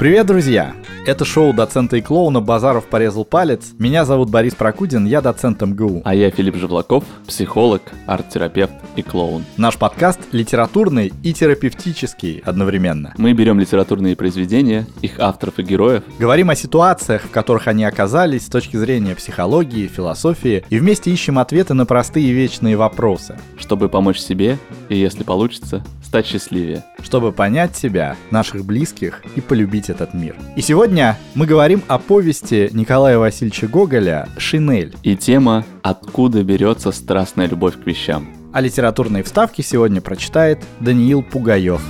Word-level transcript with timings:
Привет, 0.00 0.26
друзья! 0.26 0.74
Это 1.10 1.24
шоу 1.24 1.52
доцента 1.52 1.96
и 1.96 2.00
клоуна 2.00 2.40
«Базаров 2.40 2.86
порезал 2.86 3.24
палец». 3.24 3.72
Меня 3.80 4.04
зовут 4.04 4.30
Борис 4.30 4.54
Прокудин, 4.54 5.06
я 5.06 5.20
доцент 5.20 5.60
МГУ. 5.60 6.02
А 6.04 6.14
я 6.14 6.30
Филипп 6.30 6.54
Живлаков, 6.54 7.02
психолог, 7.26 7.82
арт-терапевт 8.06 8.74
и 8.94 9.02
клоун. 9.02 9.44
Наш 9.56 9.76
подкаст 9.76 10.20
литературный 10.30 11.12
и 11.24 11.32
терапевтический 11.32 12.40
одновременно. 12.46 13.12
Мы 13.16 13.32
берем 13.32 13.58
литературные 13.58 14.14
произведения, 14.14 14.86
их 15.02 15.18
авторов 15.18 15.58
и 15.58 15.64
героев. 15.64 16.04
Говорим 16.20 16.50
о 16.50 16.54
ситуациях, 16.54 17.22
в 17.22 17.30
которых 17.30 17.66
они 17.66 17.82
оказались 17.82 18.46
с 18.46 18.48
точки 18.48 18.76
зрения 18.76 19.16
психологии, 19.16 19.88
философии, 19.88 20.62
и 20.70 20.78
вместе 20.78 21.10
ищем 21.10 21.40
ответы 21.40 21.74
на 21.74 21.86
простые 21.86 22.30
вечные 22.30 22.76
вопросы. 22.76 23.36
Чтобы 23.58 23.88
помочь 23.88 24.20
себе, 24.20 24.58
и 24.88 24.96
если 24.96 25.24
получится, 25.24 25.82
стать 26.04 26.26
счастливее. 26.26 26.84
Чтобы 27.02 27.32
понять 27.32 27.76
себя, 27.76 28.16
наших 28.30 28.64
близких 28.64 29.22
и 29.36 29.40
полюбить 29.40 29.90
этот 29.90 30.12
мир. 30.12 30.34
И 30.56 30.60
сегодня 30.60 30.99
мы 31.34 31.46
говорим 31.46 31.82
о 31.88 31.98
повести 31.98 32.68
Николая 32.72 33.18
Васильевича 33.18 33.68
Гоголя 33.68 34.28
«Шинель». 34.36 34.94
И 35.02 35.16
тема 35.16 35.64
«Откуда 35.82 36.42
берется 36.42 36.92
страстная 36.92 37.48
любовь 37.48 37.80
к 37.82 37.86
вещам». 37.86 38.28
А 38.52 38.60
литературные 38.60 39.22
вставки 39.22 39.62
сегодня 39.62 40.00
прочитает 40.00 40.58
Даниил 40.80 41.22
Пугаев. 41.22 41.80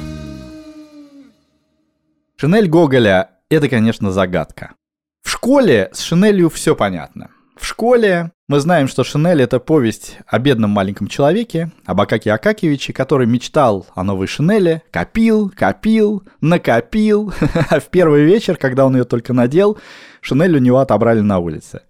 Шинель 2.36 2.69
Гоголя– 2.69 3.30
это, 3.50 3.69
конечно, 3.69 4.12
загадка. 4.12 4.74
В 5.22 5.30
школе 5.30 5.91
с 5.92 6.00
Шинелью 6.00 6.48
все 6.48 6.77
понятно– 6.77 7.30
в 7.60 7.66
школе 7.66 8.32
мы 8.48 8.59
знаем, 8.59 8.88
что 8.88 9.05
Шинель— 9.05 9.42
это 9.42 9.60
повесть 9.60 10.16
о 10.27 10.38
бедном 10.38 10.70
маленьком 10.70 11.09
человеке, 11.09 11.70
об 11.84 12.00
Акаке 12.00 12.33
Акакевиче, 12.33 12.95
который 12.95 13.27
мечтал 13.27 13.86
о 13.95 14.02
новой 14.02 14.27
Шинели, 14.27 14.83
копил, 14.91 15.52
копил, 15.55 16.22
накопил, 16.41 17.34
а 17.70 17.78
в 17.78 17.89
первый 17.89 18.25
вечер, 18.25 18.56
когда 18.56 18.86
он 18.86 18.97
ее 18.97 19.05
только 19.05 19.34
надел, 19.34 19.78
Шинель 20.22 20.56
у 20.56 20.58
него 20.58 20.78
отобрали 20.78 21.20
на 21.20 21.39
улице. 21.39 21.83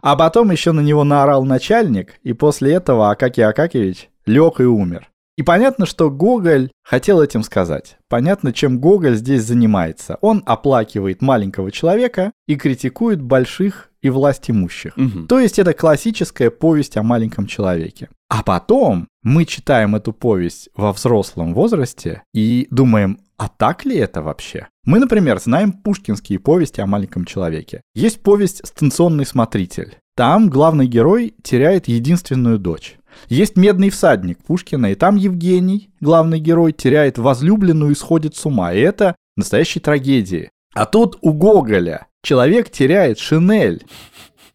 А 0.00 0.14
потом 0.14 0.52
еще 0.52 0.70
на 0.70 0.80
него 0.80 1.02
наорал 1.02 1.44
начальник, 1.44 2.14
и 2.22 2.32
после 2.32 2.74
этого 2.74 3.10
Акаки 3.10 3.40
Акакевич 3.40 4.08
лег 4.26 4.60
и 4.60 4.64
умер. 4.64 5.08
И 5.36 5.42
понятно, 5.42 5.84
что 5.84 6.10
Гоголь 6.10 6.70
хотел 6.82 7.20
этим 7.20 7.42
сказать. 7.42 7.98
Понятно, 8.08 8.54
чем 8.54 8.78
Гоголь 8.78 9.16
здесь 9.16 9.42
занимается. 9.42 10.16
Он 10.22 10.42
оплакивает 10.46 11.20
маленького 11.20 11.70
человека 11.70 12.32
и 12.46 12.56
критикует 12.56 13.20
больших 13.20 13.90
и 14.06 14.10
власть 14.10 14.50
имущих. 14.50 14.96
Угу. 14.96 15.26
То 15.26 15.38
есть 15.38 15.58
это 15.58 15.72
классическая 15.72 16.50
повесть 16.50 16.96
о 16.96 17.02
маленьком 17.02 17.46
человеке. 17.46 18.08
А 18.28 18.42
потом 18.42 19.08
мы 19.22 19.44
читаем 19.44 19.94
эту 19.94 20.12
повесть 20.12 20.68
во 20.74 20.92
взрослом 20.92 21.54
возрасте 21.54 22.22
и 22.34 22.66
думаем, 22.70 23.18
а 23.38 23.48
так 23.48 23.84
ли 23.84 23.96
это 23.96 24.22
вообще? 24.22 24.68
Мы, 24.84 24.98
например, 24.98 25.38
знаем 25.38 25.72
пушкинские 25.72 26.38
повести 26.38 26.80
о 26.80 26.86
маленьком 26.86 27.24
человеке. 27.24 27.82
Есть 27.94 28.22
повесть 28.22 28.66
«Станционный 28.66 29.26
смотритель». 29.26 29.98
Там 30.16 30.48
главный 30.48 30.86
герой 30.86 31.34
теряет 31.42 31.88
единственную 31.88 32.58
дочь. 32.58 32.96
Есть 33.28 33.56
«Медный 33.56 33.90
всадник» 33.90 34.38
Пушкина, 34.42 34.92
и 34.92 34.94
там 34.94 35.16
Евгений, 35.16 35.90
главный 36.00 36.40
герой, 36.40 36.72
теряет 36.72 37.18
возлюбленную 37.18 37.92
и 37.92 37.96
сходит 37.96 38.34
с 38.36 38.46
ума. 38.46 38.72
И 38.72 38.80
это 38.80 39.14
настоящая 39.36 39.80
трагедия. 39.80 40.50
А 40.74 40.86
тут 40.86 41.18
у 41.20 41.32
Гоголя 41.32 42.06
человек 42.26 42.70
теряет 42.70 43.18
шинель. 43.18 43.86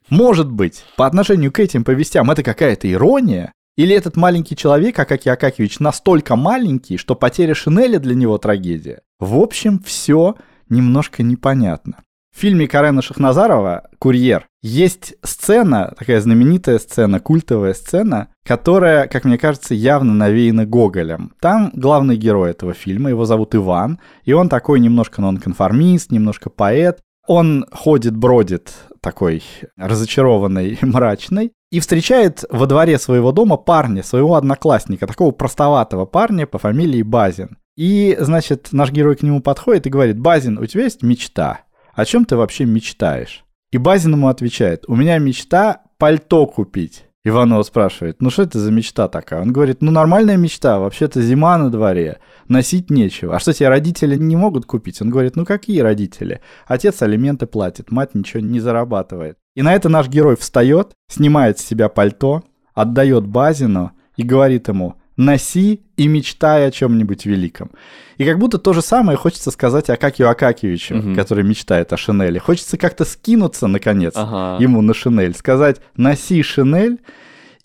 Может 0.09 0.51
быть, 0.51 0.83
по 0.97 1.07
отношению 1.07 1.53
к 1.53 1.59
этим 1.59 1.85
повестям 1.85 2.29
это 2.29 2.43
какая-то 2.43 2.91
ирония? 2.91 3.53
Или 3.77 3.95
этот 3.95 4.17
маленький 4.17 4.57
человек, 4.57 4.99
Акакий 4.99 5.31
Акакевич, 5.31 5.79
настолько 5.79 6.35
маленький, 6.35 6.97
что 6.97 7.15
потеря 7.15 7.55
шинели 7.55 7.97
для 7.97 8.13
него 8.13 8.37
трагедия? 8.37 9.01
В 9.19 9.39
общем, 9.39 9.79
все 9.79 10.35
немножко 10.67 11.23
непонятно. 11.23 12.03
В 12.35 12.39
фильме 12.39 12.67
Карена 12.67 13.01
Шахназарова 13.01 13.89
«Курьер» 13.99 14.47
есть 14.61 15.15
сцена, 15.23 15.93
такая 15.97 16.19
знаменитая 16.21 16.79
сцена, 16.79 17.19
культовая 17.19 17.73
сцена, 17.73 18.29
которая, 18.45 19.07
как 19.07 19.25
мне 19.25 19.37
кажется, 19.37 19.73
явно 19.73 20.13
навеяна 20.13 20.65
Гоголем. 20.65 21.33
Там 21.39 21.71
главный 21.73 22.17
герой 22.17 22.51
этого 22.51 22.73
фильма, 22.73 23.09
его 23.09 23.25
зовут 23.25 23.55
Иван, 23.55 23.99
и 24.23 24.33
он 24.33 24.49
такой 24.49 24.79
немножко 24.79 25.21
нонконформист, 25.21 26.11
немножко 26.11 26.49
поэт. 26.49 26.99
Он 27.31 27.65
ходит, 27.71 28.17
бродит, 28.17 28.73
такой 28.99 29.41
разочарованный, 29.77 30.77
мрачный, 30.81 31.53
и 31.71 31.79
встречает 31.79 32.43
во 32.49 32.65
дворе 32.65 32.99
своего 32.99 33.31
дома 33.31 33.55
парня, 33.55 34.03
своего 34.03 34.35
одноклассника, 34.35 35.07
такого 35.07 35.31
простоватого 35.31 36.05
парня 36.05 36.45
по 36.45 36.57
фамилии 36.57 37.01
Базин. 37.01 37.57
И, 37.77 38.17
значит, 38.19 38.69
наш 38.73 38.91
герой 38.91 39.15
к 39.15 39.23
нему 39.23 39.41
подходит 39.41 39.87
и 39.87 39.89
говорит, 39.89 40.19
Базин, 40.19 40.57
у 40.57 40.65
тебя 40.65 40.83
есть 40.83 41.03
мечта? 41.03 41.61
о 41.93 42.05
чем 42.05 42.25
ты 42.25 42.35
вообще 42.35 42.65
мечтаешь? 42.65 43.45
И 43.71 43.77
Базин 43.77 44.13
ему 44.13 44.27
отвечает, 44.27 44.83
у 44.87 44.95
меня 44.95 45.17
мечта 45.17 45.83
пальто 45.97 46.45
купить. 46.45 47.05
Иванова 47.23 47.61
спрашивает, 47.61 48.19
ну 48.19 48.31
что 48.31 48.43
это 48.43 48.57
за 48.57 48.71
мечта 48.71 49.07
такая? 49.07 49.41
Он 49.41 49.53
говорит, 49.53 49.81
ну 49.81 49.91
нормальная 49.91 50.37
мечта, 50.37 50.79
вообще-то 50.79 51.21
зима 51.21 51.57
на 51.59 51.69
дворе, 51.69 52.19
носить 52.47 52.89
нечего. 52.89 53.35
А 53.35 53.39
что 53.39 53.53
тебе 53.53 53.69
родители 53.69 54.15
не 54.15 54.35
могут 54.35 54.65
купить? 54.65 55.01
Он 55.01 55.11
говорит, 55.11 55.35
ну 55.35 55.45
какие 55.45 55.81
родители? 55.81 56.41
Отец 56.65 57.01
алименты 57.03 57.45
платит, 57.45 57.91
мать 57.91 58.15
ничего 58.15 58.41
не 58.41 58.59
зарабатывает. 58.59 59.37
И 59.55 59.61
на 59.61 59.73
это 59.73 59.87
наш 59.87 60.07
герой 60.07 60.35
встает, 60.35 60.93
снимает 61.09 61.59
с 61.59 61.65
себя 61.65 61.89
пальто, 61.89 62.43
отдает 62.73 63.27
Базину 63.27 63.91
и 64.15 64.23
говорит 64.23 64.67
ему, 64.67 64.95
носи 65.17 65.83
и 65.97 66.07
мечтай 66.07 66.67
о 66.67 66.71
чем-нибудь 66.71 67.25
великом. 67.25 67.71
И 68.17 68.25
как 68.25 68.39
будто 68.39 68.57
то 68.57 68.73
же 68.73 68.81
самое 68.81 69.17
хочется 69.17 69.51
сказать 69.51 69.89
Акакию 69.89 70.29
Акакевичу, 70.29 70.97
угу. 70.97 71.15
который 71.15 71.43
мечтает 71.43 71.91
о 71.93 71.97
Шинели. 71.97 72.39
Хочется 72.39 72.77
как-то 72.77 73.05
скинуться, 73.05 73.67
наконец, 73.67 74.13
ага. 74.15 74.61
ему 74.61 74.81
на 74.81 74.93
Шинель. 74.93 75.35
Сказать, 75.35 75.81
носи 75.95 76.41
Шинель 76.43 76.99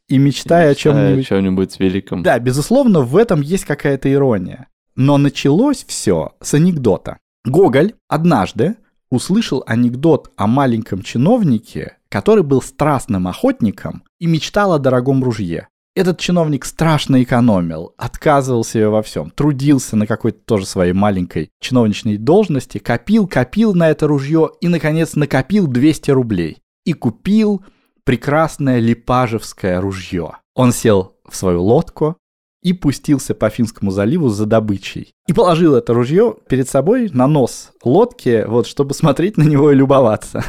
и 0.08 0.18
мечтай, 0.18 0.68
и 0.68 0.70
о 0.70 0.74
чем-нибудь... 0.74 1.24
о 1.24 1.28
чем-нибудь 1.28 1.80
великом. 1.80 2.22
Да, 2.22 2.38
безусловно, 2.38 3.00
в 3.00 3.16
этом 3.16 3.40
есть 3.40 3.64
какая-то 3.64 4.12
ирония. 4.12 4.68
Но 4.94 5.18
началось 5.18 5.84
все 5.86 6.32
с 6.40 6.54
анекдота. 6.54 7.18
Гоголь 7.44 7.94
однажды 8.08 8.76
услышал 9.10 9.62
анекдот 9.66 10.32
о 10.36 10.46
маленьком 10.46 11.02
чиновнике, 11.02 11.96
который 12.08 12.42
был 12.42 12.62
страстным 12.62 13.28
охотником 13.28 14.04
и 14.18 14.26
мечтал 14.26 14.72
о 14.72 14.78
дорогом 14.78 15.22
ружье. 15.22 15.68
Этот 15.96 16.20
чиновник 16.20 16.66
страшно 16.66 17.22
экономил, 17.22 17.94
отказывал 17.96 18.64
себе 18.64 18.90
во 18.90 19.02
всем, 19.02 19.30
трудился 19.30 19.96
на 19.96 20.06
какой-то 20.06 20.38
тоже 20.44 20.66
своей 20.66 20.92
маленькой 20.92 21.48
чиновничной 21.58 22.18
должности, 22.18 22.76
копил, 22.76 23.26
копил 23.26 23.72
на 23.72 23.88
это 23.88 24.06
ружье 24.06 24.50
и, 24.60 24.68
наконец, 24.68 25.16
накопил 25.16 25.66
200 25.66 26.10
рублей. 26.10 26.58
И 26.84 26.92
купил 26.92 27.64
прекрасное 28.04 28.78
липажевское 28.78 29.80
ружье. 29.80 30.32
Он 30.54 30.70
сел 30.70 31.16
в 31.26 31.34
свою 31.34 31.62
лодку, 31.62 32.18
и 32.66 32.72
пустился 32.72 33.32
по 33.32 33.49
Финскому 33.49 33.93
заливу 33.93 34.28
за 34.28 34.44
добычей. 34.44 35.15
И 35.28 35.32
положил 35.32 35.77
это 35.77 35.94
ружье 35.94 36.34
перед 36.49 36.69
собой 36.69 37.09
на 37.12 37.28
нос 37.28 37.71
лодки, 37.84 38.44
вот, 38.44 38.66
чтобы 38.66 38.93
смотреть 38.93 39.37
на 39.37 39.44
него 39.44 39.71
и 39.71 39.77
любоваться. 39.77 40.44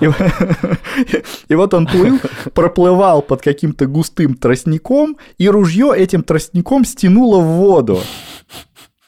И 1.48 1.54
вот 1.54 1.74
он 1.74 1.86
плыл, 1.86 2.18
проплывал 2.54 3.20
под 3.20 3.42
каким-то 3.42 3.84
густым 3.84 4.36
тростником, 4.36 5.18
и 5.36 5.50
ружье 5.50 5.92
этим 5.94 6.22
тростником 6.22 6.86
стянуло 6.86 7.40
в 7.40 7.46
воду. 7.58 8.00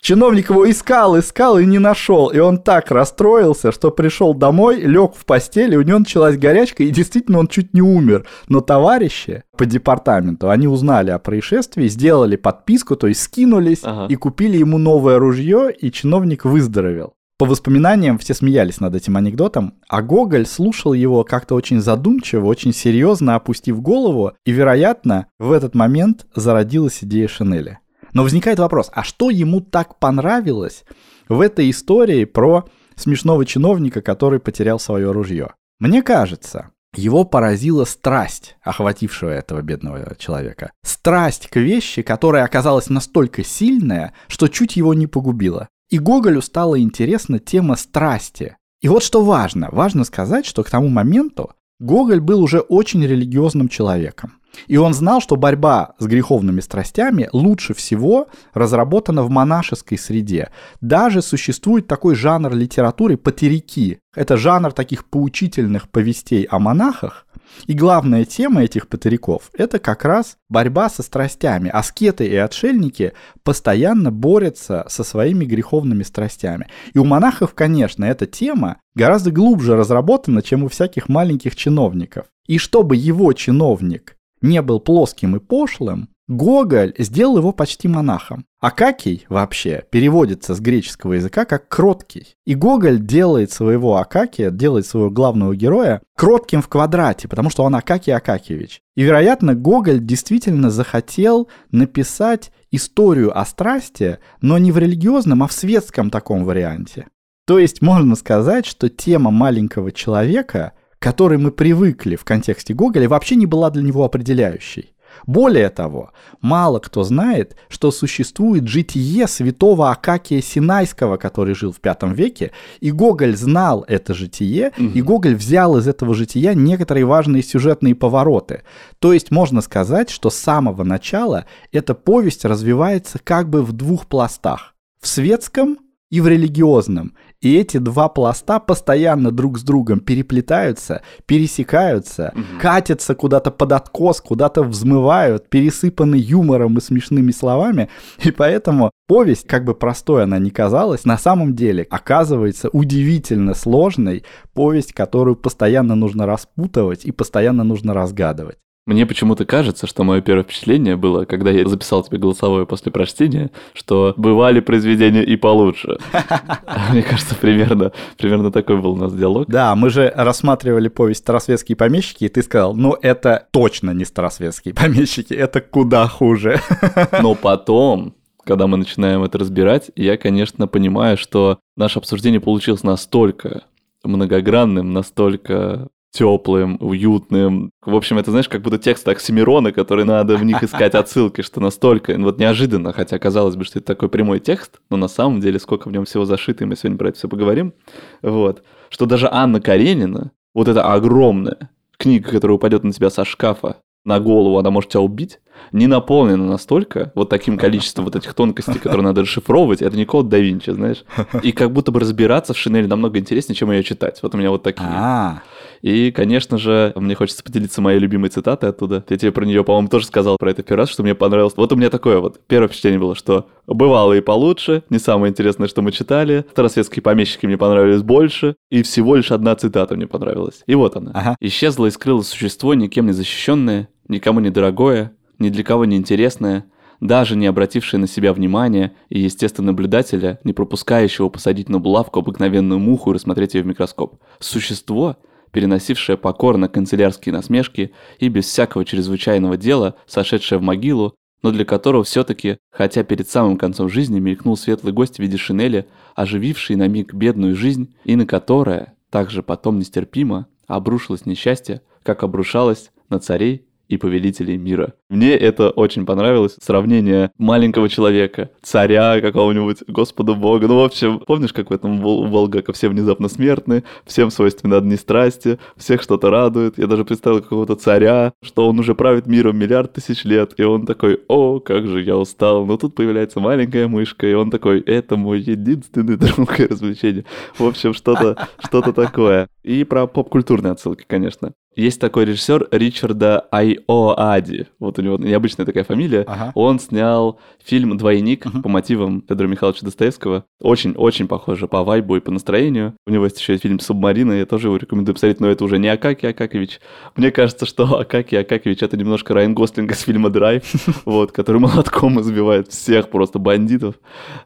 Чиновник 0.02 0.50
его 0.50 0.68
искал, 0.68 1.16
искал 1.16 1.60
и 1.60 1.64
не 1.64 1.78
нашел. 1.78 2.26
И 2.26 2.38
он 2.40 2.58
так 2.58 2.90
расстроился, 2.90 3.70
что 3.70 3.92
пришел 3.92 4.34
домой, 4.34 4.80
лег 4.80 5.14
в 5.14 5.24
постель, 5.24 5.74
и 5.74 5.76
у 5.76 5.82
него 5.82 6.00
началась 6.00 6.36
горячка, 6.36 6.82
и 6.82 6.90
действительно 6.90 7.38
он 7.38 7.46
чуть 7.46 7.72
не 7.72 7.82
умер. 7.82 8.26
Но 8.48 8.60
товарищи 8.60 9.44
по 9.56 9.64
департаменту, 9.64 10.50
они 10.50 10.66
узнали 10.66 11.10
о 11.12 11.20
происшествии, 11.20 11.86
сделали 11.86 12.34
подписку, 12.34 12.96
то 12.96 13.06
есть 13.06 13.22
скинулись 13.22 13.82
ага. 13.84 14.12
и 14.12 14.16
купили 14.16 14.56
ему 14.56 14.76
новое 14.76 15.20
ружье, 15.20 15.72
и 15.72 15.92
чиновник 15.92 16.44
выздоровел. 16.44 17.12
По 17.38 17.46
воспоминаниям 17.46 18.18
все 18.18 18.34
смеялись 18.34 18.80
над 18.80 18.96
этим 18.96 19.16
анекдотом, 19.16 19.74
а 19.88 20.02
Гоголь 20.02 20.46
слушал 20.46 20.94
его 20.94 21.22
как-то 21.22 21.54
очень 21.54 21.80
задумчиво, 21.80 22.46
очень 22.46 22.72
серьезно 22.72 23.36
опустив 23.36 23.80
голову, 23.80 24.32
и, 24.44 24.50
вероятно, 24.50 25.28
в 25.38 25.52
этот 25.52 25.76
момент 25.76 26.26
зародилась 26.34 27.04
идея 27.04 27.28
Шинели. 27.28 27.78
Но 28.12 28.22
возникает 28.22 28.58
вопрос, 28.58 28.90
а 28.92 29.02
что 29.02 29.30
ему 29.30 29.60
так 29.60 29.98
понравилось 29.98 30.84
в 31.28 31.40
этой 31.40 31.70
истории 31.70 32.24
про 32.24 32.66
смешного 32.96 33.46
чиновника, 33.46 34.02
который 34.02 34.40
потерял 34.40 34.78
свое 34.78 35.10
ружье? 35.12 35.54
Мне 35.78 36.02
кажется, 36.02 36.70
его 36.94 37.24
поразила 37.24 37.84
страсть, 37.84 38.56
охватившего 38.62 39.30
этого 39.30 39.62
бедного 39.62 40.14
человека. 40.16 40.72
Страсть 40.84 41.48
к 41.48 41.56
вещи, 41.56 42.02
которая 42.02 42.44
оказалась 42.44 42.90
настолько 42.90 43.42
сильная, 43.44 44.12
что 44.28 44.48
чуть 44.48 44.76
его 44.76 44.92
не 44.92 45.06
погубила. 45.06 45.68
И 45.88 45.98
Гоголю 45.98 46.42
стала 46.42 46.78
интересна 46.80 47.38
тема 47.38 47.76
страсти. 47.76 48.56
И 48.82 48.88
вот 48.88 49.02
что 49.02 49.24
важно. 49.24 49.68
Важно 49.72 50.04
сказать, 50.04 50.44
что 50.44 50.62
к 50.62 50.70
тому 50.70 50.88
моменту 50.88 51.54
Гоголь 51.80 52.20
был 52.20 52.42
уже 52.42 52.60
очень 52.60 53.04
религиозным 53.04 53.68
человеком. 53.68 54.34
И 54.66 54.76
он 54.76 54.94
знал, 54.94 55.20
что 55.20 55.36
борьба 55.36 55.94
с 55.98 56.06
греховными 56.06 56.60
страстями 56.60 57.28
лучше 57.32 57.74
всего 57.74 58.28
разработана 58.54 59.22
в 59.22 59.30
монашеской 59.30 59.98
среде. 59.98 60.50
Даже 60.80 61.22
существует 61.22 61.86
такой 61.86 62.14
жанр 62.14 62.54
литературы 62.54 63.16
патерики. 63.16 63.98
Это 64.14 64.36
жанр 64.36 64.72
таких 64.72 65.06
поучительных 65.06 65.88
повестей 65.88 66.44
о 66.44 66.58
монахах, 66.58 67.26
и 67.66 67.74
главная 67.74 68.24
тема 68.24 68.62
этих 68.62 68.88
патериков– 68.88 69.50
это 69.56 69.78
как 69.78 70.04
раз 70.04 70.36
борьба 70.48 70.88
со 70.88 71.02
страстями. 71.02 71.70
Аскеты 71.70 72.26
и 72.26 72.36
отшельники 72.36 73.12
постоянно 73.42 74.10
борются 74.10 74.84
со 74.88 75.04
своими 75.04 75.44
греховными 75.44 76.02
страстями. 76.02 76.68
И 76.92 76.98
у 76.98 77.04
монахов, 77.04 77.54
конечно, 77.54 78.04
эта 78.04 78.26
тема 78.26 78.78
гораздо 78.94 79.30
глубже 79.30 79.76
разработана, 79.76 80.42
чем 80.42 80.64
у 80.64 80.68
всяких 80.68 81.08
маленьких 81.08 81.56
чиновников. 81.56 82.26
И 82.46 82.58
чтобы 82.58 82.96
его 82.96 83.32
чиновник 83.32 84.16
не 84.42 84.62
был 84.62 84.80
плоским 84.80 85.36
и 85.36 85.40
пошлым, 85.40 86.08
Гоголь 86.28 86.94
сделал 86.98 87.38
его 87.38 87.52
почти 87.52 87.88
монахом. 87.88 88.46
Акакий 88.60 89.26
вообще 89.28 89.84
переводится 89.90 90.54
с 90.54 90.60
греческого 90.60 91.14
языка 91.14 91.44
как 91.44 91.68
кроткий. 91.68 92.36
И 92.46 92.54
Гоголь 92.54 93.00
делает 93.00 93.50
своего 93.50 93.96
Акакия, 93.96 94.50
делает 94.50 94.86
своего 94.86 95.10
главного 95.10 95.54
героя 95.56 96.00
кротким 96.16 96.62
в 96.62 96.68
квадрате, 96.68 97.28
потому 97.28 97.50
что 97.50 97.64
он 97.64 97.74
Акакий 97.74 98.14
Акакиевич. 98.14 98.80
И, 98.96 99.02
вероятно, 99.02 99.54
Гоголь 99.54 100.00
действительно 100.00 100.70
захотел 100.70 101.48
написать 101.70 102.52
историю 102.70 103.36
о 103.36 103.44
страсти, 103.44 104.18
но 104.40 104.58
не 104.58 104.70
в 104.70 104.78
религиозном, 104.78 105.42
а 105.42 105.48
в 105.48 105.52
светском 105.52 106.08
таком 106.08 106.44
варианте. 106.44 107.08
То 107.46 107.58
есть 107.58 107.82
можно 107.82 108.14
сказать, 108.14 108.64
что 108.64 108.88
тема 108.88 109.32
маленького 109.32 109.90
человека, 109.90 110.72
которой 111.02 111.36
мы 111.36 111.50
привыкли 111.50 112.16
в 112.16 112.24
контексте 112.24 112.72
Гоголя, 112.72 113.08
вообще 113.08 113.34
не 113.34 113.46
была 113.46 113.70
для 113.70 113.82
него 113.82 114.04
определяющей. 114.04 114.94
Более 115.26 115.68
того, 115.68 116.12
мало 116.40 116.78
кто 116.78 117.02
знает, 117.02 117.56
что 117.68 117.90
существует 117.90 118.66
житие 118.66 119.26
святого 119.26 119.90
Акакия 119.90 120.40
Синайского, 120.40 121.16
который 121.16 121.54
жил 121.54 121.72
в 121.72 121.80
V 121.84 122.14
веке, 122.14 122.52
и 122.80 122.90
Гоголь 122.90 123.36
знал 123.36 123.84
это 123.86 124.14
житие, 124.14 124.72
mm-hmm. 124.76 124.92
и 124.92 125.02
Гоголь 125.02 125.34
взял 125.34 125.76
из 125.76 125.86
этого 125.86 126.14
жития 126.14 126.54
некоторые 126.54 127.04
важные 127.04 127.42
сюжетные 127.42 127.94
повороты. 127.94 128.62
То 129.00 129.12
есть 129.12 129.30
можно 129.30 129.60
сказать, 129.60 130.08
что 130.08 130.30
с 130.30 130.36
самого 130.36 130.82
начала 130.84 131.44
эта 131.72 131.94
повесть 131.94 132.44
развивается 132.44 133.18
как 133.22 133.50
бы 133.50 133.62
в 133.62 133.72
двух 133.72 134.06
пластах. 134.06 134.74
В 135.00 135.08
светском 135.08 135.78
и 136.10 136.20
в 136.20 136.28
религиозном. 136.28 137.14
И 137.42 137.56
эти 137.56 137.78
два 137.78 138.08
пласта 138.08 138.60
постоянно 138.60 139.32
друг 139.32 139.58
с 139.58 139.62
другом 139.62 139.98
переплетаются, 139.98 141.02
пересекаются, 141.26 142.32
угу. 142.34 142.60
катятся 142.60 143.16
куда-то 143.16 143.50
под 143.50 143.72
откос, 143.72 144.20
куда-то 144.20 144.62
взмывают, 144.62 145.50
пересыпаны 145.50 146.14
юмором 146.14 146.78
и 146.78 146.80
смешными 146.80 147.32
словами. 147.32 147.88
И 148.22 148.30
поэтому 148.30 148.92
повесть, 149.08 149.48
как 149.48 149.64
бы 149.64 149.74
простой 149.74 150.22
она 150.22 150.38
ни 150.38 150.50
казалась, 150.50 151.04
на 151.04 151.18
самом 151.18 151.56
деле 151.56 151.84
оказывается 151.90 152.68
удивительно 152.72 153.54
сложной 153.54 154.24
повесть, 154.54 154.92
которую 154.92 155.34
постоянно 155.34 155.96
нужно 155.96 156.26
распутывать 156.26 157.04
и 157.04 157.10
постоянно 157.10 157.64
нужно 157.64 157.92
разгадывать. 157.92 158.58
Мне 158.84 159.06
почему-то 159.06 159.44
кажется, 159.44 159.86
что 159.86 160.02
мое 160.02 160.20
первое 160.22 160.42
впечатление 160.42 160.96
было, 160.96 161.24
когда 161.24 161.52
я 161.52 161.68
записал 161.68 162.02
тебе 162.02 162.18
голосовое 162.18 162.66
после 162.66 162.90
прочтения, 162.90 163.52
что 163.74 164.12
бывали 164.16 164.58
произведения 164.58 165.22
и 165.22 165.36
получше. 165.36 165.98
Мне 166.90 167.02
кажется, 167.02 167.36
примерно, 167.36 167.92
примерно 168.18 168.50
такой 168.50 168.80
был 168.80 168.94
у 168.94 168.96
нас 168.96 169.14
диалог. 169.14 169.46
Да, 169.46 169.76
мы 169.76 169.88
же 169.90 170.12
рассматривали 170.16 170.88
повесть 170.88 171.20
«Старосветские 171.20 171.76
помещики», 171.76 172.24
и 172.24 172.28
ты 172.28 172.42
сказал, 172.42 172.74
ну 172.74 172.96
это 173.00 173.46
точно 173.52 173.92
не 173.92 174.04
«Старосветские 174.04 174.74
помещики», 174.74 175.32
это 175.32 175.60
куда 175.60 176.08
хуже. 176.08 176.60
Но 177.22 177.36
потом, 177.36 178.16
когда 178.44 178.66
мы 178.66 178.78
начинаем 178.78 179.22
это 179.22 179.38
разбирать, 179.38 179.92
я, 179.94 180.16
конечно, 180.16 180.66
понимаю, 180.66 181.16
что 181.16 181.60
наше 181.76 182.00
обсуждение 182.00 182.40
получилось 182.40 182.82
настолько 182.82 183.62
многогранным, 184.02 184.92
настолько 184.92 185.86
теплым, 186.12 186.76
уютным. 186.80 187.72
В 187.84 187.94
общем, 187.96 188.18
это, 188.18 188.30
знаешь, 188.30 188.48
как 188.48 188.62
будто 188.62 188.78
текст 188.78 189.08
Оксимирона, 189.08 189.72
который 189.72 190.04
надо 190.04 190.36
в 190.36 190.44
них 190.44 190.62
искать 190.62 190.94
отсылки, 190.94 191.40
что 191.40 191.60
настолько, 191.60 192.16
вот 192.18 192.38
неожиданно, 192.38 192.92
хотя 192.92 193.18
казалось 193.18 193.56
бы, 193.56 193.64
что 193.64 193.78
это 193.78 193.86
такой 193.86 194.08
прямой 194.08 194.38
текст, 194.38 194.80
но 194.90 194.96
на 194.96 195.08
самом 195.08 195.40
деле 195.40 195.58
сколько 195.58 195.88
в 195.88 195.92
нем 195.92 196.04
всего 196.04 196.24
зашито, 196.24 196.64
и 196.64 196.66
мы 196.66 196.76
сегодня 196.76 196.98
про 196.98 197.08
это 197.08 197.18
все 197.18 197.28
поговорим, 197.28 197.72
вот, 198.20 198.62
что 198.90 199.06
даже 199.06 199.28
Анна 199.30 199.60
Каренина, 199.60 200.32
вот 200.54 200.68
эта 200.68 200.92
огромная 200.92 201.70
книга, 201.96 202.30
которая 202.30 202.56
упадет 202.56 202.84
на 202.84 202.92
тебя 202.92 203.08
со 203.08 203.24
шкафа, 203.24 203.76
на 204.04 204.18
голову, 204.18 204.58
она 204.58 204.70
может 204.70 204.90
тебя 204.90 205.00
убить, 205.00 205.38
не 205.70 205.86
наполнена 205.86 206.44
настолько 206.44 207.12
вот 207.14 207.28
таким 207.28 207.56
количеством 207.56 208.04
вот 208.04 208.16
этих 208.16 208.34
тонкостей, 208.34 208.78
которые 208.80 209.04
надо 209.04 209.22
расшифровывать, 209.22 209.80
это 209.80 209.96
не 209.96 210.04
код 210.04 210.28
да 210.28 210.38
Винчи, 210.38 210.70
знаешь. 210.70 211.04
И 211.42 211.52
как 211.52 211.72
будто 211.72 211.92
бы 211.92 212.00
разбираться 212.00 212.52
в 212.52 212.58
Шинели 212.58 212.86
намного 212.86 213.18
интереснее, 213.18 213.54
чем 213.54 213.70
ее 213.70 213.84
читать. 213.84 214.18
Вот 214.22 214.34
у 214.34 214.38
меня 214.38 214.50
вот 214.50 214.62
такие. 214.64 214.88
А. 214.90 215.42
И, 215.82 216.12
конечно 216.12 216.58
же, 216.58 216.92
мне 216.96 217.14
хочется 217.14 217.42
поделиться 217.42 217.82
моей 217.82 217.98
любимой 217.98 218.30
цитатой 218.30 218.70
оттуда. 218.70 219.04
Я 219.08 219.18
тебе 219.18 219.32
про 219.32 219.44
нее, 219.44 219.64
по-моему, 219.64 219.88
тоже 219.88 220.06
сказал 220.06 220.36
про 220.38 220.50
это 220.50 220.62
первый 220.62 220.80
раз, 220.82 220.90
что 220.90 221.02
мне 221.02 221.14
понравилось. 221.14 221.54
Вот 221.56 221.72
у 221.72 221.76
меня 221.76 221.90
такое 221.90 222.20
вот 222.20 222.40
первое 222.46 222.68
впечатление 222.68 223.00
было, 223.00 223.14
что 223.14 223.48
бывало 223.66 224.12
и 224.12 224.20
получше, 224.20 224.84
не 224.90 224.98
самое 224.98 225.30
интересное, 225.30 225.68
что 225.68 225.82
мы 225.82 225.90
читали. 225.90 226.46
Старосветские 226.52 227.02
помещики 227.02 227.46
мне 227.46 227.58
понравились 227.58 228.02
больше, 228.02 228.54
и 228.70 228.82
всего 228.82 229.16
лишь 229.16 229.32
одна 229.32 229.56
цитата 229.56 229.96
мне 229.96 230.06
понравилась. 230.06 230.62
И 230.66 230.74
вот 230.74 230.96
она. 230.96 231.10
Ага. 231.14 231.36
«Исчезло 231.40 231.86
и 231.86 231.90
скрылось 231.90 232.28
существо, 232.28 232.74
никем 232.74 233.06
не 233.06 233.12
защищенное, 233.12 233.88
никому 234.08 234.40
не 234.40 234.50
дорогое, 234.50 235.12
ни 235.40 235.48
для 235.48 235.64
кого 235.64 235.84
не 235.84 235.96
интересное, 235.96 236.66
даже 237.00 237.34
не 237.34 237.46
обратившее 237.46 237.98
на 237.98 238.06
себя 238.06 238.32
внимания 238.32 238.94
и, 239.08 239.18
естественно, 239.18 239.72
наблюдателя, 239.72 240.38
не 240.44 240.52
пропускающего 240.52 241.28
посадить 241.28 241.68
на 241.68 241.80
булавку 241.80 242.20
обыкновенную 242.20 242.78
муху 242.78 243.10
и 243.10 243.14
рассмотреть 243.14 243.54
ее 243.54 243.64
в 243.64 243.66
микроскоп. 243.66 244.20
Существо, 244.38 245.16
переносившее 245.52 246.16
покорно 246.16 246.68
канцелярские 246.68 247.32
насмешки 247.32 247.92
и 248.18 248.28
без 248.28 248.46
всякого 248.46 248.84
чрезвычайного 248.84 249.56
дела, 249.56 249.94
сошедшее 250.06 250.58
в 250.58 250.62
могилу, 250.62 251.14
но 251.42 251.50
для 251.50 251.64
которого 251.64 252.04
все-таки, 252.04 252.58
хотя 252.70 253.04
перед 253.04 253.28
самым 253.28 253.56
концом 253.56 253.88
жизни 253.88 254.18
мелькнул 254.18 254.56
светлый 254.56 254.92
гость 254.92 255.16
в 255.16 255.18
виде 255.18 255.36
шинели, 255.36 255.86
ожививший 256.14 256.76
на 256.76 256.88
миг 256.88 257.14
бедную 257.14 257.54
жизнь, 257.54 257.94
и 258.04 258.16
на 258.16 258.26
которое, 258.26 258.94
также 259.10 259.42
потом 259.42 259.78
нестерпимо, 259.78 260.46
обрушилось 260.66 261.26
несчастье, 261.26 261.82
как 262.02 262.22
обрушалось 262.22 262.90
на 263.08 263.18
царей 263.18 263.66
и 263.92 263.98
повелителей 263.98 264.56
мира. 264.56 264.94
Мне 265.10 265.36
это 265.36 265.68
очень 265.68 266.06
понравилось. 266.06 266.56
Сравнение 266.62 267.30
маленького 267.36 267.90
человека, 267.90 268.48
царя 268.62 269.20
какого-нибудь, 269.20 269.82
Господа 269.86 270.32
Бога. 270.32 270.66
Ну, 270.66 270.80
в 270.80 270.84
общем, 270.84 271.18
помнишь, 271.18 271.52
как 271.52 271.68
в 271.68 271.74
этом 271.74 272.00
Волгака 272.00 272.72
все 272.72 272.88
внезапно 272.88 273.28
смертны, 273.28 273.84
всем 274.06 274.30
свойственны 274.30 274.74
одни 274.76 274.96
страсти, 274.96 275.58
всех 275.76 276.00
что-то 276.00 276.30
радует. 276.30 276.78
Я 276.78 276.86
даже 276.86 277.04
представил 277.04 277.42
какого-то 277.42 277.76
царя, 277.76 278.32
что 278.42 278.66
он 278.66 278.78
уже 278.78 278.94
правит 278.94 279.26
миром 279.26 279.58
миллиард 279.58 279.92
тысяч 279.92 280.24
лет, 280.24 280.54
и 280.56 280.62
он 280.62 280.86
такой, 280.86 281.20
о, 281.28 281.60
как 281.60 281.86
же 281.86 282.00
я 282.02 282.16
устал. 282.16 282.64
Но 282.64 282.78
тут 282.78 282.94
появляется 282.94 283.40
маленькая 283.40 283.88
мышка, 283.88 284.26
и 284.26 284.32
он 284.32 284.50
такой, 284.50 284.80
это 284.80 285.16
мой 285.16 285.40
единственный 285.40 286.16
друг 286.16 286.58
и 286.58 286.64
развлечение. 286.64 287.26
В 287.58 287.66
общем, 287.66 287.92
что-то 287.92 288.48
что 288.58 288.80
такое. 288.80 289.48
И 289.62 289.84
про 289.84 290.06
поп-культурные 290.06 290.72
отсылки, 290.72 291.04
конечно. 291.06 291.52
Есть 291.74 292.00
такой 292.00 292.26
режиссер 292.26 292.68
Ричарда 292.70 293.40
Айоади. 293.50 294.66
Вот 294.78 294.98
у 294.98 295.02
него 295.02 295.16
необычная 295.16 295.64
такая 295.64 295.84
фамилия. 295.84 296.24
Ага. 296.26 296.52
Он 296.54 296.78
снял 296.78 297.38
фильм 297.64 297.96
«Двойник» 297.96 298.44
uh-huh. 298.44 298.62
по 298.62 298.68
мотивам 298.68 299.24
Федора 299.26 299.48
Михайловича 299.48 299.86
Достоевского. 299.86 300.44
Очень-очень 300.60 301.28
похоже 301.28 301.68
по 301.68 301.82
вайбу 301.82 302.16
и 302.16 302.20
по 302.20 302.30
настроению. 302.30 302.94
У 303.06 303.10
него 303.10 303.24
есть 303.24 303.40
еще 303.40 303.56
фильм 303.56 303.80
«Субмарина», 303.80 304.32
я 304.32 304.46
тоже 304.46 304.68
его 304.68 304.76
рекомендую 304.76 305.14
посмотреть, 305.14 305.40
но 305.40 305.48
это 305.48 305.64
уже 305.64 305.78
не 305.78 305.88
Акаки 305.88 306.26
Акакович. 306.26 306.80
Мне 307.16 307.30
кажется, 307.30 307.64
что 307.64 307.98
Акаки 307.98 308.34
Акакович— 308.34 308.78
это 308.82 308.96
немножко 308.96 309.32
Райан 309.32 309.54
Гослинг 309.54 309.92
из 309.92 310.00
фильма 310.00 310.28
«Драйв», 310.28 310.64
вот, 311.06 311.32
который 311.32 311.58
молотком 311.58 312.20
избивает 312.20 312.68
всех 312.68 313.08
просто 313.08 313.38
бандитов. 313.38 313.94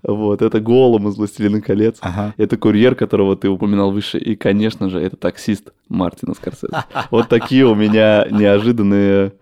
Вот, 0.03 0.43
это 0.43 0.61
Голум 0.61 1.09
из 1.09 1.17
«Властелина 1.17 1.61
колец». 1.61 1.97
Ага. 2.03 2.35
Это 2.37 2.57
курьер, 2.57 2.95
которого 2.95 3.37
ты 3.37 3.49
упоминал 3.49 3.91
выше. 3.91 4.19
И, 4.19 4.37
конечно 4.37 4.91
же, 4.91 5.01
это 5.01 5.17
таксист 5.17 5.73
Мартина 5.89 6.35
Скорсезе. 6.35 6.73
Вот 7.17 7.31
такие 7.31 7.65
у 7.65 7.75
меня 7.75 8.27
неожиданные 8.31 9.33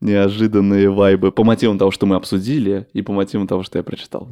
неожиданные 0.00 0.90
вайбы 0.90 1.30
по 1.30 1.44
мотивам 1.44 1.78
того, 1.78 1.92
что 1.92 2.04
мы 2.04 2.16
обсудили, 2.16 2.88
и 2.94 3.00
по 3.00 3.12
мотивам 3.12 3.46
того, 3.46 3.62
что 3.62 3.78
я 3.78 3.84
прочитал. 3.84 4.28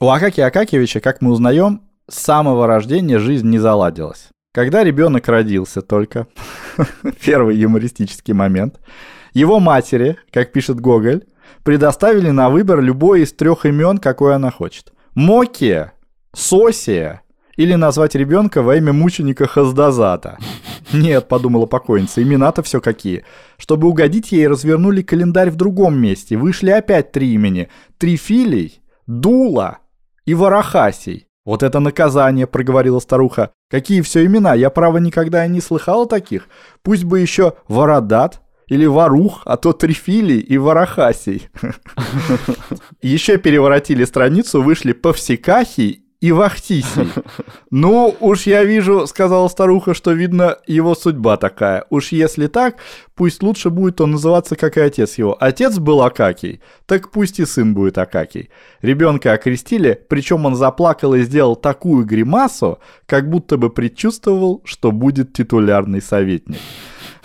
У 0.00 0.08
Акаки 0.08 0.40
Акакевича, 0.40 0.98
как 0.98 1.22
мы 1.22 1.30
узнаем, 1.30 1.82
с 2.10 2.18
самого 2.18 2.66
рождения 2.66 3.20
жизнь 3.20 3.48
не 3.48 3.60
заладилась. 3.60 4.30
Когда 4.52 4.82
ребенок 4.82 5.28
родился 5.28 5.80
только, 5.80 6.26
первый 7.24 7.56
юмористический 7.56 8.34
момент, 8.34 8.80
его 9.32 9.60
матери, 9.60 10.16
как 10.32 10.50
пишет 10.50 10.80
Гоголь, 10.80 11.22
предоставили 11.62 12.30
на 12.30 12.50
выбор 12.50 12.80
любое 12.80 13.20
из 13.20 13.32
трех 13.32 13.64
имен, 13.64 13.98
какое 13.98 14.34
она 14.34 14.50
хочет. 14.50 14.92
Мокия, 15.14 15.92
Сосия 16.34 17.22
Или 17.56 17.74
назвать 17.74 18.14
ребенка 18.14 18.62
во 18.62 18.76
имя 18.76 18.92
мученика 18.92 19.46
Хаздазата. 19.46 20.38
Нет, 20.92 21.26
подумала 21.26 21.66
покойница, 21.66 22.22
имена-то 22.22 22.62
все 22.62 22.80
какие. 22.80 23.24
Чтобы 23.56 23.88
угодить 23.88 24.30
ей, 24.32 24.46
развернули 24.46 25.02
календарь 25.02 25.50
в 25.50 25.56
другом 25.56 25.98
месте. 25.98 26.36
Вышли 26.36 26.70
опять 26.70 27.12
три 27.12 27.32
имени. 27.32 27.68
Трифилий, 27.98 28.80
Дула 29.06 29.78
и 30.26 30.34
Варахасий. 30.34 31.26
Вот 31.44 31.62
это 31.62 31.80
наказание, 31.80 32.46
проговорила 32.46 32.98
старуха. 32.98 33.52
Какие 33.70 34.02
все 34.02 34.26
имена, 34.26 34.54
я, 34.54 34.68
право, 34.68 34.98
никогда 34.98 35.46
и 35.46 35.48
не 35.48 35.60
слыхала 35.60 36.06
таких. 36.06 36.48
Пусть 36.82 37.04
бы 37.04 37.20
еще 37.20 37.54
Вородат, 37.68 38.42
или 38.68 38.84
Варух, 38.84 39.42
а 39.44 39.56
то 39.56 39.72
Трифилий 39.72 40.40
и 40.40 40.58
Варахасий. 40.58 41.48
Еще 43.00 43.38
переворотили 43.38 44.04
страницу, 44.04 44.60
вышли 44.60 44.92
Повсекахий 44.92 46.05
и 46.20 46.32
Вахтисий. 46.32 47.08
Ну, 47.70 48.16
уж 48.20 48.46
я 48.46 48.64
вижу, 48.64 49.06
сказала 49.06 49.48
старуха, 49.48 49.94
что 49.94 50.12
видно 50.12 50.56
его 50.66 50.94
судьба 50.94 51.36
такая. 51.36 51.84
Уж 51.90 52.12
если 52.12 52.46
так, 52.46 52.76
пусть 53.14 53.42
лучше 53.42 53.70
будет 53.70 54.00
он 54.00 54.12
называться, 54.12 54.56
как 54.56 54.76
и 54.76 54.80
отец 54.80 55.18
его. 55.18 55.36
Отец 55.38 55.78
был 55.78 56.02
Акакий, 56.02 56.60
так 56.86 57.10
пусть 57.10 57.38
и 57.38 57.44
сын 57.44 57.74
будет 57.74 57.98
Акакий. 57.98 58.50
Ребенка 58.80 59.32
окрестили, 59.32 60.00
причем 60.08 60.46
он 60.46 60.54
заплакал 60.54 61.14
и 61.14 61.22
сделал 61.22 61.56
такую 61.56 62.06
гримасу, 62.06 62.78
как 63.06 63.28
будто 63.28 63.56
бы 63.58 63.70
предчувствовал, 63.70 64.62
что 64.64 64.92
будет 64.92 65.32
титулярный 65.32 66.00
советник. 66.00 66.58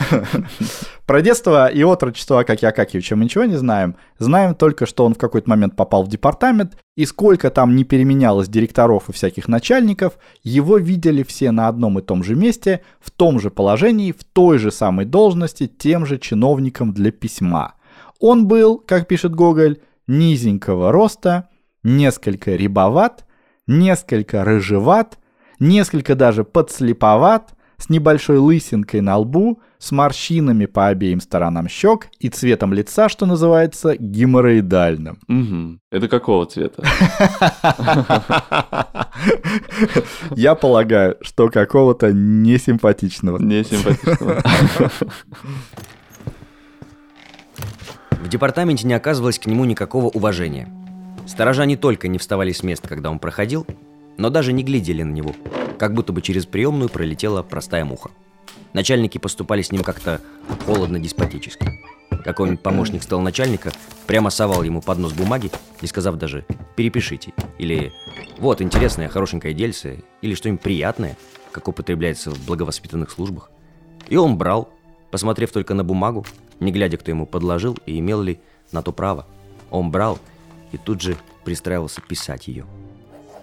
Про 1.05 1.21
детство 1.21 1.67
и 1.67 1.83
отрочество 1.83 2.39
Акаки 2.39 2.65
Акакевича 2.65 3.15
мы 3.15 3.25
ничего 3.25 3.45
не 3.45 3.57
знаем. 3.57 3.95
Знаем 4.17 4.55
только, 4.55 4.85
что 4.85 5.05
он 5.05 5.13
в 5.13 5.17
какой-то 5.17 5.49
момент 5.49 5.75
попал 5.75 6.03
в 6.03 6.07
департамент, 6.07 6.77
и 6.95 7.05
сколько 7.05 7.49
там 7.49 7.75
не 7.75 7.83
переменялось 7.83 8.47
директоров 8.47 9.09
и 9.09 9.13
всяких 9.13 9.47
начальников, 9.47 10.17
его 10.43 10.77
видели 10.77 11.23
все 11.23 11.51
на 11.51 11.67
одном 11.67 11.99
и 11.99 12.01
том 12.01 12.23
же 12.23 12.35
месте, 12.35 12.81
в 12.99 13.11
том 13.11 13.39
же 13.39 13.49
положении, 13.49 14.11
в 14.11 14.23
той 14.23 14.57
же 14.57 14.71
самой 14.71 15.05
должности, 15.05 15.67
тем 15.67 16.05
же 16.05 16.17
чиновником 16.17 16.93
для 16.93 17.11
письма. 17.11 17.73
Он 18.19 18.47
был, 18.47 18.77
как 18.77 19.07
пишет 19.07 19.35
Гоголь, 19.35 19.79
низенького 20.07 20.91
роста, 20.91 21.49
несколько 21.83 22.55
рябоват, 22.55 23.25
несколько 23.67 24.43
рыжеват, 24.43 25.17
несколько 25.59 26.15
даже 26.15 26.43
подслеповат– 26.43 27.51
с 27.81 27.89
небольшой 27.89 28.37
лысинкой 28.37 29.01
на 29.01 29.17
лбу, 29.17 29.59
с 29.79 29.91
морщинами 29.91 30.67
по 30.67 30.87
обеим 30.87 31.19
сторонам 31.19 31.67
щек 31.67 32.09
и 32.19 32.29
цветом 32.29 32.73
лица, 32.73 33.09
что 33.09 33.25
называется, 33.25 33.95
геморроидальным. 33.97 35.17
Угу. 35.27 35.79
Это 35.89 36.07
какого 36.07 36.45
цвета? 36.45 36.83
Я 40.35 40.53
полагаю, 40.53 41.17
что 41.21 41.49
какого-то 41.49 42.13
несимпатичного. 42.13 43.39
Несимпатичного. 43.39 44.43
В 48.11 48.29
департаменте 48.29 48.85
не 48.85 48.93
оказывалось 48.93 49.39
к 49.39 49.47
нему 49.47 49.65
никакого 49.65 50.05
уважения. 50.05 50.71
Сторожа 51.25 51.65
не 51.65 51.77
только 51.77 52.07
не 52.07 52.19
вставали 52.19 52.51
с 52.51 52.61
мест, 52.61 52.87
когда 52.87 53.09
он 53.09 53.17
проходил, 53.17 53.65
но 54.17 54.29
даже 54.29 54.53
не 54.53 54.63
глядели 54.63 55.03
на 55.03 55.11
него, 55.11 55.35
как 55.77 55.93
будто 55.93 56.13
бы 56.13 56.21
через 56.21 56.45
приемную 56.45 56.89
пролетела 56.89 57.43
простая 57.43 57.85
муха. 57.85 58.11
Начальники 58.73 59.17
поступали 59.17 59.61
с 59.61 59.71
ним 59.71 59.83
как-то 59.83 60.21
холодно-деспотически. 60.65 61.81
Какой-нибудь 62.23 62.61
помощник 62.61 63.03
стал 63.03 63.19
начальника, 63.19 63.71
прямо 64.07 64.29
совал 64.29 64.63
ему 64.63 64.81
под 64.81 64.99
нос 64.99 65.13
бумаги, 65.13 65.51
не 65.81 65.87
сказав 65.87 66.15
даже 66.15 66.45
«перепишите» 66.75 67.33
или 67.57 67.91
«вот 68.37 68.61
интересное, 68.61 69.09
хорошенькое 69.09 69.53
дельце» 69.53 69.99
или 70.21 70.35
что-нибудь 70.35 70.61
приятное, 70.61 71.17
как 71.51 71.67
употребляется 71.67 72.31
в 72.31 72.45
благовоспитанных 72.45 73.09
службах. 73.09 73.51
И 74.07 74.17
он 74.17 74.37
брал, 74.37 74.69
посмотрев 75.09 75.51
только 75.51 75.73
на 75.73 75.83
бумагу, 75.83 76.25
не 76.59 76.71
глядя, 76.71 76.97
кто 76.97 77.11
ему 77.11 77.25
подложил 77.25 77.77
и 77.85 77.97
имел 77.99 78.21
ли 78.21 78.39
на 78.71 78.81
то 78.83 78.91
право. 78.91 79.25
Он 79.69 79.89
брал 79.89 80.19
и 80.71 80.77
тут 80.77 81.01
же 81.01 81.17
пристраивался 81.43 82.01
писать 82.01 82.47
ее. 82.47 82.65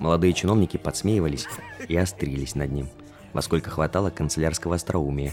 Молодые 0.00 0.33
чиновники 0.33 0.76
подсмеивались 0.76 1.47
и 1.88 1.97
острились 1.97 2.55
над 2.55 2.73
ним, 2.73 2.88
во 3.33 3.43
сколько 3.43 3.71
хватало 3.71 4.11
канцелярского 4.11 4.76
остроумия. 4.76 5.33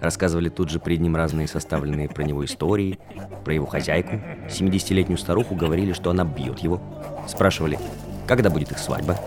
Рассказывали 0.00 0.48
тут 0.48 0.68
же 0.70 0.78
перед 0.78 1.00
ним 1.00 1.16
разные 1.16 1.48
составленные 1.48 2.08
про 2.08 2.22
него 2.22 2.44
истории, 2.44 2.98
про 3.44 3.54
его 3.54 3.66
хозяйку. 3.66 4.20
70-летнюю 4.48 5.18
старуху 5.18 5.54
говорили, 5.54 5.92
что 5.92 6.10
она 6.10 6.24
бьет 6.24 6.58
его. 6.58 6.80
Спрашивали, 7.26 7.78
когда 8.26 8.50
будет 8.50 8.72
их 8.72 8.78
свадьба. 8.78 9.18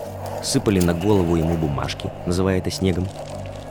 Сыпали 0.42 0.80
на 0.80 0.94
голову 0.94 1.36
ему 1.36 1.56
бумажки, 1.56 2.10
называя 2.26 2.58
это 2.58 2.70
снегом. 2.70 3.06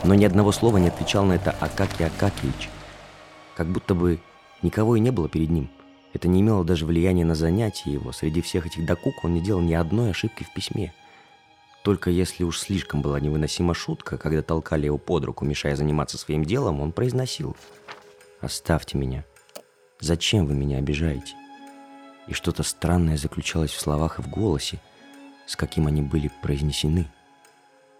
Но 0.03 0.13
ни 0.13 0.25
одного 0.25 0.51
слова 0.51 0.77
не 0.77 0.89
отвечал 0.89 1.25
на 1.25 1.33
это 1.33 1.55
Акакий 1.59 2.05
Акакевич. 2.05 2.69
Как 3.55 3.67
будто 3.67 3.95
бы 3.95 4.19
никого 4.61 4.95
и 4.95 4.99
не 4.99 5.11
было 5.11 5.27
перед 5.29 5.49
ним. 5.49 5.69
Это 6.13 6.27
не 6.27 6.41
имело 6.41 6.63
даже 6.63 6.85
влияния 6.85 7.25
на 7.25 7.35
занятия 7.35 7.91
его. 7.91 8.11
Среди 8.11 8.41
всех 8.41 8.65
этих 8.65 8.85
докук 8.85 9.23
он 9.23 9.33
не 9.33 9.41
делал 9.41 9.61
ни 9.61 9.73
одной 9.73 10.11
ошибки 10.11 10.43
в 10.43 10.53
письме. 10.53 10.93
Только 11.83 12.09
если 12.09 12.43
уж 12.43 12.59
слишком 12.59 13.01
была 13.01 13.19
невыносима 13.19 13.73
шутка, 13.73 14.17
когда 14.17 14.41
толкали 14.41 14.85
его 14.85 14.97
под 14.97 15.25
руку, 15.25 15.45
мешая 15.45 15.75
заниматься 15.75 16.17
своим 16.17 16.43
делом, 16.43 16.81
он 16.81 16.91
произносил 16.91 17.55
«Оставьте 18.41 18.97
меня. 18.97 19.23
Зачем 19.99 20.45
вы 20.45 20.55
меня 20.55 20.77
обижаете?» 20.77 21.35
И 22.27 22.33
что-то 22.33 22.63
странное 22.63 23.17
заключалось 23.17 23.71
в 23.71 23.79
словах 23.79 24.19
и 24.19 24.21
в 24.21 24.29
голосе, 24.29 24.81
с 25.47 25.55
каким 25.55 25.87
они 25.87 26.01
были 26.01 26.29
произнесены. 26.43 27.09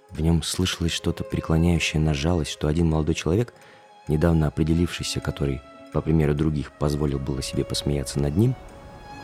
В 0.09 0.21
нем 0.21 0.43
слышалось 0.43 0.91
что-то 0.91 1.23
преклоняющее 1.23 2.01
на 2.01 2.13
жалость, 2.13 2.51
что 2.51 2.67
один 2.67 2.89
молодой 2.89 3.15
человек, 3.15 3.53
недавно 4.07 4.47
определившийся, 4.47 5.19
который, 5.19 5.61
по 5.93 6.01
примеру 6.01 6.33
других, 6.35 6.71
позволил 6.73 7.19
было 7.19 7.41
себе 7.41 7.63
посмеяться 7.63 8.19
над 8.19 8.35
ним, 8.35 8.55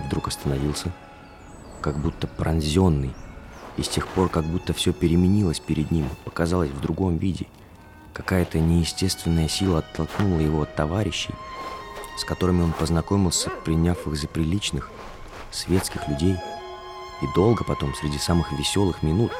вдруг 0.06 0.28
остановился, 0.28 0.92
как 1.82 2.00
будто 2.00 2.28
пронзенный, 2.28 3.14
и 3.78 3.84
с 3.84 3.90
тех 3.90 4.08
пор 4.08 4.30
как 4.30 4.46
будто 4.46 4.74
все 4.74 4.94
переменилось 4.94 5.60
перед 5.60 5.92
ним, 5.92 6.08
показалось 6.24 6.70
в 6.70 6.82
другом 6.82 7.18
виде. 7.18 7.48
Какая-то 8.14 8.60
неестественная 8.60 9.50
сила 9.50 9.80
оттолкнула 9.80 10.40
его 10.40 10.62
от 10.62 10.76
товарищей, 10.76 11.34
с 12.18 12.24
которыми 12.24 12.64
он 12.64 12.72
познакомился, 12.72 13.50
приняв 13.66 14.08
их 14.08 14.16
за 14.16 14.28
приличных, 14.28 14.90
светских 15.52 16.08
людей. 16.08 16.38
И 17.22 17.26
долго 17.36 17.64
потом, 17.64 17.94
среди 17.96 18.18
самых 18.18 18.52
веселых 18.54 19.04
минут, 19.04 19.32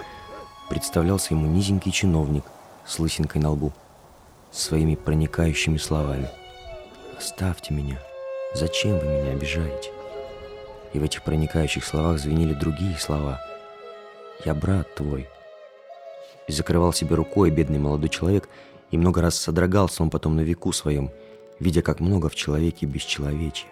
представлялся 0.70 1.34
ему 1.34 1.48
низенький 1.48 1.92
чиновник 1.92 2.44
с 2.86 3.00
лысинкой 3.00 3.42
на 3.42 3.52
лбу, 3.52 3.72
своими 4.52 4.96
проникающими 4.96 5.78
словами. 5.78 6.30
«Оставьте 7.18 7.74
меня. 7.74 7.98
Зачем 8.54 9.00
вы 9.00 9.06
меня 9.06 9.32
обижаете?» 9.32 9.92
И 10.94 11.00
в 11.00 11.04
этих 11.04 11.24
проникающих 11.24 11.84
словах 11.86 12.20
звенели 12.20 12.54
другие 12.54 12.98
слова– 12.98 13.40
я 14.44 14.54
брат 14.54 14.94
твой». 14.96 15.28
И 16.48 16.52
закрывал 16.52 16.94
себе 16.94 17.16
рукой 17.16 17.50
бедный 17.50 17.80
молодой 17.80 18.10
человек, 18.10 18.50
и 18.92 18.98
много 18.98 19.22
раз 19.22 19.36
содрогался 19.36 20.04
он 20.04 20.10
потом 20.10 20.36
на 20.36 20.42
веку 20.42 20.72
своем, 20.72 21.12
видя, 21.60 21.82
как 21.82 22.00
много 22.00 22.30
в 22.30 22.36
человеке 22.36 22.86
бесчеловечия. 22.86 23.70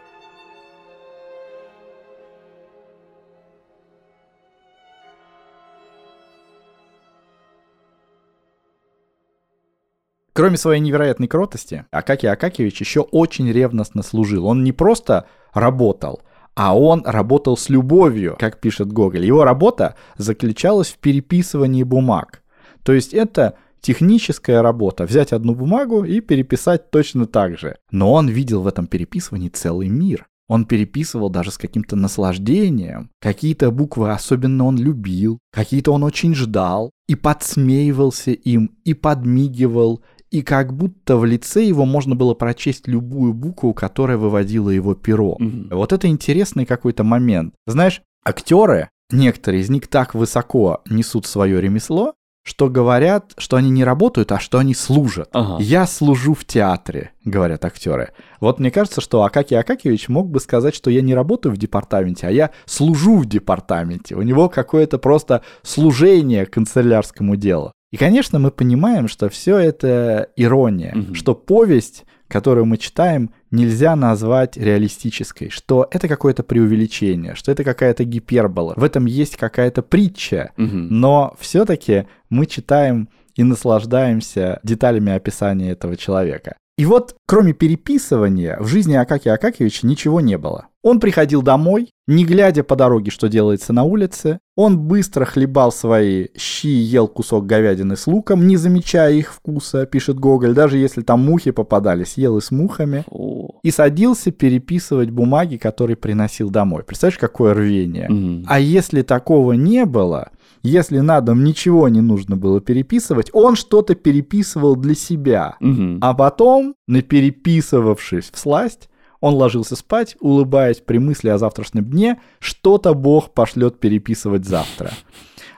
Кроме 10.36 10.58
своей 10.58 10.82
невероятной 10.82 11.28
кротости, 11.28 11.86
Акакий 11.92 12.28
Акакевич 12.28 12.80
еще 12.80 13.02
очень 13.02 13.52
ревностно 13.52 14.02
служил. 14.02 14.48
Он 14.48 14.64
не 14.64 14.72
просто 14.72 15.28
работал– 15.54 16.22
а 16.56 16.78
он 16.78 17.04
работал 17.06 17.58
с 17.58 17.70
любовью, 17.70 18.36
как 18.40 18.60
пишет 18.60 18.92
Гоголь. 18.92 19.26
Его 19.26 19.44
работа 19.44 19.96
заключалась 20.18 20.90
в 20.90 20.98
переписывании 20.98 21.84
бумаг. 21.84 22.42
То 22.84 22.94
есть 22.94 23.14
это 23.14 23.56
техническая 23.82 24.62
работа, 24.62 25.06
взять 25.06 25.34
одну 25.34 25.56
бумагу 25.56 26.04
и 26.04 26.22
переписать 26.22 26.90
точно 26.90 27.26
так 27.26 27.58
же. 27.58 27.78
Но 27.92 28.14
он 28.14 28.30
видел 28.30 28.62
в 28.62 28.68
этом 28.68 28.88
переписывании 28.88 29.50
целый 29.50 29.90
мир. 29.90 30.28
Он 30.50 30.66
переписывал 30.66 31.30
даже 31.30 31.52
с 31.52 31.58
каким-то 31.58 31.96
наслаждением. 31.96 33.10
Какие-то 33.22 33.72
буквы 33.72 34.12
особенно 34.12 34.66
он 34.66 34.78
любил, 34.78 35.40
какие-то 35.52 35.92
он 35.92 36.04
очень 36.04 36.36
ждал. 36.36 36.92
И 37.08 37.16
подсмеивался 37.16 38.32
им, 38.32 38.72
и 38.86 38.94
подмигивал, 38.94 40.02
и 40.34 40.42
как 40.42 40.74
будто 40.74 41.18
в 41.18 41.26
лице 41.26 41.64
его 41.64 41.86
можно 41.86 42.16
было 42.16 42.34
прочесть 42.34 42.88
любую 42.88 43.36
букву, 43.36 43.76
которая 43.76 44.18
выводила 44.18 44.72
его 44.72 44.96
перо. 44.96 45.38
Mm-hmm. 45.40 45.76
Вот 45.76 45.94
это 45.94 46.08
интересный 46.08 46.66
какой-то 46.66 47.04
момент. 47.04 47.54
Знаешь, 47.68 48.02
актеры, 48.26 48.90
некоторые 49.12 49.62
из 49.62 49.70
них 49.70 49.88
так 49.88 50.16
высоко 50.16 50.82
несут 50.90 51.28
свое 51.28 51.62
ремесло, 51.62 52.16
что 52.44 52.68
говорят, 52.68 53.34
что 53.38 53.58
они 53.58 53.70
не 53.70 53.84
работают, 53.84 54.32
а 54.32 54.40
что 54.40 54.58
они 54.58 54.74
служат. 54.74 55.30
Ага. 55.34 55.62
Я 55.62 55.86
служу 55.86 56.34
в 56.34 56.46
театре, 56.46 57.12
говорят 57.24 57.64
актеры. 57.64 58.10
Вот 58.40 58.60
мне 58.60 58.72
кажется, 58.72 59.02
что 59.02 59.22
Акакий 59.22 59.58
Акакевич 59.58 60.10
мог 60.10 60.32
бы 60.32 60.40
сказать, 60.40 60.74
что 60.74 60.90
я 60.90 61.04
не 61.04 61.14
работаю 61.14 61.54
в 61.54 61.60
департаменте, 61.60 62.26
а 62.26 62.32
я 62.32 62.50
служу 62.66 63.18
в 63.18 63.28
департаменте. 63.28 64.16
У 64.16 64.24
него 64.24 64.50
какое-то 64.50 64.98
просто 64.98 65.44
служение 65.62 66.48
канцелярскому 66.48 67.36
делу. 67.36 67.72
И, 67.94 67.98
конечно, 67.98 68.40
мы 68.40 68.50
понимаем, 68.50 69.08
что 69.08 69.30
все 69.30 69.56
это 69.60 70.30
ирония, 70.36 70.94
Мгм. 70.96 71.14
что 71.14 71.36
повесть, 71.36 72.06
которую 72.28 72.66
мы 72.66 72.78
читаем, 72.80 73.30
нельзя 73.52 73.96
назвать 73.96 74.58
реалистической, 74.58 75.50
что 75.50 75.88
это 75.92 76.08
какое-то 76.08 76.42
преувеличение, 76.42 77.36
что 77.36 77.52
это 77.52 77.64
какая-то 77.64 78.04
гипербола, 78.04 78.74
в 78.78 78.84
этом 78.84 79.06
есть 79.06 79.38
какая-то 79.38 79.84
притча, 79.84 80.54
Мгм. 80.58 80.88
но 80.90 81.36
все-таки 81.40 82.08
мы 82.32 82.48
читаем 82.48 83.10
и 83.36 83.44
наслаждаемся 83.44 84.60
деталями 84.64 85.12
описания 85.12 85.70
этого 85.70 85.96
человека. 85.96 86.56
И 86.80 86.86
вот, 86.86 87.16
кроме 87.28 87.54
переписывания, 87.54 88.58
в 88.60 88.66
жизни 88.66 88.96
Акакия 88.96 89.34
Акакевича 89.36 89.86
ничего 89.86 90.20
не 90.20 90.40
было. 90.40 90.66
Он 90.84 91.00
приходил 91.00 91.42
домой, 91.42 91.92
не 92.08 92.26
глядя 92.26 92.64
по 92.64 92.76
дороге, 92.76 93.10
что 93.10 93.30
делается 93.30 93.72
на 93.72 93.84
улице. 93.84 94.40
Он 94.58 94.78
быстро 94.78 95.24
хлебал 95.24 95.72
свои 95.72 96.28
щи 96.38 96.68
и 96.68 96.82
ел 96.82 97.08
кусок 97.08 97.46
говядины 97.46 97.96
с 97.96 98.06
луком, 98.06 98.46
не 98.46 98.58
замечая 98.58 99.14
их 99.14 99.34
вкуса, 99.34 99.86
пишет 99.86 100.20
Гоголь, 100.20 100.54
даже 100.54 100.78
если 100.78 101.02
там 101.02 101.22
мухи 101.22 101.52
попадались, 101.52 102.18
ел 102.18 102.38
и 102.38 102.42
с 102.42 102.52
мухами. 102.52 103.06
О. 103.10 103.60
И 103.64 103.72
садился 103.72 104.32
переписывать 104.32 105.10
бумаги, 105.10 105.56
которые 105.56 105.96
приносил 105.96 106.50
домой. 106.50 106.84
Представляешь, 106.84 107.18
какое 107.18 107.54
рвение? 107.54 108.10
Мгм. 108.10 108.46
А 108.48 108.60
если 108.60 109.04
такого 109.04 109.54
не 109.54 109.86
было, 109.86 110.32
если 110.64 111.00
на 111.00 111.22
дом 111.22 111.46
ничего 111.46 111.88
не 111.88 112.02
нужно 112.02 112.36
было 112.36 112.60
переписывать, 112.60 113.30
он 113.32 113.56
что-то 113.56 113.96
переписывал 113.96 114.76
для 114.76 114.96
себя. 114.96 115.56
Мгм. 115.62 116.00
А 116.02 116.14
потом, 116.14 116.76
напереписывавшись 116.88 118.30
в 118.34 118.38
сласть, 118.38 118.90
он 119.24 119.36
ложился 119.36 119.78
спать, 119.78 120.18
улыбаясь 120.20 120.82
при 120.82 120.98
мысли 120.98 121.30
о 121.30 121.38
завтрашнем 121.38 121.86
дне, 121.86 122.20
что-то 122.40 122.94
Бог 122.94 123.34
пошлет 123.34 123.80
переписывать 123.80 124.44
завтра. 124.44 124.92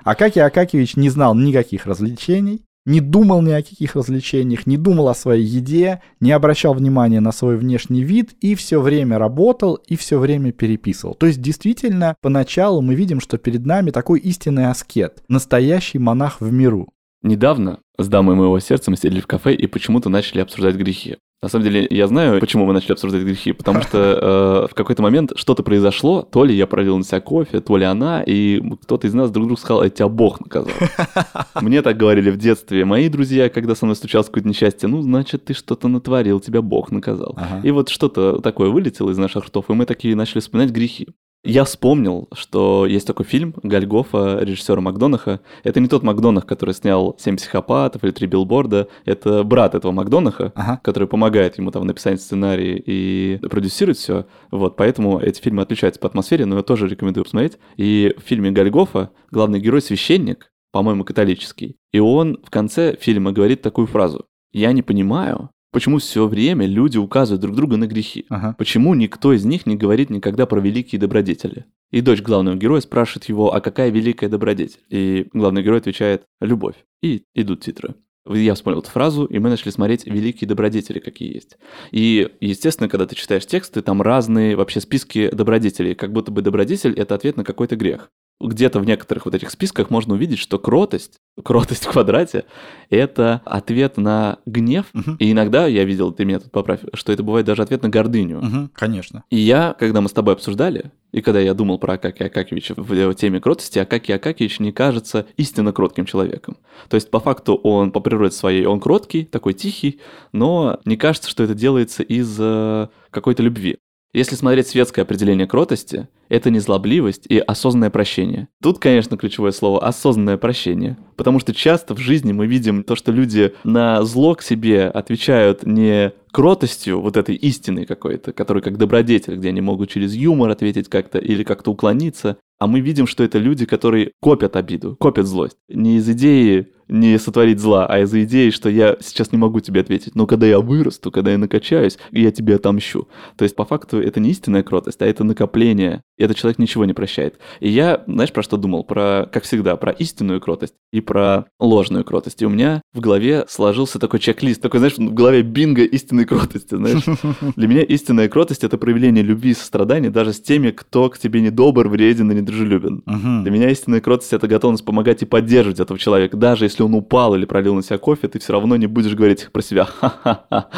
Акакий 0.03 0.43
Акакевич 0.43 0.95
не 0.95 1.09
знал 1.09 1.33
никаких 1.33 1.87
развлечений, 1.87 2.61
не 2.85 3.01
думал 3.01 3.41
ни 3.41 3.49
о 3.49 3.63
каких 3.63 3.95
развлечениях, 3.95 4.67
не 4.67 4.77
думал 4.77 5.09
о 5.09 5.15
своей 5.15 5.43
еде, 5.43 6.03
не 6.19 6.31
обращал 6.31 6.75
внимания 6.75 7.21
на 7.21 7.31
свой 7.31 7.57
внешний 7.57 8.03
вид 8.03 8.35
и 8.39 8.53
все 8.53 8.79
время 8.79 9.17
работал 9.17 9.79
и 9.87 9.95
все 9.95 10.19
время 10.19 10.51
переписывал. 10.51 11.15
То 11.15 11.25
есть 11.25 11.41
действительно, 11.41 12.15
поначалу 12.21 12.83
мы 12.83 12.93
видим, 12.93 13.19
что 13.19 13.39
перед 13.39 13.65
нами 13.65 13.89
такой 13.89 14.19
истинный 14.19 14.69
аскет, 14.69 15.23
настоящий 15.27 15.97
монах 15.97 16.39
в 16.39 16.53
миру. 16.53 16.89
Недавно 17.23 17.79
с 17.97 18.07
дамой 18.07 18.35
моего 18.35 18.59
сердца 18.59 18.91
мы 18.91 18.97
сидели 18.97 19.21
в 19.21 19.25
кафе 19.25 19.55
и 19.55 19.65
почему-то 19.65 20.09
начали 20.09 20.41
обсуждать 20.41 20.75
грехи. 20.75 21.17
На 21.41 21.49
самом 21.49 21.65
деле, 21.65 21.85
я 21.89 22.07
знаю, 22.07 22.39
почему 22.39 22.65
мы 22.65 22.73
начали 22.73 22.93
обсуждать 22.93 23.21
грехи, 23.21 23.51
потому 23.51 23.81
что 23.81 23.97
э, 24.67 24.71
в 24.71 24.73
какой-то 24.73 25.03
момент 25.03 25.33
что-то 25.35 25.63
произошло, 25.63 26.23
то 26.23 26.43
ли 26.43 26.55
я 26.55 26.65
пролил 26.65 26.97
на 26.97 27.03
себя 27.03 27.21
кофе, 27.21 27.59
то 27.59 27.77
ли 27.77 27.85
она, 27.85 28.23
и 28.23 28.61
кто-то 28.83 29.05
из 29.07 29.13
нас 29.13 29.29
друг 29.31 29.47
другу 29.47 29.59
сказал, 29.59 29.83
это 29.83 29.97
тебя 29.97 30.07
Бог 30.07 30.39
наказал. 30.39 30.73
Мне 31.61 31.81
так 31.81 31.97
говорили 31.97 32.31
в 32.31 32.37
детстве 32.37 32.85
мои 32.85 33.09
друзья, 33.09 33.49
когда 33.49 33.75
со 33.75 33.85
мной 33.85 33.95
случалось 33.95 34.27
какое-то 34.27 34.49
несчастье, 34.49 34.89
ну, 34.89 35.01
значит, 35.01 35.45
ты 35.45 35.53
что-то 35.53 35.87
натворил, 35.87 36.39
тебя 36.39 36.61
Бог 36.61 36.91
наказал. 36.91 37.33
Ага. 37.37 37.61
И 37.63 37.71
вот 37.71 37.89
что-то 37.89 38.39
такое 38.41 38.69
вылетело 38.69 39.11
из 39.11 39.17
наших 39.17 39.45
ртов, 39.45 39.69
и 39.69 39.73
мы 39.73 39.85
такие 39.85 40.15
начали 40.15 40.39
вспоминать 40.39 40.71
грехи. 40.71 41.09
Я 41.45 41.63
вспомнил, 41.63 42.27
что 42.33 42.87
есть 42.87 43.05
такой 43.05 43.23
фильм 43.23 43.53
Гальгофа, 43.61 44.39
режиссера 44.41 44.81
Макдонаха. 44.81 45.41
Это 45.63 45.79
не 45.79 45.87
тот 45.87 46.01
Макдонах, 46.01 46.47
который 46.47 46.73
снял 46.73 47.15
«Семь 47.19 47.37
психопатов» 47.37 48.03
или 48.03 48.09
«Три 48.09 48.25
билборда». 48.25 48.87
Это 49.05 49.43
брат 49.43 49.75
этого 49.75 49.91
Макдонаха, 49.91 50.53
Ага. 50.55 50.81
который 50.83 51.07
помогает 51.07 51.59
ему 51.59 51.69
там 51.69 51.83
в 51.83 51.85
написании 51.85 52.17
сценария 52.17 52.77
и 52.83 53.37
продюсирует 53.47 53.97
все. 53.99 54.25
Вот, 54.49 54.75
поэтому 54.75 55.19
эти 55.19 55.39
фильмы 55.39 55.61
отличаются 55.61 56.01
по 56.01 56.07
атмосфере, 56.07 56.45
но 56.45 56.57
я 56.57 56.63
тоже 56.63 56.87
рекомендую 56.87 57.25
посмотреть. 57.25 57.59
И 57.77 58.15
в 58.17 58.27
фильме 58.27 58.49
Гальгофа 58.49 59.11
главный 59.29 59.59
герой 59.59 59.83
священник, 59.83 60.51
по-моему, 60.71 61.03
католический. 61.03 61.77
И 61.91 61.99
он 61.99 62.39
в 62.43 62.49
конце 62.49 62.97
фильма 62.99 63.31
говорит 63.31 63.61
такую 63.61 63.85
фразу. 63.85 64.25
«Я 64.51 64.71
не 64.71 64.81
понимаю, 64.81 65.51
почему 65.75 65.97
все 65.97 66.25
время 66.25 66.65
люди 66.67 66.97
указывают 66.97 67.41
друг 67.41 67.53
друга 67.53 67.75
на 67.75 67.85
грехи. 67.85 68.25
Ага. 68.29 68.55
Почему 68.57 68.93
никто 68.93 69.33
из 69.33 69.43
них 69.43 69.65
не 69.65 69.75
говорит 69.75 70.09
никогда 70.09 70.45
про 70.45 70.61
великие 70.61 71.01
добродетели? 71.01 71.65
И 71.91 71.99
дочь 71.99 72.21
главного 72.21 72.55
героя 72.55 72.79
спрашивает 72.79 73.25
его, 73.25 73.53
а 73.53 73.59
какая 73.59 73.89
великая 73.89 74.29
добродетель? 74.29 74.79
И 74.89 75.27
главный 75.33 75.63
герой 75.63 75.79
отвечает, 75.79 76.23
любовь. 76.39 76.75
И 77.01 77.23
идут 77.33 77.59
титры. 77.59 77.95
Я 78.25 78.53
вспомнил 78.53 78.79
эту 78.79 78.89
фразу, 78.89 79.25
и 79.25 79.37
мы 79.37 79.49
начали 79.49 79.69
смотреть 79.69 80.05
великие 80.05 80.47
добродетели, 80.47 80.99
какие 80.99 81.33
есть. 81.33 81.57
И, 81.91 82.29
естественно, 82.39 82.87
когда 82.87 83.05
ты 83.05 83.15
читаешь 83.15 83.45
тексты, 83.45 83.81
там 83.81 84.01
разные 84.01 84.55
вообще 84.55 84.79
списки 84.79 85.29
добродетелей, 85.29 85.93
как 85.93 86.13
будто 86.13 86.31
бы 86.31 86.41
добродетель– 86.41 86.93
это 86.97 87.15
ответ 87.15 87.35
на 87.35 87.43
какой-то 87.43 87.75
грех. 87.75 88.09
Где-то 88.41 88.79
в 88.79 88.85
некоторых 88.85 89.25
вот 89.25 89.33
этих 89.33 89.49
списках 89.49 89.89
можно 89.89 90.13
увидеть, 90.13 90.39
что 90.39 90.59
кротость, 90.59 91.19
кротость 91.41 91.85
в 91.85 91.91
квадрате– 91.91 92.43
это 92.89 93.41
ответ 93.45 93.95
на 93.97 94.39
гнев. 94.45 94.87
Мгм. 94.93 95.15
И 95.19 95.31
иногда, 95.31 95.67
я 95.67 95.85
видел, 95.85 96.11
ты 96.11 96.25
меня 96.25 96.39
тут 96.39 96.51
поправь, 96.51 96.81
что 96.93 97.13
это 97.13 97.23
бывает 97.23 97.45
даже 97.45 97.61
ответ 97.61 97.81
на 97.81 97.89
гордыню. 97.89 98.41
Мгм, 98.41 98.71
конечно. 98.73 99.23
И 99.29 99.37
я, 99.37 99.73
когда 99.79 100.01
мы 100.01 100.09
с 100.09 100.11
тобой 100.11 100.33
обсуждали, 100.33 100.91
и 101.13 101.21
когда 101.21 101.39
я 101.39 101.53
думал 101.53 101.79
про 101.79 101.93
Акакия 101.93 102.27
Акакевича 102.27 102.73
в 102.75 103.13
теме 103.13 103.39
кротости, 103.39 103.79
Акакий 103.79 104.13
Акакевич 104.13 104.59
не 104.59 104.73
кажется 104.73 105.25
истинно 105.37 105.71
кротким 105.71 106.05
человеком. 106.05 106.57
То 106.89 106.95
есть, 106.95 107.09
по 107.09 107.21
факту, 107.21 107.55
он 107.55 107.93
по 107.93 108.01
природе 108.01 108.35
своей, 108.35 108.65
он 108.65 108.81
кроткий, 108.81 109.23
такой 109.23 109.53
тихий, 109.53 110.01
но 110.33 110.81
не 110.83 110.97
кажется, 110.97 111.29
что 111.29 111.43
это 111.43 111.53
делается 111.53 112.03
из 112.03 112.35
э, 112.37 112.89
какой-то 113.11 113.43
любви. 113.43 113.77
Если 114.15 114.35
смотреть 114.35 114.69
светское 114.69 115.01
определение 115.01 115.45
кротости, 115.45 116.07
это 116.29 116.49
незлобливость 116.49 117.25
и 117.27 117.37
осознанное 117.37 117.89
прощение. 117.89 118.47
Тут, 118.63 118.79
конечно, 118.79 119.17
ключевое 119.17 119.51
слово 119.51 119.85
«осознанное 119.85 120.37
прощение», 120.37 120.97
потому 121.17 121.41
что 121.41 121.53
часто 121.53 121.93
в 121.95 121.97
жизни 121.99 122.31
мы 122.31 122.47
видим 122.47 122.85
то, 122.85 122.95
что 122.95 123.11
люди 123.11 123.53
на 123.65 124.01
зло 124.05 124.35
к 124.35 124.41
себе 124.41 124.87
отвечают 124.87 125.65
не 125.65 126.13
кротостью, 126.31 127.01
вот 127.01 127.17
этой 127.17 127.35
истины 127.35 127.85
какой-то, 127.85 128.31
которая 128.31 128.63
как 128.63 128.77
добродетель, 128.77 129.35
где 129.35 129.49
они 129.49 129.59
могут 129.59 129.89
через 129.89 130.13
юмор 130.13 130.49
ответить 130.49 130.87
как-то 130.87 131.19
или 131.19 131.43
как-то 131.43 131.71
уклониться, 131.71 132.37
а 132.57 132.67
мы 132.67 132.79
видим, 132.79 133.07
что 133.07 133.21
это 133.21 133.37
люди, 133.37 133.65
которые 133.65 134.11
копят 134.21 134.55
обиду, 134.55 134.95
копят 134.95 135.25
злость. 135.25 135.57
Не 135.67 135.97
из 135.97 136.09
идеи 136.09 136.67
не 136.87 137.17
сотворить 137.17 137.59
зла, 137.59 137.85
а 137.87 137.99
из-за 137.99 138.23
идеи, 138.23 138.49
что 138.49 138.69
я 138.69 138.97
сейчас 138.99 139.31
не 139.31 139.37
могу 139.37 139.59
тебе 139.59 139.81
ответить, 139.81 140.15
но 140.15 140.27
когда 140.27 140.45
я 140.45 140.59
вырасту, 140.59 141.11
когда 141.11 141.31
я 141.31 141.37
накачаюсь, 141.37 141.97
я 142.11 142.31
тебе 142.31 142.55
отомщу. 142.55 143.07
То 143.37 143.43
есть, 143.43 143.55
по 143.55 143.65
факту, 143.65 144.01
это 144.01 144.19
не 144.19 144.31
истинная 144.31 144.63
кротость, 144.63 145.01
а 145.01 145.05
это 145.05 145.23
накопление. 145.23 146.01
И 146.17 146.23
этот 146.23 146.37
человек 146.37 146.59
ничего 146.59 146.85
не 146.85 146.93
прощает. 146.93 147.39
И 147.59 147.69
я, 147.69 148.03
знаешь, 148.07 148.31
про 148.31 148.43
что 148.43 148.57
думал? 148.57 148.83
Про, 148.83 149.29
как 149.31 149.43
всегда, 149.43 149.75
про 149.75 149.91
истинную 149.91 150.39
кротость 150.39 150.73
и 150.91 151.01
про 151.01 151.45
ложную 151.59 152.05
кротость. 152.05 152.41
И 152.41 152.45
у 152.45 152.49
меня 152.49 152.81
в 152.93 152.99
голове 152.99 153.45
сложился 153.47 153.99
такой 153.99 154.19
чек-лист, 154.19 154.61
такой, 154.61 154.79
знаешь, 154.79 154.97
в 154.97 155.13
голове 155.13 155.41
бинго 155.41 155.83
истинной 155.83 156.25
кротости, 156.25 156.75
знаешь. 156.75 157.03
Для 157.55 157.67
меня 157.67 157.81
истинная 157.81 158.29
кротость— 158.29 158.63
это 158.65 158.77
проявление 158.77 159.23
любви 159.23 159.51
и 159.51 159.53
сострадания 159.53 160.09
даже 160.09 160.33
с 160.33 160.41
теми, 160.41 160.71
кто 160.71 161.09
к 161.09 161.17
тебе 161.17 161.41
недобр, 161.41 161.87
вреден 161.87 162.31
и 162.31 162.35
недружелюбен. 162.35 163.03
Для 163.43 163.51
меня 163.51 163.69
истинная 163.69 164.01
кротость— 164.01 164.33
это 164.33 164.47
готовность 164.47 164.85
помогать 164.85 165.21
и 165.21 165.25
поддерживать 165.25 165.79
этого 165.79 165.99
человека. 165.99 166.37
Даже 166.37 166.65
если 166.65 166.74
он 166.83 166.93
упал 166.93 167.35
или 167.35 167.45
пролил 167.45 167.75
на 167.75 167.83
себя 167.83 167.97
кофе, 167.97 168.27
ты 168.27 168.39
все 168.39 168.53
равно 168.53 168.75
не 168.75 168.87
будешь 168.87 169.13
говорить 169.13 169.49
про 169.51 169.61
себя 169.61 169.85
«Ха-ха-ха, 169.85 170.69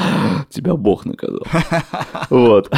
тебя 0.49 0.75
Бог 0.75 1.05
наказал». 1.05 1.43
Вот. 2.29 2.69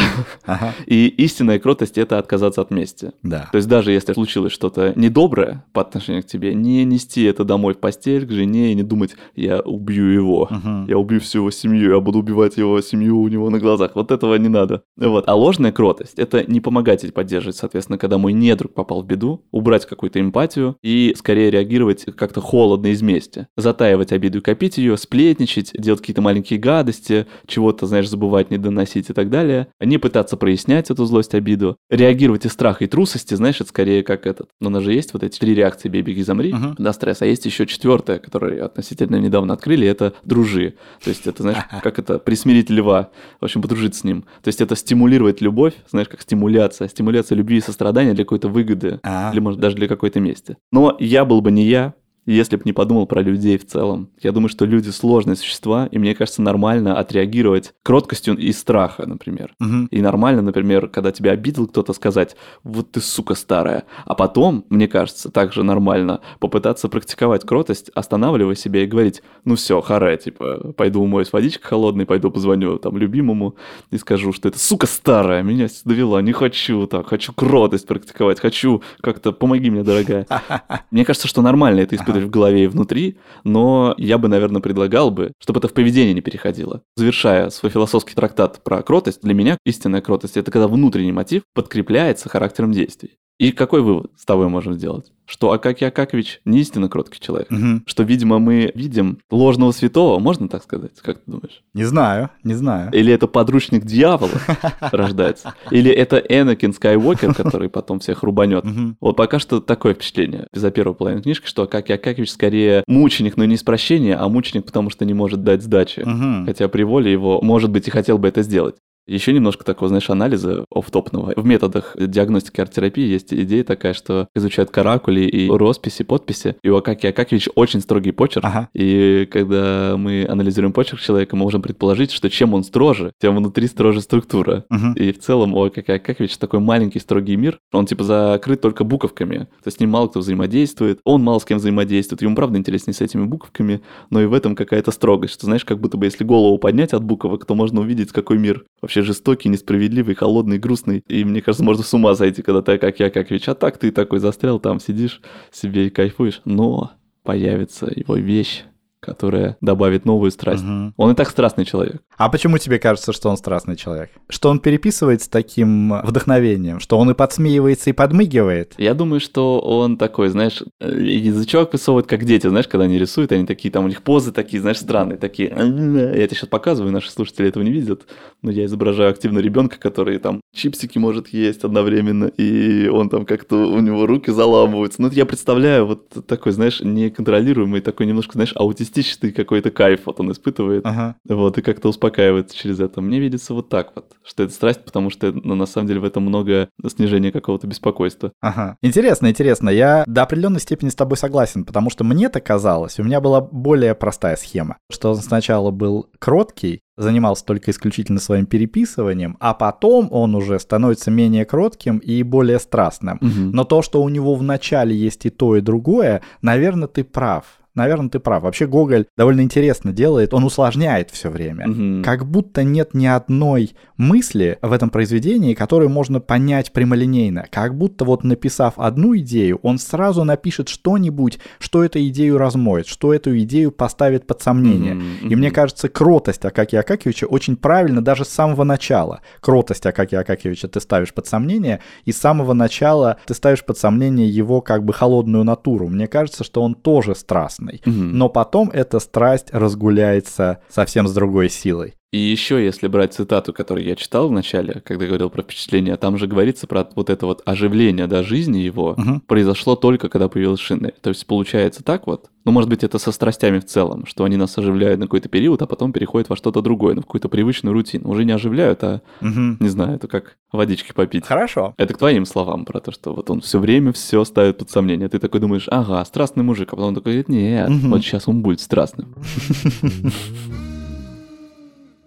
И 0.85 1.07
истинная 1.07 1.59
кротость— 1.59 1.97
это 1.97 2.19
отказаться 2.19 2.61
от 2.61 2.71
мести. 2.71 3.11
Да. 3.23 3.49
То 3.51 3.57
есть 3.57 3.67
даже 3.67 3.91
если 3.91 4.13
случилось 4.13 4.51
что-то 4.51 4.93
недоброе 4.95 5.65
по 5.73 5.81
отношению 5.81 6.23
к 6.23 6.27
тебе, 6.27 6.53
не 6.53 6.83
нести 6.85 7.23
это 7.23 7.43
домой 7.43 7.73
в 7.73 7.79
постель 7.79 8.27
к 8.27 8.31
жене 8.31 8.71
и 8.71 8.75
не 8.75 8.83
думать 8.83 9.15
«я 9.35 9.59
убью 9.59 10.05
его». 10.05 10.49
Я 10.87 10.97
убью 10.97 11.19
всю 11.19 11.39
его 11.39 11.51
семью, 11.51 11.91
я 11.91 11.99
буду 11.99 12.19
убивать 12.19 12.57
его 12.57 12.79
семью 12.81 13.19
у 13.19 13.27
него 13.27 13.49
на 13.49 13.59
глазах. 13.59 13.91
Вот 13.95 14.11
этого 14.11 14.35
не 14.35 14.49
надо. 14.49 14.83
Вот. 14.97 15.27
А 15.27 15.35
ложная 15.35 15.71
кротость— 15.71 16.13
это 16.17 16.43
не 16.49 16.61
помогать 16.61 17.03
и 17.03 17.11
поддерживать, 17.11 17.57
соответственно, 17.57 17.97
когда 17.97 18.17
мой 18.17 18.33
недруг 18.33 18.73
попал 18.73 19.01
в 19.01 19.05
беду, 19.05 19.43
убрать 19.51 19.85
какую-то 19.85 20.19
эмпатию 20.19 20.77
и 20.81 21.13
скорее 21.17 21.51
реагировать 21.51 22.05
как-то 22.15 22.41
холодно 22.41 22.87
из 22.87 23.01
мести. 23.09 23.47
Затаивать 23.57 24.11
обиду 24.11 24.37
и 24.39 24.41
копить 24.41 24.77
ее, 24.77 24.97
сплетничать, 24.97 25.71
делать 25.73 25.99
какие-то 26.01 26.21
маленькие 26.21 26.59
гадости, 26.59 27.25
чего-то, 27.47 27.85
знаешь, 27.87 28.07
забывать, 28.09 28.51
не 28.51 28.57
доносить 28.57 29.09
и 29.09 29.13
так 29.13 29.29
далее. 29.29 29.67
Не 29.79 29.97
пытаться 29.97 30.37
прояснять 30.37 30.89
эту 30.91 31.05
злость, 31.05 31.33
обиду. 31.35 31.77
Реагировать 31.89 32.45
из 32.45 32.51
страха 32.53 32.83
и 32.83 32.87
трусости, 32.87 33.33
знаешь, 33.33 33.59
это 33.59 33.69
скорее 33.69 34.03
как 34.03 34.25
этот. 34.25 34.49
Но 34.59 34.67
у 34.67 34.71
нас 34.71 34.83
же 34.83 34.93
есть 34.93 35.13
вот 35.13 35.23
эти 35.23 35.39
три 35.39 35.55
реакции 35.55 35.89
«бей, 35.89 36.01
беги, 36.01 36.23
замри», 36.23 36.53
Мгм. 36.53 36.75
на 36.77 36.93
стресс. 36.93 37.21
А 37.21 37.25
есть 37.25 37.45
еще 37.45 37.65
четвертая, 37.65 38.19
которую 38.19 38.63
относительно 38.65 39.17
недавно 39.17 39.53
открыли, 39.53 39.87
это 39.87 40.13
дружи. 40.23 40.75
То 41.03 41.09
есть 41.09 41.25
это, 41.27 41.43
знаешь, 41.43 41.59
как 41.83 41.99
это, 41.99 42.19
присмирить 42.19 42.69
льва, 42.69 43.09
в 43.41 43.45
общем, 43.45 43.61
подружиться 43.61 44.01
с 44.01 44.03
ним. 44.03 44.21
То 44.43 44.47
есть 44.47 44.61
это 44.61 44.75
стимулировать 44.75 45.41
любовь, 45.41 45.73
знаешь, 45.89 46.07
как 46.07 46.21
стимуляция. 46.21 46.87
Стимуляция 46.87 47.35
любви 47.35 47.57
и 47.57 47.61
сострадания 47.61 48.13
для 48.13 48.23
какой-то 48.23 48.49
выгоды, 48.49 48.99
А. 49.03 49.31
или, 49.33 49.39
может, 49.39 49.59
даже 49.59 49.75
для 49.75 49.87
какой-то 49.87 50.19
мести. 50.19 50.57
Но 50.71 50.95
я 50.99 51.25
был 51.25 51.41
бы 51.41 51.51
не 51.51 51.63
я, 51.65 51.93
если 52.25 52.55
бы 52.55 52.63
не 52.65 52.73
подумал 52.73 53.05
про 53.05 53.21
людей 53.21 53.57
в 53.57 53.65
целом. 53.65 54.09
Я 54.21 54.31
думаю, 54.31 54.49
что 54.49 54.65
люди 54.65 54.89
сложные 54.89 55.35
существа, 55.35 55.87
и 55.91 55.97
мне 55.97 56.15
кажется, 56.15 56.41
нормально 56.41 56.97
отреагировать 56.97 57.73
кроткостью 57.83 58.37
из 58.37 58.59
страха, 58.59 59.05
например. 59.05 59.53
Мгм. 59.59 59.87
И 59.87 60.01
нормально, 60.01 60.41
например, 60.41 60.87
когда 60.87 61.11
тебя 61.11 61.31
обидел 61.31 61.67
кто-то, 61.67 61.93
сказать, 61.93 62.35
вот 62.63 62.91
ты 62.91 63.01
сука 63.01 63.35
старая. 63.35 63.85
А 64.05 64.15
потом, 64.15 64.65
мне 64.69 64.87
кажется, 64.87 65.29
также 65.29 65.63
нормально 65.63 66.21
попытаться 66.39 66.89
практиковать 66.89 67.45
кротость, 67.45 67.89
останавливая 67.95 68.55
себя 68.55 68.83
и 68.83 68.87
говорить, 68.87 69.21
ну 69.45 69.55
все, 69.55 69.81
харе, 69.81 70.17
типа, 70.17 70.73
пойду 70.73 71.01
умоюсь 71.01 71.33
водичкой 71.33 71.67
холодной, 71.67 72.05
пойду 72.05 72.31
позвоню 72.31 72.77
там 72.77 72.97
любимому 72.97 73.55
и 73.91 73.97
скажу, 73.97 74.33
что 74.33 74.49
это 74.49 74.59
сука 74.59 74.87
старая, 74.87 75.43
меня 75.43 75.67
довела, 75.85 76.21
не 76.21 76.31
хочу 76.31 76.87
так, 76.87 77.07
хочу 77.07 77.33
кротость 77.33 77.87
практиковать, 77.87 78.39
хочу 78.39 78.83
как-то, 79.01 79.31
помоги 79.31 79.69
мне, 79.69 79.83
дорогая. 79.83 80.25
Мне 80.91 81.05
кажется, 81.05 81.27
что 81.27 81.41
нормально 81.41 81.81
это 81.81 81.95
испытывать 81.95 82.18
в 82.25 82.29
голове 82.29 82.65
и 82.65 82.67
внутри, 82.67 83.17
но 83.43 83.93
я 83.97 84.17
бы, 84.17 84.27
наверное, 84.27 84.61
предлагал 84.61 85.11
бы, 85.11 85.33
чтобы 85.39 85.59
это 85.59 85.67
в 85.67 85.73
поведение 85.73 86.13
не 86.13 86.21
переходило. 86.21 86.81
Завершая 86.95 87.49
свой 87.49 87.71
философский 87.71 88.15
трактат 88.15 88.63
про 88.63 88.81
кротость, 88.81 89.21
для 89.21 89.33
меня 89.33 89.57
истинная 89.65 90.01
кротость– 90.01 90.37
это 90.37 90.51
когда 90.51 90.67
внутренний 90.67 91.11
мотив 91.11 91.43
подкрепляется 91.53 92.29
характером 92.29 92.71
действий. 92.71 93.17
И 93.39 93.53
какой 93.53 93.81
вывод 93.81 94.11
с 94.17 94.25
тобой 94.25 94.49
можем 94.49 94.73
сделать? 94.73 95.13
Что 95.25 95.53
Акакий 95.53 95.87
Акакович 95.87 96.41
не 96.43 96.59
истинно 96.59 96.89
кроткий 96.89 97.21
человек. 97.21 97.49
Мгм. 97.49 97.83
Что, 97.85 98.03
видимо, 98.03 98.39
мы 98.39 98.71
видим 98.75 99.19
ложного 99.31 99.71
святого, 99.71 100.19
можно 100.19 100.49
так 100.49 100.61
сказать? 100.61 100.91
Как 101.01 101.19
ты 101.19 101.31
думаешь? 101.31 101.63
Не 101.73 101.85
знаю, 101.85 102.31
не 102.43 102.53
знаю. 102.53 102.91
Или 102.91 103.13
это 103.13 103.27
подручник 103.27 103.85
дьявола 103.85 104.31
рождается? 104.91 105.53
Или 105.71 105.89
это 105.89 106.17
Энакин 106.17 106.73
Скайуокер, 106.73 107.33
который 107.33 107.69
потом 107.69 107.99
всех 107.99 108.23
рубанет? 108.23 108.65
Вот 108.99 109.15
пока 109.15 109.39
что 109.39 109.61
такое 109.61 109.93
впечатление 109.93 110.47
за 110.51 110.69
первую 110.69 110.95
половину 110.95 111.21
книжки, 111.21 111.47
что 111.47 111.63
Акакий 111.63 111.95
Акакевич 111.95 112.31
скорее 112.31 112.83
мученик, 112.87 113.37
но 113.37 113.45
не 113.45 113.55
из 113.55 113.63
прощения, 113.63 114.15
а 114.17 114.27
мученик, 114.27 114.65
потому 114.65 114.89
что 114.89 115.05
не 115.05 115.13
может 115.13 115.43
дать 115.43 115.63
сдачи. 115.63 116.05
Хотя 116.45 116.67
при 116.67 116.83
воле 116.83 117.09
его, 117.09 117.39
может 117.41 117.69
быть, 117.71 117.87
и 117.87 117.91
хотел 117.91 118.17
бы 118.17 118.27
это 118.27 118.41
сделать. 118.41 118.75
Еще 119.09 119.33
немножко 119.33 119.65
такого, 119.65 119.89
знаешь, 119.89 120.09
анализа 120.09 120.65
офтопного. 120.69 121.33
В 121.35 121.45
методах 121.45 121.95
диагностики 121.99 122.61
арт-терапии 122.61 123.05
есть 123.05 123.33
идея 123.33 123.63
такая, 123.63 123.93
что 123.93 124.27
изучают 124.35 124.69
каракули 124.69 125.21
и 125.21 125.49
росписи, 125.49 126.03
подписи. 126.03 126.55
И 126.61 126.69
у 126.69 126.77
Акаки 126.77 127.07
Акакевич 127.07 127.49
очень 127.55 127.81
строгий 127.81 128.11
почерк. 128.11 128.45
Ага. 128.45 128.69
И 128.73 129.27
когда 129.31 129.95
мы 129.97 130.27
анализируем 130.29 130.73
почерк 130.73 131.01
человека, 131.01 131.35
мы 131.35 131.43
можем 131.43 131.63
предположить, 131.63 132.11
что 132.11 132.29
чем 132.29 132.53
он 132.53 132.63
строже, 132.63 133.11
тем 133.19 133.35
внутри 133.35 133.65
строже 133.67 134.01
структура. 134.01 134.65
Мгм. 134.69 134.93
И 134.93 135.11
в 135.11 135.19
целом 135.19 135.55
у 135.55 135.63
Акаки 135.63 135.91
Акакевича 135.91 136.39
такой 136.39 136.59
маленький 136.59 136.99
строгий 136.99 137.35
мир. 137.35 137.59
Он 137.73 137.87
типа 137.87 138.03
закрыт 138.03 138.61
только 138.61 138.83
буковками. 138.83 139.39
То 139.39 139.67
есть 139.67 139.77
с 139.77 139.79
ним 139.79 139.89
мало 139.89 140.07
кто 140.07 140.19
взаимодействует. 140.19 140.99
Он 141.03 141.23
мало 141.23 141.39
с 141.39 141.45
кем 141.45 141.57
взаимодействует. 141.57 142.21
Ему 142.21 142.35
правда 142.35 142.59
интереснее 142.59 142.93
с 142.93 143.01
этими 143.01 143.25
буковками, 143.25 143.81
но 144.11 144.21
и 144.21 144.25
в 144.25 144.33
этом 144.33 144.55
какая-то 144.55 144.91
строгость. 144.91 145.33
Что 145.33 145.45
знаешь, 145.45 145.65
как 145.65 145.79
будто 145.79 145.97
бы 145.97 146.05
если 146.05 146.23
голову 146.23 146.59
поднять 146.59 146.93
от 146.93 147.03
буквок, 147.03 147.45
то 147.45 147.55
можно 147.55 147.81
увидеть, 147.81 148.11
какой 148.11 148.37
мир 148.37 148.65
вообще 148.81 148.98
жестокий, 149.01 149.49
несправедливый, 149.49 150.15
холодный, 150.15 150.57
грустный. 150.57 151.03
И 151.07 151.23
мне 151.23 151.41
кажется, 151.41 151.63
можно 151.63 151.83
с 151.83 151.93
ума 151.93 152.15
сойти, 152.15 152.41
когда 152.41 152.61
ты 152.61 152.77
как 152.77 152.99
я, 152.99 153.09
как 153.09 153.31
А 153.47 153.55
так 153.55 153.77
ты 153.77 153.91
такой 153.91 154.19
застрял 154.19 154.59
там, 154.59 154.79
сидишь 154.79 155.21
себе 155.51 155.87
и 155.87 155.89
кайфуешь. 155.89 156.41
Но 156.45 156.91
появится 157.23 157.91
его 157.93 158.15
вещь, 158.15 158.63
которая 159.09 159.57
добавит 159.59 160.05
новую 160.05 160.31
страсть. 160.31 160.63
Мгм. 160.63 160.93
Он 160.97 161.11
и 161.11 161.15
так 161.15 161.29
страстный 161.29 161.65
человек. 161.65 162.01
А 162.17 162.29
почему 162.29 162.57
тебе 162.57 162.79
кажется, 162.79 163.11
что 163.11 163.29
он 163.29 163.37
страстный 163.37 163.75
человек? 163.75 164.11
Что 164.29 164.49
он 164.49 164.59
переписывает 164.59 165.21
с 165.23 165.27
таким 165.27 165.93
вдохновением? 166.03 166.79
Что 166.79 166.97
он 166.97 167.09
и 167.09 167.13
подсмеивается, 167.13 167.89
и 167.89 167.93
подмигивает? 167.93 168.75
Я 168.77 168.93
думаю, 168.93 169.19
что 169.19 169.59
он 169.59 169.97
такой, 169.97 170.29
знаешь, 170.29 170.61
э, 170.79 171.01
язычок 171.01 171.73
высовывает, 171.73 172.07
как 172.07 172.23
дети, 172.25 172.47
знаешь, 172.47 172.67
когда 172.67 172.85
они 172.85 172.99
рисуют, 172.99 173.31
они 173.31 173.45
такие, 173.45 173.71
там 173.71 173.85
у 173.85 173.87
них 173.87 174.03
позы 174.03 174.31
такие, 174.31 174.61
знаешь, 174.61 174.77
странные, 174.77 175.17
такие. 175.17 175.49
Я 175.49 176.27
тебе 176.27 176.35
сейчас 176.35 176.49
показываю, 176.49 176.91
наши 176.91 177.11
слушатели 177.11 177.47
этого 177.47 177.63
не 177.63 177.71
видят, 177.71 178.05
но 178.43 178.51
я 178.51 178.65
изображаю 178.65 179.09
активно 179.09 179.39
ребенка, 179.39 179.79
который 179.79 180.19
там 180.19 180.41
чипсики 180.53 180.99
может 180.99 181.29
есть 181.29 181.63
одновременно, 181.63 182.25
и 182.25 182.87
он 182.87 183.09
там 183.09 183.25
как-то, 183.25 183.55
у 183.55 183.79
него 183.79 184.05
руки 184.05 184.31
заламываются. 184.31 185.01
Ну, 185.01 185.09
я 185.09 185.25
представляю 185.25 185.85
вот 185.85 186.27
такой, 186.27 186.51
знаешь, 186.51 186.81
неконтролируемый, 186.81 187.81
такой 187.81 188.05
немножко, 188.05 188.33
знаешь, 188.33 188.53
аутистичный 188.55 188.98
какой-то 189.35 189.71
кайф 189.71 190.01
вот 190.05 190.19
он 190.19 190.31
испытывает. 190.31 190.85
Ага. 190.85 191.15
Вот, 191.27 191.57
и 191.57 191.61
как-то 191.61 191.89
успокаивается 191.89 192.55
через 192.55 192.79
это. 192.79 193.01
Мне 193.01 193.19
видится 193.19 193.53
вот 193.53 193.69
так 193.69 193.91
вот, 193.95 194.13
что 194.23 194.43
это 194.43 194.53
страсть, 194.53 194.83
потому 194.83 195.09
что 195.09 195.31
ну, 195.31 195.55
на 195.55 195.65
самом 195.65 195.87
деле 195.87 195.99
в 195.99 196.05
этом 196.05 196.23
много 196.23 196.69
снижения 196.87 197.31
какого-то 197.31 197.67
беспокойства. 197.67 198.31
Ага. 198.41 198.77
Интересно, 198.81 199.27
интересно. 199.27 199.69
Я 199.69 200.03
до 200.07 200.23
определенной 200.23 200.59
степени 200.59 200.89
с 200.89 200.95
тобой 200.95 201.17
согласен, 201.17 201.65
потому 201.65 201.89
что 201.89 202.03
мне-то 202.03 202.39
казалось, 202.41 202.99
у 202.99 203.03
меня 203.03 203.21
была 203.21 203.41
более 203.41 203.95
простая 203.95 204.35
схема, 204.35 204.77
что 204.91 205.11
он 205.11 205.17
сначала 205.17 205.71
был 205.71 206.09
кроткий, 206.19 206.81
занимался 206.99 207.45
только 207.45 207.71
исключительно 207.71 208.19
своим 208.19 208.45
переписыванием, 208.45 209.37
а 209.39 209.53
потом 209.53 210.09
он 210.11 210.35
уже 210.35 210.59
становится 210.59 211.09
менее 211.09 211.45
кротким 211.45 211.97
и 211.97 212.21
более 212.23 212.59
страстным. 212.59 213.17
Мгм. 213.21 213.51
Но 213.51 213.63
то, 213.63 213.81
что 213.81 214.03
у 214.03 214.09
него 214.09 214.35
в 214.35 214.43
начале 214.43 214.95
есть 214.95 215.25
и 215.25 215.29
то, 215.29 215.55
и 215.55 215.61
другое, 215.61 216.21
наверное, 216.41 216.87
ты 216.87 217.03
прав. 217.03 217.45
Наверное, 217.79 218.09
ты 218.09 218.19
прав. 218.19 218.43
Вообще 218.43 218.67
Гоголь 218.67 219.05
довольно 219.15 219.39
интересно 219.39 219.93
делает, 219.93 220.33
он 220.33 220.43
усложняет 220.43 221.11
все 221.11 221.29
время. 221.29 221.65
Мгм. 221.67 222.03
Как 222.03 222.25
будто 222.25 222.63
нет 222.63 222.93
ни 222.93 223.05
одной 223.05 223.71
мысли 223.95 224.57
в 224.61 224.73
этом 224.73 224.89
произведении, 224.89 225.53
которую 225.53 225.89
можно 225.89 226.19
понять 226.19 226.73
прямолинейно. 226.73 227.45
Как 227.49 227.75
будто 227.77 228.03
вот 228.03 228.25
написав 228.25 228.73
одну 228.77 229.17
идею, 229.19 229.59
он 229.63 229.79
сразу 229.79 230.25
напишет 230.25 230.67
что-нибудь, 230.67 231.39
что 231.59 231.83
эту 231.83 231.99
идею 232.07 232.37
размоет, 232.37 232.85
что 232.85 233.13
эту 233.13 233.37
идею 233.39 233.71
поставит 233.71 234.27
под 234.27 234.41
сомнение. 234.41 234.95
Мгм, 234.95 235.29
И 235.29 235.35
мне 235.35 235.51
кажется, 235.51 235.87
кротость 235.87 236.43
Акакия 236.43 236.81
Акакевича 236.81 237.25
очень 237.25 237.55
правильно 237.55 238.01
даже 238.03 238.25
с 238.25 238.29
самого 238.29 238.65
начала. 238.65 239.21
Кротость 239.39 239.85
Акакия 239.85 240.19
Акакевича 240.19 240.67
ты 240.67 240.81
ставишь 240.81 241.13
под 241.13 241.27
сомнение, 241.27 241.79
и 242.03 242.11
с 242.11 242.17
самого 242.17 242.51
начала 242.53 243.17
ты 243.25 243.33
ставишь 243.33 243.63
под 243.63 243.77
сомнение 243.77 244.27
его 244.29 244.59
как 244.61 244.83
бы 244.83 244.91
холодную 244.91 245.45
натуру. 245.45 245.87
Мне 245.87 246.07
кажется, 246.07 246.43
что 246.43 246.61
он 246.61 246.75
тоже 246.75 247.15
страстный. 247.15 247.68
Мгм. 247.85 248.17
Но 248.17 248.29
потом 248.29 248.69
эта 248.69 248.99
страсть 248.99 249.47
разгуляется 249.51 250.59
совсем 250.69 251.07
с 251.07 251.13
другой 251.13 251.49
силой. 251.49 251.95
И 252.11 252.17
еще, 252.17 252.63
если 252.63 252.87
брать 252.87 253.13
цитату, 253.13 253.53
которую 253.53 253.85
я 253.85 253.95
читал 253.95 254.29
в 254.29 254.31
начале, 254.31 254.81
когда 254.83 255.05
говорил 255.05 255.29
про 255.29 255.43
впечатление, 255.43 255.95
там 255.95 256.17
же 256.17 256.25
говорится 256.25 256.65
про 256.65 256.87
вот 256.95 257.11
это 257.11 257.27
вот 257.27 257.43
оживление 257.45 258.07
до 258.07 258.23
жизни 258.23 258.57
его 258.57 258.95
Мгм. 258.97 259.21
произошло 259.27 259.75
только 259.75 260.09
когда 260.09 260.27
появилась 260.27 260.59
Шинель. 260.59 260.95
То 261.01 261.09
есть 261.11 261.27
получается 261.27 261.83
так 261.83 262.07
вот. 262.07 262.31
Ну, 262.45 262.51
может 262.51 262.67
быть, 262.67 262.83
это 262.83 262.97
со 262.97 263.11
страстями 263.11 263.59
в 263.59 263.65
целом, 263.65 264.07
что 264.07 264.23
они 264.23 264.37
нас 264.37 264.57
оживляют 264.57 264.99
на 264.99 265.05
какой-то 265.05 265.29
период, 265.29 265.61
а 265.61 265.67
потом 265.67 265.93
переходят 265.93 266.29
во 266.29 266.35
что-то 266.35 266.61
другое, 266.63 266.95
на 266.95 267.01
какую-то 267.03 267.29
привычную 267.29 267.73
рутину. 267.73 268.09
Уже 268.09 268.25
не 268.25 268.31
оживляют, 268.31 268.83
а, 268.83 269.01
Мгм. 269.21 269.57
не 269.59 269.67
знаю, 269.69 269.95
это 269.97 270.07
как 270.07 270.37
водички 270.51 270.93
попить. 270.93 271.27
Хорошо. 271.27 271.75
Это 271.77 271.93
к 271.93 271.99
твоим 271.99 272.25
словам 272.25 272.65
про 272.65 272.79
то, 272.79 272.91
что 272.91 273.13
вот 273.13 273.29
он 273.29 273.41
все 273.41 273.59
время 273.59 273.93
все 273.93 274.23
ставит 274.25 274.57
под 274.57 274.71
сомнение. 274.71 275.09
Ты 275.09 275.19
такой 275.19 275.41
думаешь, 275.41 275.67
ага, 275.69 276.03
страстный 276.05 276.43
мужик, 276.43 276.73
а 276.73 276.75
потом 276.75 276.95
такой 276.95 277.11
говорит, 277.11 277.29
нет, 277.29 277.69
Мгм. 277.69 277.91
вот 277.91 278.01
сейчас 278.01 278.27
он 278.27 278.41
будет 278.41 278.61
страстным. 278.61 279.13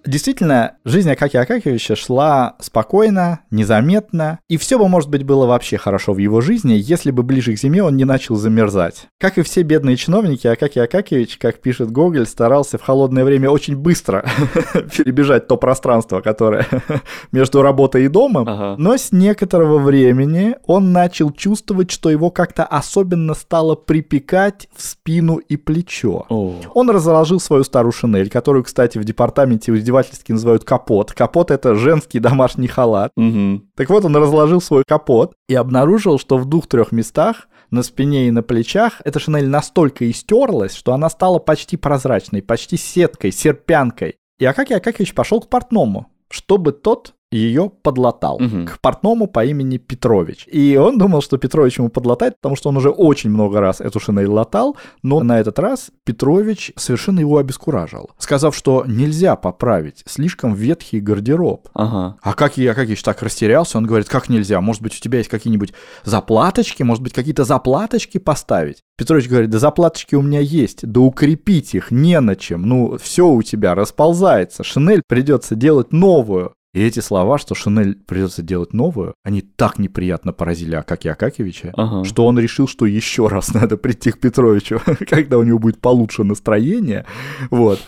Действительно, 0.05 0.73
жизнь 0.85 1.11
Акакия 1.11 1.43
Акакевича 1.43 1.97
шла 1.97 2.57
спокойно, 2.61 3.41
незаметно, 3.51 4.39
и 4.49 4.57
все 4.57 4.79
бы, 4.79 4.89
может 4.89 5.09
быть, 5.11 5.23
было 5.23 5.47
вообще 5.47 5.79
хорошо 5.79 6.13
в 6.13 6.19
его 6.19 6.41
жизни, 6.41 6.73
если 6.75 7.11
бы 7.11 7.23
ближе 7.23 7.55
к 7.55 7.59
зиме 7.59 7.83
он 7.83 7.97
не 7.97 8.05
начал 8.05 8.37
замерзать. 8.37 9.07
Как 9.19 9.39
и 9.39 9.43
все 9.43 9.63
бедные 9.63 9.97
чиновники, 9.97 10.47
Акакий 10.47 10.83
Акакевич, 10.83 11.39
как 11.39 11.61
пишет 11.61 11.91
Гоголь, 11.91 12.27
старался 12.27 12.79
в 12.79 12.83
холодное 12.83 13.25
время 13.25 13.51
очень 13.51 13.77
быстро 13.77 14.25
перебежать 14.97 15.47
то 15.47 15.57
пространство, 15.57 16.21
которое 16.21 16.67
между 17.33 17.63
работой 17.63 18.05
и 18.05 18.09
домом, 18.09 18.49
Ага. 18.49 18.75
но 18.79 18.97
с 18.97 19.13
некоторого 19.13 19.79
времени 19.79 20.57
он 20.67 20.93
начал 20.93 21.31
чувствовать, 21.31 21.91
что 21.91 22.11
его 22.11 22.31
как-то 22.31 22.65
особенно 22.65 23.35
стало 23.35 23.75
припекать 23.75 24.69
в 24.75 24.83
спину 24.83 25.37
и 25.37 25.57
плечо. 25.57 26.27
О. 26.29 26.55
Он 26.75 26.91
разложил 26.91 27.41
свою 27.41 27.65
старую 27.65 27.93
шинель, 27.93 28.31
которую, 28.31 28.65
кстати, 28.65 28.99
в 28.99 29.05
департаменте 29.05 29.73
издевательски 29.93 30.33
называют 30.33 30.65
капот. 30.65 31.13
Капот— 31.13 31.51
это 31.53 31.75
женский 31.75 32.19
домашний 32.19 32.69
халат. 32.69 33.13
Мгм. 33.17 33.71
Так 33.77 33.91
вот, 33.91 34.05
он 34.05 34.17
разложил 34.17 34.61
свой 34.61 34.85
капот 34.87 35.35
и 35.49 35.55
обнаружил, 35.55 36.19
что 36.19 36.39
в 36.39 36.47
двух-трех 36.47 36.93
местах, 36.93 37.49
на 37.71 37.83
спине 37.83 38.29
и 38.29 38.31
на 38.31 38.43
плечах, 38.43 39.01
эта 39.05 39.19
шинель 39.19 39.49
настолько 39.49 40.11
истерлась, 40.11 40.75
что 40.75 40.93
она 40.93 41.09
стала 41.09 41.39
почти 41.39 41.77
прозрачной, 41.77 42.43
почти 42.43 42.77
сеткой, 42.77 43.33
серпянкой. 43.33 44.17
И 44.39 44.45
Акакий 44.45 44.77
Акакевич 44.77 45.15
пошел 45.15 45.41
к 45.41 45.49
портному, 45.49 46.09
чтобы 46.29 46.73
тот 46.73 47.15
ее 47.33 47.71
подлатал 47.83 48.39
Мгм. 48.39 48.67
к 48.67 48.79
портному 48.81 49.27
по 49.27 49.45
имени 49.45 49.79
Петрович. 49.79 50.47
И 50.51 50.77
он 50.77 50.99
думал, 50.99 51.23
что 51.23 51.39
Петрович 51.39 51.79
ему 51.79 51.89
подлатает, 51.89 52.35
потому 52.41 52.57
что 52.57 52.69
он 52.69 52.77
уже 52.77 52.91
очень 52.91 53.31
много 53.31 53.61
раз 53.61 53.81
эту 53.81 53.99
шинель 54.01 54.27
латал, 54.27 54.77
но 55.03 55.21
на 55.23 55.41
этот 55.41 55.59
раз 55.59 55.91
Петрович 56.05 56.73
совершенно 56.77 57.21
его 57.21 57.39
обескуражил, 57.39 58.11
сказав, 58.19 58.55
что 58.55 58.85
нельзя 58.87 59.37
поправить, 59.37 60.03
слишком 60.07 60.55
ветхий 60.55 61.01
гардероб. 61.01 61.69
Ага. 61.75 62.17
А 62.23 62.35
как 62.35 62.57
я, 62.57 62.75
как 62.75 62.89
так 63.03 63.23
растерялся, 63.23 63.79
он 63.79 63.87
говорит, 63.87 64.09
как 64.09 64.29
нельзя, 64.29 64.61
может 64.61 64.83
быть, 64.83 64.97
у 64.97 65.01
тебя 65.01 65.19
есть 65.19 65.31
какие-нибудь 65.31 65.73
заплаточки, 66.05 66.83
может 66.83 67.03
быть, 67.03 67.13
какие-то 67.13 67.45
заплаточки 67.45 68.19
поставить? 68.19 68.83
Петрович 68.97 69.29
говорит, 69.29 69.51
да 69.51 69.59
заплаточки 69.59 70.15
у 70.15 70.23
меня 70.23 70.41
есть, 70.41 70.87
да 70.87 71.01
укрепить 71.01 71.75
их 71.75 71.91
не 71.91 72.21
на 72.21 72.37
чем, 72.37 72.63
ну, 72.63 72.99
все 72.99 73.27
у 73.29 73.43
тебя 73.43 73.75
расползается, 73.75 74.63
шинель 74.63 75.03
придется 75.09 75.55
делать 75.55 75.93
новую. 75.93 76.55
И 76.75 76.83
эти 76.83 77.01
слова, 77.01 77.37
что 77.37 77.55
Шинель 77.55 77.97
придется 77.97 78.43
делать 78.43 78.73
новую, 78.73 79.15
они 79.23 79.43
так 79.43 79.79
неприятно 79.79 80.33
поразили 80.33 80.75
Акакия 80.75 81.13
Акакевича, 81.13 81.73
Ага. 81.77 82.05
что 82.05 82.27
он 82.27 82.39
решил, 82.39 82.67
что 82.67 82.87
еще 82.87 83.29
раз 83.29 83.53
надо 83.55 83.77
прийти 83.77 84.11
к 84.11 84.19
Петровичу, 84.21 84.81
когда 85.09 85.37
у 85.39 85.43
него 85.43 85.59
будет 85.59 85.81
получше 85.81 86.25
настроение. 86.25 87.05
Вот. 87.51 87.79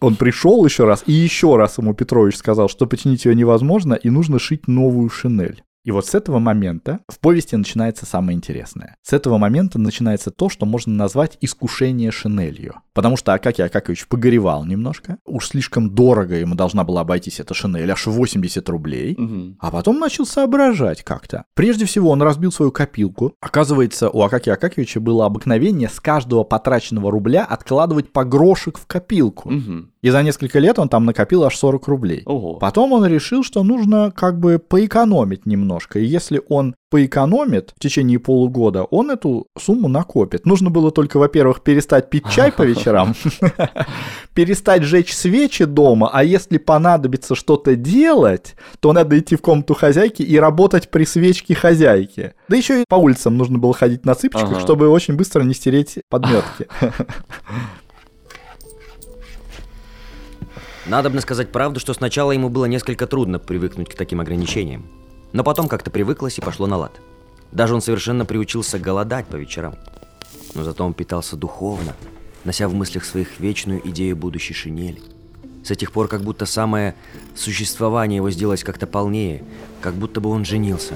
Он 0.00 0.16
пришел 0.16 0.64
еще 0.64 0.84
раз, 0.86 1.04
и 1.06 1.12
еще 1.12 1.56
раз 1.56 1.78
ему 1.78 1.94
Петрович 1.94 2.36
сказал, 2.36 2.68
что 2.68 2.86
починить 2.86 3.24
ее 3.24 3.34
невозможно, 3.36 3.94
и 3.94 4.10
нужно 4.10 4.40
шить 4.40 4.66
новую 4.66 5.08
шинель. 5.08 5.62
И 5.84 5.90
вот 5.90 6.06
с 6.06 6.14
этого 6.14 6.38
момента 6.38 7.00
в 7.08 7.18
повести 7.18 7.56
начинается 7.56 8.06
самое 8.06 8.36
интересное. 8.36 8.96
С 9.02 9.12
этого 9.12 9.38
момента 9.38 9.78
начинается 9.78 10.30
то, 10.30 10.48
что 10.48 10.64
можно 10.64 10.92
назвать 10.94 11.38
искушение 11.40 12.10
шинелью. 12.10 12.76
Потому 12.94 13.16
что 13.16 13.32
Акакий 13.32 13.64
Акакович 13.64 14.06
погоревал 14.06 14.64
немножко. 14.64 15.18
Уж 15.24 15.48
слишком 15.48 15.90
дорого 15.90 16.36
ему 16.36 16.54
должна 16.54 16.84
была 16.84 17.00
обойтись 17.00 17.40
эта 17.40 17.54
шинель, 17.54 17.90
аж 17.90 18.06
80 18.06 18.68
рублей. 18.68 19.16
Мгм. 19.18 19.56
А 19.60 19.70
потом 19.70 19.98
начал 19.98 20.26
соображать 20.26 21.02
как-то. 21.02 21.44
Прежде 21.54 21.84
всего, 21.86 22.10
он 22.10 22.22
разбил 22.22 22.52
свою 22.52 22.70
копилку. 22.70 23.34
Оказывается, 23.40 24.08
у 24.08 24.22
Акакия 24.22 24.54
Акакевича 24.54 25.00
было 25.00 25.26
обыкновение 25.26 25.88
с 25.88 26.00
каждого 26.00 26.44
потраченного 26.44 27.10
рубля 27.10 27.44
откладывать 27.44 28.12
по 28.12 28.24
грошек 28.24 28.78
в 28.78 28.86
копилку. 28.86 29.50
Мгм. 29.50 29.91
И 30.02 30.10
за 30.10 30.22
несколько 30.22 30.58
лет 30.58 30.78
он 30.78 30.88
там 30.88 31.04
накопил 31.04 31.44
аж 31.44 31.56
40 31.56 31.86
рублей. 31.86 32.22
Ого. 32.26 32.54
Потом 32.54 32.92
он 32.92 33.06
решил, 33.06 33.44
что 33.44 33.62
нужно 33.62 34.10
как 34.10 34.38
бы 34.38 34.58
поэкономить 34.58 35.46
немножко. 35.46 36.00
И 36.00 36.04
если 36.04 36.42
он 36.48 36.74
поэкономит 36.90 37.72
в 37.76 37.80
течение 37.80 38.18
полугода, 38.18 38.84
он 38.84 39.10
эту 39.10 39.46
сумму 39.58 39.88
накопит. 39.88 40.44
Нужно 40.44 40.68
было 40.68 40.90
только, 40.90 41.16
во-первых, 41.16 41.62
перестать 41.62 42.10
пить 42.10 42.28
чай 42.30 42.52
по 42.52 42.62
вечерам, 42.62 43.14
перестать 44.34 44.82
жечь 44.82 45.14
свечи 45.14 45.64
дома, 45.64 46.10
а 46.12 46.22
если 46.22 46.58
понадобится 46.58 47.34
что-то 47.34 47.76
делать, 47.76 48.56
то 48.80 48.92
надо 48.92 49.18
идти 49.18 49.36
в 49.36 49.40
комнату 49.40 49.72
хозяйки 49.72 50.20
и 50.22 50.36
работать 50.38 50.90
при 50.90 51.04
свечке 51.04 51.54
хозяйки. 51.54 52.34
Да 52.48 52.56
еще 52.56 52.82
и 52.82 52.84
по 52.86 52.96
улицам 52.96 53.38
нужно 53.38 53.58
было 53.58 53.72
ходить 53.72 54.04
на 54.04 54.14
цыпочках, 54.14 54.60
чтобы 54.60 54.88
очень 54.88 55.14
быстро 55.14 55.44
не 55.44 55.54
стереть 55.54 56.00
подметки. 56.10 56.66
Надобно 60.86 61.20
сказать 61.20 61.52
правду, 61.52 61.78
что 61.78 61.94
сначала 61.94 62.32
ему 62.32 62.48
было 62.48 62.64
несколько 62.64 63.06
трудно 63.06 63.38
привыкнуть 63.38 63.88
к 63.88 63.94
таким 63.94 64.20
ограничениям. 64.20 64.90
Но 65.32 65.44
потом 65.44 65.68
как-то 65.68 65.92
привыклось 65.92 66.38
и 66.38 66.42
пошло 66.42 66.66
на 66.66 66.76
лад. 66.76 67.00
Даже 67.52 67.74
он 67.74 67.80
совершенно 67.80 68.24
приучился 68.24 68.80
голодать 68.80 69.26
по 69.26 69.36
вечерам. 69.36 69.76
Но 70.54 70.64
зато 70.64 70.84
он 70.84 70.92
питался 70.92 71.36
духовно, 71.36 71.94
нося 72.44 72.68
в 72.68 72.74
мыслях 72.74 73.04
своих 73.04 73.38
вечную 73.38 73.86
идею 73.90 74.16
будущей 74.16 74.54
шинели. 74.54 75.00
С 75.64 75.70
этих 75.70 75.92
пор 75.92 76.08
как 76.08 76.22
будто 76.22 76.46
самое 76.46 76.96
существование 77.36 78.16
его 78.16 78.30
сделалось 78.30 78.64
как-то 78.64 78.88
полнее, 78.88 79.44
как 79.80 79.94
будто 79.94 80.20
бы 80.20 80.30
он 80.30 80.44
женился, 80.44 80.94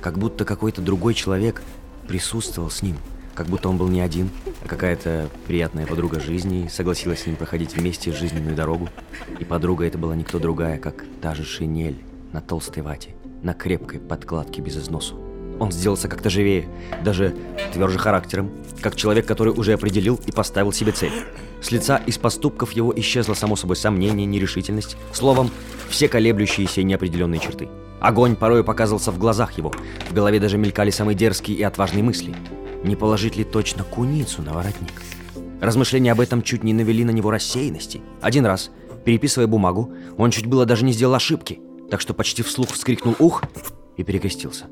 как 0.00 0.18
будто 0.18 0.44
какой-то 0.44 0.82
другой 0.82 1.14
человек 1.14 1.62
присутствовал 2.08 2.70
с 2.70 2.82
ним, 2.82 2.96
как 3.36 3.46
будто 3.46 3.68
он 3.68 3.76
был 3.76 3.86
не 3.86 4.00
один, 4.00 4.30
а 4.62 4.68
какая-то 4.68 5.28
приятная 5.46 5.86
подруга 5.86 6.20
жизни 6.20 6.68
согласилась 6.68 7.22
с 7.22 7.26
ним 7.26 7.36
проходить 7.36 7.76
вместе 7.76 8.12
жизненную 8.12 8.56
дорогу. 8.56 8.88
И 9.38 9.44
подруга 9.44 9.84
это 9.84 9.98
была 9.98 10.16
никто 10.16 10.38
другая, 10.38 10.78
как 10.78 11.04
та 11.20 11.34
же 11.34 11.44
шинель 11.44 11.98
на 12.32 12.40
толстой 12.40 12.82
вате, 12.82 13.14
на 13.42 13.54
крепкой 13.54 14.00
подкладке 14.00 14.60
без 14.60 14.76
износу. 14.76 15.16
Он 15.58 15.72
сделался 15.72 16.08
как-то 16.08 16.30
живее, 16.30 16.68
даже 17.02 17.34
тверже 17.72 17.98
характером, 17.98 18.50
как 18.80 18.94
человек, 18.94 19.26
который 19.26 19.52
уже 19.52 19.72
определил 19.72 20.20
и 20.26 20.30
поставил 20.30 20.72
себе 20.72 20.92
цель. 20.92 21.12
С 21.60 21.72
лица 21.72 21.96
из 22.06 22.16
поступков 22.16 22.72
его 22.72 22.92
исчезло 22.96 23.34
само 23.34 23.56
собой 23.56 23.76
сомнение, 23.76 24.26
нерешительность, 24.26 24.96
словом, 25.12 25.50
все 25.88 26.08
колеблющиеся 26.08 26.80
и 26.80 26.84
неопределенные 26.84 27.40
черты. 27.40 27.68
Огонь 28.00 28.36
порой 28.36 28.62
показывался 28.62 29.10
в 29.10 29.18
глазах 29.18 29.58
его, 29.58 29.74
в 30.08 30.14
голове 30.14 30.38
даже 30.38 30.56
мелькали 30.56 30.90
самые 30.90 31.16
дерзкие 31.16 31.58
и 31.58 31.62
отважные 31.64 32.04
мысли. 32.04 32.36
Не 32.84 32.94
положить 32.96 33.36
ли 33.36 33.44
точно 33.44 33.84
куницу 33.84 34.42
на 34.42 34.52
воротник? 34.52 35.02
Размышления 35.60 36.12
об 36.12 36.20
этом 36.20 36.42
чуть 36.42 36.62
не 36.62 36.72
навели 36.72 37.04
на 37.04 37.10
него 37.10 37.30
рассеянности. 37.30 38.00
Один 38.20 38.46
раз, 38.46 38.70
переписывая 39.04 39.48
бумагу, 39.48 39.92
он 40.16 40.30
чуть 40.30 40.46
было 40.46 40.64
даже 40.64 40.84
не 40.84 40.92
сделал 40.92 41.14
ошибки, 41.14 41.60
так 41.90 42.00
что 42.00 42.14
почти 42.14 42.42
вслух 42.42 42.70
вскрикнул 42.70 43.16
«Ух!» 43.18 43.42
и 43.96 44.04
перекрестился. 44.04 44.66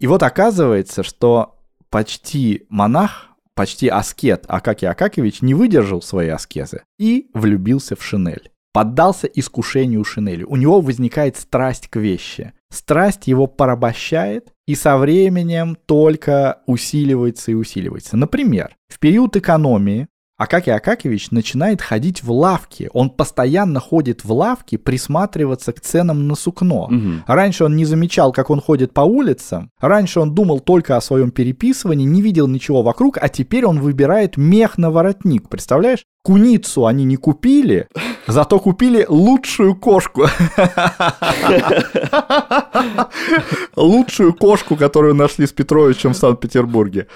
И 0.00 0.06
вот 0.06 0.22
оказывается, 0.22 1.02
что 1.02 1.56
почти 1.90 2.66
монах, 2.68 3.28
почти 3.54 3.88
аскет 3.88 4.44
Акакий 4.48 4.88
Акакевич 4.88 5.42
не 5.42 5.54
выдержал 5.54 6.02
своей 6.02 6.30
аскезы 6.30 6.82
и 6.98 7.30
влюбился 7.34 7.96
в 7.96 8.02
шинель. 8.02 8.50
Поддался 8.72 9.26
искушению 9.26 10.04
шинели. 10.04 10.44
У 10.44 10.56
него 10.56 10.80
возникает 10.80 11.36
страсть 11.36 11.88
к 11.88 11.96
вещи. 11.96 12.52
Страсть 12.70 13.26
его 13.26 13.46
порабощает 13.46 14.52
и 14.66 14.74
со 14.74 14.98
временем 14.98 15.76
только 15.86 16.60
усиливается 16.66 17.50
и 17.50 17.54
усиливается. 17.54 18.16
Например, 18.16 18.76
в 18.88 18.98
период 18.98 19.36
экономии 19.36 20.08
Акакий 20.38 20.72
Акакевич 20.72 21.32
начинает 21.32 21.82
ходить 21.82 22.22
в 22.22 22.30
лавки. 22.30 22.88
Он 22.92 23.10
постоянно 23.10 23.80
ходит 23.80 24.24
в 24.24 24.32
лавки, 24.32 24.76
присматриваться 24.76 25.72
к 25.72 25.80
ценам 25.80 26.28
на 26.28 26.36
сукно. 26.36 26.86
Мгм. 26.88 27.24
Раньше 27.26 27.64
он 27.64 27.74
не 27.74 27.84
замечал, 27.84 28.32
как 28.32 28.48
он 28.48 28.60
ходит 28.60 28.94
по 28.94 29.00
улицам. 29.00 29.72
Раньше 29.80 30.20
он 30.20 30.36
думал 30.36 30.60
только 30.60 30.96
о 30.96 31.00
своем 31.00 31.32
переписывании, 31.32 32.04
не 32.04 32.22
видел 32.22 32.46
ничего 32.46 32.82
вокруг, 32.82 33.18
а 33.20 33.28
теперь 33.28 33.66
он 33.66 33.80
выбирает 33.80 34.36
мех 34.36 34.78
на 34.78 34.92
воротник. 34.92 35.48
Представляешь? 35.48 36.04
Куницу 36.28 36.84
они 36.84 37.04
не 37.04 37.16
купили, 37.16 37.88
зато 38.26 38.58
купили 38.58 39.06
лучшую 39.08 39.74
кошку. 39.74 40.26
Лучшую 43.76 44.34
кошку, 44.34 44.76
которую 44.76 45.14
нашли 45.14 45.46
с 45.46 45.52
Петровичем 45.52 46.12
в 46.12 46.16
Санкт-Петербурге. 46.18 47.06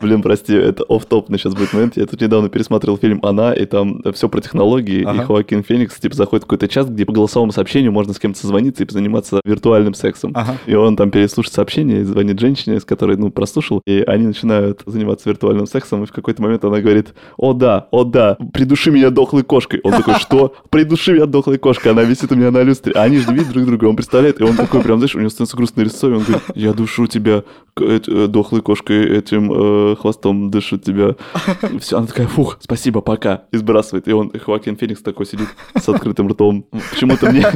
Блин, 0.00 0.22
прости, 0.22 0.54
это 0.54 0.84
оф-топный 0.88 1.38
сейчас 1.38 1.54
будет 1.54 1.74
момент. 1.74 1.98
Я 1.98 2.06
тут 2.06 2.22
недавно 2.22 2.48
пересматривал 2.48 2.96
фильм 2.96 3.20
«Она», 3.22 3.52
и 3.52 3.66
там 3.66 4.00
все 4.14 4.30
про 4.30 4.40
технологии, 4.40 5.04
Ага. 5.04 5.22
и 5.22 5.26
Хоакин 5.26 5.62
Феникс, 5.62 6.00
типа, 6.00 6.16
заходит 6.16 6.44
в 6.44 6.46
какой-то 6.46 6.68
час, 6.68 6.88
где 6.88 7.04
по 7.04 7.12
голосовому 7.12 7.52
сообщению 7.52 7.92
можно 7.92 8.14
с 8.14 8.18
кем-то 8.18 8.40
созвониться 8.40 8.82
и 8.82 8.90
заниматься 8.90 9.42
виртуальным 9.44 9.92
сексом. 9.92 10.32
Ага. 10.34 10.56
И 10.64 10.74
он 10.74 10.96
там 10.96 11.10
переслушает 11.10 11.52
сообщение, 11.52 12.00
и 12.00 12.04
звонит 12.04 12.40
женщине, 12.40 12.80
с 12.80 12.86
которой, 12.86 13.18
ну, 13.18 13.30
прослушал, 13.30 13.82
и 13.86 14.02
они 14.06 14.26
начинают 14.26 14.80
заниматься 14.86 15.28
виртуальным 15.28 15.66
сексом, 15.66 16.04
и 16.04 16.06
в 16.06 16.12
какой-то 16.12 16.40
момент 16.40 16.64
она 16.64 16.80
говорит, 16.80 17.08
о 17.36 17.52
да, 17.52 17.88
о 17.90 18.04
да, 18.10 18.36
придуши 18.52 18.90
меня 18.90 19.10
дохлой 19.10 19.42
кошкой. 19.42 19.80
Он 19.82 19.92
такой, 19.92 20.14
что? 20.14 20.54
Придуши 20.70 21.12
меня 21.12 21.26
дохлой 21.26 21.58
кошкой. 21.58 21.92
Она 21.92 22.02
висит 22.02 22.32
у 22.32 22.36
меня 22.36 22.50
на 22.50 22.62
люстре. 22.62 22.92
А 22.94 23.02
они 23.02 23.18
же 23.18 23.32
видят 23.32 23.50
друг 23.50 23.64
друга, 23.66 23.84
он 23.86 23.96
представляет, 23.96 24.40
и 24.40 24.44
он 24.44 24.56
такой 24.56 24.82
прям, 24.82 24.98
знаешь, 24.98 25.14
у 25.14 25.18
него 25.18 25.30
становится 25.30 25.56
грустно 25.56 25.82
на 25.82 25.86
лицо, 25.86 26.08
и 26.08 26.12
он 26.12 26.22
говорит, 26.22 26.42
я 26.54 26.72
душу 26.72 27.06
тебя 27.06 27.44
эт- 27.76 28.08
э, 28.08 28.26
дохлой 28.26 28.62
кошкой, 28.62 29.18
этим 29.18 29.52
э, 29.52 29.96
хвостом 29.96 30.50
дышу 30.50 30.78
тебя. 30.78 31.16
Все, 31.80 31.98
она 31.98 32.06
такая, 32.06 32.26
фух, 32.26 32.58
спасибо, 32.60 33.00
пока. 33.00 33.44
И 33.52 33.56
сбрасывает. 33.56 34.08
И 34.08 34.12
он, 34.12 34.30
Хоакин 34.30 34.76
Феникс 34.76 35.02
такой 35.02 35.26
сидит 35.26 35.48
с 35.74 35.88
открытым 35.88 36.28
ртом. 36.28 36.66
Почему-то 36.92 37.30
мне, 37.30 37.46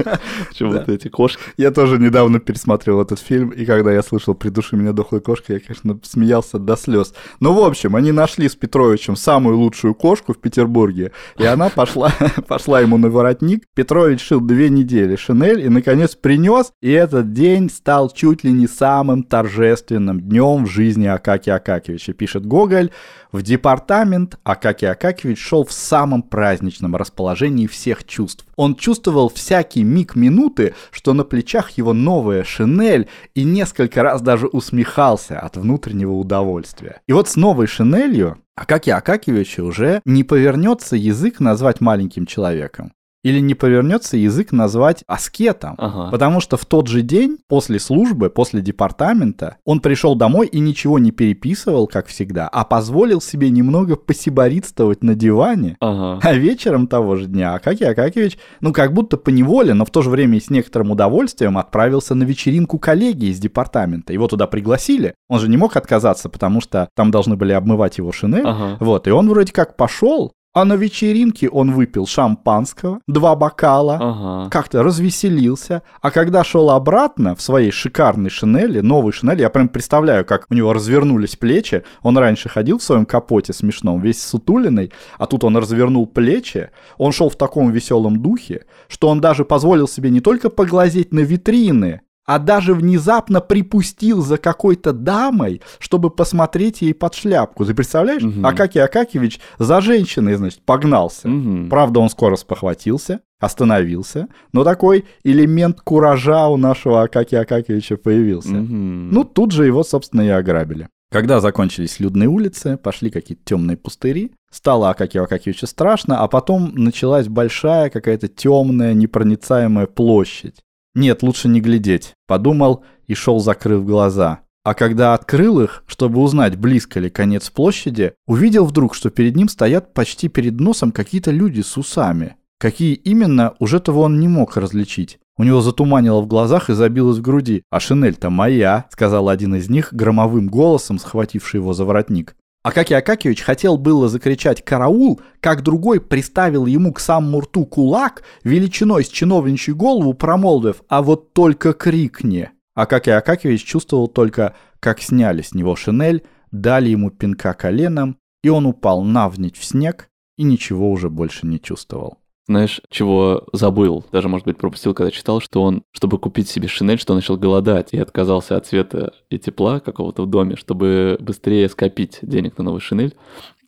почему-то 0.49 0.93
эти 0.93 1.09
кошки. 1.09 1.41
Я 1.57 1.71
тоже 1.71 1.99
недавно 1.99 2.41
пересматривал 2.41 3.03
этот 3.03 3.19
фильм, 3.19 3.51
и 3.51 3.65
когда 3.65 3.93
я 3.93 4.03
слышал 4.03 4.35
«Придуши 4.35 4.77
меня 4.77 4.93
дохлой 4.93 5.21
кошкой», 5.21 5.55
я, 5.55 5.61
конечно, 5.61 5.99
смеялся 6.03 6.59
до 6.59 6.77
слез. 6.77 7.15
Ну, 7.41 7.53
в 7.53 7.65
общем, 7.65 7.97
они 7.97 8.13
нашли 8.13 8.49
с 8.49 8.57
Петровичем 8.57 9.17
самую 9.17 9.59
лучшую 9.59 9.95
кошку 9.95 10.33
в 10.33 10.39
Петербурге, 10.41 11.13
и 11.39 11.45
она 11.45 11.69
пошла, 11.69 12.13
пошла 12.49 12.81
ему 12.81 12.99
на 12.99 13.09
воротник. 13.09 13.65
Петрович 13.75 14.21
шил 14.21 14.41
две 14.41 14.69
недели 14.69 15.17
шинель 15.17 15.61
и, 15.61 15.69
наконец, 15.69 16.15
принес, 16.15 16.73
и 16.81 16.91
этот 16.91 17.33
день 17.33 17.71
стал 17.71 18.11
чуть 18.11 18.45
ли 18.45 18.53
не 18.53 18.67
самым 18.67 19.23
торжественным 19.23 20.21
днем 20.21 20.65
в 20.65 20.69
жизни 20.69 21.07
Акакия 21.07 21.57
Акакевича, 21.57 22.13
пишет 22.13 22.47
Гоголь. 22.47 22.91
В 23.33 23.43
департамент 23.43 24.39
Акакий 24.43 24.91
Акакевич 24.91 25.39
шел 25.39 25.65
в 25.65 25.73
самом 25.73 26.23
праздничном 26.23 26.97
расположении 26.97 27.69
всех 27.69 28.05
чувств. 28.05 28.45
Он 28.57 28.75
чувствовал 28.75 29.29
всякий 29.29 29.85
миг 29.85 30.17
минуты, 30.17 30.75
что 30.91 31.15
на 31.15 31.25
плечах 31.25 31.71
его 31.73 31.93
новая 31.93 32.43
шинель, 32.45 33.09
и 33.35 33.45
несколько 33.45 34.03
раз 34.03 34.21
даже 34.21 34.49
усмехался 34.49 35.39
от 35.39 35.57
внутреннего 35.57 36.13
удовольствия. 36.13 37.03
И 37.07 37.13
вот 37.13 37.29
с 37.29 37.37
новой 37.37 37.67
шинелью 37.67 38.39
Акакия 38.61 38.99
Акакиевича 38.99 39.65
уже 39.65 40.03
не 40.05 40.23
повернется 40.23 40.95
язык 40.95 41.41
назвать 41.41 41.81
маленьким 41.81 42.27
человеком. 42.27 42.93
Или 43.23 43.41
не 43.41 43.55
повернется 43.55 44.17
язык 44.17 44.53
назвать 44.53 45.05
аскетом. 45.07 45.75
Ага. 45.77 46.11
Потому 46.11 46.41
что 46.41 46.57
в 46.57 46.65
тот 46.65 46.87
же 46.87 47.03
день, 47.03 47.39
после 47.49 47.79
службы, 47.79 48.31
после 48.31 48.63
департамента, 48.63 49.57
он 49.65 49.81
пришел 49.81 50.15
домой 50.15 50.47
и 50.47 50.59
ничего 50.59 50.99
не 50.99 51.11
переписывал, 51.11 51.87
как 51.87 52.07
всегда, 52.07 52.49
а 52.49 52.65
позволил 52.65 53.21
себе 53.21 53.51
немного 53.51 53.97
посиборитствовать 53.97 55.03
на 55.03 55.15
диване. 55.15 55.77
Ага. 55.81 56.21
А 56.31 56.35
вечером 56.35 56.87
того 56.87 57.17
же 57.17 57.27
дня 57.27 57.55
Акакий 57.55 57.87
Акакевич, 57.87 58.39
ну 58.61 58.73
как 58.73 58.95
будто 58.95 59.17
по 59.17 59.31
неволе, 59.31 59.75
но 59.75 59.85
в 59.85 59.91
то 59.91 60.01
же 60.01 60.11
время 60.11 60.39
и 60.39 60.41
с 60.41 60.49
некоторым 60.49 60.93
удовольствием 60.93 61.59
отправился 61.59 62.15
на 62.15 62.23
вечеринку 62.23 62.79
коллеги 62.79 63.27
из 63.27 63.39
департамента. 63.41 64.13
Его 64.13 64.29
туда 64.29 64.47
пригласили. 64.47 65.15
Он 65.29 65.41
же 65.41 65.49
не 65.49 65.57
мог 65.57 65.77
отказаться, 65.77 66.29
потому 66.29 66.61
что 66.61 66.89
там 66.95 67.11
должны 67.11 67.37
были 67.37 67.53
обмывать 67.53 67.99
его 67.99 68.13
шинель. 68.13 68.45
Ага. 68.45 68.77
Вот, 68.81 69.09
и 69.09 69.11
он 69.11 69.29
вроде 69.29 69.53
как 69.53 69.77
пошел, 69.77 70.33
а 70.53 70.65
на 70.65 70.75
вечеринке 70.75 71.49
он 71.49 71.73
выпил 71.73 72.07
шампанского, 72.07 73.01
два 73.07 73.37
бокала, 73.37 73.99
Ага. 74.01 74.51
как-то 74.51 74.83
развеселился, 74.83 75.83
а 76.01 76.11
когда 76.11 76.43
шел 76.43 76.71
обратно 76.71 77.37
в 77.37 77.41
своей 77.43 77.71
шикарной 77.71 78.31
шинели, 78.31 78.81
новой 78.81 79.13
шинели, 79.13 79.43
я 79.43 79.51
прям 79.51 79.69
представляю, 79.69 80.25
как 80.25 80.47
у 80.51 80.55
него 80.55 80.73
развернулись 80.73 81.37
плечи, 81.37 81.85
он 82.03 82.19
раньше 82.19 82.49
ходил 82.49 82.79
в 82.79 82.83
своем 82.83 83.07
капоте 83.07 83.53
смешном, 83.53 84.01
весь 84.01 84.23
сутулиный, 84.23 84.93
а 85.19 85.27
тут 85.27 85.45
он 85.45 85.57
развернул 85.57 86.07
плечи, 86.07 86.71
он 86.99 87.13
шел 87.13 87.29
в 87.31 87.37
таком 87.37 87.71
веселом 87.71 88.21
духе, 88.21 88.65
что 88.89 89.09
он 89.09 89.21
даже 89.21 89.45
позволил 89.45 89.87
себе 89.87 90.11
не 90.11 90.21
только 90.21 90.51
поглазеть 90.51 91.13
на 91.13 91.21
витрины, 91.21 92.01
а 92.31 92.39
даже 92.39 92.75
внезапно 92.75 93.41
припустил 93.41 94.23
за 94.23 94.39
какой-то 94.39 94.93
дамой, 94.93 95.63
чтобы 95.81 96.11
посмотреть 96.11 96.81
ей 96.81 96.95
под 96.95 97.17
шляпку. 97.17 97.65
Ты 97.65 97.75
представляешь? 97.75 98.23
Мгм. 98.23 98.47
Акакий 98.47 98.81
Акакевич 98.81 99.41
за 99.59 99.81
женщиной, 99.81 100.37
значит, 100.37 100.61
погнался. 100.65 101.27
Мгм. 101.27 101.69
Правда, 101.69 101.99
он 101.99 102.09
скоро 102.09 102.37
спохватился, 102.37 103.23
остановился, 103.41 104.29
но 104.53 104.63
такой 104.63 105.07
элемент 105.25 105.81
куража 105.81 106.47
у 106.47 106.57
нашего 106.57 107.03
Акакия 107.03 107.41
Акакевича 107.41 107.97
появился. 107.97 108.51
Мгм. 108.51 109.11
Ну, 109.11 109.25
тут 109.25 109.51
же 109.51 109.67
его, 109.67 109.83
собственно, 109.83 110.21
и 110.21 110.29
ограбили. 110.29 110.87
Когда 111.11 111.41
закончились 111.41 111.99
людные 111.99 112.29
улицы, 112.29 112.77
пошли 112.77 113.11
какие-то 113.11 113.43
темные 113.45 113.77
пустыри, 113.77 114.31
стало 114.53 114.91
Акакию 114.91 115.25
Акакевичу 115.25 115.67
страшно, 115.67 116.21
а 116.21 116.29
потом 116.29 116.71
началась 116.77 117.27
большая 117.27 117.91
какая-то 117.91 118.29
темная, 118.29 118.95
непроницаемая 118.95 119.89
площадь. 119.89 120.63
Нет, 120.95 121.23
лучше 121.23 121.49
не 121.49 121.61
глядеть, 121.61 122.15
подумал 122.27 122.85
и 123.07 123.15
шел, 123.15 123.41
закрыв 123.41 123.85
глаза. 123.85 124.41
А 124.63 124.75
когда 124.75 125.15
открыл 125.15 125.61
их, 125.61 125.85
чтобы 125.87 126.21
узнать, 126.21 126.57
близко 126.57 127.01
ли 127.01 127.09
конец 127.09 127.49
площади, 127.49 128.13
увидел 128.27 128.67
вдруг, 128.67 128.95
что 128.95 129.11
перед 129.11 129.35
ним 129.35 129.49
стоят 129.49 129.95
почти 129.95 130.29
перед 130.29 130.61
носом 130.61 130.93
какие-то 130.93 131.31
люди 131.31 131.63
с 131.63 131.77
усами. 131.79 132.37
Какие 132.59 132.93
именно, 132.93 133.55
уже 133.59 133.81
того 133.81 134.03
он 134.03 134.21
не 134.21 134.29
мог 134.29 134.59
различить. 134.59 135.19
У 135.39 135.45
него 135.45 135.63
затуманило 135.63 136.21
в 136.21 136.27
глазах 136.27 136.69
и 136.69 136.75
забилось 136.75 137.17
в 137.17 137.23
груди. 137.23 137.63
«А 137.71 137.81
шинель-то 137.81 138.29
моя»,— 138.29 138.85
сказал 138.91 139.31
один 139.31 139.55
из 139.55 139.71
них 139.71 139.95
громовым 139.95 140.49
голосом, 140.49 140.99
схвативший 140.99 141.61
его 141.61 141.73
за 141.73 141.87
воротник. 141.87 142.37
Акакий 142.63 142.95
Акакевич 142.95 143.41
хотел 143.41 143.79
было 143.79 144.09
закричать 144.09 144.63
«караул», 144.63 145.21
как 145.41 145.63
другой 145.63 145.99
приставил 145.99 146.67
ему 146.67 146.93
к 146.93 147.01
самому 147.01 147.41
рту 147.41 147.65
кулак, 147.65 148.23
величиной 148.45 149.05
с 149.05 149.09
чиновничью 149.09 149.75
голову 149.75 150.13
промолвив 150.13 150.83
«а 150.89 151.01
вот 151.01 151.33
только 151.33 151.73
крикни». 151.73 152.51
Акакий 152.75 153.17
Акакевич 153.17 153.65
чувствовал 153.65 154.09
только, 154.09 154.55
как 154.79 155.01
сняли 155.01 155.41
с 155.41 155.55
него 155.55 155.75
шинель, 155.75 156.23
дали 156.51 156.91
ему 156.91 157.11
пинка 157.11 157.55
коленом, 157.55 158.19
и 158.43 158.51
он 158.51 158.67
упал 158.67 159.03
навзничь 159.05 159.59
в 159.59 159.65
снег 159.65 160.09
и 160.37 160.43
ничего 160.43 160.91
уже 160.91 161.09
больше 161.09 161.47
не 161.47 161.61
чувствовал. 161.61 162.20
Знаешь, 162.51 162.81
чего 162.91 163.45
забыл, 163.53 164.05
даже, 164.11 164.29
может 164.29 164.45
быть, 164.45 164.57
пропустил, 164.57 164.93
когда 164.93 165.13
читал, 165.13 165.41
что 165.41 165.63
он, 165.63 165.85
чтобы 165.93 166.19
купить 166.19 166.49
себе 166.49 166.67
шинель, 166.67 166.99
что 166.99 167.13
он 167.13 167.19
начал 167.19 167.37
голодать 167.37 167.93
и 167.93 167.99
отказался 168.01 168.57
от 168.57 168.67
света 168.67 169.13
и 169.29 169.39
тепла 169.39 169.79
какого-то 169.79 170.25
в 170.25 170.27
доме, 170.27 170.57
чтобы 170.57 171.17
быстрее 171.21 171.69
скопить 171.69 172.19
денег 172.23 172.59
на 172.59 172.65
новую 172.65 172.81
шинель. 172.81 173.15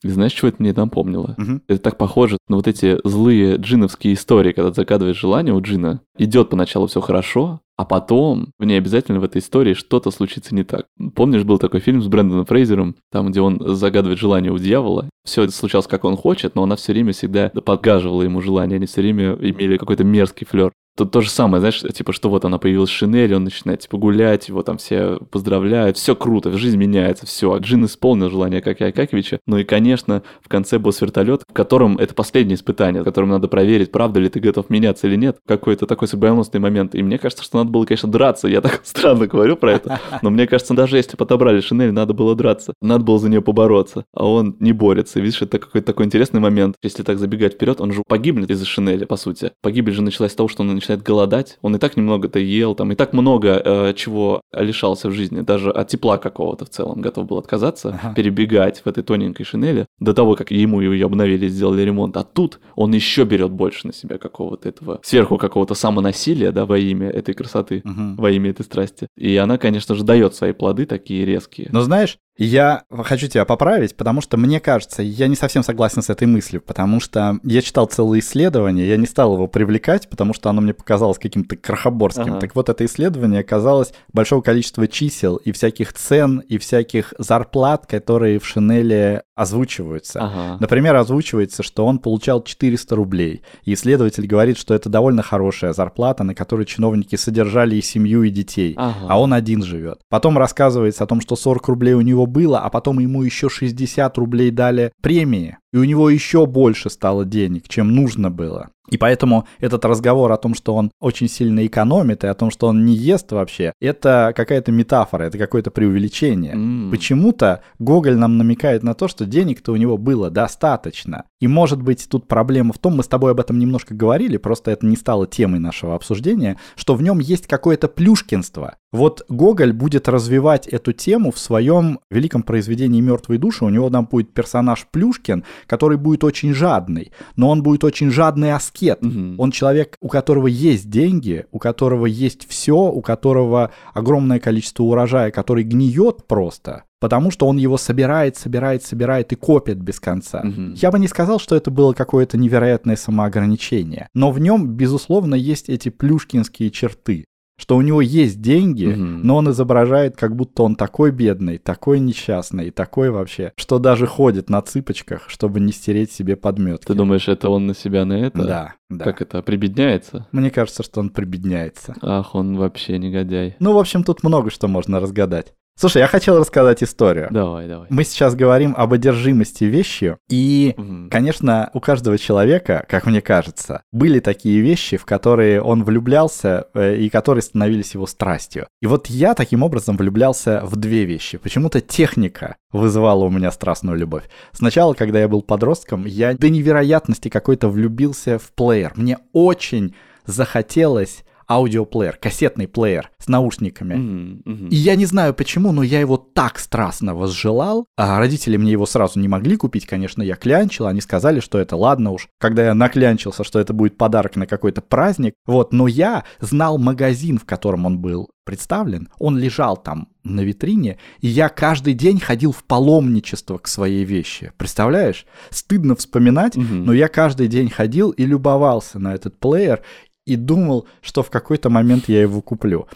И 0.02 0.08
знаешь, 0.08 0.32
чего 0.32 0.48
это 0.48 0.56
мне 0.60 0.72
напомнило? 0.72 1.34
Мгм. 1.38 1.62
Это 1.68 1.80
так 1.80 1.96
похоже 1.96 2.38
на 2.48 2.56
вот 2.56 2.66
эти 2.66 2.98
злые 3.04 3.56
джиновские 3.56 4.14
истории, 4.14 4.52
когда 4.52 4.70
ты 4.70 4.76
загадываешь 4.76 5.20
желание 5.20 5.54
у 5.54 5.60
джина, 5.60 6.00
идет 6.18 6.50
поначалу 6.50 6.86
все 6.86 7.00
хорошо, 7.00 7.60
а 7.76 7.84
потом 7.84 8.52
в 8.58 8.64
ней 8.64 8.78
обязательно 8.78 9.20
в 9.20 9.24
этой 9.24 9.38
истории 9.38 9.74
что-то 9.74 10.10
случится 10.10 10.54
не 10.54 10.62
так. 10.62 10.86
Помнишь, 11.14 11.44
был 11.44 11.58
такой 11.58 11.80
фильм 11.80 12.02
с 12.02 12.06
Брэндоном 12.06 12.46
Фрейзером, 12.46 12.96
там, 13.10 13.30
где 13.30 13.40
он 13.40 13.60
загадывает 13.74 14.18
желание 14.18 14.52
у 14.52 14.58
дьявола. 14.58 15.08
Все 15.24 15.42
это 15.42 15.52
случалось, 15.52 15.86
как 15.86 16.04
он 16.04 16.16
хочет, 16.16 16.54
но 16.54 16.62
она 16.62 16.76
все 16.76 16.92
время 16.92 17.12
всегда 17.12 17.48
подгаживала 17.48 18.22
ему 18.22 18.40
желание, 18.40 18.76
они 18.76 18.86
все 18.86 19.00
время 19.00 19.32
имели 19.34 19.78
какой-то 19.78 20.04
мерзкий 20.04 20.46
флер. 20.46 20.72
Тут 20.94 21.10
то 21.10 21.22
же 21.22 21.30
самое, 21.30 21.60
знаешь, 21.60 21.80
типа, 21.80 22.12
что 22.12 22.28
вот 22.28 22.44
она 22.44 22.58
появилась 22.58 22.90
Шинель, 22.90 23.34
он 23.34 23.44
начинает, 23.44 23.80
типа, 23.80 23.96
гулять, 23.96 24.48
его 24.48 24.62
там 24.62 24.76
все 24.76 25.18
поздравляют, 25.30 25.96
все 25.96 26.14
круто, 26.14 26.50
жизнь 26.52 26.76
меняется, 26.76 27.24
все. 27.24 27.56
Джин 27.58 27.86
исполнил 27.86 28.28
желание 28.28 28.58
Акакия 28.58 28.88
Акакевича. 28.88 29.40
Ну 29.46 29.56
и, 29.56 29.64
конечно, 29.64 30.22
в 30.42 30.48
конце 30.48 30.78
босс 30.78 31.00
вертолет, 31.00 31.44
в 31.48 31.52
котором 31.52 31.96
это 31.96 32.14
последнее 32.14 32.56
испытание, 32.56 33.02
в 33.02 33.04
котором 33.04 33.30
надо 33.30 33.48
проверить, 33.48 33.90
правда 33.90 34.20
ли 34.20 34.28
ты 34.28 34.38
готов 34.40 34.68
меняться 34.68 35.06
или 35.06 35.16
нет. 35.16 35.38
Какой-то 35.46 35.86
такой 35.86 36.08
судьбоносный 36.08 36.60
момент. 36.60 36.94
И 36.94 37.02
мне 37.02 37.18
кажется, 37.18 37.42
что 37.42 37.58
надо 37.58 37.70
было, 37.70 37.86
конечно, 37.86 38.10
драться. 38.10 38.48
Я 38.48 38.60
так 38.60 38.80
странно 38.84 39.26
говорю 39.26 39.56
про 39.56 39.72
это. 39.72 40.00
Но 40.20 40.28
мне 40.28 40.46
кажется, 40.46 40.74
даже 40.74 40.98
если 40.98 41.16
бы 41.16 41.24
отобрали 41.24 41.60
Шинель, 41.60 41.92
надо 41.92 42.12
было 42.12 42.34
драться. 42.34 42.74
Надо 42.82 43.04
было 43.04 43.18
за 43.18 43.30
нее 43.30 43.40
побороться. 43.40 44.04
А 44.12 44.26
он 44.26 44.56
не 44.60 44.72
борется. 44.72 45.20
Видишь, 45.20 45.40
это 45.40 45.58
какой-то 45.58 45.86
такой 45.86 46.04
интересный 46.04 46.40
момент. 46.40 46.76
Если 46.82 47.02
так 47.02 47.18
забегать 47.18 47.54
вперед, 47.54 47.80
он 47.80 47.92
же 47.92 48.02
погибнет 48.06 48.50
из-за 48.50 48.66
Шинели, 48.66 49.06
по 49.06 49.16
сути. 49.16 49.52
Погибель 49.62 49.94
же 49.94 50.02
началась 50.02 50.32
с 50.32 50.34
того, 50.34 50.48
что 50.48 50.62
он 50.62 50.81
начинает 50.82 51.02
голодать. 51.02 51.58
Он 51.62 51.76
и 51.76 51.78
так 51.78 51.96
немного-то 51.96 52.38
ел, 52.38 52.74
там 52.74 52.92
и 52.92 52.94
так 52.94 53.12
много 53.12 53.62
э, 53.64 53.94
чего 53.94 54.40
лишался 54.52 55.08
в 55.08 55.12
жизни. 55.12 55.40
Даже 55.40 55.70
от 55.70 55.88
тепла 55.88 56.18
какого-то 56.18 56.64
в 56.64 56.68
целом 56.70 57.00
готов 57.00 57.26
был 57.26 57.38
отказаться, 57.38 57.98
Ага. 58.02 58.14
перебегать 58.14 58.80
в 58.84 58.86
этой 58.88 59.02
тоненькой 59.02 59.44
шинели 59.44 59.86
до 59.98 60.12
того, 60.14 60.34
как 60.34 60.50
ему 60.50 60.80
ее 60.80 61.06
обновили, 61.06 61.48
сделали 61.48 61.82
ремонт. 61.82 62.16
А 62.16 62.24
тут 62.24 62.60
он 62.76 62.92
еще 62.92 63.24
берет 63.24 63.50
больше 63.52 63.86
на 63.86 63.92
себя 63.92 64.18
какого-то 64.18 64.68
этого, 64.68 65.00
сверху 65.02 65.38
какого-то 65.38 65.74
самонасилия, 65.74 66.52
да, 66.52 66.66
во 66.66 66.78
имя 66.78 67.08
этой 67.10 67.34
красоты, 67.34 67.82
Мгм. 67.84 68.16
во 68.16 68.30
имя 68.30 68.50
этой 68.50 68.62
страсти. 68.64 69.06
И 69.16 69.36
она, 69.36 69.58
конечно 69.58 69.94
же, 69.94 70.04
дает 70.04 70.34
свои 70.34 70.52
плоды 70.52 70.86
такие 70.86 71.24
резкие. 71.24 71.68
Но 71.72 71.80
знаешь, 71.82 72.18
я 72.38 72.84
хочу 72.90 73.28
тебя 73.28 73.44
поправить, 73.44 73.96
потому 73.96 74.20
что 74.20 74.36
мне 74.36 74.58
кажется, 74.58 75.02
я 75.02 75.28
не 75.28 75.36
совсем 75.36 75.62
согласен 75.62 76.02
с 76.02 76.10
этой 76.10 76.26
мыслью, 76.26 76.62
потому 76.62 77.00
что 77.00 77.38
я 77.42 77.60
читал 77.60 77.86
целое 77.86 78.20
исследование, 78.20 78.88
я 78.88 78.96
не 78.96 79.06
стал 79.06 79.34
его 79.34 79.46
привлекать, 79.46 80.08
потому 80.08 80.32
что 80.32 80.48
оно 80.48 80.60
мне 80.60 80.72
показалось 80.72 81.18
каким-то 81.18 81.56
крохоборским. 81.56 82.22
Ага. 82.22 82.40
Так 82.40 82.54
вот, 82.54 82.68
это 82.68 82.84
исследование 82.86 83.42
казалось 83.42 83.92
большого 84.12 84.40
количества 84.40 84.88
чисел 84.88 85.36
и 85.36 85.52
всяких 85.52 85.92
цен, 85.92 86.38
и 86.38 86.58
всяких 86.58 87.12
зарплат, 87.18 87.86
которые 87.86 88.38
в 88.38 88.46
Шинеле 88.46 89.24
озвучиваются. 89.34 90.20
Ага. 90.20 90.56
Например, 90.60 90.96
озвучивается, 90.96 91.62
что 91.62 91.86
он 91.86 91.98
получал 91.98 92.42
400 92.42 92.96
рублей. 92.96 93.42
И 93.64 93.74
исследователь 93.74 94.26
говорит, 94.26 94.58
что 94.58 94.74
это 94.74 94.88
довольно 94.88 95.22
хорошая 95.22 95.72
зарплата, 95.72 96.24
на 96.24 96.34
которой 96.34 96.66
чиновники 96.66 97.16
содержали 97.16 97.76
и 97.76 97.82
семью, 97.82 98.22
и 98.24 98.30
детей. 98.30 98.74
Ага. 98.76 99.06
А 99.08 99.20
он 99.20 99.32
один 99.32 99.62
живет. 99.62 100.00
Потом 100.08 100.36
рассказывается 100.36 101.04
о 101.04 101.06
том, 101.06 101.20
что 101.20 101.36
40 101.36 101.68
рублей 101.68 101.94
у 101.94 102.00
него 102.02 102.26
было, 102.26 102.60
а 102.60 102.68
потом 102.68 102.98
ему 102.98 103.22
еще 103.22 103.48
60 103.48 104.18
рублей 104.18 104.50
дали 104.50 104.92
премии. 105.00 105.58
И 105.72 105.78
у 105.78 105.84
него 105.84 106.10
еще 106.10 106.46
больше 106.46 106.90
стало 106.90 107.24
денег, 107.24 107.68
чем 107.68 107.94
нужно 107.94 108.30
было. 108.30 108.70
И 108.90 108.98
поэтому 108.98 109.46
этот 109.58 109.84
разговор 109.86 110.30
о 110.32 110.36
том, 110.36 110.54
что 110.54 110.74
он 110.74 110.90
очень 111.00 111.28
сильно 111.28 111.64
экономит, 111.66 112.24
и 112.24 112.26
о 112.26 112.34
том, 112.34 112.50
что 112.50 112.66
он 112.66 112.84
не 112.84 112.94
ест 112.94 113.32
вообще, 113.32 113.72
это 113.80 114.34
какая-то 114.36 114.70
метафора, 114.70 115.24
это 115.24 115.38
какое-то 115.38 115.70
преувеличение. 115.70 116.52
М. 116.52 116.90
Почему-то 116.90 117.62
Гоголь 117.78 118.16
нам 118.16 118.36
намекает 118.36 118.82
на 118.82 118.92
то, 118.94 119.08
что 119.08 119.24
денег-то 119.24 119.72
у 119.72 119.76
него 119.76 119.96
было 119.96 120.30
достаточно. 120.30 121.24
И 121.40 121.48
может 121.48 121.80
быть 121.80 122.06
тут 122.08 122.28
проблема 122.28 122.74
в 122.74 122.78
том, 122.78 122.96
мы 122.96 123.02
с 123.02 123.08
тобой 123.08 123.30
об 123.30 123.40
этом 123.40 123.58
немножко 123.58 123.94
говорили, 123.94 124.36
просто 124.36 124.70
это 124.72 124.84
не 124.84 124.96
стало 124.96 125.26
темой 125.26 125.60
нашего 125.60 125.94
обсуждения, 125.94 126.58
что 126.74 126.94
в 126.94 127.02
нем 127.02 127.18
есть 127.18 127.46
какое-то 127.46 127.88
плюшкинство. 127.88 128.74
Вот 128.92 129.24
Гоголь 129.30 129.72
будет 129.72 130.06
развивать 130.06 130.68
эту 130.68 130.92
тему 130.92 131.32
в 131.32 131.38
своем 131.38 132.00
великом 132.10 132.42
произведении 132.42 133.00
«Мертвые 133.00 133.38
души». 133.38 133.64
У 133.64 133.70
него 133.70 133.88
там 133.88 134.04
будет 134.04 134.34
персонаж 134.34 134.86
Плюшкин, 134.90 135.44
который 135.66 135.96
будет 135.96 136.24
очень 136.24 136.52
жадный, 136.52 137.10
но 137.36 137.48
он 137.48 137.62
будет 137.62 137.84
очень 137.84 138.10
жадный 138.10 138.52
аскет. 138.52 139.00
Мгм. 139.02 139.36
Он 139.38 139.50
человек, 139.50 139.96
у 140.00 140.08
которого 140.08 140.46
есть 140.46 140.90
деньги, 140.90 141.46
у 141.52 141.58
которого 141.58 142.04
есть 142.04 142.46
все, 142.46 142.76
у 142.76 143.00
которого 143.00 143.70
огромное 143.94 144.38
количество 144.38 144.82
урожая, 144.82 145.30
который 145.30 145.64
гниет 145.64 146.26
просто, 146.26 146.84
потому 147.00 147.30
что 147.30 147.46
он 147.46 147.56
его 147.56 147.78
собирает, 147.78 148.36
собирает, 148.36 148.84
собирает 148.84 149.32
и 149.32 149.36
копит 149.36 149.78
без 149.78 150.00
конца. 150.00 150.42
Мгм. 150.44 150.74
Я 150.74 150.90
бы 150.90 150.98
не 150.98 151.08
сказал, 151.08 151.40
что 151.40 151.56
это 151.56 151.70
было 151.70 151.94
какое-то 151.94 152.36
невероятное 152.36 152.96
самоограничение, 152.96 154.08
но 154.14 154.30
в 154.30 154.38
нем, 154.38 154.68
безусловно, 154.68 155.34
есть 155.34 155.70
эти 155.70 155.88
плюшкинские 155.88 156.70
черты 156.70 157.24
что 157.62 157.76
у 157.76 157.80
него 157.80 158.00
есть 158.00 158.40
деньги, 158.40 158.86
Мгм. 158.86 159.20
но 159.22 159.36
он 159.36 159.48
изображает, 159.52 160.16
как 160.16 160.34
будто 160.34 160.64
он 160.64 160.74
такой 160.74 161.12
бедный, 161.12 161.58
такой 161.58 162.00
несчастный, 162.00 162.72
такой 162.72 163.10
вообще, 163.10 163.52
что 163.54 163.78
даже 163.78 164.08
ходит 164.08 164.50
на 164.50 164.60
цыпочках, 164.62 165.30
чтобы 165.30 165.60
не 165.60 165.70
стереть 165.70 166.10
себе 166.10 166.34
подметки. 166.34 166.86
Ты 166.88 166.94
думаешь, 166.94 167.28
это 167.28 167.50
он 167.50 167.68
на 167.68 167.74
себя 167.76 168.04
на 168.04 168.14
это? 168.14 168.42
Да, 168.42 168.74
да. 168.90 169.04
Как 169.04 169.22
это, 169.22 169.42
прибедняется? 169.42 170.26
Мне 170.32 170.50
кажется, 170.50 170.82
что 170.82 170.98
он 170.98 171.10
прибедняется. 171.10 171.94
Ах, 172.02 172.34
он 172.34 172.56
вообще 172.56 172.98
негодяй. 172.98 173.54
Ну, 173.60 173.74
в 173.74 173.78
общем, 173.78 174.02
тут 174.02 174.24
много 174.24 174.50
что 174.50 174.66
можно 174.66 174.98
разгадать. 174.98 175.54
Слушай, 175.74 175.98
я 175.98 176.06
хотел 176.06 176.38
рассказать 176.38 176.82
историю. 176.82 177.28
Давай, 177.30 177.66
давай. 177.66 177.86
Мы 177.90 178.04
сейчас 178.04 178.34
говорим 178.34 178.74
об 178.76 178.92
одержимости 178.92 179.64
вещью, 179.64 180.18
и 180.28 180.74
Мгм. 180.76 181.10
Конечно, 181.10 181.70
у 181.72 181.80
каждого 181.80 182.18
человека, 182.18 182.84
как 182.88 183.06
мне 183.06 183.20
кажется, 183.20 183.82
были 183.92 184.20
такие 184.20 184.60
вещи, 184.60 184.96
в 184.96 185.04
которые 185.04 185.62
он 185.62 185.84
влюблялся 185.84 186.66
э, 186.74 186.96
и 186.96 187.08
которые 187.08 187.42
становились 187.42 187.94
его 187.94 188.06
страстью. 188.06 188.68
И 188.80 188.86
вот 188.86 189.06
я 189.08 189.34
таким 189.34 189.62
образом 189.62 189.96
влюблялся 189.96 190.60
в 190.64 190.76
две 190.76 191.04
вещи. 191.04 191.38
Почему-то 191.38 191.80
техника 191.80 192.56
вызывала 192.70 193.24
у 193.24 193.30
меня 193.30 193.50
страстную 193.50 193.96
любовь. 193.98 194.24
Сначала, 194.52 194.94
когда 194.94 195.20
я 195.20 195.28
был 195.28 195.42
подростком, 195.42 196.06
я 196.06 196.34
до 196.34 196.48
невероятности 196.48 197.28
какой-то 197.28 197.68
влюбился 197.68 198.38
в 198.38 198.52
плеер. 198.52 198.92
Мне 198.96 199.18
очень 199.32 199.94
захотелось 200.26 201.24
аудиоплеер, 201.48 202.16
кассетный 202.16 202.68
плеер 202.68 203.10
с 203.18 203.28
наушниками. 203.28 203.94
Мгм, 203.94 204.42
мгм. 204.44 204.68
И 204.68 204.74
я 204.76 204.96
не 204.96 205.06
знаю 205.06 205.34
почему, 205.34 205.72
но 205.72 205.82
я 205.82 206.00
его 206.00 206.16
так 206.16 206.58
страстно 206.58 207.14
возжелал. 207.14 207.86
А 207.96 208.18
родители 208.18 208.56
мне 208.56 208.72
его 208.72 208.86
сразу 208.86 209.18
не 209.20 209.28
могли 209.28 209.56
купить, 209.56 209.86
конечно, 209.86 210.22
я 210.22 210.34
клянчил. 210.36 210.86
Они 210.86 211.00
сказали, 211.00 211.40
что 211.40 211.58
это 211.58 211.76
ладно 211.76 212.10
уж. 212.12 212.28
Когда 212.40 212.64
я 212.66 212.74
наклянчился, 212.74 213.44
что 213.44 213.58
это 213.58 213.72
будет 213.72 213.96
подарок 213.96 214.36
на 214.36 214.46
какой-то 214.46 214.80
праздник. 214.82 215.34
Вот, 215.46 215.72
но 215.72 215.86
я 215.86 216.24
знал 216.40 216.78
магазин, 216.78 217.38
в 217.38 217.44
котором 217.44 217.86
он 217.86 217.98
был 217.98 218.30
представлен. 218.44 219.08
Он 219.20 219.38
лежал 219.38 219.76
там 219.76 220.08
на 220.24 220.40
витрине, 220.40 220.98
и 221.20 221.28
я 221.28 221.48
каждый 221.48 221.94
день 221.94 222.18
ходил 222.18 222.50
в 222.52 222.64
паломничество 222.64 223.58
к 223.58 223.68
своей 223.68 224.04
вещи. 224.04 224.52
Представляешь? 224.56 225.26
Стыдно 225.50 225.94
вспоминать, 225.94 226.56
Мгм. 226.56 226.84
но 226.84 226.92
я 226.92 227.06
каждый 227.08 227.46
день 227.48 227.70
ходил 227.70 228.10
и 228.10 228.24
любовался 228.26 228.98
на 228.98 229.14
этот 229.14 229.38
плеер 229.38 229.82
и 230.24 230.36
думал, 230.36 230.86
что 231.00 231.22
в 231.22 231.30
какой-то 231.30 231.68
момент 231.68 232.08
я 232.08 232.22
его 232.22 232.40
куплю. 232.40 232.86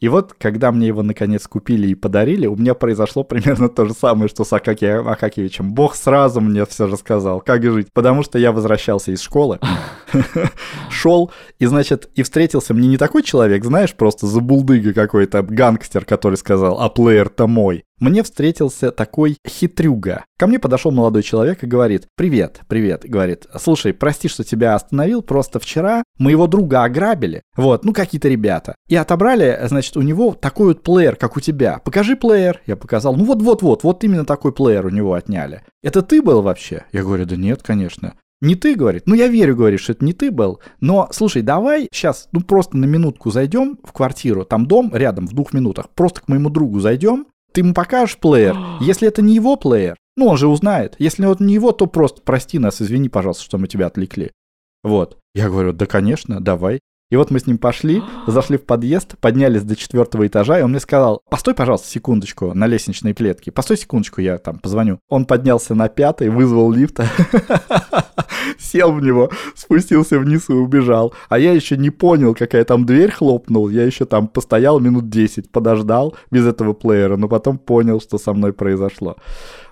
И 0.00 0.08
вот, 0.08 0.34
когда 0.34 0.70
мне 0.70 0.88
его 0.88 1.02
наконец 1.02 1.46
купили 1.46 1.88
и 1.88 1.94
подарили, 1.94 2.46
у 2.46 2.56
меня 2.56 2.74
произошло 2.74 3.24
примерно 3.24 3.68
то 3.68 3.86
же 3.86 3.94
самое, 3.94 4.28
что 4.28 4.44
с 4.44 4.52
Акакием 4.52 5.08
Акакевичем. 5.08 5.72
Бог 5.72 5.94
сразу 5.94 6.40
мне 6.40 6.66
все 6.66 6.86
рассказал, 6.86 7.40
как 7.40 7.62
жить. 7.62 7.88
Потому 7.92 8.22
что 8.22 8.38
я 8.38 8.52
возвращался 8.52 9.12
из 9.12 9.22
школы, 9.22 9.60
шел, 10.90 11.30
и, 11.58 11.66
значит, 11.66 12.10
и 12.14 12.22
встретился 12.22 12.74
мне 12.74 12.88
не 12.88 12.98
такой 12.98 13.22
человек, 13.22 13.64
знаешь, 13.64 13.94
просто 13.94 14.26
забулдыга 14.26 14.92
какой-то, 14.92 15.42
гангстер, 15.42 16.04
который 16.04 16.36
сказал, 16.36 16.80
а 16.80 16.88
плеер-то 16.90 17.46
мой. 17.46 17.84
Мне 18.00 18.22
встретился 18.22 18.90
такой 18.90 19.36
хитрюга. 19.46 20.24
Ко 20.36 20.46
мне 20.46 20.58
подошел 20.58 20.90
молодой 20.90 21.22
человек 21.22 21.62
и 21.62 21.66
говорит, 21.66 22.08
привет, 22.16 22.60
привет, 22.66 23.04
говорит, 23.04 23.46
слушай, 23.58 23.94
прости, 23.94 24.28
что 24.28 24.42
тебя 24.42 24.74
остановил, 24.74 25.22
просто 25.22 25.60
вчера 25.60 26.02
моего 26.18 26.46
друга 26.46 26.82
ограбили, 26.82 27.42
вот, 27.56 27.84
ну 27.84 27.92
какие-то 27.92 28.28
ребята, 28.28 28.74
и 28.88 28.96
отобрали, 28.96 29.58
значит, 29.64 29.96
у 29.96 30.02
него 30.02 30.32
такой 30.32 30.68
вот 30.68 30.82
плеер, 30.82 31.16
как 31.16 31.36
у 31.36 31.40
тебя. 31.40 31.80
Покажи 31.84 32.16
плеер. 32.16 32.60
Я 32.66 32.76
показал, 32.76 33.14
ну 33.14 33.24
вот-вот-вот, 33.24 33.84
вот 33.84 34.02
именно 34.04 34.24
такой 34.24 34.52
плеер 34.52 34.86
у 34.86 34.90
него 34.90 35.14
отняли. 35.14 35.62
Это 35.82 36.02
ты 36.02 36.20
был 36.20 36.42
вообще? 36.42 36.84
Я 36.92 37.02
говорю, 37.02 37.26
да 37.26 37.36
нет, 37.36 37.62
конечно. 37.62 38.14
Не 38.40 38.56
ты, 38.56 38.74
говорит. 38.74 39.04
Ну, 39.06 39.14
я 39.14 39.28
верю, 39.28 39.56
говорит, 39.56 39.80
что 39.80 39.92
это 39.92 40.04
не 40.04 40.12
ты 40.12 40.30
был. 40.30 40.60
Но, 40.80 41.08
слушай, 41.12 41.40
давай 41.40 41.88
сейчас, 41.90 42.28
ну, 42.32 42.40
просто 42.40 42.76
на 42.76 42.84
минутку 42.84 43.30
зайдем 43.30 43.78
в 43.82 43.92
квартиру. 43.92 44.44
Там 44.44 44.66
дом 44.66 44.94
рядом, 44.94 45.26
в 45.26 45.32
двух 45.32 45.54
минутах. 45.54 45.88
Просто 45.94 46.20
к 46.20 46.28
моему 46.28 46.50
другу 46.50 46.80
зайдем. 46.80 47.26
Ты 47.54 47.60
ему 47.60 47.72
покажешь 47.72 48.18
плеер. 48.18 48.56
Если 48.80 49.08
это 49.08 49.22
не 49.22 49.34
его 49.36 49.56
плеер, 49.56 49.96
ну, 50.16 50.26
он 50.26 50.36
же 50.36 50.48
узнает. 50.48 50.96
Если 50.98 51.30
это 51.30 51.42
не 51.42 51.54
его, 51.54 51.72
то 51.72 51.86
просто 51.86 52.20
прости 52.20 52.58
нас, 52.58 52.82
извини, 52.82 53.08
пожалуйста, 53.08 53.44
что 53.44 53.58
мы 53.58 53.68
тебя 53.68 53.86
отвлекли. 53.86 54.32
Вот. 54.82 55.18
Я 55.34 55.48
говорю, 55.48 55.72
да, 55.72 55.86
конечно, 55.86 56.40
давай. 56.40 56.80
И 57.10 57.16
вот 57.16 57.30
мы 57.30 57.38
с 57.38 57.46
ним 57.46 57.58
пошли, 57.58 58.02
зашли 58.26 58.56
в 58.56 58.64
подъезд, 58.64 59.16
поднялись 59.20 59.62
до 59.62 59.76
четвертого 59.76 60.26
этажа, 60.26 60.58
и 60.58 60.62
он 60.62 60.70
мне 60.70 60.80
сказал, 60.80 61.20
постой, 61.28 61.54
пожалуйста, 61.54 61.88
секундочку 61.88 62.54
на 62.54 62.66
лестничной 62.66 63.12
клетке, 63.12 63.52
постой 63.52 63.76
секундочку, 63.76 64.22
я 64.22 64.38
там 64.38 64.58
позвоню. 64.58 64.98
Он 65.10 65.26
поднялся 65.26 65.74
на 65.74 65.88
пятый, 65.88 66.30
вызвал 66.30 66.72
лифта, 66.72 67.06
сел 68.58 68.92
в 68.92 69.02
него, 69.02 69.30
спустился 69.54 70.18
вниз 70.18 70.48
и 70.48 70.54
убежал. 70.54 71.12
А 71.28 71.38
я 71.38 71.52
еще 71.52 71.76
не 71.76 71.90
понял, 71.90 72.34
какая 72.34 72.64
там 72.64 72.86
дверь 72.86 73.10
хлопнул, 73.10 73.68
я 73.68 73.84
еще 73.84 74.06
там 74.06 74.26
постоял 74.26 74.80
минут 74.80 75.10
10, 75.10 75.52
подождал 75.52 76.16
без 76.30 76.46
этого 76.46 76.72
плеера, 76.72 77.16
но 77.16 77.28
потом 77.28 77.58
понял, 77.58 78.00
что 78.00 78.16
со 78.16 78.32
мной 78.32 78.54
произошло. 78.54 79.16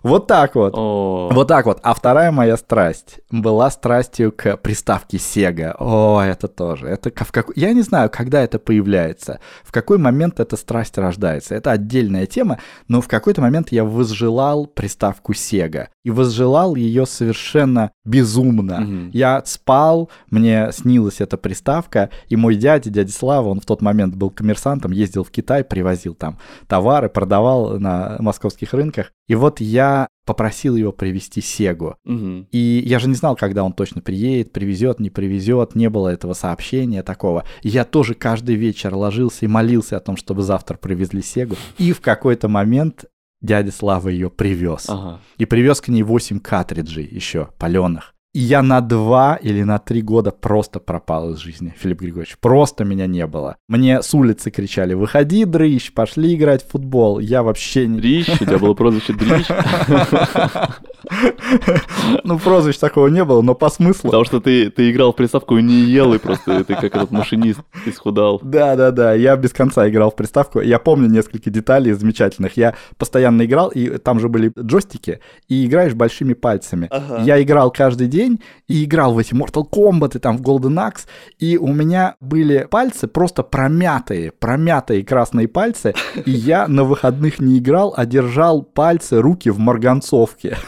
Вот 0.03 0.26
так 0.26 0.55
вот. 0.57 0.74
Вот 0.74 1.49
так 1.49 1.66
вот. 1.66 1.78
А 1.83 1.95
вторая 1.95 2.33
моя 2.33 2.57
страсть 2.57 3.20
была 3.30 3.70
страстью 3.70 4.33
к 4.33 4.57
приставке 4.57 5.16
Sega. 5.16 5.74
О, 5.78 6.20
это 6.20 6.49
тоже. 6.49 6.89
Это 6.89 7.11
в 7.25 7.33
как... 7.33 7.51
Я 7.57 7.73
не 7.73 7.83
знаю, 7.83 8.11
когда 8.11 8.43
это 8.43 8.59
появляется, 8.59 9.41
в 9.62 9.73
какой 9.73 9.99
момент 9.99 10.41
эта 10.41 10.57
страсть 10.57 10.99
рождается. 10.99 11.55
Это 11.55 11.70
отдельная 11.73 12.27
тема, 12.27 12.59
но 12.89 13.01
в 13.01 13.09
какой-то 13.09 13.41
момент 13.41 13.73
я 13.73 13.85
возжелал 13.85 14.66
приставку 14.66 15.33
Sega. 15.33 15.89
И 16.05 16.11
возжелал 16.11 16.74
ее 16.74 17.07
совершенно 17.07 17.92
безумно. 18.05 18.80
Мгм. 18.80 19.11
Я 19.12 19.42
спал, 19.44 20.11
мне 20.30 20.70
снилась 20.72 21.20
эта 21.20 21.36
приставка, 21.36 22.11
и 22.28 22.36
мой 22.36 22.57
дядя, 22.57 22.90
дядя 22.90 23.12
Слава, 23.12 23.48
он 23.48 23.61
в 23.61 23.66
тот 23.66 23.82
момент 23.82 24.14
был 24.16 24.30
коммерсантом, 24.30 24.92
ездил 24.92 25.24
в 25.24 25.30
Китай, 25.30 25.62
привозил 25.62 26.14
там 26.14 26.38
товары, 26.66 27.09
продавал 27.09 27.78
на 27.78 28.16
московских 28.18 28.72
рынках. 28.74 29.12
И 29.28 29.34
вот 29.34 29.61
я 29.61 30.09
попросил 30.24 30.76
его 30.76 30.92
привезти 30.92 31.40
Сегу. 31.40 31.96
мгм. 32.05 32.48
И 32.50 32.82
я 32.86 32.98
же 32.98 33.09
не 33.09 33.14
знал, 33.14 33.36
когда 33.36 33.64
он 33.64 33.72
точно 33.72 34.00
приедет, 34.00 34.53
привезет, 34.53 35.00
не 35.00 35.11
привезет, 35.11 35.74
не 35.74 35.88
было 35.88 36.09
этого 36.09 36.32
сообщения 36.32 37.03
такого. 37.03 37.44
И 37.62 37.68
я 37.68 37.84
тоже 37.84 38.14
каждый 38.14 38.57
вечер 38.57 38.94
ложился 38.94 39.44
и 39.44 39.48
молился 39.48 39.96
о 39.96 40.00
том, 40.00 40.16
чтобы 40.16 40.42
завтра 40.42 40.76
привезли 40.76 41.22
Сегу. 41.22 41.57
И 41.78 41.92
в 41.92 42.00
какой-то 42.00 42.48
момент 42.48 43.05
дядя 43.43 43.72
Слава 43.72 44.09
ее 44.09 44.30
привез. 44.30 44.86
Ага. 44.88 45.20
И 45.36 45.45
привез 45.45 45.80
к 45.80 45.88
ней 45.88 46.03
8 46.03 46.40
картриджей 46.40 47.07
еще, 47.07 47.49
паленых. 47.59 48.12
И 48.35 48.41
я 48.41 48.62
на 48.62 48.80
два 48.80 49.37
или 49.37 49.62
на 49.62 49.78
три 49.78 50.01
года 50.01 50.30
просто 50.30 50.80
пропал 50.80 51.33
из 51.33 51.39
жизни, 51.39 51.74
Филипп 51.76 52.01
Григорьевич. 52.01 52.39
Просто 52.41 52.83
меня 52.83 53.07
не 53.07 53.26
было. 53.26 53.57
Мне 53.68 54.01
с 54.01 54.14
улицы 54.14 54.51
кричали, 54.51 54.95
выходи, 54.95 55.45
дрыщ, 55.45 55.93
пошли 55.93 56.35
играть 56.35 56.66
в 56.66 56.70
футбол. 56.70 57.18
Я 57.18 57.43
вообще 57.43 57.87
не... 57.87 58.01
Дрищ, 58.01 58.41
у 58.41 58.45
тебя 58.47 58.59
было 58.59 58.72
прозвище 58.72 59.12
Дрищ, 59.12 59.47
Ну, 62.24 62.39
прозвищ 62.39 62.78
такого 62.78 63.09
не 63.09 63.22
было, 63.22 63.43
но 63.43 63.55
по 63.55 63.68
смыслу. 63.68 64.09
потому 64.09 64.24
что 64.24 64.41
ты, 64.41 64.70
ты 64.70 64.91
играл 64.91 65.12
в 65.12 65.16
приставку 65.16 65.59
и 65.59 65.62
не 65.62 65.83
ел, 65.83 66.14
и 66.14 66.18
просто 66.18 66.64
ты 66.64 66.74
как 66.74 66.85
этот 66.85 67.11
машинист 67.11 67.61
исхудал. 67.85 68.41
Да, 68.43 68.76
да, 68.76 68.93
да, 68.93 69.12
я 69.12 69.37
без 69.37 69.53
конца 69.53 69.87
играл 69.91 70.11
в 70.11 70.16
приставку. 70.16 70.61
Я 70.61 70.78
помню 70.78 71.09
несколько 71.09 71.51
деталей 71.51 71.93
замечательных. 71.93 72.57
Я 72.57 72.76
постоянно 72.97 73.45
играл, 73.45 73.68
и 73.68 73.99
там 73.99 74.20
же 74.20 74.30
были 74.30 74.53
джойстики, 74.59 75.20
и 75.49 75.66
играешь 75.66 75.93
большими 75.93 76.33
пальцами. 76.33 76.89
Я 77.24 77.43
играл 77.43 77.70
каждый 77.70 78.07
день 78.07 78.22
и 78.68 78.85
играл 78.85 79.14
в 79.14 79.18
эти 79.18 79.35
Mortal 79.35 79.68
Kombat 79.70 80.16
и 80.16 80.18
там 80.18 80.39
в 80.39 80.43
Golden 80.43 80.77
Axe, 80.77 81.07
и 81.39 81.57
у 81.57 81.68
меня 81.68 82.16
были 82.20 82.66
пальцы 82.70 83.09
просто 83.09 83.43
промятые, 83.43 84.33
промятые 84.33 85.05
красные 85.05 85.49
пальцы, 85.49 85.95
и 86.25 86.31
я 86.31 86.68
на 86.68 86.85
выходных 86.85 87.41
не 87.41 87.59
играл, 87.59 87.95
а 87.97 88.07
держал 88.07 88.62
пальцы, 88.62 89.20
руки 89.20 89.51
в 89.51 89.59
марганцовке. 89.59 90.57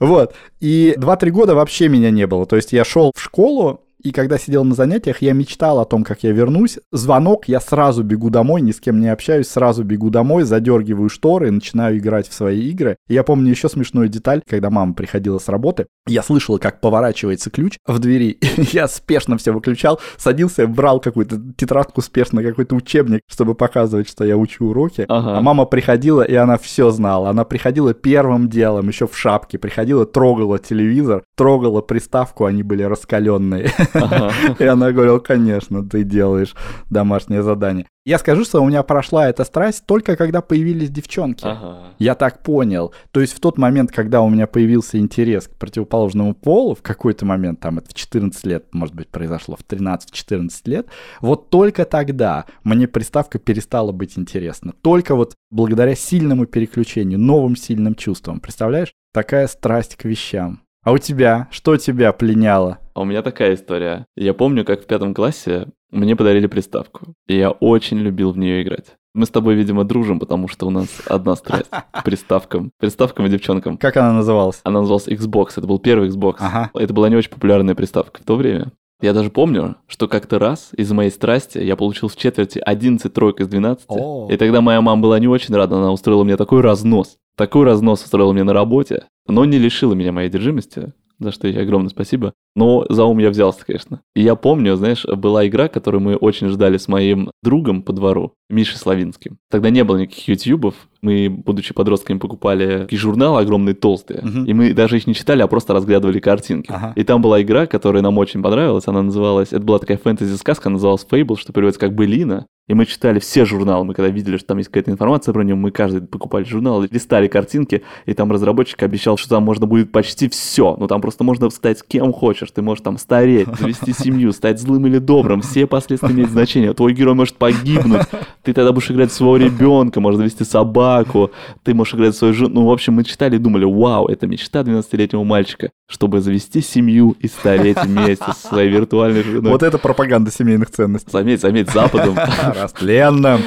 Вот. 0.00 0.34
И 0.60 0.94
2-3 0.96 1.30
года 1.30 1.54
вообще 1.54 1.88
меня 1.88 2.10
не 2.10 2.26
было. 2.26 2.46
То 2.46 2.56
есть 2.56 2.72
я 2.72 2.84
шел 2.84 3.12
в 3.14 3.20
школу, 3.20 3.84
и 4.02 4.12
когда 4.12 4.38
сидел 4.38 4.64
на 4.64 4.74
занятиях, 4.74 5.22
я 5.22 5.32
мечтал 5.32 5.80
о 5.80 5.84
том, 5.84 6.04
как 6.04 6.22
я 6.22 6.32
вернусь. 6.32 6.78
Звонок, 6.92 7.48
я 7.48 7.60
сразу 7.60 8.02
бегу 8.04 8.30
домой, 8.30 8.62
ни 8.62 8.70
с 8.70 8.80
кем 8.80 9.00
не 9.00 9.08
общаюсь, 9.08 9.48
сразу 9.48 9.82
бегу 9.84 10.10
домой, 10.10 10.44
задергиваю 10.44 11.08
шторы 11.08 11.50
начинаю 11.50 11.98
играть 11.98 12.28
в 12.28 12.32
свои 12.32 12.68
игры. 12.70 12.96
И 13.08 13.14
я 13.14 13.22
помню 13.24 13.50
еще 13.50 13.68
смешную 13.68 14.08
деталь, 14.08 14.42
когда 14.48 14.70
мама 14.70 14.94
приходила 14.94 15.38
с 15.38 15.48
работы, 15.48 15.86
я 16.06 16.22
слышал, 16.22 16.58
как 16.58 16.80
поворачивается 16.80 17.50
ключ 17.50 17.78
в 17.86 17.98
двери. 17.98 18.38
Я 18.72 18.88
спешно 18.88 19.36
все 19.36 19.52
выключал, 19.52 20.00
садился, 20.16 20.66
брал 20.66 21.00
какую-то 21.00 21.40
тетрадку 21.56 22.00
спешно, 22.02 22.42
какой-то 22.42 22.74
учебник, 22.74 23.20
чтобы 23.28 23.54
показывать, 23.54 24.08
что 24.08 24.24
я 24.24 24.36
учу 24.36 24.66
уроки. 24.66 25.04
Ага. 25.08 25.36
А 25.36 25.40
мама 25.40 25.64
приходила, 25.64 26.22
и 26.22 26.34
она 26.34 26.58
все 26.58 26.90
знала. 26.90 27.30
Она 27.30 27.44
приходила 27.44 27.94
первым 27.94 28.48
делом, 28.48 28.88
еще 28.88 29.06
в 29.06 29.16
шапке, 29.16 29.58
приходила, 29.58 30.06
трогала 30.06 30.58
телевизор, 30.58 31.24
трогала 31.36 31.80
приставку, 31.80 32.44
они 32.44 32.62
были 32.62 32.82
раскаленные. 32.82 33.70
И 34.58 34.64
она 34.64 34.92
говорила, 34.92 35.18
конечно, 35.18 35.86
ты 35.88 36.02
делаешь 36.02 36.54
домашнее 36.90 37.42
задание. 37.42 37.86
Я 38.08 38.18
скажу, 38.18 38.44
что 38.44 38.62
у 38.62 38.66
меня 38.66 38.82
прошла 38.82 39.28
эта 39.28 39.44
страсть 39.44 39.84
только 39.84 40.16
когда 40.16 40.40
появились 40.40 40.88
девчонки. 40.88 41.44
Ага. 41.44 41.92
Я 41.98 42.14
так 42.14 42.42
понял. 42.42 42.94
То 43.10 43.20
есть 43.20 43.34
в 43.34 43.40
тот 43.40 43.58
момент, 43.58 43.92
когда 43.92 44.22
у 44.22 44.30
меня 44.30 44.46
появился 44.46 44.98
интерес 44.98 45.46
к 45.46 45.56
противоположному 45.56 46.34
полу, 46.34 46.74
в 46.74 46.80
какой-то 46.80 47.26
момент, 47.26 47.60
там 47.60 47.76
это 47.76 47.90
в 47.90 47.94
14 47.94 48.46
лет, 48.46 48.64
может 48.72 48.94
быть, 48.94 49.08
произошло, 49.08 49.56
в 49.56 49.70
13-14 49.70 50.50
лет, 50.64 50.86
вот 51.20 51.50
только 51.50 51.84
тогда 51.84 52.46
мне 52.64 52.88
приставка 52.88 53.38
перестала 53.38 53.92
быть 53.92 54.16
интересна. 54.18 54.72
Только 54.80 55.14
вот 55.14 55.34
благодаря 55.50 55.94
сильному 55.94 56.46
переключению, 56.46 57.18
новым 57.18 57.56
сильным 57.56 57.94
чувствам. 57.94 58.40
Представляешь? 58.40 58.94
Такая 59.12 59.46
страсть 59.48 59.96
к 59.96 60.04
вещам. 60.06 60.62
А 60.88 60.90
у 60.90 60.96
тебя? 60.96 61.48
Что 61.50 61.76
тебя 61.76 62.14
пленяло? 62.14 62.78
А 62.94 63.02
у 63.02 63.04
меня 63.04 63.20
такая 63.20 63.54
история. 63.54 64.06
Я 64.16 64.32
помню, 64.32 64.64
как 64.64 64.80
в 64.80 64.86
пятом 64.86 65.12
классе 65.12 65.66
мне 65.90 66.16
подарили 66.16 66.46
приставку. 66.46 67.12
И 67.26 67.36
я 67.36 67.50
очень 67.50 67.98
любил 67.98 68.32
в 68.32 68.38
нее 68.38 68.62
играть. 68.62 68.96
Мы 69.12 69.26
с 69.26 69.28
тобой, 69.28 69.54
видимо, 69.54 69.84
дружим, 69.84 70.18
потому 70.18 70.48
что 70.48 70.66
у 70.66 70.70
нас 70.70 70.88
одна 71.04 71.36
страсть 71.36 71.68
к 71.92 72.04
приставкам. 72.04 72.70
Приставкам 72.78 73.26
и 73.26 73.28
девчонкам. 73.28 73.76
Как 73.76 73.98
она 73.98 74.14
называлась? 74.14 74.60
Она 74.64 74.80
называлась 74.80 75.08
Xbox. 75.08 75.48
Это 75.58 75.66
был 75.66 75.78
первый 75.78 76.08
Xbox. 76.08 76.36
Ага. 76.38 76.70
Это 76.72 76.94
была 76.94 77.10
не 77.10 77.16
очень 77.16 77.32
популярная 77.32 77.74
приставка 77.74 78.22
в 78.22 78.24
то 78.24 78.36
время. 78.36 78.72
Я 79.02 79.12
даже 79.12 79.28
помню, 79.28 79.76
что 79.88 80.08
как-то 80.08 80.38
раз 80.38 80.70
из 80.74 80.90
моей 80.90 81.10
страсти 81.10 81.58
я 81.58 81.76
получил 81.76 82.08
в 82.08 82.16
четверти 82.16 82.60
11 82.64 83.12
троек 83.12 83.40
из 83.40 83.48
12. 83.48 83.84
О. 83.88 84.28
И 84.30 84.36
тогда 84.38 84.62
моя 84.62 84.80
мама 84.80 85.02
была 85.02 85.18
не 85.18 85.28
очень 85.28 85.54
рада, 85.54 85.76
она 85.76 85.92
устроила 85.92 86.24
мне 86.24 86.38
такой 86.38 86.62
разнос. 86.62 87.18
Такой 87.36 87.64
разнос 87.64 88.02
устроила 88.02 88.32
мне 88.32 88.42
на 88.42 88.52
работе, 88.52 89.04
но 89.28 89.44
не 89.44 89.58
лишила 89.58 89.94
меня 89.94 90.12
моей 90.12 90.28
одержимости, 90.28 90.92
за 91.18 91.32
что 91.32 91.46
ей 91.46 91.60
огромное 91.60 91.90
спасибо. 91.90 92.32
Но 92.56 92.84
за 92.88 93.04
ум 93.04 93.18
я 93.18 93.30
взялся, 93.30 93.64
конечно. 93.64 94.00
И 94.16 94.22
я 94.22 94.34
помню, 94.34 94.74
знаешь, 94.76 95.04
была 95.04 95.46
игра, 95.46 95.68
которую 95.68 96.00
мы 96.00 96.16
очень 96.16 96.48
ждали 96.48 96.76
с 96.76 96.88
моим 96.88 97.30
другом 97.42 97.82
по 97.82 97.92
двору, 97.92 98.34
Мишей 98.50 98.78
Славинским. 98.78 99.38
Тогда 99.50 99.70
не 99.70 99.84
было 99.84 99.98
никаких 99.98 100.28
ютубов. 100.28 100.74
Мы, 101.00 101.28
будучи 101.28 101.72
подростками, 101.72 102.18
покупали 102.18 102.80
такие 102.80 102.98
журналы 102.98 103.40
огромные, 103.40 103.74
толстые. 103.74 104.22
Мгм. 104.22 104.44
И 104.44 104.52
мы 104.52 104.74
даже 104.74 104.96
их 104.96 105.06
не 105.06 105.14
читали, 105.14 105.42
а 105.42 105.46
просто 105.46 105.72
разглядывали 105.72 106.18
картинки. 106.18 106.72
Ага. 106.72 106.92
И 106.96 107.04
там 107.04 107.22
была 107.22 107.40
игра, 107.40 107.66
которая 107.66 108.02
нам 108.02 108.18
очень 108.18 108.42
понравилась. 108.42 108.88
Она 108.88 109.02
называлась... 109.02 109.52
Это 109.52 109.62
была 109.62 109.78
такая 109.78 109.98
фэнтези-сказка, 109.98 110.68
называлась 110.68 111.06
Fable, 111.08 111.36
что 111.36 111.52
переводится 111.52 111.80
как 111.80 111.94
«Былина». 111.94 112.46
И 112.68 112.74
мы 112.74 112.84
читали 112.84 113.18
все 113.18 113.46
журналы. 113.46 113.84
Мы 113.86 113.94
когда 113.94 114.10
видели, 114.10 114.36
что 114.36 114.48
там 114.48 114.58
есть 114.58 114.68
какая-то 114.68 114.90
информация 114.90 115.32
про 115.32 115.42
него, 115.42 115.56
мы 115.56 115.70
каждый 115.70 116.02
покупали 116.02 116.44
журнал, 116.44 116.82
листали 116.82 117.26
картинки, 117.26 117.82
и 118.04 118.12
там 118.12 118.30
разработчик 118.30 118.82
обещал, 118.82 119.16
что 119.16 119.30
там 119.30 119.42
можно 119.42 119.66
будет 119.66 119.90
почти 119.90 120.28
все. 120.28 120.76
Ну 120.78 120.86
там 120.86 121.00
просто 121.00 121.24
можно 121.24 121.48
стать 121.48 121.82
кем 121.82 122.12
хочешь. 122.12 122.37
Ты 122.46 122.62
можешь 122.62 122.82
там 122.82 122.98
стареть, 122.98 123.48
завести 123.58 123.92
семью, 123.92 124.32
стать 124.32 124.60
злым 124.60 124.86
или 124.86 124.98
добрым. 124.98 125.40
Все 125.40 125.66
последствия 125.66 126.10
имеют 126.10 126.30
значение. 126.30 126.72
Твой 126.74 126.92
герой 126.92 127.14
может 127.14 127.36
погибнуть. 127.36 128.06
Ты 128.42 128.52
тогда 128.52 128.72
будешь 128.72 128.90
играть 128.90 129.12
своего 129.12 129.36
ребенка, 129.36 130.00
можешь 130.00 130.18
завести 130.18 130.44
собаку. 130.44 131.30
Ты 131.62 131.74
можешь 131.74 131.94
играть 131.94 132.16
свою 132.16 132.34
жену. 132.34 132.50
Ну, 132.54 132.66
в 132.66 132.70
общем, 132.70 132.94
мы 132.94 133.04
читали 133.04 133.36
и 133.36 133.38
думали, 133.38 133.64
вау, 133.64 134.06
это 134.06 134.26
мечта 134.26 134.60
12-летнего 134.60 135.24
мальчика, 135.24 135.70
чтобы 135.88 136.20
завести 136.20 136.60
семью 136.60 137.16
и 137.20 137.28
стареть 137.28 137.82
вместе 137.82 138.24
со 138.24 138.48
своей 138.48 138.70
виртуальной 138.70 139.22
женой. 139.22 139.52
Вот 139.52 139.62
это 139.62 139.78
пропаганда 139.78 140.30
семейных 140.30 140.70
ценностей. 140.70 141.10
Заметь, 141.10 141.40
заметь, 141.40 141.70
Западом. 141.70 142.16
Растленным. 142.60 143.40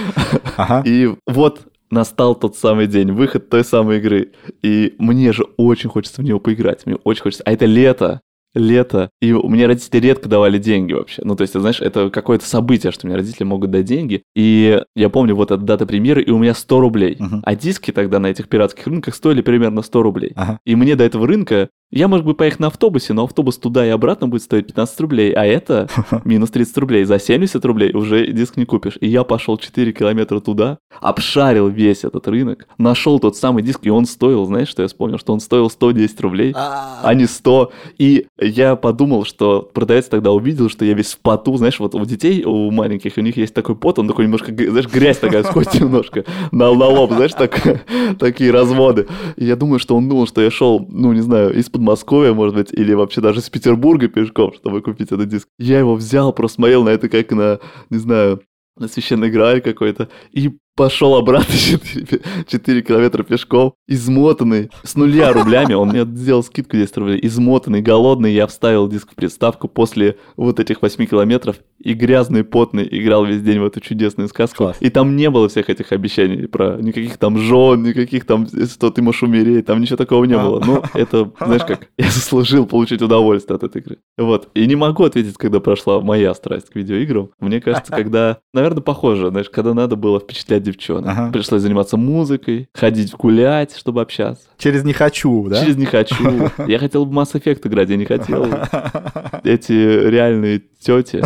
Ага. 0.58 0.84
И 0.86 1.14
вот 1.28 1.68
настал 1.90 2.36
тот 2.36 2.56
самый 2.56 2.88
день, 2.88 3.12
выход 3.12 3.50
той 3.50 3.64
самой 3.64 3.98
игры. 3.98 4.32
И 4.62 4.96
мне 4.98 5.34
же 5.34 5.44
очень 5.58 5.90
хочется 5.90 6.22
в 6.22 6.24
нее 6.24 6.40
поиграть. 6.40 6.86
Мне 6.86 6.96
очень 7.04 7.24
хочется. 7.24 7.44
А 7.46 7.52
это 7.52 7.66
лето. 7.66 8.22
Лето. 8.54 9.10
И 9.22 9.32
у 9.32 9.48
меня 9.48 9.68
родители 9.68 10.00
редко 10.00 10.28
давали 10.28 10.58
деньги 10.58 10.94
вообще. 10.94 11.22
Ну, 11.24 11.36
то 11.36 11.42
есть, 11.42 11.54
ты 11.54 11.60
знаешь, 11.60 11.82
это 11.82 12.10
какое-то 12.10 12.46
событие, 12.46 12.92
что 12.92 13.08
мне 13.08 13.16
родители 13.16 13.44
могут 13.44 13.72
дать 13.72 13.86
деньги. 13.86 14.24
И 14.36 14.82
я 14.96 15.10
помню, 15.10 15.36
вот 15.36 15.52
эта 15.52 15.62
дата 15.62 15.86
премьеры, 15.86 16.22
и 16.22 16.32
у 16.32 16.38
меня 16.38 16.54
100 16.54 16.80
рублей. 16.80 17.16
Мгм. 17.20 17.42
А 17.44 17.56
диски 17.56 17.92
тогда 17.92 18.20
на 18.20 18.28
этих 18.28 18.50
пиратских 18.50 18.88
рынках 18.88 19.16
стоили 19.16 19.42
примерно 19.42 19.82
100 19.82 20.04
рублей. 20.04 20.34
Ага. 20.36 20.60
И 20.66 20.76
мне 20.76 20.96
до 20.96 21.04
этого 21.04 21.28
рынка 21.28 21.70
я, 21.92 22.08
может 22.08 22.26
быть, 22.26 22.38
поехать 22.38 22.62
на 22.62 22.68
автобусе, 22.68 23.12
но 23.12 23.26
автобус 23.26 23.58
туда 23.58 23.86
и 23.86 23.90
обратно 23.90 24.30
будет 24.30 24.44
стоить 24.44 24.68
15 24.68 25.02
рублей, 25.02 25.34
а 25.34 25.46
это 25.46 25.90
минус 26.24 26.50
30 26.50 26.78
рублей. 26.78 27.04
За 27.04 27.20
70 27.20 27.64
рублей 27.66 27.92
уже 27.94 28.28
диск 28.28 28.56
не 28.56 28.66
купишь. 28.66 28.98
И 29.02 29.08
я 29.08 29.26
пошел 29.26 29.58
4 29.58 29.92
километра 29.92 30.40
туда, 30.40 30.78
обшарил 31.02 31.68
весь 31.68 32.06
этот 32.06 32.30
рынок, 32.30 32.68
нашел 32.78 33.20
тот 33.20 33.36
самый 33.36 33.62
диск, 33.62 33.82
и 33.84 33.90
он 33.90 34.06
стоил, 34.06 34.46
знаешь, 34.46 34.70
что 34.70 34.84
я 34.84 34.88
вспомнил, 34.88 35.18
что 35.18 35.34
он 35.34 35.42
стоил 35.42 35.70
110 35.70 36.22
рублей, 36.22 36.54
а 36.56 37.14
не 37.14 37.26
100. 37.26 37.72
И 37.98 38.28
я 38.40 38.78
подумал, 38.78 39.26
что 39.26 39.62
продавец 39.62 40.06
тогда 40.06 40.32
увидел, 40.32 40.70
что 40.70 40.86
я 40.86 40.94
весь 40.94 41.14
в 41.14 41.20
поту, 41.20 41.58
знаешь, 41.58 41.80
вот 41.80 41.94
у 41.94 42.06
детей, 42.06 42.46
у 42.46 42.72
маленьких, 42.72 43.18
у 43.18 43.22
них 43.22 43.36
есть 43.36 43.54
такой 43.54 43.76
пот, 43.76 44.00
он 44.00 44.08
такой 44.08 44.26
немножко, 44.26 44.54
знаешь, 44.54 44.88
грязь 44.88 45.18
такая 45.18 45.44
сходит 45.44 45.74
немножко 45.82 46.24
на, 46.54 46.74
на 46.74 46.86
лоб, 46.88 47.12
знаешь, 47.12 47.34
так, 47.34 47.84
такие 48.20 48.52
разводы. 48.52 49.08
И 49.36 49.46
я 49.46 49.58
думаю, 49.58 49.80
что 49.80 49.98
он 49.98 50.08
думал, 50.08 50.26
что 50.26 50.42
я 50.42 50.50
шел, 50.50 50.86
ну, 50.90 51.12
не 51.12 51.22
знаю, 51.22 51.54
из 51.54 51.70
Подмосковья, 51.82 52.32
может 52.34 52.54
быть, 52.56 52.72
или 52.72 52.94
вообще 52.94 53.22
даже 53.22 53.40
из 53.40 53.50
Петербурга 53.50 54.08
пешком, 54.08 54.54
чтобы 54.54 54.84
купить 54.84 55.12
этот 55.12 55.28
диск. 55.28 55.48
Я 55.58 55.80
его 55.80 55.96
взял, 55.96 56.32
просто 56.32 56.58
смотрел 56.58 56.84
на 56.84 56.90
это 56.90 57.10
как 57.10 57.32
на, 57.32 57.60
не 57.90 57.98
знаю, 57.98 58.44
на 58.78 58.88
священный 58.88 59.32
грааль 59.32 59.62
какой-то, 59.62 60.08
и 60.32 60.60
пошел 60.82 61.14
обратно 61.14 61.54
4, 61.56 62.22
4 62.48 62.82
километра 62.82 63.22
пешком, 63.22 63.76
измотанный, 63.88 64.72
с 64.82 64.96
нуля 64.96 65.32
рублями, 65.32 65.76
он 65.76 65.90
мне 65.90 66.06
сделал 66.06 66.42
скидку 66.44 66.76
10 66.76 66.98
рублей, 66.98 67.20
измотанный, 67.22 67.84
голодный, 67.84 68.34
я 68.34 68.48
вставил 68.48 68.88
диск 68.88 69.12
в 69.12 69.16
приставку 69.16 69.68
после 69.68 70.18
вот 70.38 70.60
этих 70.60 70.82
8 70.82 71.06
километров, 71.06 71.58
и 71.84 71.94
грязный, 71.94 72.44
потный, 72.44 72.88
играл 72.90 73.26
весь 73.26 73.42
день 73.42 73.60
в 73.60 73.66
эту 73.66 73.80
чудесную 73.80 74.30
сказку. 74.30 74.58
Класс. 74.58 74.78
И 74.80 74.90
там 74.90 75.16
не 75.16 75.30
было 75.30 75.50
всех 75.50 75.70
этих 75.70 75.92
обещаний 75.92 76.48
про 76.48 76.78
никаких 76.80 77.18
там 77.18 77.38
жен, 77.38 77.84
никаких 77.84 78.26
там, 78.26 78.48
что 78.48 78.92
ты 78.92 79.02
можешь 79.02 79.24
умереть, 79.24 79.66
там 79.66 79.82
ничего 79.82 79.98
такого 79.98 80.26
не 80.26 80.36
А. 80.36 80.44
было. 80.44 80.64
Ну, 80.66 80.84
это, 80.94 81.32
знаешь 81.40 81.64
как, 81.66 81.88
я 81.98 82.06
заслужил 82.06 82.66
получить 82.66 83.02
удовольствие 83.02 83.56
от 83.56 83.64
этой 83.64 83.82
игры. 83.82 83.98
Вот. 84.18 84.50
И 84.54 84.66
не 84.68 84.76
могу 84.76 85.04
ответить, 85.04 85.38
когда 85.38 85.60
прошла 85.60 86.02
моя 86.02 86.34
страсть 86.34 86.70
к 86.70 86.76
видеоиграм. 86.76 87.32
Мне 87.40 87.62
кажется, 87.62 87.92
когда, 87.96 88.40
наверное, 88.54 88.82
похоже, 88.82 89.30
знаешь, 89.30 89.50
когда 89.50 89.74
надо 89.74 89.96
было 89.96 90.20
впечатлять 90.20 90.64
девчонок. 90.72 91.12
Ага. 91.12 91.32
Пришлось 91.32 91.62
заниматься 91.62 91.98
музыкой, 91.98 92.70
ходить 92.74 93.14
гулять, 93.14 93.76
чтобы 93.76 94.02
общаться. 94.02 94.44
Через 94.58 94.84
«не 94.84 94.94
хочу», 94.94 95.48
да? 95.50 95.62
Через 95.62 95.78
не 95.78 95.86
хочу. 95.86 96.50
Я 96.68 96.80
хотел 96.80 97.06
в 97.06 97.12
Mass 97.12 97.34
Effect 97.34 97.68
играть, 97.68 97.90
я 97.90 97.98
не 97.98 98.06
хотел. 98.06 98.46
Эти 99.44 99.72
реальные 99.72 100.64
тети. 100.80 101.24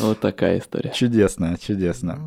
Вот 0.00 0.20
такая 0.20 0.58
история. 0.58 0.92
Чудесно, 0.94 1.56
чудесно. 1.60 2.18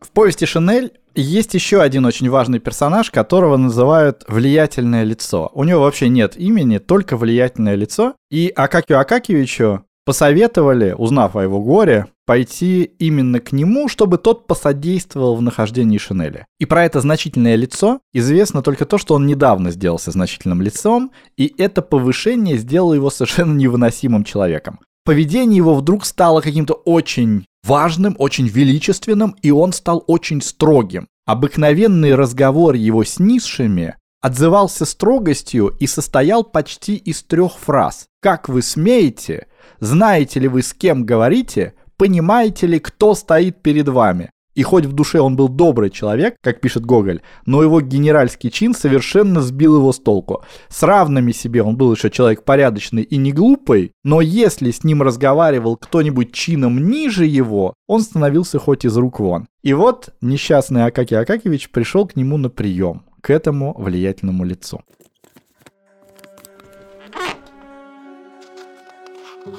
В 0.00 0.10
повести 0.10 0.44
Шинель 0.44 0.92
есть 1.14 1.54
еще 1.54 1.80
один 1.80 2.04
очень 2.04 2.28
важный 2.28 2.58
персонаж, 2.58 3.10
которого 3.10 3.56
называют 3.56 4.24
влиятельное 4.28 5.04
лицо. 5.04 5.50
У 5.54 5.64
него 5.64 5.82
вообще 5.82 6.08
нет 6.08 6.36
имени, 6.36 6.78
только 6.78 7.16
влиятельное 7.16 7.74
лицо. 7.74 8.14
И 8.30 8.48
Акакию 8.54 9.00
Акакевичу 9.00 9.84
посоветовали, 10.04 10.94
узнав 10.96 11.36
о 11.36 11.42
его 11.42 11.60
горе, 11.60 12.06
пойти 12.26 12.82
именно 12.98 13.40
к 13.40 13.52
нему, 13.52 13.88
чтобы 13.88 14.18
тот 14.18 14.46
посодействовал 14.46 15.36
в 15.36 15.42
нахождении 15.42 15.98
Шинели. 15.98 16.46
И 16.58 16.66
про 16.66 16.84
это 16.84 17.00
значительное 17.00 17.56
лицо 17.56 18.00
известно 18.12 18.62
только 18.62 18.84
то, 18.86 18.98
что 18.98 19.14
он 19.14 19.26
недавно 19.26 19.70
сделался 19.70 20.10
значительным 20.10 20.62
лицом, 20.62 21.10
и 21.36 21.54
это 21.58 21.82
повышение 21.82 22.56
сделало 22.56 22.94
его 22.94 23.10
совершенно 23.10 23.54
невыносимым 23.54 24.24
человеком. 24.24 24.80
Поведение 25.04 25.58
его 25.58 25.74
вдруг 25.74 26.06
стало 26.06 26.40
каким-то 26.40 26.74
очень 26.74 27.44
важным, 27.62 28.16
очень 28.18 28.46
величественным, 28.46 29.36
и 29.42 29.50
он 29.50 29.72
стал 29.72 30.02
очень 30.06 30.40
строгим. 30.40 31.08
Обыкновенный 31.26 32.14
разговор 32.14 32.74
его 32.74 33.04
с 33.04 33.18
низшими 33.18 33.96
отзывался 34.24 34.86
строгостью 34.86 35.66
и 35.78 35.86
состоял 35.86 36.44
почти 36.44 36.96
из 36.96 37.22
трех 37.22 37.58
фраз. 37.58 38.06
«Как 38.22 38.48
вы 38.48 38.62
смеете? 38.62 39.48
Знаете 39.80 40.40
ли 40.40 40.48
вы, 40.48 40.62
с 40.62 40.72
кем 40.72 41.04
говорите? 41.04 41.74
Понимаете 41.98 42.66
ли, 42.66 42.78
кто 42.78 43.14
стоит 43.14 43.60
перед 43.60 43.86
вами?» 43.86 44.30
И 44.54 44.62
хоть 44.62 44.86
в 44.86 44.94
душе 44.94 45.20
он 45.20 45.36
был 45.36 45.48
добрый 45.48 45.90
человек, 45.90 46.36
как 46.40 46.62
пишет 46.62 46.86
Гоголь, 46.86 47.20
но 47.44 47.62
его 47.62 47.82
генеральский 47.82 48.50
чин 48.50 48.72
совершенно 48.72 49.42
сбил 49.42 49.76
его 49.76 49.92
с 49.92 49.98
толку. 49.98 50.42
С 50.68 50.82
равными 50.82 51.32
себе 51.32 51.62
он 51.62 51.76
был 51.76 51.92
еще 51.92 52.08
человек 52.08 52.44
порядочный 52.44 53.02
и 53.02 53.18
не 53.18 53.30
глупый, 53.30 53.92
но 54.04 54.22
если 54.22 54.70
с 54.70 54.84
ним 54.84 55.02
разговаривал 55.02 55.76
кто-нибудь 55.76 56.32
чином 56.32 56.88
ниже 56.88 57.26
его, 57.26 57.74
он 57.86 58.00
становился 58.00 58.58
хоть 58.58 58.86
из 58.86 58.96
рук 58.96 59.20
вон. 59.20 59.48
И 59.62 59.74
вот 59.74 60.14
несчастный 60.22 60.84
Акакий 60.84 61.18
Акакевич 61.18 61.68
пришел 61.68 62.06
к 62.06 62.16
нему 62.16 62.38
на 62.38 62.48
прием, 62.48 63.02
к 63.24 63.30
этому 63.30 63.72
влиятельному 63.78 64.44
лицу. 64.44 64.82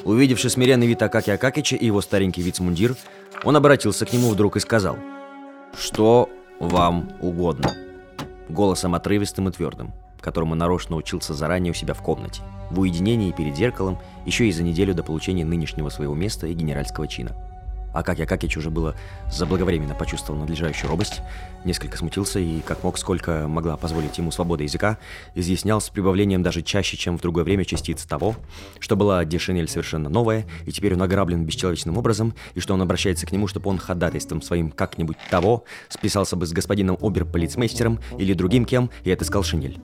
Увидевши 0.04 0.52
смиренный 0.52 0.86
вид 0.86 1.02
Акаки 1.02 1.32
Акакича 1.32 1.76
и 1.76 1.88
его 1.88 2.02
старенький 2.02 2.44
вицмундир, 2.44 2.96
он 3.44 3.56
обратился 3.56 4.06
к 4.06 4.14
нему 4.14 4.30
вдруг 4.30 4.58
и 4.58 4.60
сказал 4.60 4.98
«Что 5.76 6.30
вам 6.60 7.12
угодно?» 7.22 7.74
Голосом 8.50 8.94
отрывистым 8.94 9.50
и 9.50 9.52
твердым, 9.52 9.94
которому 10.22 10.54
нарочно 10.54 10.96
учился 10.96 11.34
заранее 11.34 11.72
у 11.72 11.76
себя 11.76 11.96
в 11.96 12.04
комнате, 12.04 12.44
в 12.70 12.80
уединении 12.80 13.32
перед 13.32 13.56
зеркалом, 13.56 13.98
еще 14.28 14.48
и 14.48 14.52
за 14.52 14.62
неделю 14.62 14.94
до 14.94 15.02
получения 15.02 15.44
нынешнего 15.44 15.90
своего 15.90 16.14
места 16.14 16.46
и 16.46 16.54
генеральского 16.54 17.08
чина. 17.08 17.36
А 17.96 18.04
как 18.04 18.20
я 18.20 18.26
Акакич 18.26 18.58
уже 18.58 18.70
было 18.70 18.94
заблаговременно 19.32 19.96
почувствовал 19.96 20.38
надлежащую 20.42 20.90
робость, 20.90 21.22
несколько 21.64 21.98
смутился 21.98 22.40
и, 22.40 22.60
как 22.60 22.84
мог, 22.84 22.98
сколько 22.98 23.48
могла 23.48 23.78
позволить 23.78 24.18
ему 24.18 24.32
свобода 24.32 24.64
языка, 24.64 24.98
изъяснял 25.34 25.80
с 25.80 25.90
прибавлением 25.90 26.44
даже 26.44 26.62
чаще, 26.62 26.98
чем 26.98 27.18
в 27.18 27.22
другое 27.22 27.46
время 27.46 27.64
частиц 27.64 28.04
того, 28.04 28.36
что 28.80 28.98
была 28.98 29.24
Дешинель 29.24 29.70
совершенно 29.70 30.10
новая, 30.10 30.46
и 30.66 30.74
теперь 30.74 30.94
он 30.94 31.04
ограблен 31.04 31.46
бесчеловечным 31.46 31.98
образом, 31.98 32.36
и 32.54 32.60
что 32.60 32.74
он 32.74 32.82
обращается 32.82 33.26
к 33.26 33.32
нему, 33.32 33.48
чтобы 33.48 33.70
он 33.70 33.78
ходатайством 33.78 34.42
своим 34.42 34.72
как-нибудь 34.72 35.18
того 35.32 35.64
списался 35.88 36.36
бы 36.36 36.46
с 36.46 36.52
господином 36.52 36.98
оберполицмейстером 37.02 38.00
или 38.20 38.34
другим 38.34 38.66
кем 38.66 38.90
и 39.06 39.12
отыскал 39.12 39.44
шинель. 39.44 39.80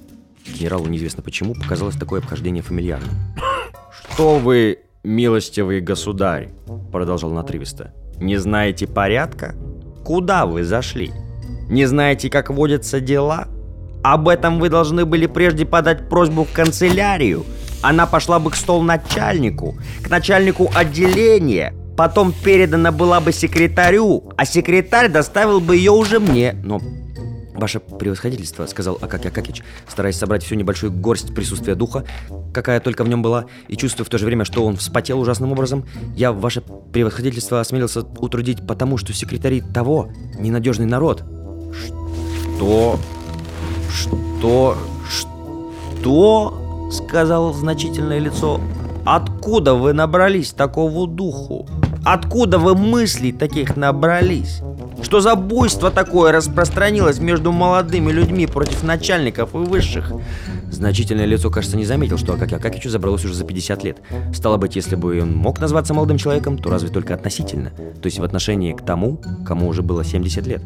Генералу 0.46 0.88
неизвестно 0.88 1.24
почему 1.24 1.54
показалось 1.54 1.96
такое 1.96 2.20
обхождение 2.20 2.62
фамильярным. 2.62 3.10
«Что 4.12 4.38
вы, 4.38 4.80
милостивый 5.04 5.80
государь?»— 5.80 6.50
продолжал 6.92 7.32
он 7.32 7.38
отрывисто. 7.38 7.94
Не 8.22 8.38
знаете 8.38 8.86
порядка? 8.86 9.56
Куда 10.06 10.46
вы 10.46 10.64
зашли? 10.64 11.12
Не 11.70 11.88
знаете, 11.88 12.30
как 12.30 12.52
водятся 12.52 13.00
дела? 13.02 13.48
Об 14.04 14.28
этом 14.28 14.60
вы 14.60 14.70
должны 14.70 15.06
были 15.06 15.26
прежде 15.26 15.66
подать 15.66 16.08
просьбу 16.08 16.44
в 16.44 16.52
канцелярию. 16.52 17.44
Она 17.82 18.06
пошла 18.06 18.38
бы 18.38 18.52
к 18.52 18.56
стол 18.56 18.84
начальнику, 18.84 19.76
к 20.04 20.10
начальнику 20.12 20.70
отделения, 20.76 21.74
потом 21.98 22.32
передана 22.32 22.92
была 22.92 23.22
бы 23.22 23.32
секретарю, 23.32 24.32
а 24.38 24.46
секретарь 24.46 25.10
доставил 25.10 25.60
бы 25.60 25.76
ее 25.76 25.92
уже 25.92 26.20
мне. 26.20 26.54
Но 26.64 26.80
«Ваше 27.62 27.80
превосходительство»,— 27.80 28.66
сказал 28.68 28.98
Акакий 29.02 29.30
Акакич, 29.30 29.62
стараясь 29.88 30.18
собрать 30.18 30.44
всю 30.44 30.56
небольшую 30.56 30.92
горсть 30.92 31.36
присутствия 31.36 31.76
духа, 31.76 32.06
какая 32.56 32.80
только 32.80 33.04
в 33.04 33.08
нем 33.08 33.22
была, 33.22 33.46
и 33.68 33.78
чувствуя 33.78 34.04
в 34.04 34.10
то 34.10 34.18
же 34.18 34.26
время, 34.26 34.46
что 34.46 34.66
он 34.66 34.78
вспотел 34.78 35.20
ужасным 35.20 35.52
образом, 35.52 35.86
«я, 36.16 36.32
ваше 36.32 36.62
превосходительство, 36.92 37.60
осмелился 37.60 38.02
утрудить, 38.02 38.66
потому 38.66 38.98
что 38.98 39.14
секретари 39.14 39.62
того— 39.62 40.10
ненадежный 40.40 40.88
народ». 40.88 41.24
«Что? 41.72 43.00
Что? 43.92 44.76
Что?»— 46.00 46.90
сказал 46.92 47.54
значительное 47.54 48.18
лицо. 48.18 48.60
«Откуда 49.06 49.76
вы 49.76 49.94
набрались 49.94 50.52
такого 50.52 51.06
духу? 51.08 51.68
Откуда 52.04 52.58
вы 52.58 52.74
мыслей 52.74 53.32
таких 53.32 53.78
набрались?» 53.78 54.64
Что 55.02 55.20
за 55.20 55.36
буйство 55.36 55.92
такое 55.92 56.32
распространилось 56.32 57.20
между 57.20 57.52
молодыми 57.52 58.12
людьми 58.12 58.48
против 58.48 58.84
начальников 58.84 59.54
и 59.56 59.58
высших? 59.58 60.12
Значительное 60.72 61.26
лицо, 61.26 61.50
кажется, 61.50 61.76
не 61.76 61.86
заметил, 61.86 62.18
что 62.18 62.34
Акаки 62.34 62.56
Акакичу 62.56 62.90
забралось 62.90 63.26
уже 63.26 63.34
за 63.34 63.44
50 63.44 63.84
лет. 63.84 63.98
Стало 64.34 64.58
быть, 64.58 64.76
если 64.76 64.96
бы 64.96 65.22
он 65.22 65.36
мог 65.36 65.60
назваться 65.60 65.94
молодым 65.94 66.18
человеком, 66.18 66.58
то 66.58 66.70
разве 66.70 66.90
только 66.90 67.14
относительно, 67.14 67.72
то 67.72 68.06
есть 68.06 68.20
в 68.20 68.24
отношении 68.24 68.74
к 68.74 68.82
тому, 68.82 69.20
кому 69.46 69.68
уже 69.68 69.82
было 69.82 70.04
70 70.04 70.48
лет. 70.48 70.62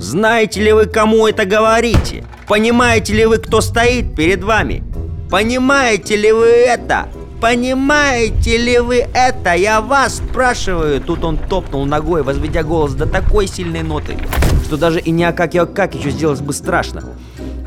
Знаете 0.00 0.62
ли 0.62 0.72
вы, 0.72 0.86
кому 0.86 1.26
это 1.26 1.44
говорите? 1.44 2.24
Понимаете 2.48 3.14
ли 3.14 3.24
вы, 3.26 3.38
кто 3.38 3.60
стоит 3.60 4.14
перед 4.14 4.42
вами? 4.42 4.82
Понимаете 5.30 6.16
ли 6.16 6.32
вы 6.32 6.46
это? 6.46 7.08
Понимаете 7.40 8.56
ли 8.56 8.78
вы 8.78 9.06
это? 9.12 9.54
Я 9.54 9.80
вас 9.80 10.16
спрашиваю!» 10.16 11.00
Тут 11.00 11.22
он 11.22 11.36
топнул 11.36 11.84
ногой, 11.84 12.22
возведя 12.22 12.62
голос 12.62 12.94
до 12.94 13.06
такой 13.06 13.46
сильной 13.46 13.82
ноты, 13.82 14.16
что 14.64 14.76
даже 14.76 15.00
и 15.00 15.10
не 15.10 15.24
Акакию 15.24 15.64
Акакичу 15.64 16.10
сделалось 16.10 16.40
бы 16.40 16.52
страшно. 16.54 17.04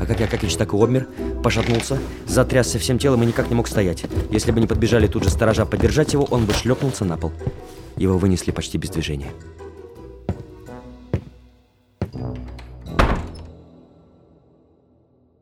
Акакий 0.00 0.24
Акакич 0.24 0.56
так 0.56 0.72
и 0.72 0.76
обмер, 0.76 1.06
пошатнулся, 1.44 1.98
затрясся 2.26 2.78
всем 2.78 2.98
телом 2.98 3.22
и 3.22 3.26
никак 3.26 3.48
не 3.48 3.54
мог 3.54 3.68
стоять. 3.68 4.04
Если 4.30 4.50
бы 4.50 4.60
не 4.60 4.66
подбежали 4.66 5.06
тут 5.06 5.22
же 5.24 5.30
сторожа 5.30 5.66
поддержать 5.66 6.12
его, 6.14 6.26
он 6.30 6.46
бы 6.46 6.52
шлепнулся 6.52 7.04
на 7.04 7.16
пол. 7.16 7.32
Его 7.96 8.18
вынесли 8.18 8.50
почти 8.50 8.76
без 8.78 8.90
движения. 8.90 9.30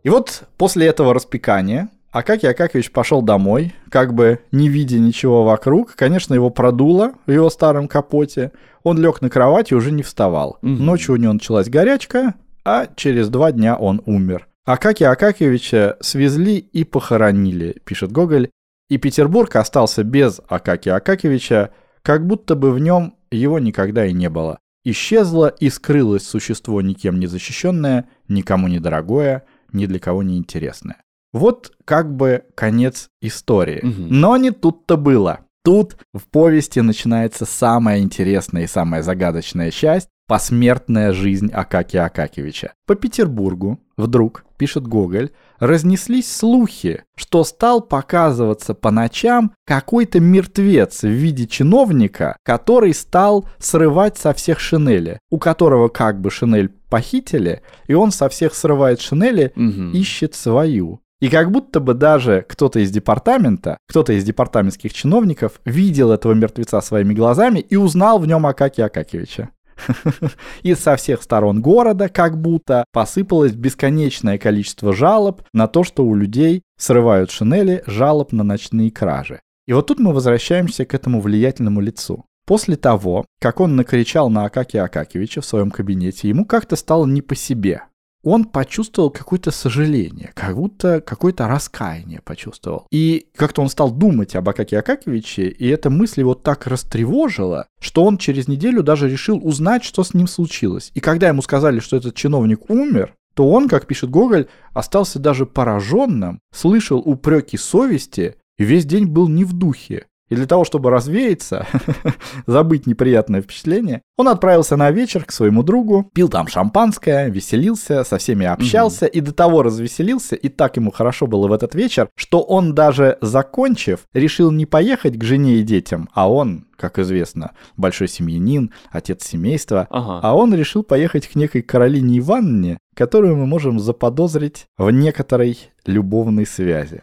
И 0.02 0.10
вот 0.10 0.44
после 0.56 0.86
этого 0.86 1.14
распекания 1.14 1.88
Акакий 2.10 2.48
Акакевич 2.48 2.90
пошел 2.90 3.20
домой, 3.20 3.74
как 3.90 4.14
бы 4.14 4.40
не 4.50 4.68
видя 4.68 4.98
ничего 4.98 5.44
вокруг. 5.44 5.94
Конечно, 5.94 6.32
его 6.32 6.48
продуло 6.48 7.12
в 7.26 7.30
его 7.30 7.50
старом 7.50 7.86
капоте. 7.86 8.52
Он 8.82 8.98
лег 8.98 9.20
на 9.20 9.28
кровать 9.28 9.72
и 9.72 9.74
уже 9.74 9.92
не 9.92 10.02
вставал. 10.02 10.58
Угу. 10.62 10.68
Ночью 10.68 11.14
у 11.14 11.18
него 11.18 11.34
началась 11.34 11.68
горячка, 11.68 12.34
а 12.64 12.86
через 12.96 13.28
два 13.28 13.52
дня 13.52 13.76
он 13.76 14.00
умер. 14.06 14.48
Акакия 14.64 15.10
Акакевича 15.10 15.96
свезли 16.00 16.58
и 16.58 16.84
похоронили, 16.84 17.80
пишет 17.84 18.12
Гоголь, 18.12 18.50
и 18.88 18.96
Петербург 18.96 19.54
остался 19.56 20.02
без 20.02 20.40
Акакия 20.48 20.94
Акакевича, 20.94 21.72
как 22.02 22.26
будто 22.26 22.54
бы 22.54 22.72
в 22.72 22.78
нем 22.78 23.14
его 23.30 23.58
никогда 23.58 24.06
и 24.06 24.12
не 24.12 24.30
было. 24.30 24.58
Исчезло 24.84 25.48
и 25.48 25.68
скрылось 25.68 26.26
существо 26.26 26.80
никем 26.80 27.18
не 27.18 27.26
защищенное, 27.26 28.08
никому 28.28 28.68
не 28.68 28.78
дорогое, 28.78 29.44
ни 29.72 29.84
для 29.84 29.98
кого 29.98 30.22
не 30.22 30.38
интересное. 30.38 31.02
Вот 31.32 31.72
как 31.84 32.14
бы 32.14 32.44
конец 32.54 33.08
истории. 33.20 33.80
Угу. 33.84 34.06
Но 34.10 34.36
не 34.36 34.50
тут-то 34.50 34.96
было. 34.96 35.40
Тут 35.64 35.96
в 36.14 36.28
повести 36.28 36.80
начинается 36.80 37.44
самая 37.44 38.00
интересная 38.00 38.62
и 38.62 38.68
самая 38.68 39.02
загадочная 39.02 39.70
часть— 39.70 40.08
посмертная 40.26 41.12
жизнь 41.12 41.50
Акакия 41.52 42.04
Акакевича. 42.04 42.72
По 42.86 42.94
Петербургу 42.94 43.78
вдруг, 43.96 44.44
пишет 44.56 44.86
Гоголь, 44.86 45.30
разнеслись 45.58 46.30
слухи, 46.34 47.02
что 47.16 47.44
стал 47.44 47.82
показываться 47.82 48.74
по 48.74 48.90
ночам 48.90 49.52
какой-то 49.66 50.20
мертвец 50.20 51.02
в 51.02 51.08
виде 51.08 51.46
чиновника, 51.46 52.36
который 52.44 52.94
стал 52.94 53.46
срывать 53.58 54.16
со 54.16 54.32
всех 54.32 54.60
шинели, 54.60 55.18
у 55.30 55.38
которого 55.38 55.88
как 55.88 56.20
бы 56.20 56.30
шинель 56.30 56.70
похитили, 56.88 57.62
и 57.86 57.94
он 57.94 58.10
со 58.10 58.28
всех 58.28 58.54
срывает 58.54 59.00
шинели, 59.00 59.52
угу. 59.54 59.90
ищет 59.92 60.34
свою. 60.34 61.00
И 61.20 61.28
как 61.28 61.50
будто 61.50 61.80
бы 61.80 61.94
даже 61.94 62.44
кто-то 62.48 62.78
из 62.78 62.92
департамента, 62.92 63.78
кто-то 63.88 64.12
из 64.12 64.22
департаментских 64.24 64.92
чиновников 64.92 65.60
видел 65.64 66.12
этого 66.12 66.32
мертвеца 66.32 66.80
своими 66.80 67.12
глазами 67.12 67.58
и 67.58 67.74
узнал 67.74 68.20
в 68.20 68.26
нем 68.26 68.46
Акаки 68.46 68.80
Акакевича. 68.80 69.50
И 70.62 70.74
со 70.74 70.96
всех 70.96 71.22
сторон 71.22 71.60
города 71.60 72.08
как 72.08 72.40
будто 72.40 72.84
посыпалось 72.92 73.52
бесконечное 73.52 74.38
количество 74.38 74.92
жалоб 74.92 75.42
на 75.52 75.68
то, 75.68 75.84
что 75.84 76.04
у 76.04 76.14
людей 76.14 76.62
срывают 76.78 77.30
шинели, 77.30 77.82
жалоб 77.86 78.32
на 78.32 78.42
ночные 78.42 78.90
кражи. 78.90 79.40
И 79.66 79.72
вот 79.72 79.86
тут 79.86 79.98
мы 79.98 80.12
возвращаемся 80.12 80.84
к 80.84 80.94
этому 80.94 81.20
влиятельному 81.20 81.80
лицу. 81.80 82.24
После 82.46 82.76
того, 82.76 83.26
как 83.40 83.60
он 83.60 83.76
накричал 83.76 84.30
на 84.30 84.46
Акаки 84.46 84.78
Акакевича 84.78 85.42
в 85.42 85.46
своем 85.46 85.70
кабинете, 85.70 86.28
ему 86.28 86.46
как-то 86.46 86.76
стало 86.76 87.04
не 87.04 87.20
по 87.20 87.34
себе 87.34 87.82
он 88.22 88.44
почувствовал 88.44 89.10
какое-то 89.10 89.50
сожаление, 89.50 90.32
как 90.34 90.56
будто 90.56 91.00
какое-то 91.00 91.46
раскаяние 91.48 92.20
почувствовал. 92.22 92.86
И 92.90 93.28
как-то 93.36 93.62
он 93.62 93.68
стал 93.68 93.90
думать 93.90 94.34
об 94.36 94.48
Акаке 94.48 94.78
Акакевиче, 94.78 95.48
и 95.48 95.68
эта 95.68 95.90
мысль 95.90 96.20
его 96.20 96.34
так 96.34 96.66
растревожила, 96.66 97.66
что 97.80 98.04
он 98.04 98.18
через 98.18 98.48
неделю 98.48 98.82
даже 98.82 99.08
решил 99.08 99.40
узнать, 99.42 99.84
что 99.84 100.02
с 100.04 100.14
ним 100.14 100.26
случилось. 100.26 100.90
И 100.94 101.00
когда 101.00 101.28
ему 101.28 101.42
сказали, 101.42 101.80
что 101.80 101.96
этот 101.96 102.14
чиновник 102.14 102.70
умер, 102.70 103.14
то 103.34 103.48
он, 103.48 103.68
как 103.68 103.86
пишет 103.86 104.10
Гоголь, 104.10 104.48
остался 104.72 105.20
даже 105.20 105.46
пораженным, 105.46 106.40
слышал 106.52 106.98
упреки 106.98 107.56
совести 107.56 108.34
и 108.58 108.64
весь 108.64 108.84
день 108.84 109.06
был 109.06 109.28
не 109.28 109.44
в 109.44 109.52
духе. 109.52 110.06
И 110.28 110.34
для 110.34 110.46
того, 110.46 110.64
чтобы 110.64 110.90
развеяться, 110.90 111.66
забыть 112.46 112.86
неприятное 112.86 113.40
впечатление, 113.40 114.02
он 114.16 114.28
отправился 114.28 114.76
на 114.76 114.90
вечер 114.90 115.24
к 115.24 115.32
своему 115.32 115.62
другу, 115.62 116.10
пил 116.12 116.28
там 116.28 116.48
шампанское, 116.48 117.28
веселился, 117.30 118.04
со 118.04 118.18
всеми 118.18 118.46
общался, 118.46 119.06
угу. 119.06 119.12
и 119.12 119.20
до 119.20 119.32
того 119.32 119.62
развеселился, 119.62 120.36
и 120.36 120.48
так 120.48 120.76
ему 120.76 120.90
хорошо 120.90 121.26
было 121.26 121.48
в 121.48 121.52
этот 121.52 121.74
вечер, 121.74 122.08
что 122.14 122.42
он 122.42 122.74
даже, 122.74 123.18
закончив, 123.20 124.00
решил 124.12 124.50
не 124.50 124.66
поехать 124.66 125.16
к 125.16 125.24
жене 125.24 125.56
и 125.56 125.62
детям, 125.62 126.08
а 126.12 126.30
он, 126.30 126.66
как 126.76 126.98
известно, 126.98 127.52
большой 127.76 128.08
семьянин, 128.08 128.72
отец 128.90 129.24
семейства, 129.24 129.86
ага. 129.90 130.20
а 130.22 130.34
он 130.34 130.54
решил 130.54 130.82
поехать 130.82 131.26
к 131.28 131.34
некой 131.34 131.62
Каролине 131.62 132.18
Ивановне, 132.18 132.78
которую 132.94 133.36
мы 133.36 133.46
можем 133.46 133.78
заподозрить 133.78 134.66
в 134.76 134.90
некоторой 134.90 135.58
любовной 135.86 136.46
связи. 136.46 137.02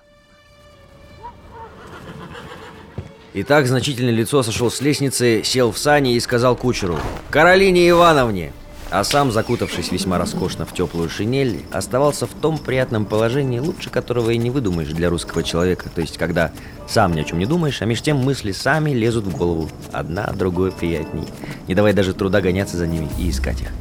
Итак, 3.37 3.67
значительное 3.67 4.13
лицо 4.13 4.43
сошел 4.43 4.71
с 4.71 4.79
лестницы, 4.79 5.41
сел 5.43 5.73
в 5.73 5.77
сани 5.77 6.13
и 6.13 6.19
сказал 6.21 6.55
кучеру 6.55 6.97
«Каролине 7.29 7.89
Ивановне!» 7.89 8.53
А 8.89 9.03
сам, 9.03 9.29
закутавшись 9.33 9.91
весьма 9.91 10.17
роскошно 10.17 10.65
в 10.65 10.73
теплую 10.73 11.09
шинель, 11.09 11.65
оставался 11.73 12.27
в 12.27 12.29
том 12.29 12.57
приятном 12.57 13.03
положении, 13.03 13.59
лучше 13.59 13.89
которого 13.89 14.29
и 14.29 14.37
не 14.37 14.51
выдумаешь 14.51 14.87
для 14.87 15.09
русского 15.09 15.43
человека. 15.43 15.89
То 15.93 15.99
есть, 15.99 16.17
когда 16.17 16.53
сам 16.87 17.11
ни 17.11 17.19
о 17.19 17.23
чем 17.25 17.37
не 17.37 17.45
думаешь, 17.45 17.81
а 17.81 17.85
меж 17.85 18.01
тем 18.01 18.19
мысли 18.19 18.53
сами 18.53 18.91
лезут 18.91 19.25
в 19.25 19.35
голову. 19.35 19.69
Одна, 19.91 20.27
другой 20.27 20.71
приятней. 20.71 21.27
Не 21.67 21.75
давай 21.75 21.91
даже 21.91 22.13
труда 22.13 22.39
гоняться 22.39 22.77
за 22.77 22.87
ними 22.87 23.09
и 23.19 23.29
искать 23.29 23.59
их. 23.59 23.71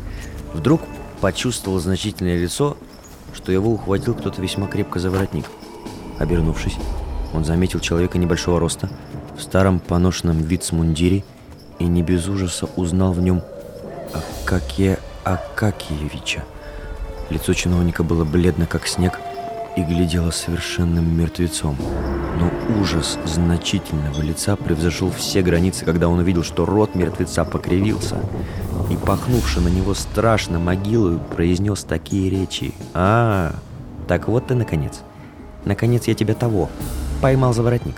Вдруг 0.52 0.82
почувствовал 1.20 1.78
значительное 1.78 2.36
лицо, 2.36 2.76
что 3.32 3.52
его 3.52 3.70
ухватил 3.70 4.16
кто-то 4.16 4.42
весьма 4.42 4.66
крепко 4.66 4.98
за 4.98 5.10
воротник. 5.10 5.44
Обернувшись, 6.18 6.74
он 7.32 7.44
заметил 7.44 7.78
человека 7.78 8.18
небольшого 8.18 8.58
роста, 8.58 8.90
в 9.36 9.42
старом 9.42 9.80
поношенном 9.80 10.38
вицмундире 10.38 11.24
и 11.78 11.84
не 11.84 12.02
без 12.02 12.28
ужаса 12.28 12.68
узнал 12.76 13.12
в 13.12 13.20
нем 13.20 13.42
Акакия 14.12 14.98
Акакиевича. 15.24 16.44
Лицо 17.30 17.54
чиновника 17.54 18.02
было 18.02 18.24
бледно, 18.24 18.66
как 18.66 18.86
снег, 18.86 19.18
и 19.76 19.82
глядело 19.82 20.30
совершенным 20.30 21.18
мертвецом. 21.18 21.76
Но 22.38 22.80
ужас 22.80 23.18
значительного 23.24 24.20
лица 24.20 24.56
превзошел 24.56 25.10
все 25.10 25.42
границы, 25.42 25.84
когда 25.84 26.08
он 26.08 26.18
увидел, 26.18 26.44
что 26.44 26.64
рот 26.64 26.94
мертвеца 26.94 27.44
покривился, 27.44 28.20
и, 28.90 28.96
пахнувши 28.96 29.60
на 29.60 29.68
него 29.68 29.94
страшно 29.94 30.58
могилою, 30.58 31.18
произнес 31.18 31.82
такие 31.82 32.30
речи. 32.30 32.74
«А, 32.92 33.54
так 34.06 34.28
вот 34.28 34.48
ты, 34.48 34.54
наконец. 34.54 35.00
Наконец 35.64 36.06
я 36.06 36.14
тебя 36.14 36.34
того. 36.34 36.68
Поймал 37.20 37.54
за 37.54 37.62
воротник. 37.62 37.96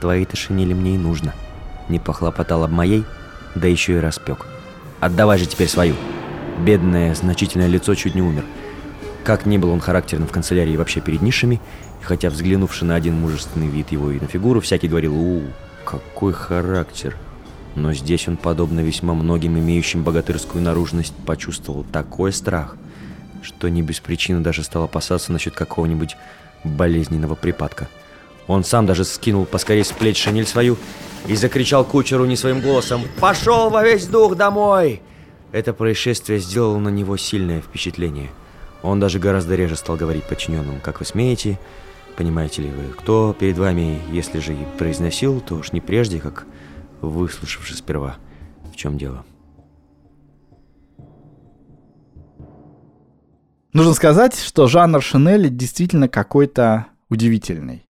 Твоей-то 0.00 0.36
шинели 0.36 0.74
мне 0.74 0.94
и 0.94 0.98
нужно. 0.98 1.34
Не 1.88 1.98
похлопотал 1.98 2.64
об 2.64 2.70
моей, 2.70 3.04
да 3.54 3.66
еще 3.68 3.94
и 3.94 4.00
распек. 4.00 4.46
Отдавай 5.00 5.38
же 5.38 5.46
теперь 5.46 5.68
свою». 5.68 5.94
Бедное, 6.64 7.14
значительное 7.14 7.68
лицо 7.68 7.94
чуть 7.94 8.16
не 8.16 8.22
умер. 8.22 8.44
Как 9.24 9.46
ни 9.46 9.58
был 9.58 9.70
он 9.70 9.80
характерным 9.80 10.26
в 10.26 10.32
канцелярии 10.32 10.76
вообще 10.76 11.00
перед 11.00 11.22
нишами, 11.22 11.60
и 12.00 12.04
хотя 12.04 12.30
взглянувши 12.30 12.84
на 12.84 12.96
один 12.96 13.14
мужественный 13.14 13.68
вид 13.68 13.92
его 13.92 14.10
и 14.10 14.18
на 14.18 14.26
фигуру, 14.26 14.60
всякий 14.60 14.88
говорил 14.88 15.14
«У, 15.14 15.42
какой 15.84 16.32
характер!» 16.32 17.16
Но 17.74 17.92
здесь 17.92 18.26
он, 18.26 18.36
подобно 18.36 18.80
весьма 18.80 19.14
многим 19.14 19.56
имеющим 19.58 20.02
богатырскую 20.02 20.62
наружность, 20.64 21.14
почувствовал 21.26 21.84
такой 21.84 22.32
страх, 22.32 22.76
что 23.42 23.68
не 23.68 23.82
без 23.82 24.00
причины 24.00 24.40
даже 24.40 24.64
стал 24.64 24.84
опасаться 24.84 25.30
насчет 25.30 25.54
какого-нибудь 25.54 26.16
болезненного 26.64 27.36
припадка. 27.36 27.88
Он 28.48 28.64
сам 28.64 28.86
даже 28.86 29.04
скинул 29.04 29.44
поскорее 29.44 29.84
с 29.84 29.92
плеч 29.92 30.20
шинель 30.20 30.46
свою 30.46 30.76
и 31.26 31.36
закричал 31.36 31.84
кучеру 31.84 32.24
не 32.24 32.34
своим 32.34 32.60
голосом 32.60 33.02
«Пошел 33.20 33.70
во 33.70 33.84
весь 33.84 34.06
дух 34.06 34.34
домой!» 34.34 35.02
Это 35.52 35.72
происшествие 35.72 36.40
сделало 36.40 36.78
на 36.78 36.88
него 36.88 37.16
сильное 37.16 37.60
впечатление. 37.60 38.30
Он 38.82 39.00
даже 39.00 39.18
гораздо 39.18 39.54
реже 39.54 39.76
стал 39.76 39.96
говорить 39.96 40.24
подчиненным, 40.24 40.80
как 40.80 41.00
вы 41.00 41.06
смеете, 41.06 41.58
понимаете 42.16 42.62
ли 42.62 42.70
вы, 42.70 42.92
кто 42.92 43.36
перед 43.38 43.58
вами, 43.58 44.00
если 44.10 44.40
же 44.40 44.54
и 44.54 44.66
произносил, 44.78 45.40
то 45.40 45.56
уж 45.56 45.72
не 45.72 45.80
прежде, 45.80 46.18
как 46.18 46.46
выслушавши 47.00 47.76
сперва, 47.76 48.16
в 48.72 48.76
чем 48.76 48.98
дело. 48.98 49.24
Нужно 53.72 53.92
сказать, 53.92 54.38
что 54.38 54.66
жанр 54.66 55.02
Шинели 55.02 55.48
действительно 55.48 56.08
какой-то 56.08 56.86
удивительный. 57.10 57.87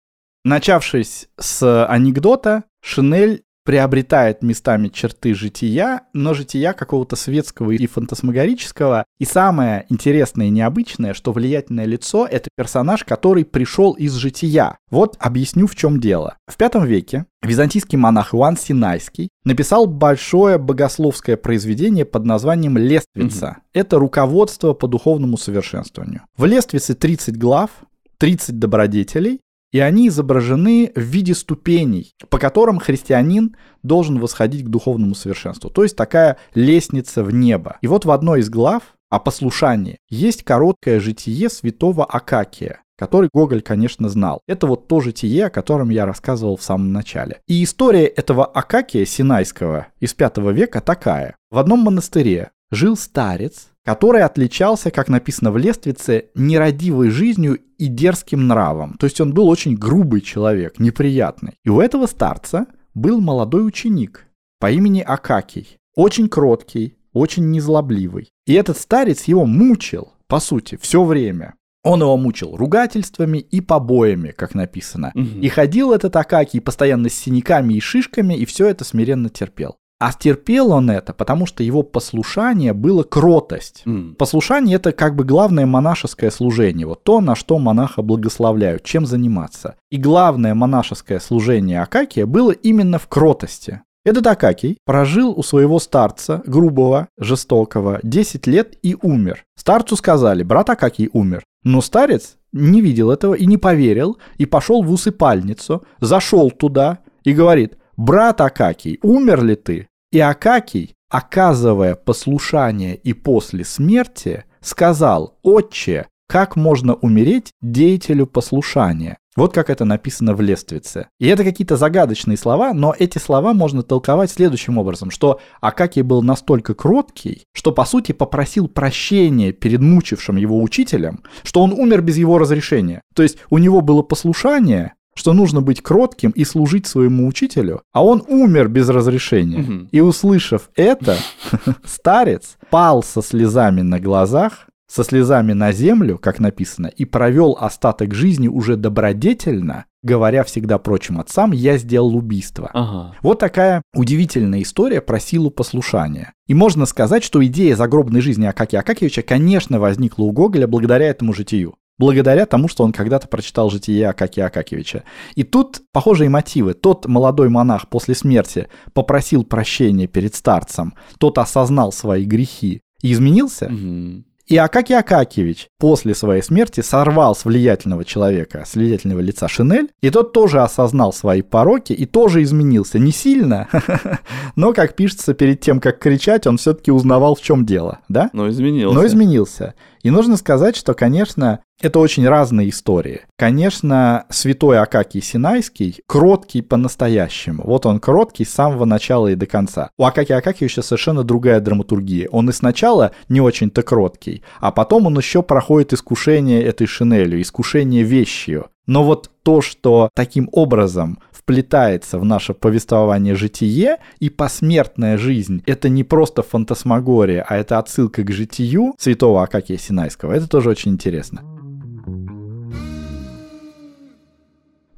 Начавшись 0.44 1.28
с 1.38 1.86
анекдота, 1.86 2.64
Шинель 2.80 3.44
приобретает 3.64 4.42
местами 4.42 4.88
черты 4.88 5.34
жития, 5.34 6.02
но 6.12 6.34
жития 6.34 6.72
какого-то 6.72 7.16
светского 7.16 7.70
и 7.70 7.86
фантасмагорического. 7.86 9.04
И 9.18 9.24
самое 9.24 9.86
интересное 9.88 10.46
и 10.46 10.50
необычное, 10.50 11.14
что 11.14 11.32
влиятельное 11.32 11.84
лицо— 11.84 12.26
это 12.30 12.50
персонаж, 12.56 13.04
который 13.04 13.44
пришел 13.44 13.92
из 13.92 14.14
жития. 14.14 14.78
Вот 14.90 15.16
объясню, 15.20 15.66
в 15.66 15.76
чем 15.76 16.00
дело. 16.00 16.36
В 16.48 16.58
V 16.58 16.86
веке 16.86 17.26
византийский 17.42 17.98
монах 17.98 18.34
Иоанн 18.34 18.56
Синайский 18.56 19.28
написал 19.44 19.86
большое 19.86 20.58
богословское 20.58 21.36
произведение 21.36 22.04
под 22.04 22.24
названием 22.24 22.76
«Лествица». 22.76 23.46
Mm-hmm. 23.46 23.62
Это 23.74 23.98
руководство 23.98 24.72
по 24.72 24.88
духовному 24.88 25.36
совершенствованию. 25.36 26.22
В 26.36 26.44
«Лествице» 26.44 26.94
30 26.94 27.36
глав, 27.36 27.70
30 28.18 28.58
добродетелей, 28.58 29.40
и 29.72 29.80
они 29.80 30.08
изображены 30.08 30.92
в 30.94 31.00
виде 31.00 31.34
ступеней, 31.34 32.14
по 32.28 32.38
которым 32.38 32.78
христианин 32.78 33.56
должен 33.82 34.20
восходить 34.20 34.64
к 34.64 34.68
духовному 34.68 35.14
совершенству. 35.14 35.70
То 35.70 35.82
есть 35.82 35.96
такая 35.96 36.36
лестница 36.54 37.24
в 37.24 37.32
небо. 37.32 37.78
И 37.80 37.88
вот 37.88 38.04
в 38.04 38.10
одной 38.10 38.40
из 38.40 38.50
глав 38.50 38.94
о 39.10 39.18
послушании 39.18 39.98
есть 40.08 40.44
короткое 40.44 41.00
житие 41.00 41.48
святого 41.48 42.04
Акакия, 42.04 42.82
который 42.98 43.30
Гоголь, 43.32 43.62
конечно, 43.62 44.08
знал. 44.08 44.40
Это 44.46 44.66
вот 44.66 44.88
то 44.88 45.00
житие, 45.00 45.46
о 45.46 45.50
котором 45.50 45.88
я 45.88 46.06
рассказывал 46.06 46.56
в 46.56 46.62
самом 46.62 46.92
начале. 46.92 47.40
И 47.48 47.64
история 47.64 48.06
этого 48.06 48.44
Акакия 48.44 49.04
Синайского 49.04 49.88
из 50.00 50.14
V 50.16 50.52
века 50.52 50.80
такая. 50.80 51.36
В 51.50 51.58
одном 51.58 51.80
монастыре 51.80 52.50
жил 52.70 52.96
старец, 52.96 53.71
который 53.84 54.22
отличался, 54.22 54.90
как 54.90 55.08
написано 55.08 55.50
в 55.50 55.58
Лествице, 55.58 56.26
нерадивой 56.34 57.10
жизнью 57.10 57.58
и 57.78 57.86
дерзким 57.86 58.46
нравом. 58.46 58.96
То 58.98 59.06
есть 59.06 59.20
он 59.20 59.34
был 59.34 59.48
очень 59.48 59.74
грубый 59.74 60.20
человек, 60.20 60.78
неприятный. 60.78 61.54
И 61.64 61.68
у 61.68 61.80
этого 61.80 62.06
старца 62.06 62.66
был 62.94 63.20
молодой 63.20 63.66
ученик 63.66 64.26
по 64.60 64.70
имени 64.70 65.00
Акакий. 65.00 65.78
Очень 65.94 66.28
кроткий, 66.28 66.96
очень 67.12 67.50
незлобливый. 67.50 68.28
И 68.46 68.54
этот 68.54 68.78
старец 68.78 69.24
его 69.24 69.44
мучил, 69.44 70.12
по 70.26 70.40
сути, 70.40 70.78
все 70.80 71.04
время. 71.04 71.54
Он 71.84 72.00
его 72.00 72.16
мучил 72.16 72.56
ругательствами 72.56 73.38
и 73.38 73.60
побоями, 73.60 74.30
как 74.30 74.54
написано. 74.54 75.10
Угу. 75.14 75.40
И 75.40 75.48
ходил 75.48 75.92
этот 75.92 76.14
Акакий 76.14 76.60
постоянно 76.60 77.08
с 77.08 77.14
синяками 77.14 77.74
и 77.74 77.80
шишками, 77.80 78.34
и 78.34 78.44
все 78.44 78.68
это 78.68 78.84
смиренно 78.84 79.28
терпел. 79.28 79.76
А 80.02 80.12
терпел 80.12 80.72
он 80.72 80.90
это, 80.90 81.12
потому 81.12 81.46
что 81.46 81.62
его 81.62 81.84
послушание 81.84 82.72
было 82.72 83.04
кротость. 83.04 83.84
Mm. 83.86 84.14
Послушание 84.14 84.74
это 84.74 84.90
как 84.90 85.14
бы 85.14 85.22
главное 85.22 85.64
монашеское 85.64 86.32
служение, 86.32 86.88
вот 86.88 87.04
то, 87.04 87.20
на 87.20 87.36
что 87.36 87.60
монаха 87.60 88.02
благословляют, 88.02 88.82
чем 88.82 89.06
заниматься. 89.06 89.76
И 89.92 89.98
главное 89.98 90.54
монашеское 90.54 91.20
служение 91.20 91.80
Акакия 91.80 92.26
было 92.26 92.50
именно 92.50 92.98
в 92.98 93.06
кротости. 93.06 93.82
Этот 94.04 94.26
Акакий 94.26 94.78
прожил 94.84 95.38
у 95.38 95.44
своего 95.44 95.78
старца, 95.78 96.42
грубого, 96.46 97.06
жестокого, 97.16 98.00
10 98.02 98.48
лет 98.48 98.76
и 98.82 98.96
умер. 99.00 99.44
Старцу 99.56 99.94
сказали, 99.94 100.42
брат 100.42 100.68
Акакий 100.70 101.10
умер. 101.12 101.44
Но 101.62 101.80
старец 101.80 102.38
не 102.52 102.80
видел 102.80 103.12
этого 103.12 103.34
и 103.34 103.46
не 103.46 103.56
поверил, 103.56 104.18
и 104.36 104.46
пошел 104.46 104.82
в 104.82 104.90
усыпальницу, 104.90 105.84
зашел 106.00 106.50
туда 106.50 106.98
и 107.22 107.32
говорит, 107.32 107.78
брат 107.96 108.40
Акакий, 108.40 108.98
умер 109.02 109.44
ли 109.44 109.54
ты? 109.54 109.86
И 110.12 110.20
Акакий, 110.20 110.94
оказывая 111.08 111.94
послушание 111.94 112.96
и 112.96 113.14
после 113.14 113.64
смерти, 113.64 114.44
сказал, 114.60 115.38
«Отче, 115.42 116.06
как 116.28 116.54
можно 116.54 116.94
умереть 116.94 117.52
деятелю 117.62 118.26
послушания?» 118.26 119.16
Вот 119.34 119.54
как 119.54 119.70
это 119.70 119.86
написано 119.86 120.34
в 120.34 120.42
Лествице. 120.42 121.08
И 121.18 121.26
это 121.26 121.42
какие-то 121.42 121.78
загадочные 121.78 122.36
слова, 122.36 122.74
но 122.74 122.94
эти 122.98 123.16
слова 123.16 123.54
можно 123.54 123.82
толковать 123.82 124.30
следующим 124.30 124.76
образом, 124.76 125.10
что 125.10 125.40
Акакий 125.62 126.02
был 126.02 126.22
настолько 126.22 126.74
кроткий, 126.74 127.44
что 127.54 127.72
по 127.72 127.86
сути 127.86 128.12
попросил 128.12 128.68
прощения 128.68 129.52
перед 129.52 129.80
мучившим 129.80 130.36
его 130.36 130.62
учителем, 130.62 131.22
что 131.44 131.62
он 131.62 131.72
умер 131.72 132.02
без 132.02 132.18
его 132.18 132.36
разрешения. 132.36 133.00
То 133.14 133.22
есть 133.22 133.38
у 133.48 133.56
него 133.56 133.80
было 133.80 134.02
послушание, 134.02 134.92
что 135.14 135.32
нужно 135.32 135.60
быть 135.60 135.82
кротким 135.82 136.30
и 136.30 136.44
служить 136.44 136.86
своему 136.86 137.26
учителю, 137.26 137.82
а 137.92 138.04
он 138.04 138.22
умер 138.26 138.68
без 138.68 138.88
разрешения. 138.88 139.60
Угу. 139.60 139.88
И 139.92 140.00
услышав 140.00 140.70
это, 140.74 141.16
старец 141.84 142.56
пал 142.70 143.02
со 143.02 143.22
слезами 143.22 143.82
на 143.82 144.00
глазах, 144.00 144.68
со 144.92 145.04
слезами 145.04 145.54
на 145.54 145.72
землю, 145.72 146.18
как 146.18 146.38
написано, 146.38 146.88
и 146.88 147.06
провел 147.06 147.56
остаток 147.58 148.12
жизни 148.12 148.46
уже 148.46 148.76
добродетельно, 148.76 149.86
говоря 150.02 150.44
всегда 150.44 150.76
прочим 150.76 151.18
отцам, 151.18 151.52
я 151.52 151.78
сделал 151.78 152.14
убийство. 152.14 152.70
Ага. 152.74 153.16
Вот 153.22 153.38
такая 153.38 153.80
удивительная 153.94 154.60
история 154.60 155.00
про 155.00 155.18
силу 155.18 155.50
послушания. 155.50 156.34
И 156.46 156.52
можно 156.52 156.84
сказать, 156.84 157.24
что 157.24 157.42
идея 157.46 157.74
загробной 157.74 158.20
жизни 158.20 158.44
Акакия 158.44 158.80
Акакевича, 158.80 159.22
конечно, 159.22 159.80
возникла 159.80 160.24
у 160.24 160.32
Гоголя 160.32 160.66
благодаря 160.66 161.06
этому 161.06 161.32
житию 161.32 161.76
благодаря 161.98 162.46
тому, 162.46 162.68
что 162.68 162.84
он 162.84 162.92
когда-то 162.92 163.28
прочитал 163.28 163.70
житие 163.70 164.08
Акакия 164.08 164.46
Акакевича. 164.46 165.04
И 165.34 165.42
тут 165.42 165.82
похожие 165.92 166.30
мотивы. 166.30 166.74
Тот 166.74 167.06
молодой 167.06 167.48
монах 167.48 167.88
после 167.88 168.14
смерти 168.14 168.68
попросил 168.92 169.44
прощения 169.44 170.06
перед 170.06 170.34
старцем, 170.34 170.94
тот 171.18 171.38
осознал 171.38 171.92
свои 171.92 172.24
грехи 172.24 172.80
и 173.02 173.12
изменился. 173.12 173.66
Угу. 173.66 174.24
И 174.52 174.56
Акакий 174.56 174.98
Акакевич 174.98 175.68
после 175.78 176.14
своей 176.14 176.42
смерти 176.42 176.80
сорвал 176.80 177.34
с 177.34 177.44
влиятельного 177.44 178.04
человека, 178.04 178.64
с 178.66 178.74
влиятельного 178.74 179.20
лица 179.20 179.48
шинель, 179.48 179.88
и 180.02 180.10
тот 180.10 180.32
тоже 180.32 180.60
осознал 180.60 181.12
свои 181.12 181.42
пороки 181.42 181.92
и 181.92 182.06
тоже 182.06 182.42
изменился. 182.42 182.98
Не 182.98 183.12
сильно, 183.12 183.68
но, 184.56 184.72
как 184.72 184.96
пишется, 184.96 185.32
перед 185.32 185.60
тем, 185.60 185.80
как 185.80 186.00
кричать, 186.00 186.46
он 186.46 186.58
все-таки 186.58 186.90
узнавал, 186.90 187.36
в 187.36 187.40
чем 187.40 187.64
дело, 187.64 188.00
да? 188.08 188.30
Но 188.32 188.48
изменился. 188.50 188.94
Но 188.94 189.06
изменился. 189.06 189.74
И 190.02 190.10
нужно 190.10 190.36
сказать, 190.36 190.76
что, 190.76 190.92
конечно, 190.94 191.60
это 191.82 191.98
очень 191.98 192.26
разные 192.26 192.70
истории. 192.70 193.22
Конечно, 193.36 194.24
святой 194.30 194.78
Акакий 194.78 195.20
Синайский 195.20 196.00
кроткий 196.06 196.62
по-настоящему. 196.62 197.64
Вот 197.66 197.86
он 197.86 197.98
кроткий 197.98 198.44
с 198.44 198.50
самого 198.50 198.84
начала 198.84 199.28
и 199.28 199.34
до 199.34 199.46
конца. 199.46 199.90
У 199.98 200.04
Акакия 200.04 200.38
Акакиевича 200.38 200.82
совершенно 200.82 201.24
другая 201.24 201.60
драматургия. 201.60 202.28
Он 202.30 202.48
и 202.48 202.52
сначала 202.52 203.12
не 203.28 203.40
очень-то 203.40 203.82
кроткий, 203.82 204.42
а 204.60 204.70
потом 204.70 205.06
он 205.06 205.18
еще 205.18 205.42
проходит 205.42 205.92
искушение 205.92 206.62
этой 206.62 206.86
шинелью, 206.86 207.42
искушение 207.42 208.04
вещью. 208.04 208.66
Но 208.86 209.04
вот 209.04 209.30
то, 209.42 209.60
что 209.60 210.10
таким 210.14 210.48
образом 210.52 211.18
вплетается 211.32 212.18
в 212.18 212.24
наше 212.24 212.54
повествование 212.54 213.34
житие, 213.34 213.98
и 214.20 214.30
посмертная 214.30 215.18
жизнь— 215.18 215.62
это 215.66 215.88
не 215.88 216.04
просто 216.04 216.42
фантасмагория, 216.42 217.44
а 217.48 217.56
это 217.56 217.78
отсылка 217.78 218.22
к 218.22 218.30
житию 218.30 218.94
святого 218.98 219.42
Акакия 219.42 219.76
Синайского, 219.76 220.32
это 220.32 220.48
тоже 220.48 220.70
очень 220.70 220.92
интересно. 220.92 221.42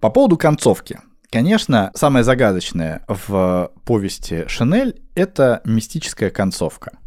По 0.05 0.11
поводу 0.11 0.37
концовки. 0.37 1.01
Конечно, 1.31 1.91
самое 1.95 2.27
загадочное 2.27 3.07
в 3.09 3.73
повести 3.87 4.47
Шинель— 4.49 5.01
это 5.15 5.63
мистическая 5.65 6.29
концовка. 6.29 6.99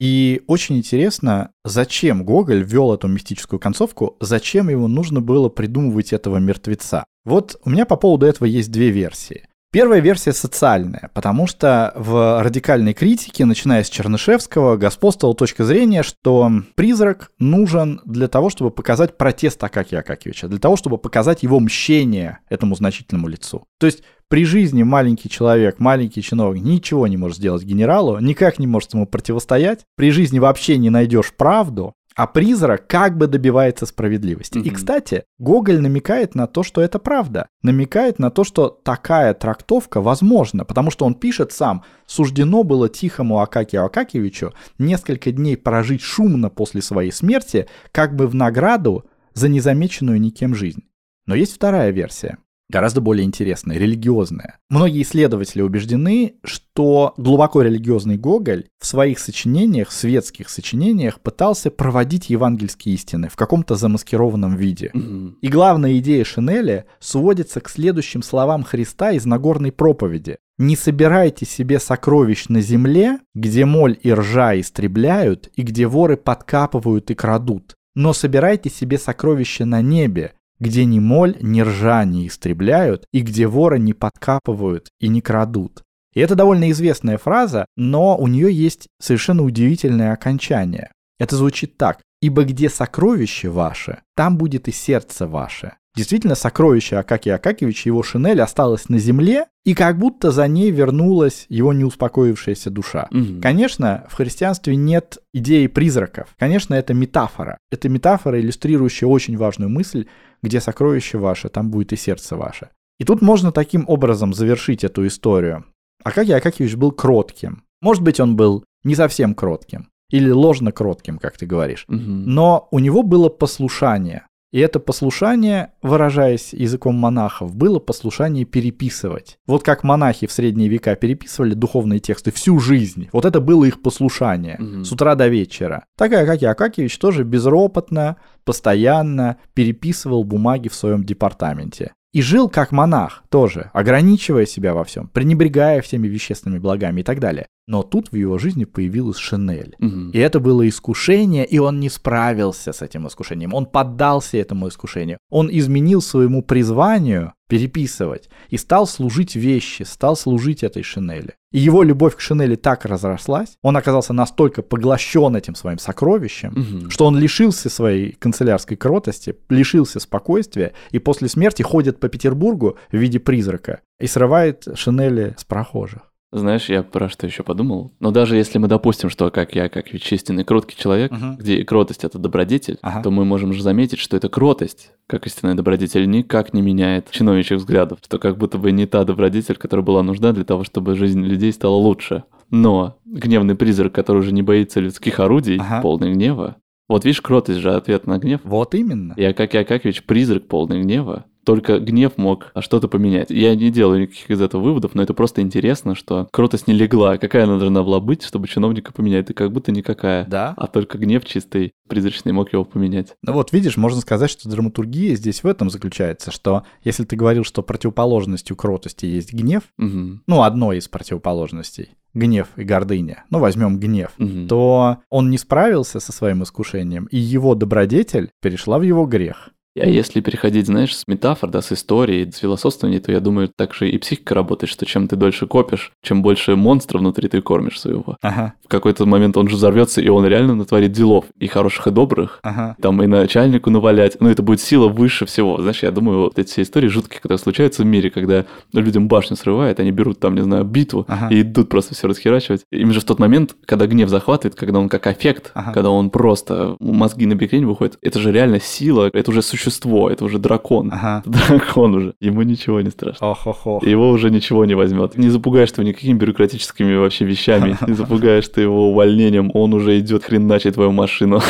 И 0.00 0.40
очень 0.46 0.78
интересно, 0.78 1.50
зачем 1.66 2.24
Гоголь 2.24 2.64
ввел 2.64 2.94
эту 2.94 3.08
мистическую 3.08 3.60
концовку, 3.60 4.16
зачем 4.22 4.70
ему 4.70 4.88
нужно 4.88 5.20
было 5.20 5.50
придумывать 5.50 6.14
этого 6.14 6.38
мертвеца. 6.38 7.04
Вот 7.26 7.60
у 7.62 7.68
меня 7.68 7.84
по 7.84 7.96
поводу 7.96 8.24
этого 8.24 8.46
есть 8.46 8.72
две 8.72 8.88
версии. 8.88 9.46
Первая 9.74 9.98
версия 9.98 10.32
социальная, 10.32 11.10
потому 11.14 11.48
что 11.48 11.92
в 11.96 12.40
радикальной 12.44 12.94
критике, 12.94 13.44
начиная 13.44 13.82
с 13.82 13.88
Чернышевского, 13.88 14.76
господствовала 14.76 15.34
точка 15.34 15.64
зрения, 15.64 16.04
что 16.04 16.48
призрак 16.76 17.32
нужен 17.40 18.00
для 18.04 18.28
того, 18.28 18.50
чтобы 18.50 18.70
показать 18.70 19.18
протест 19.18 19.64
Акакия 19.64 19.98
Акакевича, 19.98 20.46
для 20.46 20.60
того, 20.60 20.76
чтобы 20.76 20.96
показать 20.96 21.42
его 21.42 21.58
мщение 21.58 22.38
этому 22.48 22.76
значительному 22.76 23.26
лицу. 23.26 23.66
То 23.80 23.86
есть 23.86 24.04
при 24.28 24.44
жизни 24.44 24.84
маленький 24.84 25.28
человек, 25.28 25.80
маленький 25.80 26.22
чиновник 26.22 26.62
ничего 26.62 27.08
не 27.08 27.16
может 27.16 27.38
сделать 27.38 27.64
генералу, 27.64 28.20
никак 28.20 28.60
не 28.60 28.68
может 28.68 28.94
ему 28.94 29.06
противостоять, 29.06 29.80
при 29.96 30.12
жизни 30.12 30.38
вообще 30.38 30.78
не 30.78 30.90
найдешь 30.90 31.34
правду, 31.36 31.94
а 32.14 32.26
призрак 32.26 32.86
как 32.86 33.16
бы 33.16 33.26
добивается 33.26 33.86
справедливости. 33.86 34.58
Mm-hmm. 34.58 34.62
И, 34.62 34.70
кстати, 34.70 35.24
Гоголь 35.38 35.80
намекает 35.80 36.34
на 36.34 36.46
то, 36.46 36.62
что 36.62 36.80
это 36.80 36.98
правда. 36.98 37.48
Намекает 37.62 38.18
на 38.18 38.30
то, 38.30 38.44
что 38.44 38.68
такая 38.68 39.34
трактовка 39.34 40.00
возможна, 40.00 40.64
потому 40.64 40.90
что 40.90 41.04
он 41.04 41.14
пишет 41.14 41.52
сам, 41.52 41.84
суждено 42.06 42.62
было 42.62 42.88
тихому 42.88 43.40
Акакию 43.40 43.84
Акакевичу 43.84 44.54
несколько 44.78 45.32
дней 45.32 45.56
прожить 45.56 46.02
шумно 46.02 46.50
после 46.50 46.82
своей 46.82 47.10
смерти, 47.10 47.66
как 47.92 48.14
бы 48.14 48.28
в 48.28 48.34
награду 48.34 49.04
за 49.32 49.48
незамеченную 49.48 50.20
никем 50.20 50.54
жизнь. 50.54 50.84
Но 51.26 51.34
есть 51.34 51.54
вторая 51.54 51.90
версия 51.90 52.38
гораздо 52.68 53.00
более 53.00 53.24
интересное, 53.24 53.78
религиозное. 53.78 54.58
Многие 54.70 55.02
исследователи 55.02 55.62
убеждены, 55.62 56.34
что 56.44 57.14
глубоко 57.16 57.62
религиозный 57.62 58.16
Гоголь 58.16 58.64
в 58.80 58.86
своих 58.86 59.18
сочинениях, 59.18 59.92
светских 59.92 60.48
сочинениях, 60.48 61.20
пытался 61.20 61.70
проводить 61.70 62.30
евангельские 62.30 62.94
истины 62.94 63.28
в 63.28 63.36
каком-то 63.36 63.76
замаскированном 63.76 64.56
виде. 64.56 64.90
Mm-hmm. 64.94 65.34
И 65.40 65.48
главная 65.48 65.98
идея 65.98 66.24
Шинеля 66.24 66.86
сводится 66.98 67.60
к 67.60 67.68
следующим 67.68 68.22
словам 68.22 68.64
Христа 68.64 69.12
из 69.12 69.26
Нагорной 69.26 69.72
проповеди. 69.72 70.38
«Не 70.56 70.76
собирайте 70.76 71.46
себе 71.46 71.80
сокровищ 71.80 72.46
на 72.48 72.60
земле, 72.60 73.18
где 73.34 73.64
моль 73.64 73.98
и 74.02 74.12
ржа 74.12 74.58
истребляют, 74.58 75.50
и 75.56 75.62
где 75.62 75.86
воры 75.86 76.16
подкапывают 76.16 77.10
и 77.10 77.14
крадут, 77.14 77.74
но 77.94 78.12
собирайте 78.12 78.70
себе 78.70 78.98
сокровища 78.98 79.64
на 79.64 79.82
небе, 79.82 80.34
где 80.58 80.84
ни 80.84 80.98
моль, 80.98 81.36
ни 81.40 81.60
ржа 81.60 82.04
не 82.04 82.26
истребляют, 82.26 83.06
и 83.12 83.20
где 83.20 83.46
вора 83.46 83.76
не 83.76 83.92
подкапывают 83.94 84.88
и 85.00 85.08
не 85.08 85.20
крадут. 85.20 85.82
И 86.14 86.20
это 86.20 86.34
довольно 86.34 86.70
известная 86.70 87.18
фраза, 87.18 87.66
но 87.76 88.16
у 88.16 88.26
нее 88.28 88.52
есть 88.52 88.86
совершенно 89.00 89.42
удивительное 89.42 90.12
окончание. 90.12 90.92
Это 91.18 91.36
звучит 91.36 91.76
так. 91.76 92.00
«Ибо 92.20 92.44
где 92.44 92.70
сокровище 92.70 93.50
ваше, 93.50 94.00
там 94.16 94.38
будет 94.38 94.66
и 94.68 94.72
сердце 94.72 95.26
ваше». 95.26 95.76
Действительно, 95.96 96.34
сокровище 96.34 96.96
Акакия 96.96 97.36
Акакевича, 97.36 97.88
его 97.88 98.02
шинель, 98.02 98.40
осталось 98.40 98.88
на 98.88 98.98
земле, 98.98 99.46
и 99.64 99.74
как 99.74 99.96
будто 99.96 100.32
за 100.32 100.48
ней 100.48 100.70
вернулась 100.70 101.46
его 101.48 101.72
неуспокоившаяся 101.72 102.70
душа. 102.70 103.08
Угу. 103.12 103.40
Конечно, 103.40 104.04
в 104.10 104.14
христианстве 104.14 104.74
нет 104.74 105.18
идеи 105.32 105.68
призраков. 105.68 106.34
Конечно, 106.38 106.74
это 106.74 106.94
метафора. 106.94 107.58
Это 107.70 107.88
метафора, 107.88 108.40
иллюстрирующая 108.40 109.08
очень 109.08 109.36
важную 109.36 109.70
мысль, 109.70 110.06
где 110.42 110.60
сокровище 110.60 111.18
ваше, 111.18 111.48
там 111.48 111.70
будет 111.70 111.92
и 111.92 111.96
сердце 111.96 112.36
ваше. 112.36 112.70
И 112.98 113.04
тут 113.04 113.22
можно 113.22 113.52
таким 113.52 113.84
образом 113.86 114.34
завершить 114.34 114.84
эту 114.84 115.06
историю. 115.06 115.64
Акакий 116.02 116.34
Акакевич 116.34 116.74
был 116.74 116.90
кротким. 116.90 117.62
Может 117.80 118.02
быть, 118.02 118.18
он 118.18 118.36
был 118.36 118.64
не 118.82 118.96
совсем 118.96 119.34
кротким. 119.34 119.88
Или 120.10 120.30
ложно 120.30 120.70
кротким, 120.70 121.18
как 121.18 121.38
ты 121.38 121.46
говоришь. 121.46 121.86
Угу. 121.88 121.96
Но 121.96 122.68
у 122.70 122.78
него 122.78 123.02
было 123.02 123.28
послушание. 123.28 124.26
И 124.54 124.60
это 124.60 124.78
послушание, 124.78 125.72
выражаясь 125.82 126.52
языком 126.52 126.94
монахов, 126.94 127.56
было 127.56 127.80
послушание 127.80 128.44
переписывать. 128.44 129.36
Вот 129.48 129.64
как 129.64 129.82
монахи 129.82 130.28
в 130.28 130.32
средние 130.32 130.68
века 130.68 130.94
переписывали 130.94 131.54
духовные 131.54 131.98
тексты 131.98 132.30
всю 132.30 132.60
жизнь. 132.60 133.08
Вот 133.12 133.24
это 133.24 133.40
было 133.40 133.64
их 133.64 133.82
послушание 133.82 134.56
угу. 134.60 134.84
с 134.84 134.92
утра 134.92 135.16
до 135.16 135.26
вечера. 135.26 135.86
Такая, 135.98 136.24
как 136.24 136.40
и 136.40 136.46
Акакевич, 136.46 136.96
тоже 136.98 137.24
безропотно, 137.24 138.16
постоянно 138.44 139.38
переписывал 139.54 140.22
бумаги 140.22 140.68
в 140.68 140.74
своем 140.76 141.02
департаменте. 141.02 141.92
И 142.14 142.22
жил 142.22 142.48
как 142.48 142.70
монах 142.70 143.24
тоже, 143.28 143.70
ограничивая 143.72 144.46
себя 144.46 144.72
во 144.72 144.84
всем, 144.84 145.08
пренебрегая 145.08 145.82
всеми 145.82 146.06
вещественными 146.06 146.60
благами 146.60 147.00
и 147.00 147.04
так 147.04 147.18
далее. 147.18 147.48
Но 147.66 147.82
тут 147.82 148.12
в 148.12 148.16
его 148.16 148.38
жизни 148.38 148.64
появилась 148.64 149.16
Шинель. 149.16 149.74
Угу. 149.80 150.10
И 150.12 150.18
это 150.18 150.38
было 150.38 150.68
искушение, 150.68 151.44
и 151.44 151.58
он 151.58 151.80
не 151.80 151.88
справился 151.88 152.72
с 152.72 152.82
этим 152.82 153.08
искушением. 153.08 153.52
Он 153.52 153.66
поддался 153.66 154.38
этому 154.38 154.68
искушению. 154.68 155.18
Он 155.28 155.48
изменил 155.50 156.00
своему 156.00 156.42
призванию 156.42 157.32
переписывать 157.48 158.28
и 158.48 158.56
стал 158.56 158.86
служить 158.86 159.34
вещи, 159.34 159.82
стал 159.82 160.16
служить 160.16 160.62
этой 160.62 160.82
Шинели. 160.82 161.34
И 161.52 161.58
его 161.58 161.82
любовь 161.82 162.16
к 162.16 162.20
Шинели 162.20 162.56
так 162.56 162.84
разрослась, 162.84 163.56
он 163.62 163.76
оказался 163.76 164.12
настолько 164.12 164.62
поглощен 164.62 165.36
этим 165.36 165.54
своим 165.54 165.78
сокровищем, 165.78 166.52
угу. 166.52 166.90
что 166.90 167.06
он 167.06 167.18
лишился 167.18 167.70
своей 167.70 168.12
канцелярской 168.12 168.76
кротости, 168.76 169.36
лишился 169.48 170.00
спокойствия, 170.00 170.72
и 170.90 170.98
после 170.98 171.28
смерти 171.28 171.62
ходит 171.62 172.00
по 172.00 172.08
Петербургу 172.08 172.76
в 172.90 172.96
виде 172.96 173.20
призрака 173.20 173.80
и 174.00 174.06
срывает 174.06 174.66
Шинели 174.74 175.34
с 175.38 175.44
прохожих. 175.44 176.13
Знаешь, 176.34 176.68
я 176.68 176.82
про 176.82 177.08
что 177.08 177.26
еще 177.28 177.44
подумал. 177.44 177.92
Но 178.00 178.10
даже 178.10 178.36
если 178.36 178.58
мы 178.58 178.66
допустим, 178.66 179.08
что 179.08 179.30
как 179.30 179.54
я, 179.54 179.68
как 179.68 179.88
честный, 180.00 180.44
кроткий 180.44 180.76
человек, 180.76 181.12
uh-huh. 181.12 181.36
где 181.36 181.64
кротость 181.64 182.02
это 182.02 182.18
добродетель, 182.18 182.78
uh-huh. 182.82 183.04
то 183.04 183.12
мы 183.12 183.24
можем 183.24 183.52
же 183.52 183.62
заметить, 183.62 184.00
что 184.00 184.16
эта 184.16 184.28
кротость, 184.28 184.90
как 185.06 185.26
истинная 185.28 185.54
добродетель, 185.54 186.10
никак 186.10 186.52
не 186.52 186.60
меняет 186.60 187.08
чиновничьих 187.12 187.60
взглядов. 187.60 188.00
Что 188.04 188.18
как 188.18 188.36
будто 188.36 188.58
бы 188.58 188.72
не 188.72 188.86
та 188.86 189.04
добродетель, 189.04 189.54
которая 189.54 189.86
была 189.86 190.02
нужна 190.02 190.32
для 190.32 190.44
того, 190.44 190.64
чтобы 190.64 190.96
жизнь 190.96 191.22
людей 191.22 191.52
стала 191.52 191.76
лучше. 191.76 192.24
Но 192.50 192.98
гневный 193.04 193.54
призрак, 193.54 193.92
который 193.92 194.18
уже 194.18 194.32
не 194.32 194.42
боится 194.42 194.80
людских 194.80 195.20
орудий, 195.20 195.58
ага. 195.58 195.82
полный 195.82 196.12
гнева. 196.12 196.56
Вот 196.88 197.04
видишь, 197.04 197.22
кротость 197.22 197.60
же 197.60 197.72
ответ 197.74 198.08
на 198.08 198.18
гнев. 198.18 198.40
Вот 198.42 198.74
именно. 198.74 199.14
Я 199.16 199.32
как 199.32 199.54
Акакевич 199.54 200.02
призрак 200.02 200.48
полный 200.48 200.82
гнева 200.82 201.26
только 201.44 201.78
гнев 201.78 202.12
мог 202.16 202.52
что-то 202.60 202.88
поменять. 202.88 203.30
Я 203.30 203.54
не 203.54 203.70
делаю 203.70 204.02
никаких 204.02 204.30
из 204.30 204.40
этого 204.40 204.62
выводов, 204.62 204.94
но 204.94 205.02
это 205.02 205.14
просто 205.14 205.40
интересно, 205.40 205.94
что 205.94 206.28
кротость 206.32 206.66
не 206.66 206.74
легла. 206.74 207.18
Какая 207.18 207.44
она 207.44 207.58
должна 207.58 207.82
была 207.82 208.00
быть, 208.00 208.22
чтобы 208.22 208.48
чиновника 208.48 208.92
поменять? 208.92 209.24
Это 209.24 209.34
как 209.34 209.52
будто 209.52 209.72
никакая. 209.72 210.26
Да. 210.26 210.54
А 210.56 210.66
только 210.66 210.98
гнев 210.98 211.24
чистый, 211.24 211.72
призрачный 211.88 212.32
мог 212.32 212.52
его 212.52 212.64
поменять. 212.64 213.14
Ну 213.22 213.32
вот, 213.32 213.52
видишь, 213.52 213.76
можно 213.76 214.00
сказать, 214.00 214.30
что 214.30 214.48
драматургия 214.48 215.14
здесь 215.16 215.42
в 215.42 215.46
этом 215.46 215.70
заключается, 215.70 216.30
что 216.30 216.64
если 216.82 217.04
ты 217.04 217.16
говорил, 217.16 217.44
что 217.44 217.62
противоположностью 217.62 218.56
кротости 218.56 219.06
есть 219.06 219.32
гнев, 219.32 219.62
угу. 219.78 220.20
ну, 220.26 220.42
одной 220.42 220.78
из 220.78 220.88
противоположностей, 220.88 221.90
гнев 222.14 222.48
и 222.56 222.64
гордыня, 222.64 223.24
ну 223.30 223.38
возьмем 223.38 223.78
гнев, 223.78 224.12
угу. 224.18 224.46
то 224.48 224.98
он 225.10 225.30
не 225.30 225.38
справился 225.38 226.00
со 226.00 226.12
своим 226.12 226.42
искушением, 226.42 227.06
и 227.06 227.18
его 227.18 227.54
добродетель 227.54 228.30
перешла 228.40 228.78
в 228.78 228.82
его 228.82 229.06
грех. 229.06 229.50
А 229.76 229.86
если 229.86 230.20
переходить, 230.20 230.66
знаешь, 230.66 230.96
с 230.96 231.04
метафор, 231.08 231.50
да, 231.50 231.60
с 231.60 231.72
истории, 231.72 232.30
с 232.30 232.38
философствования, 232.38 233.00
то 233.00 233.10
я 233.10 233.18
думаю, 233.20 233.48
так 233.54 233.74
же 233.74 233.90
и 233.90 233.98
психика 233.98 234.34
работает, 234.34 234.70
что 234.70 234.86
чем 234.86 235.08
ты 235.08 235.16
дольше 235.16 235.46
копишь, 235.46 235.92
чем 236.02 236.22
больше 236.22 236.54
монстра 236.54 236.98
внутри 236.98 237.28
ты 237.28 237.40
кормишь 237.40 237.80
своего. 237.80 238.16
Ага, 238.22 238.54
В 238.64 238.68
какой-то 238.68 239.04
момент 239.06 239.36
он 239.36 239.48
же 239.48 239.56
взорвется, 239.56 240.00
и 240.00 240.08
он 240.08 240.26
реально 240.26 240.54
натворит 240.54 240.92
делов, 240.92 241.24
и 241.38 241.46
хороших, 241.48 241.88
и 241.88 241.90
добрых. 241.90 242.38
ага. 242.42 242.76
Там 242.80 243.02
и 243.02 243.06
начальнику 243.06 243.70
навалять. 243.70 244.16
Ну, 244.20 244.28
это 244.28 244.42
будет 244.42 244.60
сила 244.60 244.86
выше 244.88 245.26
всего. 245.26 245.60
Знаешь, 245.60 245.82
я 245.82 245.90
думаю, 245.90 246.20
вот 246.20 246.38
эти 246.38 246.48
все 246.50 246.62
истории 246.62 246.88
жуткие, 246.88 247.20
когда 247.20 247.36
случаются 247.36 247.82
в 247.82 247.86
мире, 247.86 248.10
когда 248.10 248.46
людям 248.72 249.08
башню 249.08 249.36
срывает, 249.36 249.80
они 249.80 249.90
берут 249.90 250.20
там, 250.20 250.34
не 250.36 250.42
знаю, 250.42 250.64
битву 250.64 251.04
Ага. 251.08 251.34
и 251.34 251.40
идут 251.40 251.68
просто 251.68 251.94
все 251.94 252.06
расхерачивать. 252.06 252.62
Им 252.70 252.92
же 252.92 253.00
в 253.00 253.04
тот 253.04 253.18
момент, 253.18 253.56
когда 253.66 253.86
гнев 253.86 254.08
захватывает, 254.08 254.54
когда 254.54 254.78
он 254.78 254.88
как 254.88 255.06
аффект, 255.08 255.50
Ага. 255.54 255.72
когда 255.72 255.90
он 255.90 256.10
просто 256.10 256.76
мозги 256.78 257.26
на 257.26 257.34
бекрень 257.34 257.66
выходит, 257.66 257.98
это 258.02 258.20
же 258.20 258.30
реально 258.30 258.60
сила, 258.60 259.10
это 259.12 259.30
уже 259.30 259.42
существо, 259.64 260.10
это 260.10 260.24
уже 260.24 260.38
дракон. 260.38 260.90
Ага. 260.92 261.22
Дракон 261.26 261.94
уже. 261.94 262.14
Ему 262.20 262.42
ничего 262.42 262.80
не 262.80 262.90
страшно. 262.90 263.30
Ох-ох-ох. 263.30 263.82
Его 263.82 264.10
уже 264.10 264.30
ничего 264.30 264.64
не 264.64 264.74
возьмет. 264.74 265.16
Не 265.16 265.30
запугаешь 265.30 265.72
ты 265.72 265.80
его 265.80 265.88
никакими 265.88 266.18
бюрократическими 266.18 266.94
вообще 266.96 267.24
вещами. 267.24 267.76
Не 267.86 267.94
запугаешь 267.94 268.48
ты 268.48 268.62
его 268.62 268.90
увольнением. 268.90 269.50
Он 269.54 269.74
уже 269.74 269.98
идет 269.98 270.24
хреначить 270.24 270.74
твою 270.74 270.92
машину. 270.92 271.40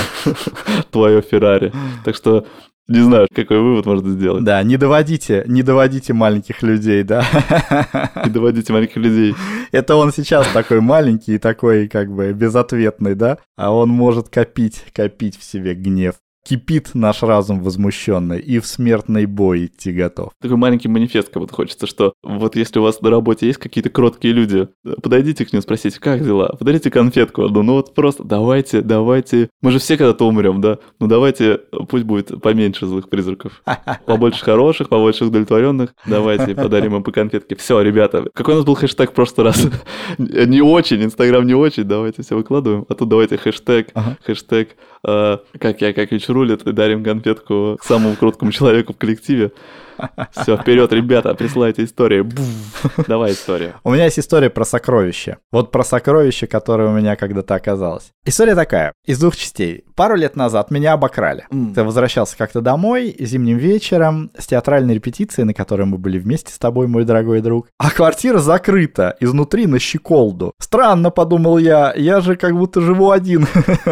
Твое 0.91 1.23
Феррари. 1.23 1.73
Так 2.05 2.15
что 2.15 2.47
не 2.87 3.01
знаю, 3.01 3.29
какой 3.35 3.61
вывод 3.61 3.87
можно 3.87 4.11
сделать. 4.11 4.45
Да, 4.45 4.63
не 4.63 4.77
доводите, 4.77 5.43
не 5.47 5.63
доводите 5.63 6.13
маленьких 6.13 6.63
людей, 6.63 7.03
да. 7.03 7.25
Не 8.25 8.31
доводите 8.31 8.75
маленьких 8.75 8.97
людей. 8.97 9.35
Это 9.73 9.97
он 9.97 10.13
сейчас 10.13 10.47
такой 10.49 10.83
маленький 10.83 11.37
и 11.37 11.39
такой 11.39 11.89
как 11.89 12.13
бы 12.13 12.35
безответный, 12.35 13.15
да? 13.15 13.39
А 13.57 13.73
он 13.73 13.89
может 13.89 14.29
копить, 14.29 14.85
копить 14.93 15.39
в 15.39 15.45
себе 15.45 15.75
гнев. 15.75 16.17
Кипит 16.45 16.91
наш 16.95 17.23
разум 17.23 17.63
возмущенный 17.63 18.39
и 18.39 18.59
в 18.59 18.67
смертный 18.67 19.25
бой 19.25 19.67
идти 19.67 19.93
готов. 19.93 20.33
Такой 20.43 20.59
маленький 20.59 20.89
манифест 20.89 21.31
как 21.31 21.41
будто 21.41 21.55
хочется, 21.55 21.87
что 21.87 22.13
вот 22.23 22.55
если 22.55 22.79
у 22.79 22.83
вас 22.83 23.01
на 23.01 23.09
работе 23.09 23.47
есть 23.47 23.59
какие-то 23.59 23.89
кроткие 23.89 24.35
люди, 24.35 24.69
подойдите 25.03 25.47
к 25.47 25.53
ним, 25.53 25.63
спросите, 25.63 25.99
как 25.99 26.23
дела? 26.23 26.55
Подарите 26.59 26.91
конфетку 26.91 27.45
одну, 27.45 27.63
ну 27.63 27.73
вот 27.75 27.95
просто 27.95 28.25
давайте, 28.25 28.83
давайте. 28.83 29.49
Мы 29.63 29.71
же 29.71 29.79
все 29.79 29.97
когда-то 29.97 30.29
умрем, 30.29 30.61
да? 30.61 30.79
Ну 31.01 31.07
давайте, 31.07 31.61
пусть 31.89 32.05
будет 32.05 32.41
поменьше 32.43 32.87
злых 32.87 33.09
призраков. 33.09 33.63
Побольше 34.07 34.45
хороших, 34.45 34.91
побольше 34.91 35.25
удовлетворенных. 35.25 35.95
Давайте 36.05 36.55
подарим 36.55 36.97
им 36.97 37.03
по 37.03 37.13
конфетке. 37.13 37.57
Все, 37.57 37.81
ребята. 37.81 38.27
Какой 38.35 38.55
у 38.55 38.57
нас 38.59 38.67
был 38.67 38.75
хэштег 38.75 39.13
в 39.13 39.15
прошлый 39.15 39.47
раз? 39.47 39.67
Не 40.19 40.61
очень, 40.61 41.03
Инстаграм 41.03 41.47
не 41.47 41.55
очень, 41.55 41.85
давайте 41.85 42.23
все 42.23 42.37
выкладываем. 42.37 42.85
А 42.89 42.95
тут 42.95 43.09
давайте 43.09 43.37
хэштег, 43.37 43.93
хэштег, 44.25 44.77
э, 45.07 45.39
как 45.59 45.81
я, 45.81 45.93
как 45.93 46.13
рулит, 46.35 46.67
и 46.67 46.73
дарим 46.73 47.03
конфетку 47.03 47.79
самому 47.83 48.17
кроткому 48.17 48.53
человеку 48.53 48.93
в 48.93 48.97
коллективе. 48.99 49.53
Все, 50.33 50.57
вперед, 50.57 50.93
ребята, 50.93 51.35
присылайте 51.35 51.85
истории. 51.85 52.23
Буф. 52.23 53.07
Давай 53.07 53.33
историю. 53.33 53.75
У 53.85 53.93
меня 53.93 54.05
есть 54.05 54.19
история 54.19 54.51
про 54.51 54.65
сокровище. 54.65 55.39
Вот 55.53 55.71
про 55.71 55.85
сокровище, 55.85 56.47
которое 56.47 56.89
у 56.89 56.93
меня 56.93 57.17
когда-то 57.17 57.55
оказалось. 57.55 58.11
История 58.25 58.55
такая, 58.55 58.93
из 59.07 59.19
двух 59.19 59.37
частей. 59.37 59.85
Пару 59.95 60.17
лет 60.17 60.35
назад 60.37 60.71
меня 60.71 60.95
обокрали. 60.95 61.47
М. 61.51 61.73
Я 61.77 61.85
возвращался 61.85 62.37
как-то 62.37 62.61
домой 62.61 63.15
зимним 63.19 63.59
вечером 63.59 64.31
с 64.39 64.47
театральной 64.47 64.95
репетиции, 64.95 65.43
на 65.43 65.55
которой 65.55 65.87
мы 65.87 65.99
были 65.99 66.19
вместе 66.19 66.53
с 66.53 66.59
тобой, 66.59 66.87
мой 66.87 67.05
дорогой 67.05 67.41
друг. 67.41 67.69
А 67.79 67.91
квартира 67.91 68.39
закрыта, 68.39 69.17
изнутри 69.21 69.67
на 69.67 69.79
щеколду. 69.79 70.53
Странно, 70.59 71.11
подумал 71.11 71.59
я, 71.59 71.93
я 71.95 72.21
же 72.21 72.37
как 72.37 72.57
будто 72.57 72.81
живу 72.81 73.11
один. 73.11 73.47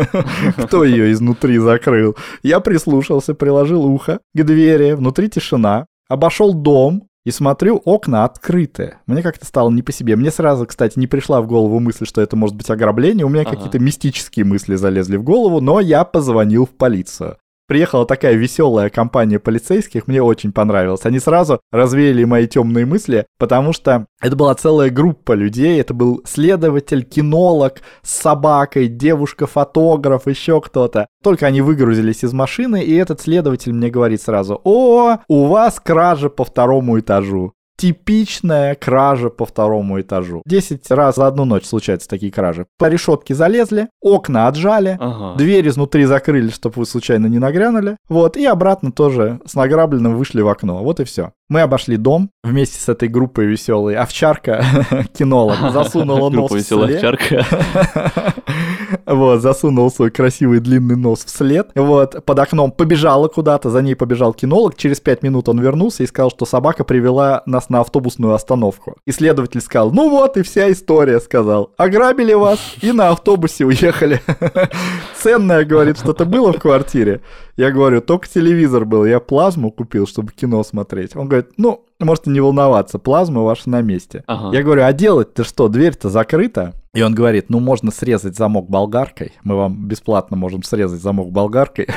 Кто 0.56 0.84
ее 0.84 1.12
изнутри 1.12 1.58
закрыл? 1.58 2.16
Я 2.42 2.60
прислушался, 2.60 3.34
приложил 3.34 3.84
ухо 3.84 4.20
к 4.34 4.42
двери, 4.42 4.92
внутри 4.92 5.28
тишина. 5.28 5.86
Обошел 6.08 6.52
дом, 6.54 7.08
и 7.24 7.30
смотрю, 7.30 7.76
окна 7.84 8.24
открыты. 8.24 8.96
Мне 9.06 9.22
как-то 9.22 9.46
стало 9.46 9.70
не 9.70 9.82
по 9.82 9.92
себе. 9.92 10.16
Мне 10.16 10.32
сразу, 10.32 10.66
кстати, 10.66 10.98
не 10.98 11.06
пришла 11.06 11.40
в 11.40 11.46
голову 11.46 11.78
мысль, 11.78 12.04
что 12.04 12.20
это 12.20 12.34
может 12.34 12.56
быть 12.56 12.68
ограбление. 12.68 13.24
У 13.24 13.28
меня 13.28 13.42
Ага. 13.42 13.52
какие-то 13.52 13.78
мистические 13.78 14.44
мысли 14.44 14.74
залезли 14.74 15.16
в 15.16 15.22
голову, 15.22 15.60
но 15.60 15.78
я 15.78 16.04
позвонил 16.04 16.66
в 16.66 16.70
полицию. 16.70 17.36
Приехала 17.72 18.04
такая 18.04 18.34
веселая 18.34 18.90
компания 18.90 19.38
полицейских, 19.38 20.06
мне 20.06 20.22
очень 20.22 20.52
понравилось. 20.52 21.06
Они 21.06 21.18
сразу 21.18 21.62
развеяли 21.70 22.22
мои 22.24 22.46
темные 22.46 22.84
мысли, 22.84 23.24
потому 23.38 23.72
что 23.72 24.04
это 24.20 24.36
была 24.36 24.54
целая 24.54 24.90
группа 24.90 25.32
людей. 25.32 25.80
Это 25.80 25.94
был 25.94 26.20
следователь, 26.26 27.02
кинолог 27.02 27.80
с 28.02 28.10
собакой, 28.10 28.88
девушка-фотограф, 28.88 30.26
еще 30.26 30.60
кто-то. 30.60 31.06
Только 31.22 31.46
они 31.46 31.62
выгрузились 31.62 32.22
из 32.22 32.34
машины, 32.34 32.84
и 32.84 32.94
этот 32.94 33.22
следователь 33.22 33.72
мне 33.72 33.88
говорит 33.88 34.20
сразу, 34.20 34.60
«О, 34.64 35.20
у 35.26 35.46
вас 35.46 35.80
кража 35.80 36.28
по 36.28 36.44
второму 36.44 37.00
этажу». 37.00 37.54
Типичная 37.82 38.76
кража 38.76 39.28
по 39.28 39.44
второму 39.44 40.00
этажу. 40.00 40.42
Десять 40.46 40.88
раз 40.88 41.16
за 41.16 41.26
одну 41.26 41.44
ночь 41.44 41.64
случаются 41.64 42.08
такие 42.08 42.30
кражи. 42.30 42.64
По 42.78 42.88
решетке 42.88 43.34
залезли, 43.34 43.88
окна 44.00 44.46
отжали, 44.46 44.96
Ага. 45.00 45.36
Дверь 45.36 45.66
изнутри 45.66 46.04
закрыли, 46.04 46.50
чтобы 46.50 46.76
вы 46.76 46.86
случайно 46.86 47.26
не 47.26 47.40
нагрянули. 47.40 47.96
Вот, 48.08 48.36
и 48.36 48.46
обратно 48.46 48.92
тоже 48.92 49.40
с 49.44 49.54
награбленным 49.54 50.16
вышли 50.16 50.42
в 50.42 50.48
окно. 50.48 50.84
Вот 50.84 51.00
и 51.00 51.04
все. 51.04 51.32
Мы 51.48 51.60
обошли 51.60 51.96
дом 51.96 52.30
вместе 52.44 52.78
с 52.78 52.88
этой 52.88 53.08
группой 53.08 53.46
веселой. 53.46 53.96
Овчарка, 53.96 54.64
кинолог, 55.18 55.56
засунула 55.72 56.30
нос 56.30 56.50
Группа 56.50 56.54
веселая 56.54 56.94
овчарка. 56.94 57.44
Вот, 59.06 59.40
засунул 59.42 59.90
свой 59.90 60.10
красивый 60.10 60.60
длинный 60.60 60.96
нос 60.96 61.24
вслед. 61.24 61.70
Вот, 61.74 62.24
под 62.24 62.38
окном 62.38 62.72
побежала 62.72 63.28
куда-то, 63.28 63.70
за 63.70 63.82
ней 63.82 63.94
побежал 63.94 64.32
кинолог. 64.32 64.76
Через 64.76 65.00
пять 65.00 65.22
минут 65.22 65.48
он 65.48 65.60
вернулся 65.60 66.02
и 66.02 66.06
сказал, 66.06 66.30
что 66.30 66.44
собака 66.44 66.84
привела 66.84 67.42
нас 67.46 67.68
на 67.68 67.80
автобусную 67.80 68.34
остановку. 68.34 68.96
Исследователь 69.06 69.60
сказал, 69.60 69.92
ну 69.92 70.10
вот 70.10 70.36
и 70.36 70.42
вся 70.42 70.70
история, 70.70 71.20
сказал. 71.20 71.72
Ограбили 71.76 72.32
вас 72.32 72.58
и 72.80 72.92
на 72.92 73.10
автобусе 73.10 73.64
уехали. 73.64 74.20
Ценное, 75.16 75.64
говорит, 75.64 75.98
что-то 75.98 76.24
было 76.24 76.52
в 76.52 76.58
квартире. 76.58 77.20
Я 77.56 77.70
говорю, 77.70 78.00
только 78.00 78.28
телевизор 78.28 78.84
был, 78.84 79.04
я 79.04 79.20
плазму 79.20 79.70
купил, 79.70 80.06
чтобы 80.06 80.32
кино 80.32 80.64
смотреть. 80.64 81.14
Он 81.16 81.28
говорит, 81.28 81.50
ну, 81.58 81.84
можете 82.04 82.30
не 82.30 82.40
волноваться, 82.40 82.98
плазма 82.98 83.42
ваша 83.42 83.70
на 83.70 83.80
месте. 83.82 84.24
Ага. 84.26 84.56
Я 84.56 84.62
говорю, 84.62 84.84
а 84.84 84.92
делать-то 84.92 85.44
что, 85.44 85.68
дверь-то 85.68 86.08
закрыта? 86.10 86.72
И 86.94 87.00
он 87.02 87.14
говорит, 87.14 87.46
ну, 87.48 87.58
можно 87.58 87.90
срезать 87.90 88.36
замок 88.36 88.68
болгаркой. 88.68 89.32
Мы 89.44 89.56
вам 89.56 89.86
бесплатно 89.88 90.36
можем 90.36 90.62
срезать 90.62 91.00
замок 91.00 91.30
болгаркой. 91.32 91.88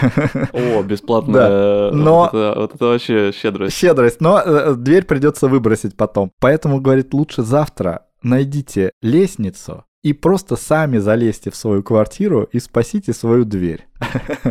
О, 0.53 0.81
бесплатно. 0.83 1.33
Да, 1.33 1.89
но- 1.93 2.19
Вот 2.19 2.27
это, 2.29 2.53
вот 2.59 2.75
это 2.75 2.85
вообще 2.85 3.31
щедрость. 3.33 3.75
Щедрость, 3.75 4.21
но 4.21 4.39
э, 4.39 4.73
дверь 4.75 5.03
придется 5.03 5.47
выбросить 5.47 5.97
потом. 5.97 6.31
Поэтому, 6.39 6.79
говорит, 6.79 7.13
лучше 7.13 7.41
завтра 7.43 8.05
найдите 8.23 8.91
лестницу 9.01 9.83
и 10.01 10.13
просто 10.13 10.55
сами 10.55 10.97
залезьте 10.99 11.51
в 11.51 11.55
свою 11.55 11.83
квартиру 11.83 12.47
и 12.51 12.59
спасите 12.59 13.11
свою 13.11 13.43
дверь. 13.43 13.85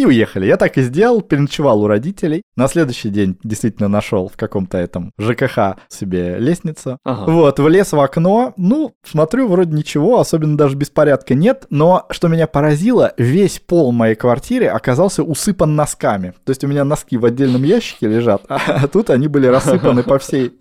И 0.00 0.06
уехали. 0.06 0.46
Я 0.46 0.56
так 0.56 0.78
и 0.78 0.82
сделал, 0.82 1.20
переночевал 1.20 1.82
у 1.82 1.86
родителей. 1.86 2.40
На 2.56 2.68
следующий 2.68 3.10
день 3.10 3.36
действительно 3.44 3.86
нашел 3.86 4.28
в 4.28 4.36
каком-то 4.38 4.78
этом 4.78 5.12
ЖКХ 5.18 5.76
себе 5.90 6.38
лестницу. 6.38 6.96
Ага. 7.04 7.30
Вот, 7.30 7.58
влез 7.58 7.92
в 7.92 8.00
окно, 8.00 8.54
ну, 8.56 8.94
смотрю, 9.04 9.46
вроде 9.48 9.76
ничего, 9.76 10.18
особенно 10.18 10.56
даже 10.56 10.74
беспорядка 10.74 11.34
нет, 11.34 11.66
но 11.68 12.06
что 12.08 12.28
меня 12.28 12.46
поразило, 12.46 13.12
весь 13.18 13.58
пол 13.58 13.92
моей 13.92 14.14
квартиры 14.14 14.68
оказался 14.68 15.22
усыпан 15.22 15.76
носками. 15.76 16.32
То 16.46 16.50
есть 16.52 16.64
у 16.64 16.66
меня 16.66 16.84
носки 16.84 17.18
в 17.18 17.26
отдельном 17.26 17.62
ящике 17.62 18.08
лежат, 18.08 18.42
а 18.48 18.88
тут 18.88 19.10
они 19.10 19.28
были 19.28 19.48
рассыпаны 19.48 20.02
по 20.02 20.18
всей 20.18 20.52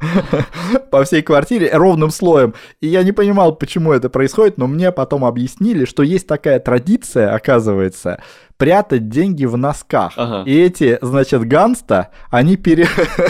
по 0.90 1.04
всей 1.04 1.22
квартире 1.22 1.70
ровным 1.72 2.10
слоем. 2.10 2.54
И 2.80 2.86
я 2.86 3.02
не 3.02 3.12
понимал, 3.12 3.54
почему 3.54 3.92
это 3.92 4.08
происходит, 4.08 4.58
но 4.58 4.66
мне 4.66 4.92
потом 4.92 5.24
объяснили, 5.24 5.84
что 5.84 6.02
есть 6.02 6.26
такая 6.26 6.58
традиция, 6.58 7.34
оказывается, 7.34 8.22
прятать 8.60 9.08
деньги 9.08 9.46
в 9.46 9.56
носках. 9.56 10.12
Ага. 10.16 10.42
И 10.48 10.54
эти, 10.54 10.98
значит, 11.00 11.48
ганста, 11.48 12.10
они 12.30 12.56
пере- 12.56 12.88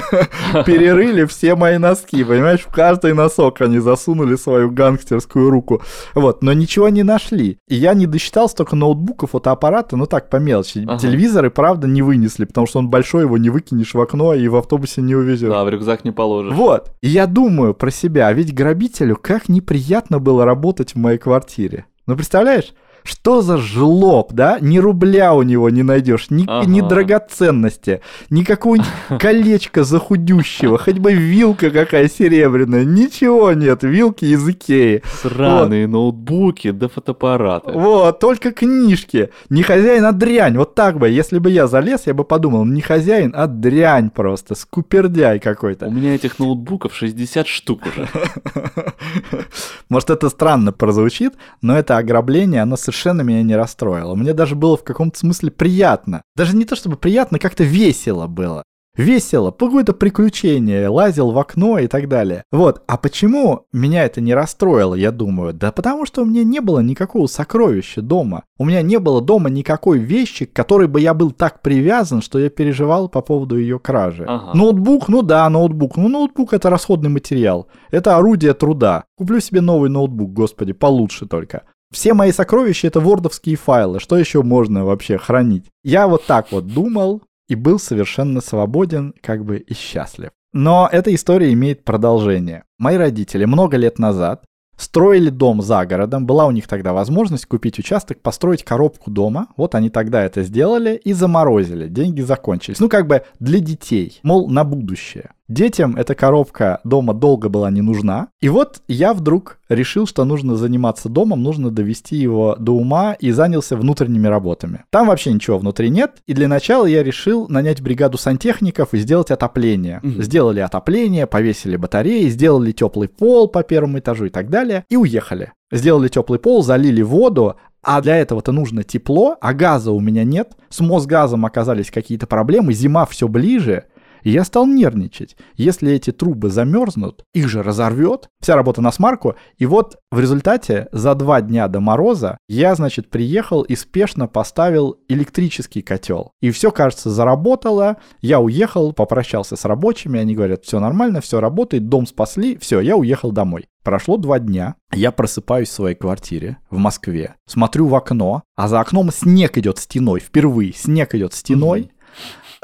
перерыли 0.67 1.25
все 1.25 1.55
мои 1.55 1.79
носки, 1.79 2.25
понимаешь? 2.25 2.63
В 2.67 2.73
каждый 2.75 3.15
носок 3.15 3.61
они 3.61 3.79
засунули 3.79 4.35
свою 4.35 4.73
гангстерскую 4.73 5.49
руку. 5.49 5.83
Вот, 6.17 6.43
но 6.43 6.53
ничего 6.53 6.89
не 6.89 7.05
нашли. 7.05 7.59
И 7.69 7.77
я 7.77 7.95
не 7.95 8.07
досчитал 8.07 8.49
столько 8.49 8.75
ноутбуков, 8.75 9.31
фотоаппарата, 9.31 9.97
ну 9.97 10.07
так, 10.07 10.31
по 10.31 10.37
мелочи. 10.37 10.85
Ага. 10.85 10.99
Телевизоры, 10.99 11.51
правда, 11.51 11.87
не 11.87 12.03
вынесли, 12.03 12.45
потому 12.45 12.67
что 12.67 12.81
он 12.81 12.91
большой, 12.91 13.23
его 13.23 13.39
не 13.39 13.51
выкинешь 13.51 13.95
в 13.95 14.01
окно 14.01 14.35
и 14.35 14.49
в 14.49 14.57
автобусе 14.57 15.01
не 15.01 15.15
увезешь. 15.15 15.49
Да, 15.49 15.63
в 15.63 15.69
рюкзак 15.69 16.05
не 16.05 16.11
положишь. 16.11 16.55
Вот. 16.55 16.91
И 17.03 17.09
я 17.09 17.29
думаю 17.29 17.73
про 17.75 17.93
себя, 17.93 18.27
а 18.27 18.33
ведь 18.33 18.53
грабителю 18.53 19.15
как 19.15 19.49
неприятно 19.49 20.19
было 20.19 20.45
работать 20.45 20.97
в 20.97 20.99
моей 20.99 21.19
квартире. 21.19 21.87
Ну, 22.09 22.17
представляешь? 22.17 22.75
Что 23.03 23.43
за 23.43 23.57
жлоб, 23.59 24.33
да? 24.33 24.59
Ни 24.61 24.79
рубля 24.79 25.35
у 25.35 25.43
него 25.43 25.71
не 25.71 25.83
найдешь, 25.83 26.31
ни, 26.31 26.45
Ага. 26.47 26.67
ни 26.69 26.81
драгоценности, 26.81 28.01
ни 28.31 28.45
какого-нибудь 28.45 28.89
колечка 29.21 29.85
захудющего, 29.85 30.79
хоть 30.79 30.99
бы 30.99 31.13
вилка 31.13 31.71
какая 31.71 32.09
серебряная, 32.09 32.85
ничего 32.85 33.53
нет, 33.53 33.83
вилки 33.83 34.25
из 34.25 34.49
Икеи. 34.49 35.03
Сраные 35.23 35.87
ноутбуки 35.87 36.71
да 36.71 36.89
фотоаппараты. 36.89 37.73
Вот, 37.73 38.19
только 38.21 38.53
книжки. 38.53 39.31
Не 39.49 39.63
хозяин, 39.63 40.05
а 40.05 40.13
дрянь. 40.13 40.57
Вот 40.57 40.75
так 40.75 40.99
бы, 40.99 41.09
если 41.09 41.39
бы 41.39 41.51
я 41.51 41.67
залез, 41.67 42.03
я 42.07 42.15
бы 42.15 42.25
подумал, 42.25 42.65
не 42.65 42.81
хозяин, 42.81 43.33
а 43.37 43.47
дрянь 43.47 44.11
просто, 44.11 44.55
скупердяй 44.55 45.39
У 45.39 45.41
какой-то. 45.41 45.87
меня 45.87 46.15
этих 46.15 46.39
ноутбуков 46.39 46.95
60 46.95 47.47
штук 47.47 47.81
уже. 47.87 48.09
Может, 49.89 50.11
это 50.11 50.29
странно 50.29 50.73
прозвучит, 50.73 51.35
но 51.63 51.77
это 51.77 51.97
ограбление, 51.97 52.63
оно 52.63 52.77
совершенно 52.77 52.90
меня 53.23 53.43
не 53.43 53.57
расстроило. 53.57 54.15
Мне 54.15 54.35
даже 54.35 54.55
было 54.55 54.77
в 54.77 54.85
каком-то 54.85 55.19
смысле 55.19 55.51
приятно. 55.51 56.23
Даже 56.37 56.57
не 56.57 56.65
то 56.65 56.77
чтобы 56.77 56.97
приятно, 56.97 57.39
как-то 57.39 57.65
весело 57.65 58.27
было. 58.27 58.65
Весело, 58.97 59.53
какое-то 59.53 59.95
приключение, 59.95 60.89
лазил 60.89 61.31
в 61.31 61.39
окно 61.39 61.79
и 61.79 61.87
так 61.87 62.09
далее. 62.09 62.43
Вот, 62.51 62.83
а 62.89 62.97
почему 62.97 63.67
меня 63.73 64.05
это 64.05 64.21
не 64.21 64.35
расстроило, 64.35 64.95
я 64.95 65.13
думаю? 65.13 65.55
Да 65.55 65.71
потому 65.71 66.07
что 66.07 66.23
у 66.23 66.25
меня 66.25 66.43
не 66.43 66.61
было 66.61 66.81
никакого 66.81 67.27
сокровища 67.27 68.03
дома. 68.03 68.43
У 68.59 68.65
меня 68.65 68.83
не 68.83 68.99
было 68.99 69.23
дома 69.23 69.49
никакой 69.49 69.99
вещи, 69.99 70.45
к 70.45 70.53
которой 70.53 70.89
бы 70.89 71.01
я 71.01 71.15
был 71.15 71.31
так 71.31 71.63
привязан, 71.63 72.21
что 72.21 72.41
я 72.41 72.51
переживал 72.51 73.09
по 73.09 73.21
поводу 73.23 73.57
ее 73.57 73.79
кражи. 73.79 74.25
Ага. 74.27 74.59
Ноутбук, 74.59 75.09
ну 75.09 75.23
да, 75.23 75.49
ноутбук. 75.49 75.97
Ну, 75.97 76.09
ноутбук 76.09 76.53
это 76.53 76.69
расходный 76.69 77.11
материал. 77.11 77.69
Это 77.91 78.17
орудие 78.17 78.55
труда. 78.55 79.05
Куплю 79.17 79.39
себе 79.41 79.61
новый 79.61 79.89
ноутбук, 79.89 80.33
господи, 80.33 80.73
получше 80.73 81.27
только. 81.27 81.63
Все 81.93 82.15
мои 82.15 82.31
сокровища 82.31 82.87
это 82.87 83.01
вордовские 83.01 83.57
файлы. 83.57 83.99
Что 83.99 84.17
еще 84.17 84.43
можно 84.43 84.85
вообще 84.85 85.19
хранить? 85.19 85.67
Я 85.83 86.07
вот 86.07 86.25
так 86.25 86.53
вот 86.53 86.67
думал 86.69 87.23
и 87.49 87.57
был 87.57 87.81
совершенно 87.81 88.41
свободен, 88.41 89.13
как 89.21 89.45
бы 89.45 89.59
и 89.59 89.75
счастлив. 89.75 90.31
Но 90.53 90.89
эта 90.91 91.13
история 91.15 91.53
имеет 91.53 91.85
продолжение. 91.85 92.63
Мои 92.79 92.97
родители 92.97 93.45
много 93.45 93.77
лет 93.77 93.99
назад 93.99 94.45
строили 94.77 95.31
дом 95.31 95.63
за 95.63 95.85
городом, 95.85 96.27
была 96.27 96.47
у 96.47 96.53
них 96.53 96.67
тогда 96.67 96.93
возможность 96.93 97.47
купить 97.47 97.79
участок, 97.79 98.21
построить 98.21 98.65
коробку 98.65 99.11
дома. 99.11 99.49
Вот 99.57 99.75
они 99.75 99.91
тогда 99.91 100.25
это 100.25 100.43
сделали 100.43 100.95
и 100.97 101.13
заморозили, 101.13 101.89
деньги 101.89 102.23
закончились. 102.23 102.81
Ну 102.81 102.89
как 102.89 103.07
бы 103.07 103.25
для 103.41 103.61
детей, 103.61 104.21
мол, 104.23 104.49
на 104.49 104.65
будущее. 104.65 105.31
Детям 105.51 105.97
эта 105.97 106.15
коробка 106.15 106.79
дома 106.85 107.13
долго 107.13 107.49
была 107.49 107.73
не 107.73 107.83
нужна. 107.83 108.29
И 108.41 108.49
вот 108.49 108.83
я 108.87 109.13
вдруг 109.13 109.59
решил, 109.69 110.07
что 110.07 110.25
нужно 110.25 110.55
заниматься 110.55 111.09
домом, 111.09 111.43
нужно 111.43 111.73
довести 111.73 112.15
его 112.15 112.55
до 112.57 112.71
ума 112.71 113.15
и 113.15 113.33
занялся 113.33 113.77
внутренними 113.77 114.29
работами. 114.29 114.85
Там 114.91 115.09
вообще 115.09 115.33
ничего 115.33 115.59
внутри 115.59 115.91
нет. 115.91 116.19
И 116.29 116.35
для 116.35 116.47
начала 116.47 116.87
я 116.87 117.03
решил 117.03 117.49
нанять 117.49 117.83
бригаду 117.83 118.17
сантехников 118.17 118.95
и 118.95 118.99
сделать 118.99 119.33
отопление. 119.33 119.99
Мгм. 120.05 120.23
Сделали 120.23 120.61
отопление, 120.61 121.27
повесили 121.27 121.75
батареи, 121.75 122.29
сделали 122.29 122.71
теплый 122.71 123.09
пол 123.09 123.49
по 123.49 123.65
первому 123.65 123.99
этажу 123.99 124.27
и 124.27 124.31
так 124.31 124.51
далее. 124.51 124.85
И 124.89 124.97
уехали. 124.97 125.53
Сделали 125.73 126.07
теплый 126.07 126.39
пол, 126.39 126.63
залили 126.63 127.03
воду, 127.03 127.57
а 127.83 128.01
для 128.03 128.17
этого-то 128.17 128.53
нужно 128.53 128.83
тепло, 128.85 129.37
а 129.41 129.55
газа 129.55 129.91
у 129.91 130.01
меня 130.01 130.25
нет. 130.25 130.53
С 130.69 130.81
Мосгазом 130.81 131.47
оказались 131.47 131.91
какие-то 131.91 132.27
проблемы, 132.27 132.75
зима 132.75 133.07
все 133.07 133.27
ближе. 133.27 133.85
Я 134.23 134.45
стал 134.45 134.67
нервничать. 134.67 135.37
Если 135.55 135.93
эти 135.93 136.11
трубы 136.13 136.51
замерзнут, 136.51 137.25
их 137.33 137.49
же 137.49 137.63
разорвет. 137.63 138.29
Вся 138.41 138.57
работа 138.57 138.81
на 138.81 138.93
смарку. 138.93 139.35
И 139.59 139.67
вот 139.67 139.97
в 140.11 140.21
результате 140.21 140.89
за 140.93 141.15
два 141.15 141.41
дня 141.41 141.69
до 141.69 141.81
мороза 141.81 142.39
я, 142.49 142.75
значит, 142.75 143.11
приехал 143.11 143.63
и 143.63 143.77
спешно 143.77 144.27
поставил 144.27 144.99
электрический 145.09 145.83
котел. 145.83 146.33
И 146.41 146.51
все, 146.51 146.71
кажется, 146.71 147.11
заработало. 147.11 147.97
Я 148.21 148.41
уехал, 148.41 148.93
попрощался 148.93 149.57
с 149.57 149.65
рабочими. 149.65 150.21
Они 150.21 150.35
говорят, 150.35 150.65
все 150.65 150.81
нормально, 150.81 151.21
все 151.21 151.41
работает, 151.41 151.89
дом 151.89 152.07
спасли. 152.07 152.59
Все, 152.59 152.81
я 152.81 152.97
уехал 152.97 153.33
домой. 153.33 153.67
Прошло 153.83 154.19
два 154.19 154.39
дня, 154.39 154.75
я 154.93 155.11
просыпаюсь 155.11 155.71
в 155.71 155.73
своей 155.73 155.97
квартире 155.97 156.59
в 156.69 156.77
Москве, 156.77 157.37
смотрю 157.47 157.87
в 157.87 157.95
окно, 157.95 158.43
а 158.55 158.69
за 158.69 158.79
окном 158.79 159.11
снег 159.11 159.57
идет 159.57 159.79
стеной, 159.79 160.21
впервые 160.21 160.75
снег 160.75 161.15
идет 161.15 161.33
стеной, 161.33 161.91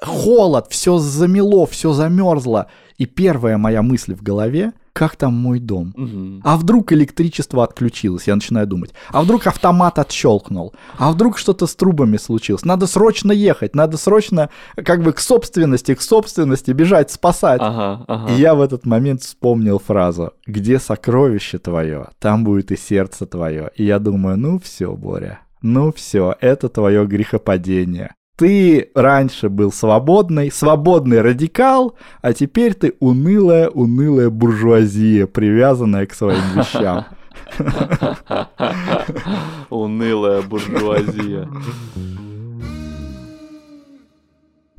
холод, 0.03 0.67
все 0.71 0.99
замело, 0.99 1.67
все 1.67 1.93
замерзло. 1.93 2.69
И 2.99 3.07
первая 3.07 3.59
моя 3.59 3.83
мысль 3.83 4.15
в 4.15 4.23
голове, 4.23 4.73
как 4.95 5.17
там 5.17 5.35
мой 5.35 5.59
дом? 5.59 5.93
Мгм. 5.95 6.41
А 6.43 6.57
вдруг 6.57 6.91
электричество 6.93 7.63
отключилось, 7.63 8.27
я 8.27 8.35
начинаю 8.35 8.67
думать. 8.67 8.95
А 9.11 9.23
вдруг 9.23 9.47
автомат 9.47 9.99
отщелкнул? 9.99 10.73
А 10.97 11.13
вдруг 11.13 11.37
что-то 11.37 11.67
с 11.67 11.75
трубами 11.75 12.17
случилось? 12.17 12.65
Надо 12.65 12.87
срочно 12.87 13.33
ехать, 13.33 13.75
надо 13.75 13.99
срочно 13.99 14.49
как 14.75 15.03
бы 15.03 15.13
к 15.13 15.21
собственности, 15.21 15.95
к 15.95 16.01
собственности 16.01 16.71
бежать, 16.71 17.11
спасать. 17.11 17.61
Ага, 17.63 18.05
ага. 18.09 18.33
И 18.33 18.41
я 18.41 18.55
в 18.55 18.63
этот 18.63 18.87
момент 18.87 19.21
вспомнил 19.21 19.79
фразу 19.79 20.33
«Где 20.47 20.79
сокровище 20.79 21.59
твое, 21.59 22.09
там 22.19 22.45
будет 22.45 22.73
и 22.73 22.77
сердце 22.79 23.27
твое». 23.27 23.71
И 23.77 23.85
я 23.85 23.99
думаю, 23.99 24.39
ну 24.39 24.59
все, 24.59 24.97
Боря, 24.97 25.41
ну 25.61 25.93
все, 25.93 26.35
это 26.41 26.71
твое 26.71 27.05
грехопадение. 27.05 28.15
Ты 28.37 28.91
раньше 28.95 29.49
был 29.49 29.73
свободный, 29.73 30.53
свободный 30.53 31.23
радикал, 31.23 31.97
а 32.21 32.35
теперь 32.35 32.75
ты 32.75 32.95
унылая, 33.01 33.71
унылая 33.71 34.29
буржуазия, 34.29 35.27
привязанная 35.27 36.07
к 36.07 36.13
своим 36.13 36.43
вещам. 36.55 37.07
Унылая 39.71 40.43
буржуазия. 40.43 41.49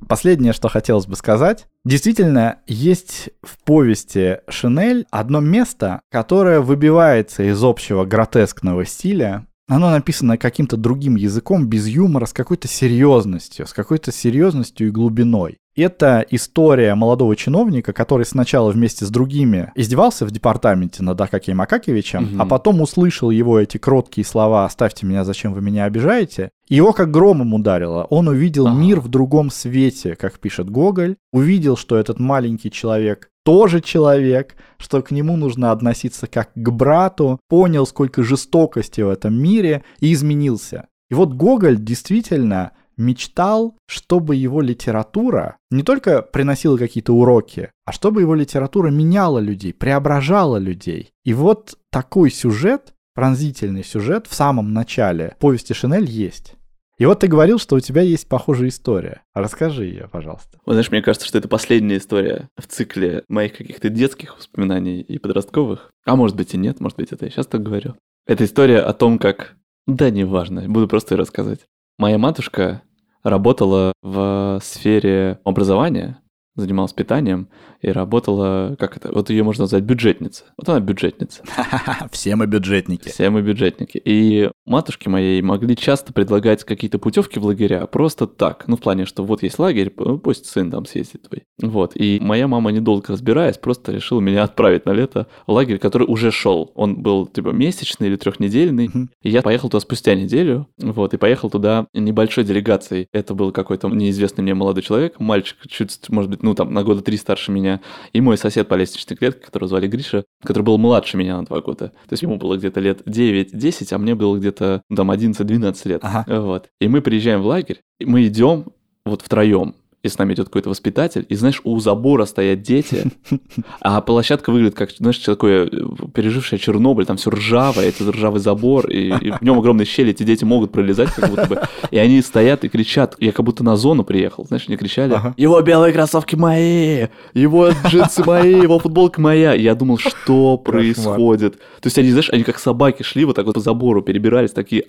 Последнее, 0.07 0.53
что 0.53 0.69
хотелось 0.69 1.07
бы 1.07 1.15
сказать. 1.15 1.67
Действительно, 1.83 2.59
есть 2.67 3.29
в 3.41 3.57
повести 3.63 4.39
Шинель 4.47 5.05
одно 5.09 5.39
место, 5.39 6.01
которое 6.11 6.61
выбивается 6.61 7.43
из 7.43 7.61
общего 7.63 8.05
гротескного 8.05 8.85
стиля. 8.85 9.47
Оно 9.67 9.91
написано 9.91 10.37
каким-то 10.37 10.77
другим 10.77 11.15
языком, 11.15 11.67
без 11.67 11.87
юмора, 11.87 12.25
с 12.25 12.31
какой-то 12.33 12.69
серьезностью, 12.69 13.67
с 13.67 13.73
какой-то 13.73 14.13
серьезностью 14.13 14.87
и 14.87 14.91
глубиной. 14.91 15.57
Это 15.77 16.25
история 16.31 16.95
молодого 16.95 17.35
чиновника, 17.35 17.93
который 17.93 18.25
сначала 18.25 18.71
вместе 18.71 19.05
с 19.05 19.09
другими 19.09 19.71
издевался 19.75 20.25
в 20.25 20.31
департаменте 20.31 21.03
над 21.03 21.21
Акакием 21.21 21.61
Акакевичем, 21.61 22.23
Мгм. 22.23 22.41
а 22.41 22.45
потом 22.45 22.81
услышал 22.81 23.29
его 23.29 23.59
эти 23.59 23.77
кроткие 23.77 24.25
слова 24.25 24.65
«Оставьте 24.65 25.05
меня, 25.05 25.23
зачем 25.23 25.53
вы 25.53 25.61
меня 25.61 25.85
обижаете?» 25.85 26.49
Его 26.67 26.93
как 26.93 27.11
громом 27.11 27.53
ударило. 27.53 28.05
Он 28.09 28.27
увидел 28.27 28.67
Ага. 28.67 28.75
мир 28.77 28.99
в 28.99 29.07
другом 29.07 29.51
свете, 29.51 30.15
как 30.15 30.39
пишет 30.39 30.69
Гоголь, 30.69 31.15
увидел, 31.31 31.77
что 31.77 31.95
этот 31.95 32.19
маленький 32.19 32.71
человек 32.71 33.29
тоже 33.45 33.79
человек, 33.79 34.55
что 34.77 35.01
к 35.01 35.11
нему 35.11 35.37
нужно 35.37 35.71
относиться 35.71 36.27
как 36.27 36.49
к 36.53 36.69
брату, 36.69 37.39
понял, 37.47 37.85
сколько 37.87 38.21
жестокости 38.23 38.99
в 38.99 39.09
этом 39.09 39.33
мире 39.41 39.83
и 40.01 40.11
изменился. 40.11 40.87
И 41.09 41.13
вот 41.13 41.33
Гоголь 41.33 41.77
действительно 41.77 42.71
мечтал, 42.97 43.77
чтобы 43.87 44.35
его 44.35 44.61
литература 44.61 45.57
не 45.71 45.83
только 45.83 46.21
приносила 46.21 46.77
какие-то 46.77 47.13
уроки, 47.13 47.71
а 47.85 47.91
чтобы 47.91 48.21
его 48.21 48.35
литература 48.35 48.89
меняла 48.89 49.39
людей, 49.39 49.73
преображала 49.73 50.57
людей. 50.57 51.11
И 51.23 51.33
вот 51.33 51.77
такой 51.91 52.31
сюжет, 52.31 52.93
пронзительный 53.13 53.83
сюжет 53.83 54.27
в 54.27 54.33
самом 54.33 54.73
начале 54.73 55.35
повести 55.39 55.73
Шинель 55.73 56.09
есть. 56.09 56.55
И 56.97 57.05
вот 57.05 57.19
ты 57.19 57.27
говорил, 57.27 57.59
что 57.59 57.75
у 57.75 57.79
тебя 57.79 58.01
есть 58.01 58.27
похожая 58.27 58.69
история. 58.69 59.21
Расскажи 59.35 59.85
ее, 59.85 60.09
пожалуйста. 60.11 60.57
Вот 60.65 60.73
знаешь, 60.73 60.89
мне 60.89 61.03
кажется, 61.03 61.27
что 61.27 61.37
это 61.37 61.47
последняя 61.47 61.97
история 61.97 62.49
в 62.57 62.65
цикле 62.65 63.23
моих 63.29 63.55
каких-то 63.55 63.89
детских 63.89 64.35
воспоминаний 64.35 65.01
и 65.01 65.19
подростковых. 65.19 65.91
А 66.05 66.15
может 66.15 66.35
быть 66.35 66.55
и 66.55 66.57
нет, 66.57 66.79
может 66.79 66.97
быть 66.97 67.11
это 67.11 67.25
я 67.25 67.31
сейчас 67.31 67.45
так 67.45 67.61
говорю. 67.61 67.95
Это 68.25 68.45
история 68.45 68.79
о 68.79 68.93
том, 68.93 69.19
как... 69.19 69.55
Да, 69.85 70.09
неважно, 70.09 70.67
буду 70.67 70.87
просто 70.87 71.13
ее 71.13 71.19
рассказать. 71.19 71.59
Моя 71.99 72.17
матушка 72.17 72.81
работала 73.29 73.93
в 74.01 74.59
сфере 74.63 75.39
образования, 75.43 76.19
занималась 76.55 76.93
питанием 76.93 77.49
и 77.81 77.89
работала, 77.89 78.75
как 78.79 78.97
это, 78.97 79.11
вот 79.11 79.29
ее 79.29 79.43
можно 79.43 79.63
назвать 79.63 79.83
бюджетница. 79.83 80.45
Вот 80.57 80.69
она 80.69 80.79
бюджетница. 80.79 81.43
Все 82.11 82.35
мы 82.35 82.47
бюджетники. 82.47 83.09
Все 83.09 83.29
мы 83.29 83.41
бюджетники. 83.41 84.01
И 84.03 84.49
матушки 84.65 85.07
моей 85.09 85.41
могли 85.41 85.75
часто 85.75 86.13
предлагать 86.13 86.63
какие-то 86.63 86.99
путевки 86.99 87.39
в 87.39 87.45
лагеря 87.45 87.85
просто 87.87 88.27
так. 88.27 88.65
Ну, 88.67 88.77
в 88.77 88.81
плане, 88.81 89.05
что 89.05 89.23
вот 89.23 89.43
есть 89.43 89.59
лагерь, 89.59 89.89
п- 89.89 90.17
пусть 90.17 90.45
сын 90.47 90.71
там 90.71 90.85
съездит 90.85 91.23
твой. 91.29 91.43
Вот. 91.61 91.91
И 91.95 92.19
моя 92.21 92.47
мама, 92.47 92.71
недолго 92.71 93.13
разбираясь, 93.13 93.57
просто 93.57 93.91
решила 93.91 94.19
меня 94.19 94.43
отправить 94.47 94.85
на 94.85 94.91
лето 94.91 95.27
в 95.45 95.51
лагерь, 95.51 95.77
который 95.77 96.05
уже 96.07 96.31
шел. 96.31 96.71
Он 96.75 97.01
был, 97.01 97.27
типа, 97.27 97.49
месячный 97.49 98.07
или 98.07 98.15
трехнедельный. 98.15 98.89
И 99.21 99.29
я 99.29 99.41
поехал 99.41 99.69
туда 99.69 99.81
спустя 99.81 100.15
неделю. 100.15 100.67
Вот. 100.81 101.13
И 101.13 101.17
поехал 101.17 101.49
туда 101.49 101.87
небольшой 101.93 102.43
делегацией. 102.43 103.07
Это 103.11 103.33
был 103.33 103.51
какой-то 103.51 103.87
неизвестный 103.89 104.43
мне 104.43 104.53
молодой 104.53 104.83
человек, 104.83 105.19
мальчик, 105.19 105.57
чуть, 105.67 105.97
может 106.09 106.29
быть, 106.31 106.43
ну, 106.43 106.53
там, 106.55 106.73
на 106.73 106.83
года 106.83 107.01
три 107.01 107.17
старше 107.17 107.51
меня. 107.51 107.66
И 108.13 108.21
мой 108.21 108.37
сосед 108.37 108.67
по 108.67 108.75
лестничной 108.75 109.17
клетке, 109.17 109.45
которого 109.45 109.67
звали 109.67 109.87
Гриша, 109.87 110.25
который 110.43 110.63
был 110.63 110.77
младше 110.77 111.17
меня 111.17 111.37
на 111.37 111.45
два 111.45 111.61
года. 111.61 111.89
То 111.89 112.13
есть 112.13 112.23
ему 112.23 112.37
было 112.37 112.57
где-то 112.57 112.79
лет 112.79 113.01
9-10, 113.07 113.93
а 113.93 113.97
мне 113.97 114.15
было 114.15 114.37
где-то 114.37 114.81
там 114.95 115.11
11-12 115.11 115.87
лет. 115.87 116.01
Ага. 116.03 116.25
Вот. 116.41 116.69
И 116.79 116.87
мы 116.87 117.01
приезжаем 117.01 117.41
в 117.41 117.47
лагерь, 117.47 117.81
и 117.99 118.05
мы 118.05 118.25
идем 118.27 118.65
вот 119.05 119.21
втроем 119.21 119.75
и 120.07 120.09
с 120.09 120.17
нами 120.17 120.33
идет 120.33 120.47
какой-то 120.47 120.69
воспитатель, 120.69 121.25
и 121.29 121.35
знаешь, 121.35 121.61
у 121.63 121.79
забора 121.79 122.25
стоят 122.25 122.61
дети, 122.61 123.03
а 123.81 124.01
площадка 124.01 124.51
выглядит 124.51 124.75
как, 124.75 124.91
знаешь, 124.91 125.17
такое 125.19 125.65
э, 125.65 125.69
пережившее 126.13 126.59
Чернобыль, 126.59 127.05
там 127.05 127.17
все 127.17 127.29
ржавое, 127.29 127.89
это 127.89 128.11
ржавый 128.11 128.39
забор, 128.39 128.89
и, 128.89 129.09
и 129.09 129.31
в 129.31 129.41
нем 129.41 129.59
огромные 129.59 129.85
щели, 129.85 130.11
эти 130.11 130.23
дети 130.23 130.43
могут 130.43 130.71
пролезать 130.71 131.11
как 131.11 131.29
будто 131.29 131.45
бы, 131.45 131.61
и 131.91 131.97
они 131.97 132.21
стоят 132.21 132.63
и 132.63 132.69
кричат, 132.69 133.15
я 133.19 133.31
как 133.31 133.45
будто 133.45 133.63
на 133.63 133.75
зону 133.75 134.03
приехал, 134.03 134.45
знаешь, 134.45 134.65
они 134.67 134.77
кричали, 134.77 135.13
Ага. 135.13 135.33
его 135.37 135.61
белые 135.61 135.93
кроссовки 135.93 136.35
мои, 136.35 137.07
его 137.33 137.69
джинсы 137.87 138.23
мои, 138.23 138.53
его 138.61 138.79
футболка 138.79 139.21
моя, 139.21 139.53
я 139.53 139.75
думал, 139.75 139.97
что 139.97 140.57
происходит, 140.57 141.57
то 141.57 141.85
есть 141.85 141.97
они, 141.97 142.09
знаешь, 142.09 142.29
они 142.31 142.43
как 142.43 142.59
собаки 142.59 143.03
шли 143.03 143.25
вот 143.25 143.35
так 143.35 143.45
вот 143.45 143.55
по 143.55 143.59
забору, 143.59 144.01
перебирались 144.01 144.51
такие, 144.51 144.83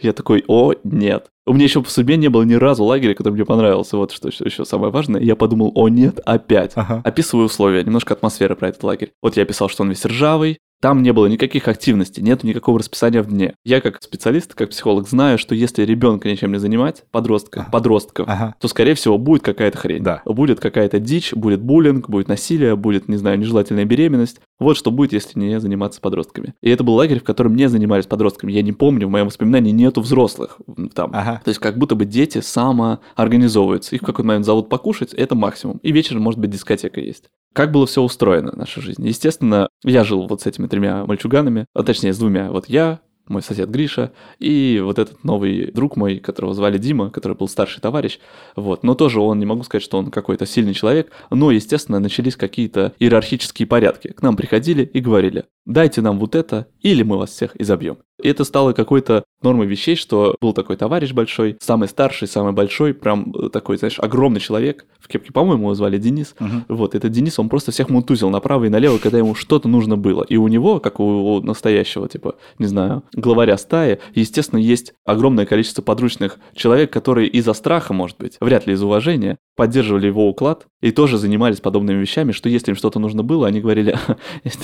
я 0.00 0.12
такой, 0.12 0.44
о, 0.48 0.74
нет, 0.84 1.26
у 1.46 1.52
меня 1.52 1.64
еще 1.64 1.82
в 1.82 1.90
судьбе 1.90 2.16
не 2.16 2.28
было 2.28 2.42
ни 2.42 2.54
разу 2.54 2.84
лагеря, 2.84 3.14
который 3.14 3.34
мне 3.34 3.44
понравился. 3.44 3.59
Вот 3.92 4.12
что 4.12 4.28
еще- 4.28 4.44
еще 4.44 4.64
самое 4.64 4.92
важное. 4.92 5.20
Я 5.20 5.36
подумал, 5.36 5.72
о 5.74 5.88
нет, 5.88 6.20
опять. 6.24 6.72
Ага. 6.74 7.02
Описываю 7.04 7.46
условия, 7.46 7.84
немножко 7.84 8.14
атмосферы 8.14 8.56
про 8.56 8.68
этот 8.68 8.82
лагерь. 8.82 9.12
Вот 9.22 9.36
я 9.36 9.44
писал, 9.44 9.68
что 9.68 9.82
он 9.82 9.90
весь 9.90 10.04
ржавый, 10.04 10.58
там 10.80 11.02
не 11.02 11.12
было 11.12 11.26
никаких 11.26 11.68
активностей, 11.68 12.22
нет 12.22 12.42
никакого 12.42 12.78
расписания 12.78 13.22
в 13.22 13.26
дне. 13.28 13.54
Я 13.64 13.80
как 13.80 14.02
специалист, 14.02 14.54
как 14.54 14.70
психолог 14.70 15.08
знаю, 15.08 15.38
что 15.38 15.54
если 15.54 15.82
ребенка 15.84 16.28
ничем 16.30 16.52
не 16.52 16.58
занимать, 16.58 17.04
подростка, 17.10 17.60
Ага. 17.62 17.70
подростков, 17.70 18.28
Ага. 18.28 18.54
то, 18.60 18.68
скорее 18.68 18.94
всего, 18.94 19.18
будет 19.18 19.42
какая-то 19.42 19.76
хрень. 19.78 20.02
Да. 20.02 20.22
Будет 20.24 20.60
какая-то 20.60 20.98
дичь, 20.98 21.32
будет 21.34 21.60
буллинг, 21.60 22.08
будет 22.08 22.28
насилие, 22.28 22.76
будет, 22.76 23.08
не 23.08 23.16
знаю, 23.16 23.38
нежелательная 23.38 23.84
беременность. 23.84 24.40
Вот 24.58 24.76
что 24.76 24.90
будет, 24.90 25.12
если 25.12 25.38
не 25.38 25.60
заниматься 25.60 26.00
подростками. 26.00 26.54
И 26.62 26.70
это 26.70 26.84
был 26.84 26.94
лагерь, 26.94 27.20
в 27.20 27.24
котором 27.24 27.54
не 27.56 27.68
занимались 27.68 28.06
подростками. 28.06 28.52
Я 28.52 28.62
не 28.62 28.72
помню, 28.72 29.06
в 29.06 29.10
моем 29.10 29.26
воспоминании 29.26 29.72
нету 29.72 30.00
взрослых 30.00 30.58
там. 30.94 31.10
Ага. 31.14 31.40
То 31.44 31.48
есть 31.50 31.60
как 31.60 31.78
будто 31.78 31.94
бы 31.94 32.04
дети 32.04 32.40
самоорганизовываются. 32.40 33.94
Их 33.96 34.02
в 34.02 34.04
какой-то 34.06 34.26
момент 34.26 34.44
зовут 34.46 34.68
покушать, 34.68 35.12
это 35.14 35.34
максимум. 35.34 35.78
И 35.82 35.92
вечером, 35.92 36.22
может 36.22 36.40
быть, 36.40 36.50
дискотека 36.50 37.00
есть. 37.00 37.24
Как 37.52 37.72
было 37.72 37.86
все 37.86 38.02
устроено, 38.02 38.52
наша 38.54 38.80
жизнь? 38.80 39.06
Естественно, 39.06 39.68
я 39.82 40.04
жил 40.04 40.26
вот 40.28 40.42
с 40.42 40.46
этими 40.46 40.68
тремя 40.68 41.04
мальчуганами, 41.04 41.66
а 41.74 41.82
точнее 41.82 42.12
с 42.12 42.18
двумя. 42.18 42.50
Вот 42.50 42.68
я, 42.68 43.00
мой 43.30 43.42
сосед 43.42 43.70
Гриша 43.70 44.12
и 44.38 44.80
вот 44.84 44.98
этот 44.98 45.24
новый 45.24 45.70
друг 45.70 45.96
мой, 45.96 46.18
которого 46.18 46.54
звали 46.54 46.78
Дима, 46.78 47.10
который 47.10 47.36
был 47.36 47.48
старший 47.48 47.80
товарищ. 47.80 48.18
Вот. 48.56 48.82
Но 48.82 48.94
тоже 48.94 49.20
он, 49.20 49.38
не 49.38 49.46
могу 49.46 49.62
сказать, 49.62 49.82
что 49.82 49.98
он 49.98 50.10
какой-то 50.10 50.46
сильный 50.46 50.74
человек, 50.74 51.10
но, 51.30 51.50
естественно, 51.50 52.00
начались 52.00 52.36
какие-то 52.36 52.92
иерархические 52.98 53.66
порядки. 53.66 54.08
К 54.08 54.22
нам 54.22 54.36
приходили 54.36 54.82
и 54.84 55.00
говорили, 55.00 55.44
дайте 55.64 56.02
нам 56.02 56.18
вот 56.18 56.34
это, 56.34 56.66
или 56.80 57.02
мы 57.02 57.16
вас 57.16 57.30
всех 57.30 57.58
изобьем. 57.60 57.98
И 58.22 58.28
это 58.28 58.44
стало 58.44 58.72
какой-то 58.72 59.24
нормой 59.42 59.66
вещей, 59.66 59.96
что 59.96 60.36
был 60.40 60.52
такой 60.52 60.76
товарищ 60.76 61.12
большой, 61.12 61.56
самый 61.60 61.88
старший, 61.88 62.28
самый 62.28 62.52
большой, 62.52 62.92
прям 62.92 63.32
э, 63.32 63.48
такой, 63.48 63.78
знаешь, 63.78 63.98
огромный 63.98 64.40
человек 64.40 64.84
в 64.98 65.08
кепке, 65.08 65.32
по-моему, 65.32 65.64
его 65.64 65.74
звали 65.74 65.96
Денис. 65.96 66.34
Мгм. 66.38 66.64
Вот, 66.68 66.94
этот 66.94 67.10
Денис, 67.12 67.38
он 67.38 67.48
просто 67.48 67.72
всех 67.72 67.88
мутузил 67.88 68.28
направо 68.30 68.64
и 68.64 68.68
налево, 68.68 68.98
когда 68.98 69.18
ему 69.18 69.34
что-то 69.34 69.68
нужно 69.68 69.96
было. 69.96 70.22
И 70.24 70.36
у 70.36 70.48
него, 70.48 70.80
как 70.80 71.00
у 71.00 71.40
настоящего, 71.40 72.08
типа, 72.08 72.36
не 72.58 72.66
знаю, 72.66 73.02
главаря 73.20 73.56
стаи, 73.56 73.98
естественно, 74.14 74.58
есть 74.58 74.94
огромное 75.04 75.46
количество 75.46 75.82
подручных 75.82 76.38
человек, 76.54 76.92
которые 76.92 77.28
из-за 77.28 77.52
страха, 77.52 77.92
может 77.92 78.18
быть, 78.18 78.36
вряд 78.40 78.66
ли 78.66 78.74
из 78.74 78.82
уважения, 78.82 79.38
поддерживали 79.56 80.06
его 80.06 80.28
уклад 80.28 80.66
и 80.80 80.90
тоже 80.90 81.18
занимались 81.18 81.60
подобными 81.60 82.00
вещами, 82.00 82.32
что 82.32 82.48
если 82.48 82.72
им 82.72 82.76
что-то 82.76 82.98
нужно 82.98 83.22
было, 83.22 83.46
они 83.46 83.60
говорили, 83.60 83.96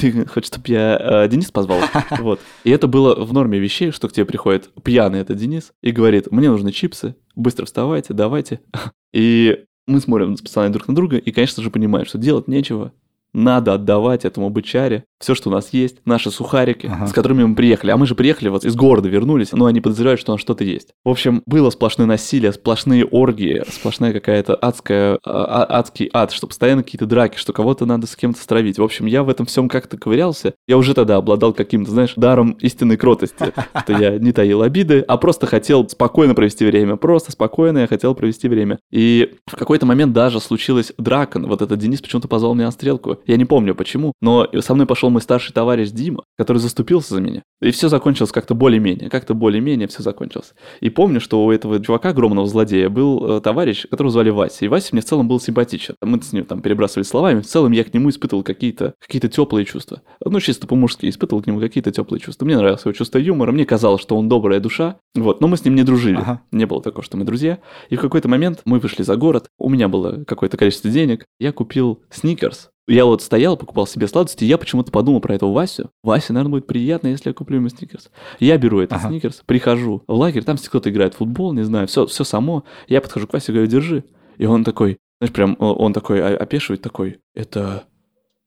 ты 0.01 0.27
хочешь, 0.27 0.49
чтобы 0.49 0.65
я 0.69 0.99
э, 0.99 1.29
Денис 1.29 1.51
позвал? 1.51 1.81
Вот. 2.19 2.41
И 2.65 2.71
это 2.71 2.87
было 2.87 3.15
в 3.15 3.33
норме 3.33 3.59
вещей, 3.59 3.91
что 3.91 4.09
к 4.09 4.13
тебе 4.13 4.27
приходит 4.27 4.71
пьяный 4.83 5.21
этот 5.21 5.37
Денис 5.37 5.73
и 5.83 5.91
говорит, 5.91 6.33
мне 6.33 6.51
нужны 6.51 6.73
чипсы, 6.73 7.15
быстро 7.35 7.67
вставайте, 7.67 8.15
давайте. 8.15 8.61
И 9.13 9.65
мы 9.87 10.01
смотрим 10.01 10.37
с 10.37 10.43
пацанами 10.43 10.73
друг 10.73 10.89
на 10.89 10.95
друга 10.95 11.17
и, 11.17 11.31
конечно 11.31 11.63
же, 11.63 11.71
понимаем, 11.71 12.07
что 12.07 12.19
делать 12.19 12.49
нечего. 12.49 12.93
Надо 13.37 13.75
отдавать 13.75 14.25
этому 14.25 14.49
бычаре 14.49 15.05
все, 15.19 15.35
что 15.35 15.49
у 15.49 15.53
нас 15.53 15.71
есть, 15.73 15.97
наши 16.05 16.31
сухарики, 16.31 16.87
Ага. 16.93 17.07
с 17.07 17.13
которыми 17.13 17.43
мы 17.45 17.55
приехали. 17.55 17.91
А 17.91 17.97
мы 17.97 18.07
же 18.07 18.15
приехали 18.15 18.49
вот 18.51 18.65
из 18.67 18.75
города, 18.75 19.09
вернулись, 19.09 19.53
но 19.53 19.65
они 19.65 19.81
подозревают, 19.81 20.21
что 20.21 20.33
у 20.33 20.35
нас 20.35 20.41
что-то 20.43 20.63
есть. 20.63 20.91
В 21.05 21.09
общем, 21.09 21.43
было 21.47 21.71
сплошное 21.71 22.07
насилие, 22.07 22.53
сплошные 22.53 23.05
оргии, 23.07 23.63
сплошная 23.71 24.13
какая-то 24.13 24.55
адская, 24.55 25.19
а- 25.25 25.65
а- 25.65 25.79
адский 25.79 26.11
ад, 26.13 26.33
что 26.33 26.47
постоянно 26.47 26.83
какие-то 26.83 27.07
драки, 27.07 27.37
что 27.39 27.53
кого-то 27.55 27.87
надо 27.87 28.07
с 28.07 28.15
кем-то 28.17 28.41
стравить. 28.43 28.79
В 28.79 28.83
общем, 28.83 29.07
я 29.07 29.23
в 29.23 29.31
этом 29.31 29.47
всем 29.47 29.69
как-то 29.71 29.97
ковырялся. 29.97 30.53
Я 30.69 30.77
уже 30.77 30.93
тогда 30.93 31.17
обладал 31.17 31.55
каким-то, 31.55 31.91
знаешь, 31.91 32.13
даром 32.17 32.51
истинной 32.61 32.97
кротости, 32.99 33.53
что 33.85 33.93
я 33.95 34.19
не 34.19 34.33
таил 34.33 34.61
обиды, 34.63 35.01
а 35.01 35.17
просто 35.17 35.47
хотел 35.47 35.89
спокойно 35.89 36.35
провести 36.35 36.67
время. 36.67 36.97
Просто 36.97 37.33
спокойно 37.33 37.79
я 37.79 37.87
хотел 37.87 38.15
провести 38.15 38.49
время. 38.49 38.79
И 38.91 39.35
в 39.47 39.57
какой-то 39.57 39.87
момент 39.87 40.13
даже 40.13 40.41
случилась 40.41 40.93
драка. 40.99 41.39
Вот 41.41 41.63
этот 41.63 41.79
Денис 41.79 42.03
почему-то 42.03 42.29
позвал 42.29 42.55
меня 42.55 42.67
на 42.67 42.71
стрелку. 42.73 43.19
Я 43.27 43.37
не 43.37 43.45
помню 43.45 43.75
почему, 43.75 44.13
но 44.21 44.49
со 44.61 44.75
мной 44.75 44.87
пошел 44.87 45.11
мой 45.11 45.21
старший 45.21 45.53
товарищ 45.53 45.91
Дима, 45.91 46.25
который 46.39 46.59
заступился 46.59 47.15
за 47.15 47.21
меня. 47.21 47.43
И 47.61 47.71
все 47.71 47.89
закончилось 47.89 48.33
как-то 48.33 48.55
более-менее. 48.55 49.11
Как-то 49.11 49.35
более-менее 49.35 49.89
все 49.89 50.03
закончилось. 50.03 50.55
И 50.81 50.91
помню, 50.91 51.21
что 51.21 51.45
у 51.45 51.51
этого 51.51 51.83
чувака, 51.83 52.11
огромного 52.11 52.47
злодея, 52.47 52.89
был 52.89 53.39
э, 53.39 53.41
товарищ, 53.41 53.87
которого 53.89 54.13
звали 54.13 54.31
Вася. 54.31 54.65
И 54.65 54.69
Вася 54.69 54.91
мне 54.93 55.01
в 55.01 55.07
целом 55.07 55.27
был 55.27 55.41
симпатичен. 55.41 55.95
Мы 56.03 56.21
с 56.23 56.33
ним 56.33 56.45
там 56.45 56.61
перебрасывались 56.61 57.09
словами. 57.09 57.41
В 57.41 57.47
целом 57.47 57.73
я 57.73 57.83
к 57.85 57.93
нему 57.93 58.11
испытывал 58.11 58.43
какие-то 58.43 58.95
какие 59.01 59.21
теплые 59.21 59.65
чувства. 59.65 60.03
Ну, 60.25 60.39
чисто 60.41 60.67
по-мужски 60.67 61.09
испытывал 61.09 61.43
к 61.43 61.47
нему 61.47 61.59
какие-то 61.59 61.91
теплые 61.91 62.21
чувства. 62.21 62.45
Мне 62.45 62.57
нравилось 62.57 62.85
его 62.85 62.93
чувство 62.93 63.19
юмора. 63.19 63.53
Мне 63.53 63.65
казалось, 63.65 64.03
что 64.03 64.17
он 64.17 64.29
добрая 64.29 64.61
душа. 64.61 64.99
Вот. 65.15 65.41
Но 65.41 65.49
мы 65.49 65.57
с 65.57 65.65
ним 65.65 65.75
не 65.75 65.83
дружили. 65.83 66.17
Ага. 66.17 66.43
Не 66.53 66.67
было 66.67 66.83
такого, 66.83 67.03
что 67.03 67.17
мы 67.17 67.25
друзья. 67.25 67.59
И 67.89 67.97
в 67.97 68.01
какой-то 68.01 68.29
момент 68.29 68.61
мы 68.65 68.79
вышли 68.79 69.03
за 69.03 69.17
город. 69.17 69.49
У 69.59 69.69
меня 69.69 69.89
было 69.89 70.25
какое-то 70.25 70.57
количество 70.57 70.91
денег. 70.91 71.25
Я 71.41 71.53
купил 71.53 72.03
сникерс. 72.11 72.71
Я 72.89 73.05
вот 73.05 73.21
стоял, 73.21 73.57
покупал 73.57 73.87
себе 73.87 74.07
сладости, 74.07 74.45
и 74.45 74.47
я 74.47 74.59
почему-то 74.59 74.93
подумал 74.93 75.21
про 75.21 75.35
этого 75.35 75.53
Васю. 75.53 75.91
Вася, 76.05 76.33
наверное, 76.33 76.53
будет 76.53 76.67
приятно, 76.69 77.09
если 77.09 77.31
я 77.31 77.35
куплю 77.35 77.57
ему 77.57 77.69
сникерс. 77.69 78.11
Я 78.39 78.59
беру 78.59 78.81
этот 78.81 78.99
Ага. 78.99 79.09
сникерс, 79.09 79.43
прихожу 79.45 80.05
в 80.07 80.13
лагерь, 80.13 80.45
там 80.45 80.57
кто-то 80.57 80.89
играет 80.91 81.15
в 81.15 81.19
футбол, 81.19 81.53
не 81.53 81.65
знаю, 81.65 81.89
все, 81.89 82.07
все 82.07 82.23
само. 82.23 82.65
Я 82.87 83.01
подхожу 83.01 83.27
к 83.27 83.33
Васе 83.33 83.51
и 83.51 83.55
говорю, 83.55 83.71
держи. 83.71 84.05
И 84.39 84.47
он 84.47 84.63
такой, 84.63 84.99
знаешь, 85.21 85.33
прям 85.33 85.57
он 85.59 85.93
такой 85.93 86.37
опешивает, 86.37 86.83
такой, 86.83 87.19
это, 87.35 87.85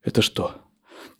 это 0.03 0.21
что? 0.21 0.51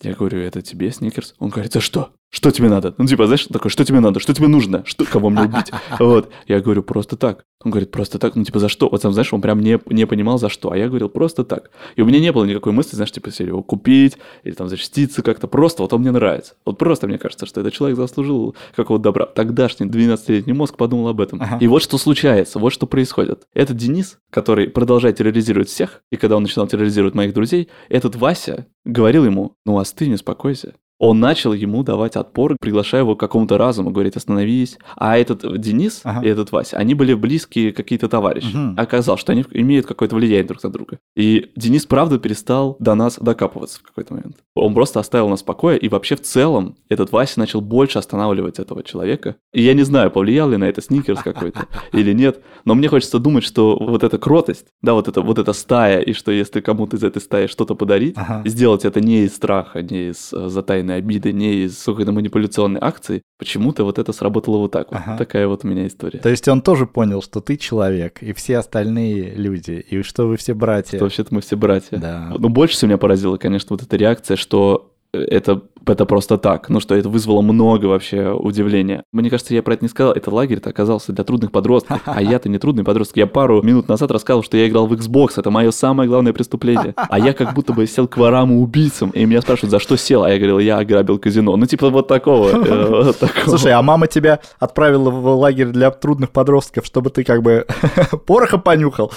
Я 0.01 0.13
говорю, 0.13 0.39
это 0.39 0.61
тебе 0.61 0.91
сникерс? 0.91 1.35
Он 1.39 1.49
говорит, 1.49 1.71
это 1.71 1.81
что? 1.81 2.11
Что 2.29 2.51
тебе 2.51 2.69
надо? 2.69 2.95
Ну, 2.97 3.05
типа, 3.05 3.25
знаешь, 3.25 3.45
такой, 3.47 3.69
что 3.69 3.83
тебе 3.83 3.99
надо? 3.99 4.19
Что 4.19 4.33
тебе 4.33 4.47
нужно? 4.47 4.85
Что, 4.85 5.03
кого 5.03 5.29
мне 5.29 5.41
убить? 5.43 5.71
Вот. 5.99 6.31
Я 6.47 6.61
говорю, 6.61 6.83
просто 6.83 7.17
так. 7.17 7.43
Он 7.63 7.71
говорит, 7.71 7.91
просто 7.91 8.19
так? 8.19 8.35
Ну, 8.35 8.45
типа, 8.45 8.59
за 8.59 8.69
что? 8.69 8.87
Вот 8.89 9.01
там, 9.01 9.11
знаешь, 9.11 9.33
он 9.33 9.41
прям 9.41 9.59
не, 9.59 9.79
не 9.87 10.07
понимал, 10.07 10.37
за 10.37 10.47
что. 10.47 10.71
А 10.71 10.77
я 10.77 10.87
говорил, 10.87 11.09
просто 11.09 11.43
так. 11.43 11.71
И 11.97 12.01
у 12.01 12.05
меня 12.05 12.21
не 12.21 12.31
было 12.31 12.45
никакой 12.45 12.71
мысли, 12.71 12.95
знаешь, 12.95 13.11
типа, 13.11 13.31
себе 13.31 13.49
его 13.49 13.61
купить 13.63 14.17
или 14.43 14.53
там 14.53 14.69
защититься 14.69 15.21
как-то. 15.21 15.47
Просто 15.47 15.81
вот 15.81 15.91
он 15.91 16.01
мне 16.01 16.11
нравится. 16.11 16.53
Вот 16.65 16.77
просто 16.77 17.05
мне 17.07 17.17
кажется, 17.17 17.45
что 17.45 17.59
этот 17.59 17.73
человек 17.73 17.97
заслужил 17.97 18.55
какого-то 18.75 19.03
добра. 19.03 19.25
Тогдашний 19.25 19.87
12-летний 19.87 20.53
мозг 20.53 20.77
подумал 20.77 21.09
об 21.09 21.19
этом. 21.19 21.41
Ага. 21.41 21.57
И 21.59 21.67
вот 21.67 21.83
что 21.83 21.97
случается, 21.97 22.59
вот 22.59 22.71
что 22.71 22.87
происходит. 22.87 23.43
Этот 23.53 23.75
Денис, 23.75 24.19
который 24.29 24.69
продолжает 24.69 25.17
терроризировать 25.17 25.67
всех, 25.67 26.01
и 26.13 26.15
когда 26.15 26.37
он 26.37 26.43
начинал 26.43 26.67
терроризировать 26.67 27.13
моих 27.13 27.33
друзей, 27.33 27.67
этот 27.89 28.15
Вася 28.15 28.67
говорил 28.85 29.25
ему, 29.25 29.55
ну 29.65 29.77
остынь, 29.79 30.13
успокойся. 30.13 30.75
Он 30.99 31.19
начал 31.19 31.53
ему 31.53 31.83
давать 31.83 32.15
отпор, 32.17 32.57
приглашая 32.59 33.01
его 33.01 33.15
к 33.15 33.19
какому-то 33.19 33.57
разуму, 33.57 33.89
говорит, 33.91 34.17
остановись. 34.17 34.77
А 34.97 35.17
этот 35.17 35.59
Денис 35.59 36.01
Ага. 36.03 36.25
и 36.25 36.29
этот 36.29 36.51
Вася, 36.51 36.77
они 36.77 36.93
были 36.93 37.13
близкие 37.13 37.71
какие-то 37.71 38.09
товарищи. 38.09 38.53
Мгм. 38.55 38.75
Оказалось, 38.77 39.21
что 39.21 39.31
они 39.31 39.45
имеют 39.51 39.85
какое-то 39.85 40.15
влияние 40.15 40.43
друг 40.43 40.61
на 40.61 40.69
друга. 40.69 40.99
И 41.15 41.51
Денис, 41.55 41.85
правда, 41.85 42.19
перестал 42.19 42.75
до 42.79 42.95
нас 42.95 43.17
докапываться 43.17 43.79
в 43.79 43.83
какой-то 43.83 44.13
момент. 44.13 44.37
Он 44.55 44.73
просто 44.73 44.99
оставил 44.99 45.29
нас 45.29 45.41
в 45.41 45.45
покое, 45.45 45.77
и 45.77 45.87
вообще 45.87 46.15
в 46.17 46.21
целом 46.21 46.75
этот 46.89 47.11
Вася 47.13 47.39
начал 47.39 47.61
больше 47.61 47.97
останавливать 47.97 48.59
этого 48.59 48.83
человека. 48.83 49.37
И 49.53 49.61
я 49.61 49.73
не 49.73 49.83
знаю, 49.83 50.11
повлиял 50.11 50.49
ли 50.49 50.57
на 50.57 50.65
это 50.65 50.81
сникерс 50.81 51.21
какой-то 51.23 51.67
или 51.93 52.11
нет, 52.13 52.41
но 52.65 52.75
мне 52.75 52.89
хочется 52.89 53.19
думать, 53.19 53.45
что 53.45 53.77
вот 53.79 54.03
эта 54.03 54.17
кротость, 54.17 54.65
да, 54.81 54.93
вот 54.93 55.07
эта, 55.07 55.21
вот 55.21 55.39
эта 55.39 55.53
стая, 55.53 56.01
и 56.01 56.11
что 56.11 56.31
если 56.33 56.59
кому-то 56.59 56.97
из 56.97 57.03
этой 57.05 57.21
стаи 57.21 57.47
что-то 57.47 57.73
подарить, 57.75 58.15
Ага. 58.17 58.43
сделать 58.49 58.83
это 58.83 58.99
не 58.99 59.23
из 59.23 59.35
страха, 59.35 59.81
не 59.81 60.09
из 60.09 60.33
э, 60.33 60.49
затаянной 60.89 60.97
обиды, 60.97 61.31
не 61.31 61.65
из 61.65 61.81
какой-то 61.83 62.11
манипуляционной 62.11 62.79
акции, 62.81 63.21
почему-то 63.37 63.83
вот 63.83 63.99
это 63.99 64.11
сработало 64.13 64.57
вот 64.57 64.71
так 64.71 64.91
вот. 64.91 65.01
Ага. 65.01 65.17
Такая 65.17 65.47
вот 65.47 65.63
у 65.63 65.67
меня 65.67 65.87
история. 65.87 66.19
То 66.19 66.29
есть 66.29 66.47
он 66.47 66.61
тоже 66.61 66.85
понял, 66.85 67.21
что 67.21 67.41
ты 67.41 67.57
человек, 67.57 68.21
и 68.21 68.33
все 68.33 68.57
остальные 68.57 69.35
люди, 69.35 69.83
и 69.89 70.01
что 70.01 70.27
вы 70.27 70.37
все 70.37 70.53
братья. 70.53 70.97
Что 70.97 71.05
вообще-то 71.05 71.33
мы 71.33 71.41
все 71.41 71.55
братья. 71.55 71.97
Да. 71.97 72.33
Ну, 72.37 72.49
больше 72.49 72.75
всего 72.75 72.89
меня 72.89 72.97
поразила, 72.97 73.37
конечно, 73.37 73.67
вот 73.69 73.83
эта 73.83 73.95
реакция, 73.97 74.37
что 74.37 74.91
э, 75.13 75.19
это 75.19 75.63
это 75.85 76.05
просто 76.05 76.37
так. 76.37 76.69
Ну, 76.69 76.79
что 76.79 76.95
это 76.95 77.09
вызвало 77.09 77.41
много 77.41 77.85
вообще 77.87 78.31
удивления. 78.31 79.03
Мне 79.11 79.29
кажется, 79.29 79.53
я 79.53 79.63
про 79.63 79.73
это 79.73 79.85
не 79.85 79.89
сказал. 79.89 80.13
Это 80.13 80.29
лагерь-то 80.31 80.69
оказался 80.69 81.11
для 81.13 81.23
трудных 81.23 81.51
подростков. 81.51 82.01
А 82.05 82.21
я-то 82.21 82.49
не 82.49 82.57
трудный 82.57 82.83
подросток. 82.83 83.17
Я 83.17 83.27
пару 83.27 83.61
минут 83.61 83.87
назад 83.87 84.11
рассказывал, 84.11 84.43
что 84.43 84.57
я 84.57 84.67
играл 84.67 84.87
в 84.87 84.93
Xbox. 84.93 85.33
Это 85.37 85.49
мое 85.51 85.71
самое 85.71 86.09
главное 86.09 86.33
преступление. 86.33 86.93
А 86.95 87.19
я 87.19 87.33
как 87.33 87.53
будто 87.53 87.73
бы 87.73 87.85
сел 87.87 88.07
к 88.07 88.17
ворам 88.17 88.51
и 88.51 88.55
убийцам. 88.55 89.09
И 89.11 89.25
меня 89.25 89.41
спрашивают, 89.41 89.71
за 89.71 89.79
что 89.79 89.95
сел? 89.97 90.23
А 90.23 90.29
я 90.29 90.37
говорил, 90.37 90.59
я 90.59 90.77
ограбил 90.77 91.17
казино. 91.19 91.55
Ну, 91.55 91.65
типа 91.65 91.89
вот 91.89 92.07
такого. 92.07 92.49
э, 92.51 93.13
Слушай, 93.45 93.73
а 93.73 93.81
мама 93.81 94.07
тебя 94.07 94.39
отправила 94.59 95.09
в 95.09 95.27
лагерь 95.37 95.67
для 95.67 95.91
трудных 95.91 96.31
подростков, 96.31 96.85
чтобы 96.85 97.09
ты 97.09 97.23
как 97.23 97.41
бы 97.41 97.65
пороха 98.25 98.57
понюхал? 98.57 99.11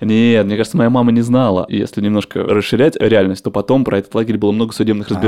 Нет, 0.00 0.46
мне 0.46 0.56
кажется, 0.56 0.76
моя 0.76 0.90
мама 0.90 1.12
не 1.12 1.22
знала. 1.22 1.66
Если 1.68 2.00
немножко 2.00 2.42
расширять 2.42 2.96
реальность, 2.96 3.44
то 3.44 3.50
потом 3.50 3.84
про 3.84 3.98
этот 3.98 4.14
лагерь 4.14 4.38
было 4.38 4.52
много 4.52 4.72
судебных 4.72 5.08
разбирательств 5.08 5.19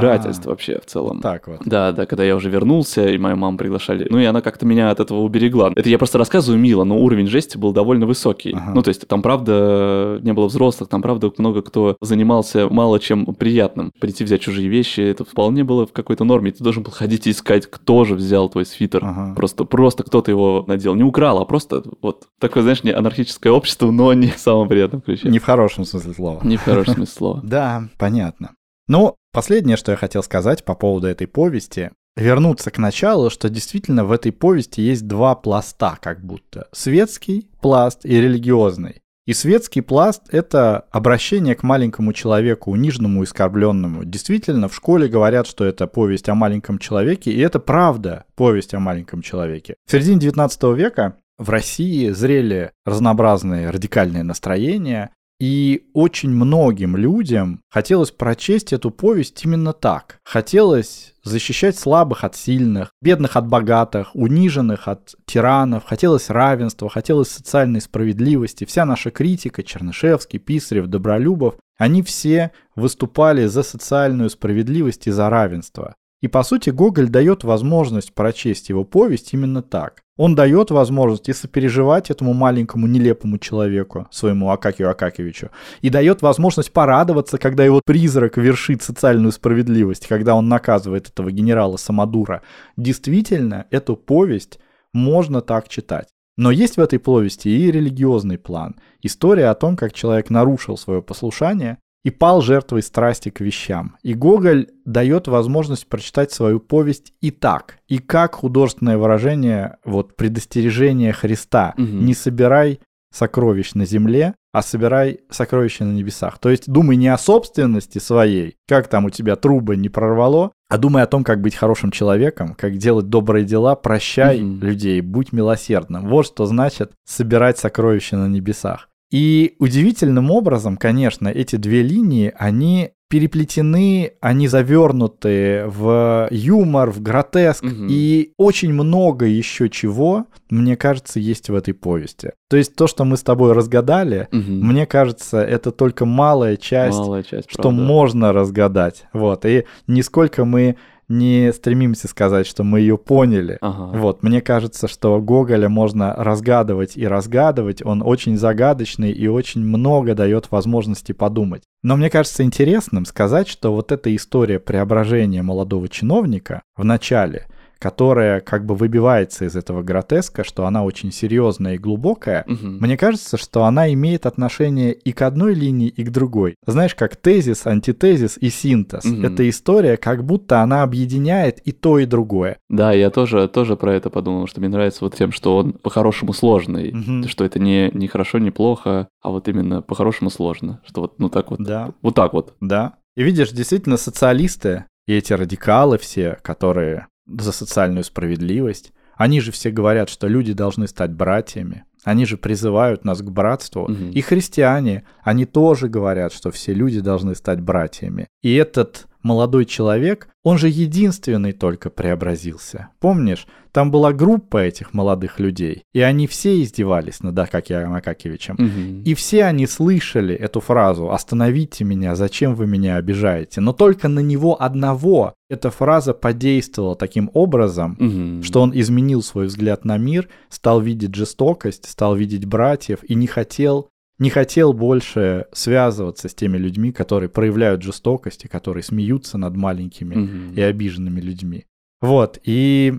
вообще 0.47 0.81
в 0.81 0.87
целом. 0.87 1.21
Так 1.21 1.49
вот. 1.49 1.61
Да, 1.65 1.93
да, 1.93 2.07
когда 2.07 2.25
я 2.25 2.37
уже 2.37 2.51
вернулся, 2.51 3.07
и 3.09 3.19
мою 3.19 3.37
маму 3.37 3.59
приглашали. 3.59 4.07
Ну, 4.11 4.19
и 4.19 4.25
она 4.25 4.41
как-то 4.41 4.67
меня 4.67 4.91
от 4.91 5.01
этого 5.01 5.21
уберегла. 5.21 5.73
Это 5.75 5.89
я 5.89 5.99
просто 5.99 6.19
рассказываю 6.19 6.61
мило, 6.61 6.85
но 6.85 6.99
уровень 6.99 7.27
жести 7.27 7.57
был 7.59 7.73
довольно 7.73 8.07
высокий. 8.07 8.53
Ага. 8.53 8.73
Ну, 8.75 8.83
то 8.83 8.89
есть 8.89 9.07
там, 9.07 9.23
правда, 9.23 10.19
не 10.23 10.33
было 10.33 10.47
взрослых, 10.47 10.89
там, 10.89 11.03
правда, 11.03 11.31
много 11.39 11.63
кто 11.63 11.97
занимался 12.01 12.69
мало 12.69 12.99
чем 13.01 13.27
приятным. 13.27 13.93
Прийти 14.01 14.25
взять 14.25 14.41
чужие 14.41 14.69
вещи, 14.69 15.01
это 15.01 15.25
вполне 15.25 15.65
было 15.65 15.87
в 15.87 15.93
какой-то 15.93 16.25
норме. 16.25 16.53
Ты 16.53 16.63
должен 16.63 16.83
был 16.83 16.93
ходить 16.93 17.27
и 17.27 17.31
искать, 17.31 17.67
кто 17.67 18.05
же 18.05 18.15
взял 18.15 18.49
твой 18.49 18.67
свитер. 18.67 19.05
Ага. 19.05 19.35
Просто, 19.35 19.65
просто 19.65 20.03
кто-то 20.03 20.31
его 20.31 20.65
надел. 20.67 20.95
Не 20.95 21.05
украл, 21.05 21.39
а 21.39 21.45
просто 21.45 21.83
вот 22.01 22.29
такое, 22.39 22.63
знаешь, 22.63 22.85
не 22.85 22.91
анархическое 22.91 23.53
общество, 23.53 23.91
но 23.91 24.13
не 24.13 24.29
в 24.29 24.39
самом 24.39 24.69
приятном 24.69 25.01
ключе. 25.01 25.29
Не 25.29 25.39
в 25.39 25.45
хорошем 25.45 25.85
смысле 25.85 26.15
слова. 26.15 26.41
Не 26.45 26.57
в 26.57 26.63
хорошем 26.63 26.95
смысле 26.95 27.15
слова. 27.15 27.41
Да, 27.53 27.89
понятно. 27.99 28.53
Ну, 28.93 29.17
последнее, 29.33 29.79
что 29.79 29.93
я 29.93 29.97
хотел 29.97 30.23
сказать 30.23 30.67
по 30.67 30.75
поводу 30.75 31.07
этой 31.07 31.27
повести, 31.27 31.93
вернуться 32.15 32.71
к 32.71 32.77
началу, 32.77 33.31
что 33.31 33.49
действительно 33.49 34.05
в 34.05 34.13
этой 34.13 34.33
повести 34.33 34.83
есть 34.83 35.09
два 35.09 35.35
пласта 35.35 35.97
как 35.99 36.23
будто. 36.23 36.69
Светский 36.73 37.49
пласт 37.63 38.05
и 38.05 38.21
религиозный. 38.21 39.01
И 39.25 39.33
светский 39.33 39.81
пласт— 39.81 40.25
это 40.31 40.81
обращение 40.91 41.55
к 41.55 41.63
маленькому 41.63 42.13
человеку, 42.13 42.71
униженному 42.71 43.23
и 43.23 43.25
оскорбленному. 43.25 44.05
Действительно, 44.05 44.69
в 44.69 44.75
школе 44.75 45.09
говорят, 45.09 45.47
что 45.47 45.65
это 45.65 45.87
повесть 45.87 46.29
о 46.29 46.35
маленьком 46.35 46.79
человеке, 46.79 47.33
и 47.33 47.41
это 47.41 47.61
правда 47.61 48.27
повесть 48.35 48.75
о 48.75 48.79
маленьком 48.79 49.23
человеке. 49.23 49.77
В 49.87 49.91
середине 49.91 50.21
19 50.21 50.65
века 50.77 51.17
в 51.39 51.49
России 51.49 52.11
зрели 52.11 52.73
разнообразные 52.85 53.71
радикальные 53.71 54.23
настроения, 54.23 55.13
и 55.43 55.89
очень 55.93 56.31
многим 56.31 56.97
людям 56.97 57.63
хотелось 57.69 58.13
прочесть 58.13 58.73
эту 58.73 58.93
повесть 58.93 59.45
именно 59.45 59.73
так. 59.73 60.21
Хотелось 60.23 61.15
защищать 61.25 61.77
слабых 61.77 62.23
от 62.23 62.37
сильных, 62.37 62.93
бедных 63.03 63.35
от 63.35 63.49
богатых, 63.49 64.15
униженных 64.15 64.87
от 64.87 65.17
тиранов, 65.27 65.83
хотелось 65.85 66.31
равенства, 66.31 66.89
хотелось 66.89 67.27
социальной 67.27 67.81
справедливости. 67.81 68.65
Вся 68.65 68.85
наша 68.85 69.11
критика, 69.11 69.65
Чернышевский, 69.65 70.39
Писарев, 70.39 70.87
Добролюбов, 70.87 71.57
они 71.77 72.05
все 72.05 72.53
выступали 72.77 73.47
за 73.47 73.65
социальную 73.65 74.31
справедливость 74.31 75.09
и 75.09 75.11
за 75.11 75.29
равенство. 75.29 75.97
И 76.21 76.29
по 76.29 76.45
сути 76.45 76.71
Гоголь 76.71 77.09
дает 77.09 77.43
возможность 77.43 78.15
прочесть 78.15 78.69
его 78.69 78.85
повесть 78.85 79.35
именно 79.35 79.61
так. 79.61 80.02
Он 80.19 80.35
дает 80.35 80.71
возможность 80.71 81.29
и 81.29 81.33
сопереживать 81.33 82.11
этому 82.11 82.35
маленькому 82.35 82.87
нелепому 82.87 83.39
человеку, 83.39 84.09
своему 84.11 84.51
Акакию 84.51 84.91
Акакевичу, 84.91 85.51
и 85.81 85.89
дает 85.89 86.21
возможность 86.21 86.71
порадоваться, 86.71 87.39
когда 87.39 87.65
его 87.65 87.81
призрак 87.85 88.37
вершит 88.37 88.83
социальную 88.83 89.33
справедливость, 89.33 90.07
когда 90.07 90.35
он 90.35 90.49
наказывает 90.49 91.09
этого 91.09 91.33
генерала 91.33 91.79
Самодура. 91.79 92.43
Действительно, 92.77 93.67
эту 93.71 93.97
повесть 93.97 94.59
можно 94.93 95.41
так 95.41 95.69
читать. 95.69 96.09
Но 96.37 96.51
есть 96.51 96.77
в 96.77 96.81
этой 96.81 96.99
повести 96.99 97.49
и 97.49 97.71
религиозный 97.71 98.39
план. 98.39 98.77
История 99.03 99.49
о 99.49 99.55
том, 99.55 99.77
как 99.77 99.93
человек 99.93 100.31
нарушил 100.31 100.77
свое 100.77 101.03
послушание 101.03 101.79
и 102.05 102.11
пал 102.11 102.41
жертвой 102.41 102.83
страсти 102.83 103.29
к 103.31 103.41
вещам. 103.41 103.97
И 104.03 104.15
Гоголь 104.15 104.69
дает 104.85 105.29
возможность 105.29 105.87
прочитать 105.87 106.33
свою 106.33 106.59
повесть 106.61 107.13
и 107.21 107.31
так, 107.31 107.79
и 107.89 107.99
как 107.99 108.35
художественное 108.37 108.99
выражение, 108.99 109.77
вот 109.85 110.17
предостережение 110.17 111.13
Христа. 111.13 111.75
Мгм. 111.77 112.05
Не 112.05 112.15
собирай 112.15 112.81
сокровищ 113.13 113.75
на 113.75 113.85
земле, 113.85 114.35
а 114.53 114.63
собирай 114.63 115.21
сокровища 115.31 115.85
на 115.85 115.93
небесах. 115.93 116.39
То 116.39 116.49
есть 116.49 116.71
думай 116.71 116.97
не 116.97 117.09
о 117.09 117.19
собственности 117.19 117.99
своей, 117.99 118.57
как 118.67 118.89
там 118.89 119.05
у 119.05 119.11
тебя 119.11 119.37
трубы 119.37 119.77
не 119.77 119.89
прорвало, 119.89 120.53
а 120.69 120.79
думай 120.79 121.03
о 121.03 121.07
том, 121.07 121.23
как 121.23 121.41
быть 121.41 121.55
хорошим 121.55 121.91
человеком, 121.91 122.55
как 122.55 122.79
делать 122.79 123.09
добрые 123.09 123.45
дела, 123.45 123.75
прощай 123.77 124.41
Мгм. 124.41 124.63
людей, 124.67 125.01
будь 125.03 125.33
милосердным. 125.33 126.09
Вот 126.09 126.27
что 126.27 126.47
значит 126.47 126.93
собирать 127.07 127.59
сокровища 127.59 128.17
на 128.17 128.29
небесах. 128.29 128.89
И 129.13 129.55
удивительным 129.59 130.31
образом, 130.31 130.77
конечно, 130.77 131.29
эти 131.29 131.57
две 131.57 131.83
линии, 131.83 132.33
они 132.37 132.91
переплетены, 133.09 134.13
они 134.23 134.49
завернуты 134.49 135.65
в 135.67 136.29
юмор, 136.31 136.91
в 136.91 137.03
гротеск, 137.03 137.63
Мгм. 137.63 137.89
и 137.91 138.33
очень 138.39 138.73
много 138.73 139.27
еще 139.27 139.69
чего, 139.69 140.25
мне 140.49 140.77
кажется, 140.77 141.21
есть 141.21 141.51
в 141.51 141.55
этой 141.55 141.75
повести. 141.75 142.31
То 142.49 142.57
есть 142.57 142.75
то, 142.75 142.87
что 142.87 143.05
мы 143.05 143.19
с 143.19 143.23
тобой 143.23 143.53
разгадали, 143.53 144.29
Мгм. 144.33 144.67
мне 144.67 144.87
кажется, 144.87 145.43
это 145.43 145.73
только 145.73 146.07
малая 146.07 146.57
часть, 146.57 146.99
Малая 146.99 147.23
часть, 147.23 147.51
что 147.51 147.63
правда. 147.65 147.81
можно 147.83 148.33
разгадать. 148.33 149.05
Вот. 149.13 149.45
И 149.45 149.65
нисколько 149.87 150.47
мы 150.47 150.77
не 151.19 151.53
стремимся 151.53 152.09
сказать, 152.09 152.47
что 152.47 152.65
мы 152.65 152.81
ее 152.81 152.99
поняли. 152.99 153.59
Ага. 153.61 153.99
Вот, 153.99 154.23
мне 154.23 154.41
кажется, 154.41 154.89
что 154.89 155.21
Гоголя 155.21 155.69
можно 155.69 156.15
разгадывать 156.15 156.97
и 156.97 157.07
разгадывать. 157.07 157.85
Он 157.85 158.03
очень 158.03 158.37
загадочный 158.37 159.13
и 159.13 159.29
очень 159.29 159.63
много 159.63 160.15
дает 160.15 160.51
возможности 160.51 161.13
подумать. 161.13 161.63
Но 161.83 161.97
мне 161.97 162.11
кажется 162.11 162.43
интересным 162.43 163.05
сказать, 163.05 163.49
что 163.49 163.73
вот 163.73 163.93
эта 163.93 164.15
история 164.15 164.61
преображения 164.61 165.43
молодого 165.43 165.89
чиновника 165.89 166.63
в 166.77 166.85
начале, 166.85 167.47
которая 167.83 168.39
как 168.41 168.65
бы 168.65 168.77
выбивается 168.77 169.45
из 169.45 169.57
этого 169.57 169.83
гротеска, 169.83 170.45
что 170.45 170.67
она 170.67 170.85
очень 170.85 171.11
серьезная 171.11 171.75
и 171.75 171.79
глубокая, 171.79 172.45
Мгм. 172.47 172.79
мне 172.81 172.97
кажется, 172.97 173.37
что 173.37 173.65
она 173.65 173.93
имеет 173.93 174.25
отношение 174.25 174.93
и 174.93 175.11
к 175.11 175.23
одной 175.23 175.55
линии, 175.55 175.89
и 175.89 176.05
к 176.05 176.11
другой. 176.11 176.55
Знаешь, 176.65 176.95
как 176.95 177.17
тезис, 177.17 177.67
антитезис 177.67 178.39
и 178.41 178.51
синтез. 178.51 179.05
Мгм. 179.05 179.25
Эта 179.25 179.49
история, 179.51 179.97
как 179.97 180.25
будто 180.25 180.61
она 180.61 180.85
объединяет 180.85 181.59
и 181.65 181.73
то, 181.73 181.99
и 181.99 182.07
другое. 182.07 182.59
Да, 182.71 182.93
я 182.93 183.11
тоже, 183.11 183.49
тоже 183.49 183.75
про 183.77 183.93
это 183.95 184.11
подумал, 184.11 184.47
что 184.47 184.61
мне 184.61 184.69
нравится 184.69 185.05
вот 185.05 185.17
тем, 185.17 185.33
что 185.33 185.57
он 185.57 185.73
по-хорошему 185.73 186.33
сложный, 186.33 186.93
Мгм. 186.93 187.27
что 187.27 187.45
это 187.45 187.59
не, 187.59 187.91
не 187.93 188.07
хорошо, 188.07 188.39
не 188.39 188.53
плохо, 188.53 189.09
а 189.23 189.31
вот 189.31 189.49
именно 189.49 189.83
по-хорошему 189.83 190.31
сложно, 190.31 190.81
что 190.87 191.01
вот 191.01 191.19
ну 191.19 191.29
так 191.29 191.51
вот, 191.51 191.61
Да. 191.61 191.91
вот 192.01 192.15
так 192.15 192.33
вот. 192.33 192.55
Да. 192.61 192.95
И 193.17 193.25
видишь, 193.25 193.51
действительно, 193.51 193.97
социалисты 193.97 194.85
и 195.09 195.15
эти 195.15 195.33
радикалы 195.33 195.99
все, 195.99 196.39
которые 196.43 197.09
за 197.27 197.53
социальную 197.53 198.05
справедливость, 198.05 198.93
они 199.17 199.41
же 199.41 199.53
все 199.53 199.71
говорят, 199.71 200.09
что 200.09 200.27
люди 200.27 200.53
должны 200.53 200.89
стать 200.89 201.13
братьями. 201.13 201.85
Они 202.05 202.27
же 202.27 202.37
призывают 202.37 203.05
нас 203.05 203.21
к 203.23 203.31
братству. 203.31 203.89
Мгм. 203.89 204.11
И 204.11 204.21
христиане, 204.21 205.05
они 205.23 205.45
тоже 205.45 205.89
говорят, 205.89 206.33
что 206.33 206.51
все 206.51 206.75
люди 206.75 207.01
должны 207.01 207.35
стать 207.35 207.61
братьями. 207.61 208.29
И 208.43 208.55
этот 208.55 209.07
молодой 209.23 209.65
человек, 209.65 210.29
он 210.45 210.59
же 210.59 210.69
единственный 210.69 211.53
только 211.53 211.89
преобразился. 211.91 212.89
Помнишь, 213.01 213.47
там 213.71 213.91
была 213.91 214.13
группа 214.13 214.59
этих 214.59 214.93
молодых 214.93 215.39
людей, 215.41 215.85
и 215.95 216.01
они 216.01 216.27
все 216.27 216.61
издевались 216.63 217.23
над 217.23 217.39
Акакием 217.39 217.95
Акакевичем. 217.95 218.57
Мгм. 218.59 219.03
И 219.05 219.15
все 219.15 219.45
они 219.45 219.67
слышали 219.67 220.35
эту 220.35 220.61
фразу 220.61 221.11
«Остановите 221.11 221.85
меня, 221.85 222.15
зачем 222.17 222.55
вы 222.55 222.67
меня 222.67 222.97
обижаете?» 222.97 223.61
Но 223.61 223.73
только 223.73 224.09
на 224.09 224.21
него 224.21 224.61
одного 224.61 225.35
эта 225.49 225.71
фраза 225.71 226.13
подействовала 226.13 226.97
таким 226.97 227.31
образом, 227.35 227.97
Мгм. 227.99 228.43
что 228.43 228.61
он 228.63 228.73
изменил 228.75 229.23
свой 229.23 229.47
взгляд 229.47 229.85
на 229.85 229.97
мир, 229.97 230.29
стал 230.49 230.81
видеть 230.81 231.15
жестокость, 231.15 231.89
стал 231.89 232.15
видеть 232.17 232.45
братьев 232.47 232.99
и 233.05 233.15
не 233.15 233.27
хотел, 233.27 233.89
не 234.23 234.31
хотел 234.31 234.73
больше 234.73 235.47
связываться 235.53 236.29
с 236.29 236.35
теми 236.35 236.57
людьми, 236.59 236.93
которые 236.93 237.29
проявляют 237.29 237.83
жестокость 237.83 238.45
и 238.45 238.49
которые 238.49 238.83
смеются 238.83 239.39
над 239.39 239.57
маленькими 239.57 240.15
Мгм. 240.15 240.55
и 240.55 240.61
обиженными 240.61 241.21
людьми. 241.21 241.65
Вот, 242.01 242.39
и 242.45 242.95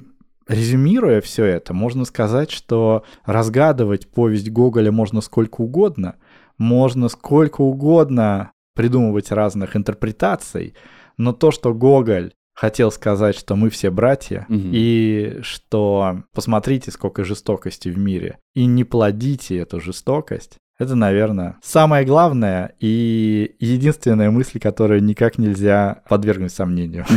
резюмируя 0.47 1.21
все 1.21 1.45
это, 1.45 1.73
можно 1.73 2.05
сказать, 2.05 2.51
что 2.51 3.03
разгадывать 3.25 4.07
повесть 4.09 4.49
Гоголя 4.51 4.91
можно 4.91 5.21
сколько 5.21 5.61
угодно, 5.61 6.15
можно 6.57 7.09
сколько 7.09 7.61
угодно 7.61 8.51
придумывать 8.75 9.31
разных 9.31 9.75
интерпретаций, 9.75 10.73
но 11.17 11.31
то, 11.33 11.51
что 11.51 11.73
Гоголь 11.73 12.33
хотел 12.55 12.91
сказать, 12.91 13.35
что 13.35 13.55
мы 13.55 13.69
все 13.69 13.89
братья, 13.89 14.45
Мгм. 14.49 14.69
и 14.73 15.37
что 15.41 16.23
посмотрите, 16.33 16.91
сколько 16.91 17.23
жестокости 17.23 17.89
в 17.89 17.97
мире, 17.97 18.37
и 18.55 18.65
не 18.65 18.83
плодите 18.83 19.57
эту 19.57 19.79
жестокость, 19.79 20.57
Это, 20.83 20.95
наверное, 20.95 21.55
самое 21.63 22.05
главное 22.05 22.73
и 22.81 23.55
единственная 23.61 24.31
мысль, 24.31 24.59
которую 24.59 25.01
никак 25.01 25.37
нельзя 25.37 26.01
подвергнуть 26.09 26.51
сомнению. 26.51 27.05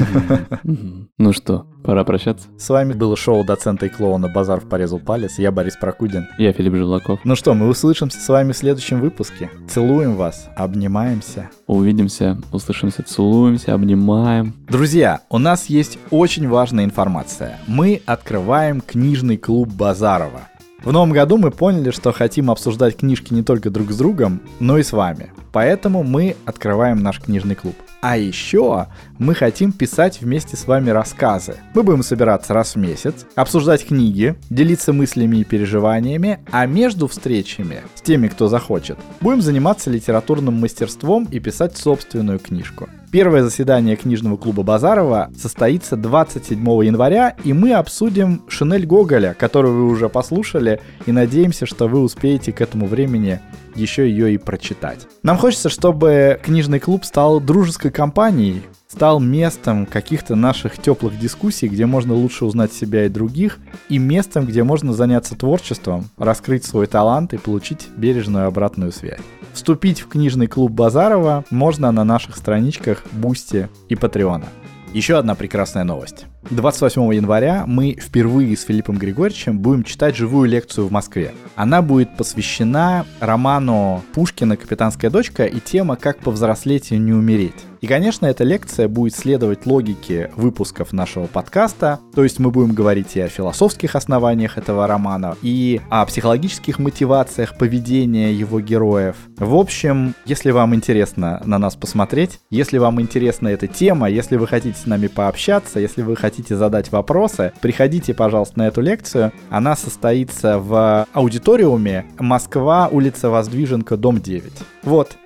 Ну 1.18 1.32
что, 1.32 1.66
пора 1.82 2.04
прощаться? 2.04 2.46
С 2.58 2.68
вами 2.68 2.92
было 2.92 3.16
шоу 3.16 3.42
доцента 3.42 3.86
и 3.86 3.88
клоуна 3.88 4.28
«Базаров 4.28 4.68
порезал 4.68 5.00
палец». 5.00 5.38
Я 5.38 5.50
Борис 5.50 5.76
Прокудин. 5.76 6.28
Я 6.38 6.52
Филипп 6.52 6.74
Желаков. 6.74 7.20
Ну 7.24 7.34
что, 7.34 7.54
мы 7.54 7.68
услышимся 7.68 8.20
с 8.20 8.28
вами 8.28 8.52
в 8.52 8.56
следующем 8.56 9.00
выпуске. 9.00 9.50
Целуем 9.68 10.14
вас, 10.14 10.48
обнимаемся. 10.56 11.50
Увидимся, 11.66 12.38
услышимся, 12.52 13.02
целуемся, 13.02 13.74
обнимаем. 13.74 14.54
Друзья, 14.68 15.20
у 15.30 15.38
нас 15.38 15.66
есть 15.66 15.98
очень 16.10 16.48
важная 16.48 16.84
информация. 16.84 17.58
Мы 17.66 18.02
открываем 18.06 18.80
книжный 18.80 19.38
клуб 19.38 19.68
Базарова. 19.72 20.42
В 20.86 20.92
новом 20.92 21.10
году 21.10 21.36
мы 21.36 21.50
поняли, 21.50 21.90
что 21.90 22.12
хотим 22.12 22.48
обсуждать 22.48 22.98
книжки 22.98 23.34
не 23.34 23.42
только 23.42 23.70
друг 23.70 23.90
с 23.90 23.98
другом, 23.98 24.40
но 24.60 24.78
и 24.78 24.84
с 24.84 24.92
вами. 24.92 25.32
Поэтому 25.50 26.04
мы 26.04 26.36
открываем 26.44 27.02
наш 27.02 27.20
книжный 27.20 27.56
клуб. 27.56 27.74
А 28.08 28.16
еще 28.16 28.86
мы 29.18 29.34
хотим 29.34 29.72
писать 29.72 30.20
вместе 30.20 30.56
с 30.56 30.68
вами 30.68 30.90
рассказы. 30.90 31.56
Мы 31.74 31.82
будем 31.82 32.04
собираться 32.04 32.54
раз 32.54 32.76
в 32.76 32.78
месяц, 32.78 33.26
обсуждать 33.34 33.84
книги, 33.84 34.36
делиться 34.48 34.92
мыслями 34.92 35.38
и 35.38 35.44
переживаниями, 35.44 36.38
а 36.52 36.66
между 36.66 37.08
встречами 37.08 37.82
с 37.96 38.02
теми, 38.02 38.28
кто 38.28 38.46
захочет, 38.46 38.96
будем 39.20 39.42
заниматься 39.42 39.90
литературным 39.90 40.54
мастерством 40.54 41.26
и 41.32 41.40
писать 41.40 41.76
собственную 41.76 42.38
книжку. 42.38 42.88
Первое 43.10 43.42
заседание 43.42 43.96
книжного 43.96 44.36
клуба 44.36 44.62
Базарова 44.62 45.32
состоится 45.36 45.96
27 45.96 46.60
января, 46.84 47.34
и 47.42 47.52
мы 47.52 47.72
обсудим 47.72 48.42
Шинель 48.46 48.86
Гоголя, 48.86 49.34
которую 49.36 49.74
вы 49.74 49.88
уже 49.88 50.08
послушали, 50.08 50.80
и 51.06 51.12
надеемся, 51.12 51.66
что 51.66 51.88
вы 51.88 51.98
успеете 51.98 52.52
к 52.52 52.60
этому 52.60 52.86
времени 52.86 53.40
еще 53.76 54.08
ее 54.08 54.34
и 54.34 54.38
прочитать. 54.38 55.06
Нам 55.22 55.36
хочется, 55.36 55.68
чтобы 55.68 56.40
книжный 56.42 56.80
клуб 56.80 57.04
стал 57.04 57.40
дружеской 57.40 57.90
компанией, 57.90 58.62
стал 58.88 59.20
местом 59.20 59.86
каких-то 59.86 60.34
наших 60.34 60.78
теплых 60.78 61.18
дискуссий, 61.18 61.68
где 61.68 61.86
можно 61.86 62.14
лучше 62.14 62.44
узнать 62.44 62.72
себя 62.72 63.06
и 63.06 63.08
других, 63.08 63.58
и 63.88 63.98
местом, 63.98 64.46
где 64.46 64.62
можно 64.62 64.92
заняться 64.92 65.34
творчеством, 65.34 66.08
раскрыть 66.16 66.64
свой 66.64 66.86
талант 66.86 67.34
и 67.34 67.38
получить 67.38 67.88
бережную 67.96 68.46
обратную 68.46 68.92
связь. 68.92 69.20
Вступить 69.52 70.00
в 70.00 70.08
книжный 70.08 70.46
клуб 70.46 70.72
Базарова 70.72 71.44
можно 71.50 71.90
на 71.90 72.04
наших 72.04 72.36
страничках 72.36 73.04
Boosty 73.12 73.68
и 73.88 73.96
Patreon 73.96 74.35
а. 74.35 74.46
Еще 74.92 75.18
одна 75.18 75.34
прекрасная 75.34 75.84
новость. 75.84 76.26
28 76.50 77.14
января 77.14 77.64
мы 77.66 77.96
впервые 78.00 78.56
с 78.56 78.64
Филиппом 78.64 78.98
Григорьевичем 78.98 79.58
будем 79.58 79.82
читать 79.82 80.14
живую 80.14 80.48
лекцию 80.48 80.86
в 80.86 80.92
Москве. 80.92 81.34
Она 81.56 81.82
будет 81.82 82.16
посвящена 82.16 83.04
роману 83.18 84.04
Пушкина 84.14 84.56
«Капитанская 84.56 85.10
дочка» 85.10 85.44
и 85.44 85.58
тема 85.58 85.96
«Как 85.96 86.18
повзрослеть 86.18 86.92
и 86.92 86.98
не 86.98 87.12
умереть». 87.12 87.64
И, 87.80 87.86
конечно, 87.86 88.26
эта 88.26 88.44
лекция 88.44 88.88
будет 88.88 89.14
следовать 89.14 89.66
логике 89.66 90.30
выпусков 90.36 90.92
нашего 90.92 91.26
подкаста, 91.26 92.00
то 92.14 92.22
есть 92.22 92.38
мы 92.38 92.50
будем 92.50 92.74
говорить 92.74 93.16
и 93.16 93.20
о 93.20 93.28
философских 93.28 93.94
основаниях 93.94 94.58
этого 94.58 94.86
романа, 94.86 95.36
и 95.42 95.80
о 95.90 96.04
психологических 96.06 96.78
мотивациях 96.78 97.56
поведения 97.56 98.32
его 98.32 98.60
героев. 98.60 99.16
В 99.36 99.54
общем, 99.54 100.14
если 100.24 100.50
вам 100.50 100.74
интересно 100.74 101.42
на 101.44 101.58
нас 101.58 101.76
посмотреть, 101.76 102.40
если 102.50 102.78
вам 102.78 103.00
интересна 103.00 103.48
эта 103.48 103.66
тема, 103.66 104.08
если 104.08 104.36
вы 104.36 104.46
хотите 104.46 104.78
с 104.78 104.86
нами 104.86 105.06
пообщаться, 105.06 105.80
если 105.80 106.02
вы 106.02 106.16
хотите 106.16 106.56
задать 106.56 106.90
вопросы, 106.90 107.52
приходите, 107.60 108.14
пожалуйста, 108.14 108.58
на 108.58 108.68
эту 108.68 108.80
лекцию. 108.80 109.32
Она 109.50 109.76
состоится 109.76 110.58
в 110.58 111.06
аудиториуме 111.12 112.06
Москва, 112.18 112.88
улица 112.90 113.30
Воздвиженка, 113.30 113.96
дом 113.96 114.20
9. 114.20 114.52
Вот, 114.82 115.16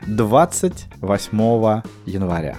28 1.01 1.83
января. 2.07 2.57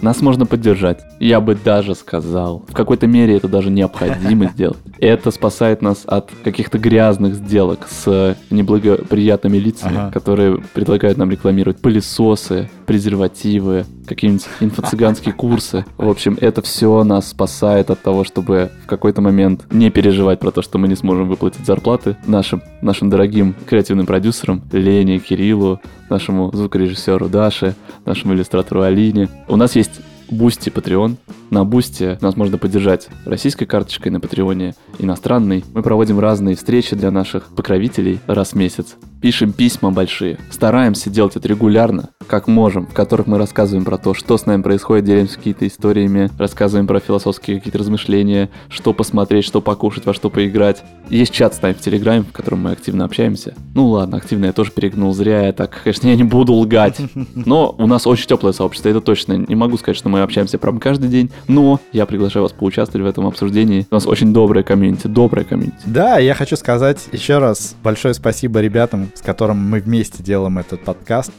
Нас 0.00 0.20
можно 0.20 0.46
поддержать. 0.46 1.00
Я 1.20 1.40
бы 1.40 1.54
даже 1.54 1.94
сказал, 1.94 2.64
в 2.68 2.74
какой-то 2.74 3.06
мере 3.06 3.36
это 3.36 3.48
даже 3.48 3.70
необходимо 3.70 4.46
сделать. 4.46 4.78
Это 5.00 5.30
спасает 5.30 5.82
нас 5.82 6.02
от 6.06 6.30
каких-то 6.44 6.78
грязных 6.78 7.34
сделок 7.34 7.86
с 7.88 8.36
неблагоприятными 8.50 9.56
лицами, 9.58 9.96
Ага. 9.96 10.10
которые 10.12 10.58
предлагают 10.74 11.18
нам 11.18 11.30
рекламировать 11.30 11.80
пылесосы, 11.80 12.68
презервативы, 12.86 13.84
какие-нибудь 14.06 14.46
инфо-цыганские 14.60 15.32
курсы. 15.36 15.84
В 15.96 16.08
общем, 16.08 16.36
это 16.40 16.62
все 16.62 17.04
нас 17.04 17.28
спасает 17.28 17.90
от 17.90 18.00
того, 18.02 18.24
чтобы 18.24 18.70
в 18.84 18.86
какой-то 18.86 19.20
момент 19.20 19.66
не 19.70 19.90
переживать 19.90 20.40
про 20.40 20.50
то, 20.50 20.62
что 20.62 20.78
мы 20.78 20.88
не 20.88 20.96
сможем 20.96 21.28
выплатить 21.28 21.66
зарплаты 21.66 22.16
нашим, 22.26 22.62
нашим 22.80 23.10
дорогим 23.10 23.54
креативным 23.66 24.06
продюсерам 24.06 24.62
Лене, 24.72 25.18
Кириллу, 25.18 25.80
нашему 26.10 26.50
звукорежиссеру 26.54 27.28
Даше, 27.28 27.74
нашему 28.06 28.34
иллюстратору 28.34 28.82
Алине. 28.82 29.28
У 29.46 29.56
нас 29.56 29.76
есть 29.76 30.00
Boosty, 30.30 30.68
Patreon. 30.68 31.16
На 31.50 31.64
Boosty 31.64 32.18
нас 32.20 32.36
можно 32.36 32.58
поддержать 32.58 33.08
российской 33.24 33.64
карточкой 33.64 34.12
на 34.12 34.20
Patreon 34.20 34.62
е, 34.62 34.74
иностранной. 34.98 35.64
Мы 35.72 35.82
проводим 35.82 36.18
разные 36.20 36.56
встречи 36.56 36.94
для 36.94 37.10
наших 37.10 37.44
покровителей 37.56 38.20
раз 38.26 38.52
в 38.52 38.56
месяц. 38.56 38.96
Пишем 39.22 39.52
письма 39.52 39.90
большие. 39.90 40.38
Стараемся 40.50 41.10
делать 41.10 41.34
это 41.34 41.48
регулярно, 41.48 42.10
как 42.28 42.46
можем, 42.46 42.86
в 42.86 42.92
которых 42.92 43.26
мы 43.26 43.38
рассказываем 43.38 43.84
про 43.84 43.98
то, 43.98 44.14
что 44.14 44.38
с 44.38 44.46
нами 44.46 44.62
происходит, 44.62 45.06
делимся 45.06 45.36
какие-то 45.36 45.66
историями, 45.66 46.30
рассказываем 46.38 46.86
про 46.86 47.00
философские 47.00 47.56
какие-то 47.56 47.78
размышления, 47.78 48.48
что 48.68 48.92
посмотреть, 48.92 49.44
что 49.44 49.60
покушать, 49.60 50.06
во 50.06 50.14
что 50.14 50.30
поиграть. 50.30 50.84
Есть 51.08 51.32
чат 51.32 51.54
с 51.54 51.62
нами 51.62 51.72
в 51.72 51.80
Телеграме, 51.80 52.22
в 52.22 52.32
котором 52.32 52.60
мы 52.60 52.72
активно 52.72 53.06
общаемся. 53.06 53.54
Ну 53.74 53.86
ладно, 53.88 54.18
активно 54.18 54.46
я 54.46 54.52
тоже 54.52 54.70
перегнул, 54.70 55.12
зря 55.14 55.46
я 55.46 55.52
так, 55.52 55.80
конечно, 55.82 56.06
я 56.06 56.14
не 56.14 56.24
буду 56.24 56.52
лгать. 56.52 57.00
Но 57.34 57.74
у 57.76 57.86
нас 57.86 58.06
очень 58.06 58.28
теплое 58.28 58.52
сообщество, 58.52 58.88
это 58.88 59.00
точно. 59.00 59.32
Не 59.32 59.54
могу 59.56 59.78
сказать, 59.78 59.96
что 59.96 60.08
мы 60.08 60.17
общаемся 60.22 60.58
прям 60.58 60.78
каждый 60.78 61.08
день, 61.08 61.30
но 61.46 61.80
я 61.92 62.06
приглашаю 62.06 62.42
вас 62.42 62.52
поучаствовать 62.52 63.04
в 63.04 63.08
этом 63.08 63.26
обсуждении. 63.26 63.86
У 63.90 63.94
нас 63.94 64.06
очень 64.06 64.32
добрая 64.32 64.64
комьюнити, 64.64 65.06
добрая 65.06 65.44
комьюнити. 65.44 65.78
Да, 65.86 66.18
я 66.18 66.34
хочу 66.34 66.56
сказать 66.56 67.08
еще 67.12 67.38
раз 67.38 67.76
большое 67.82 68.14
спасибо 68.14 68.60
ребятам, 68.60 69.10
с 69.14 69.20
которыми 69.20 69.58
мы 69.58 69.80
вместе 69.80 70.22
делаем 70.22 70.58
этот 70.58 70.80
подкаст. 70.82 71.32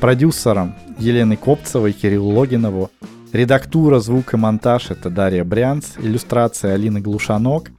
Продюсерам 0.00 0.74
Елены 0.98 1.36
Копцевой, 1.36 1.92
Кириллу 1.92 2.30
Логинову. 2.30 2.90
Редактура, 3.32 4.00
звук 4.00 4.34
и 4.34 4.36
монтаж— 4.36 4.86
это 4.90 5.08
Дарья 5.08 5.44
Брянц. 5.44 5.92
Иллюстрация 5.98 6.74
Алина 6.74 7.00
Глушанок. 7.00 7.70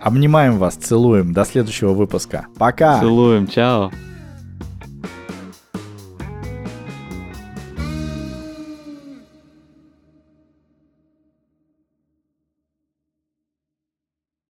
Обнимаем 0.00 0.56
вас, 0.58 0.74
целуем. 0.76 1.32
До 1.32 1.44
следующего 1.44 1.92
выпуска. 1.92 2.46
Пока! 2.56 3.00
Целуем, 3.00 3.46
чао. 3.46 3.90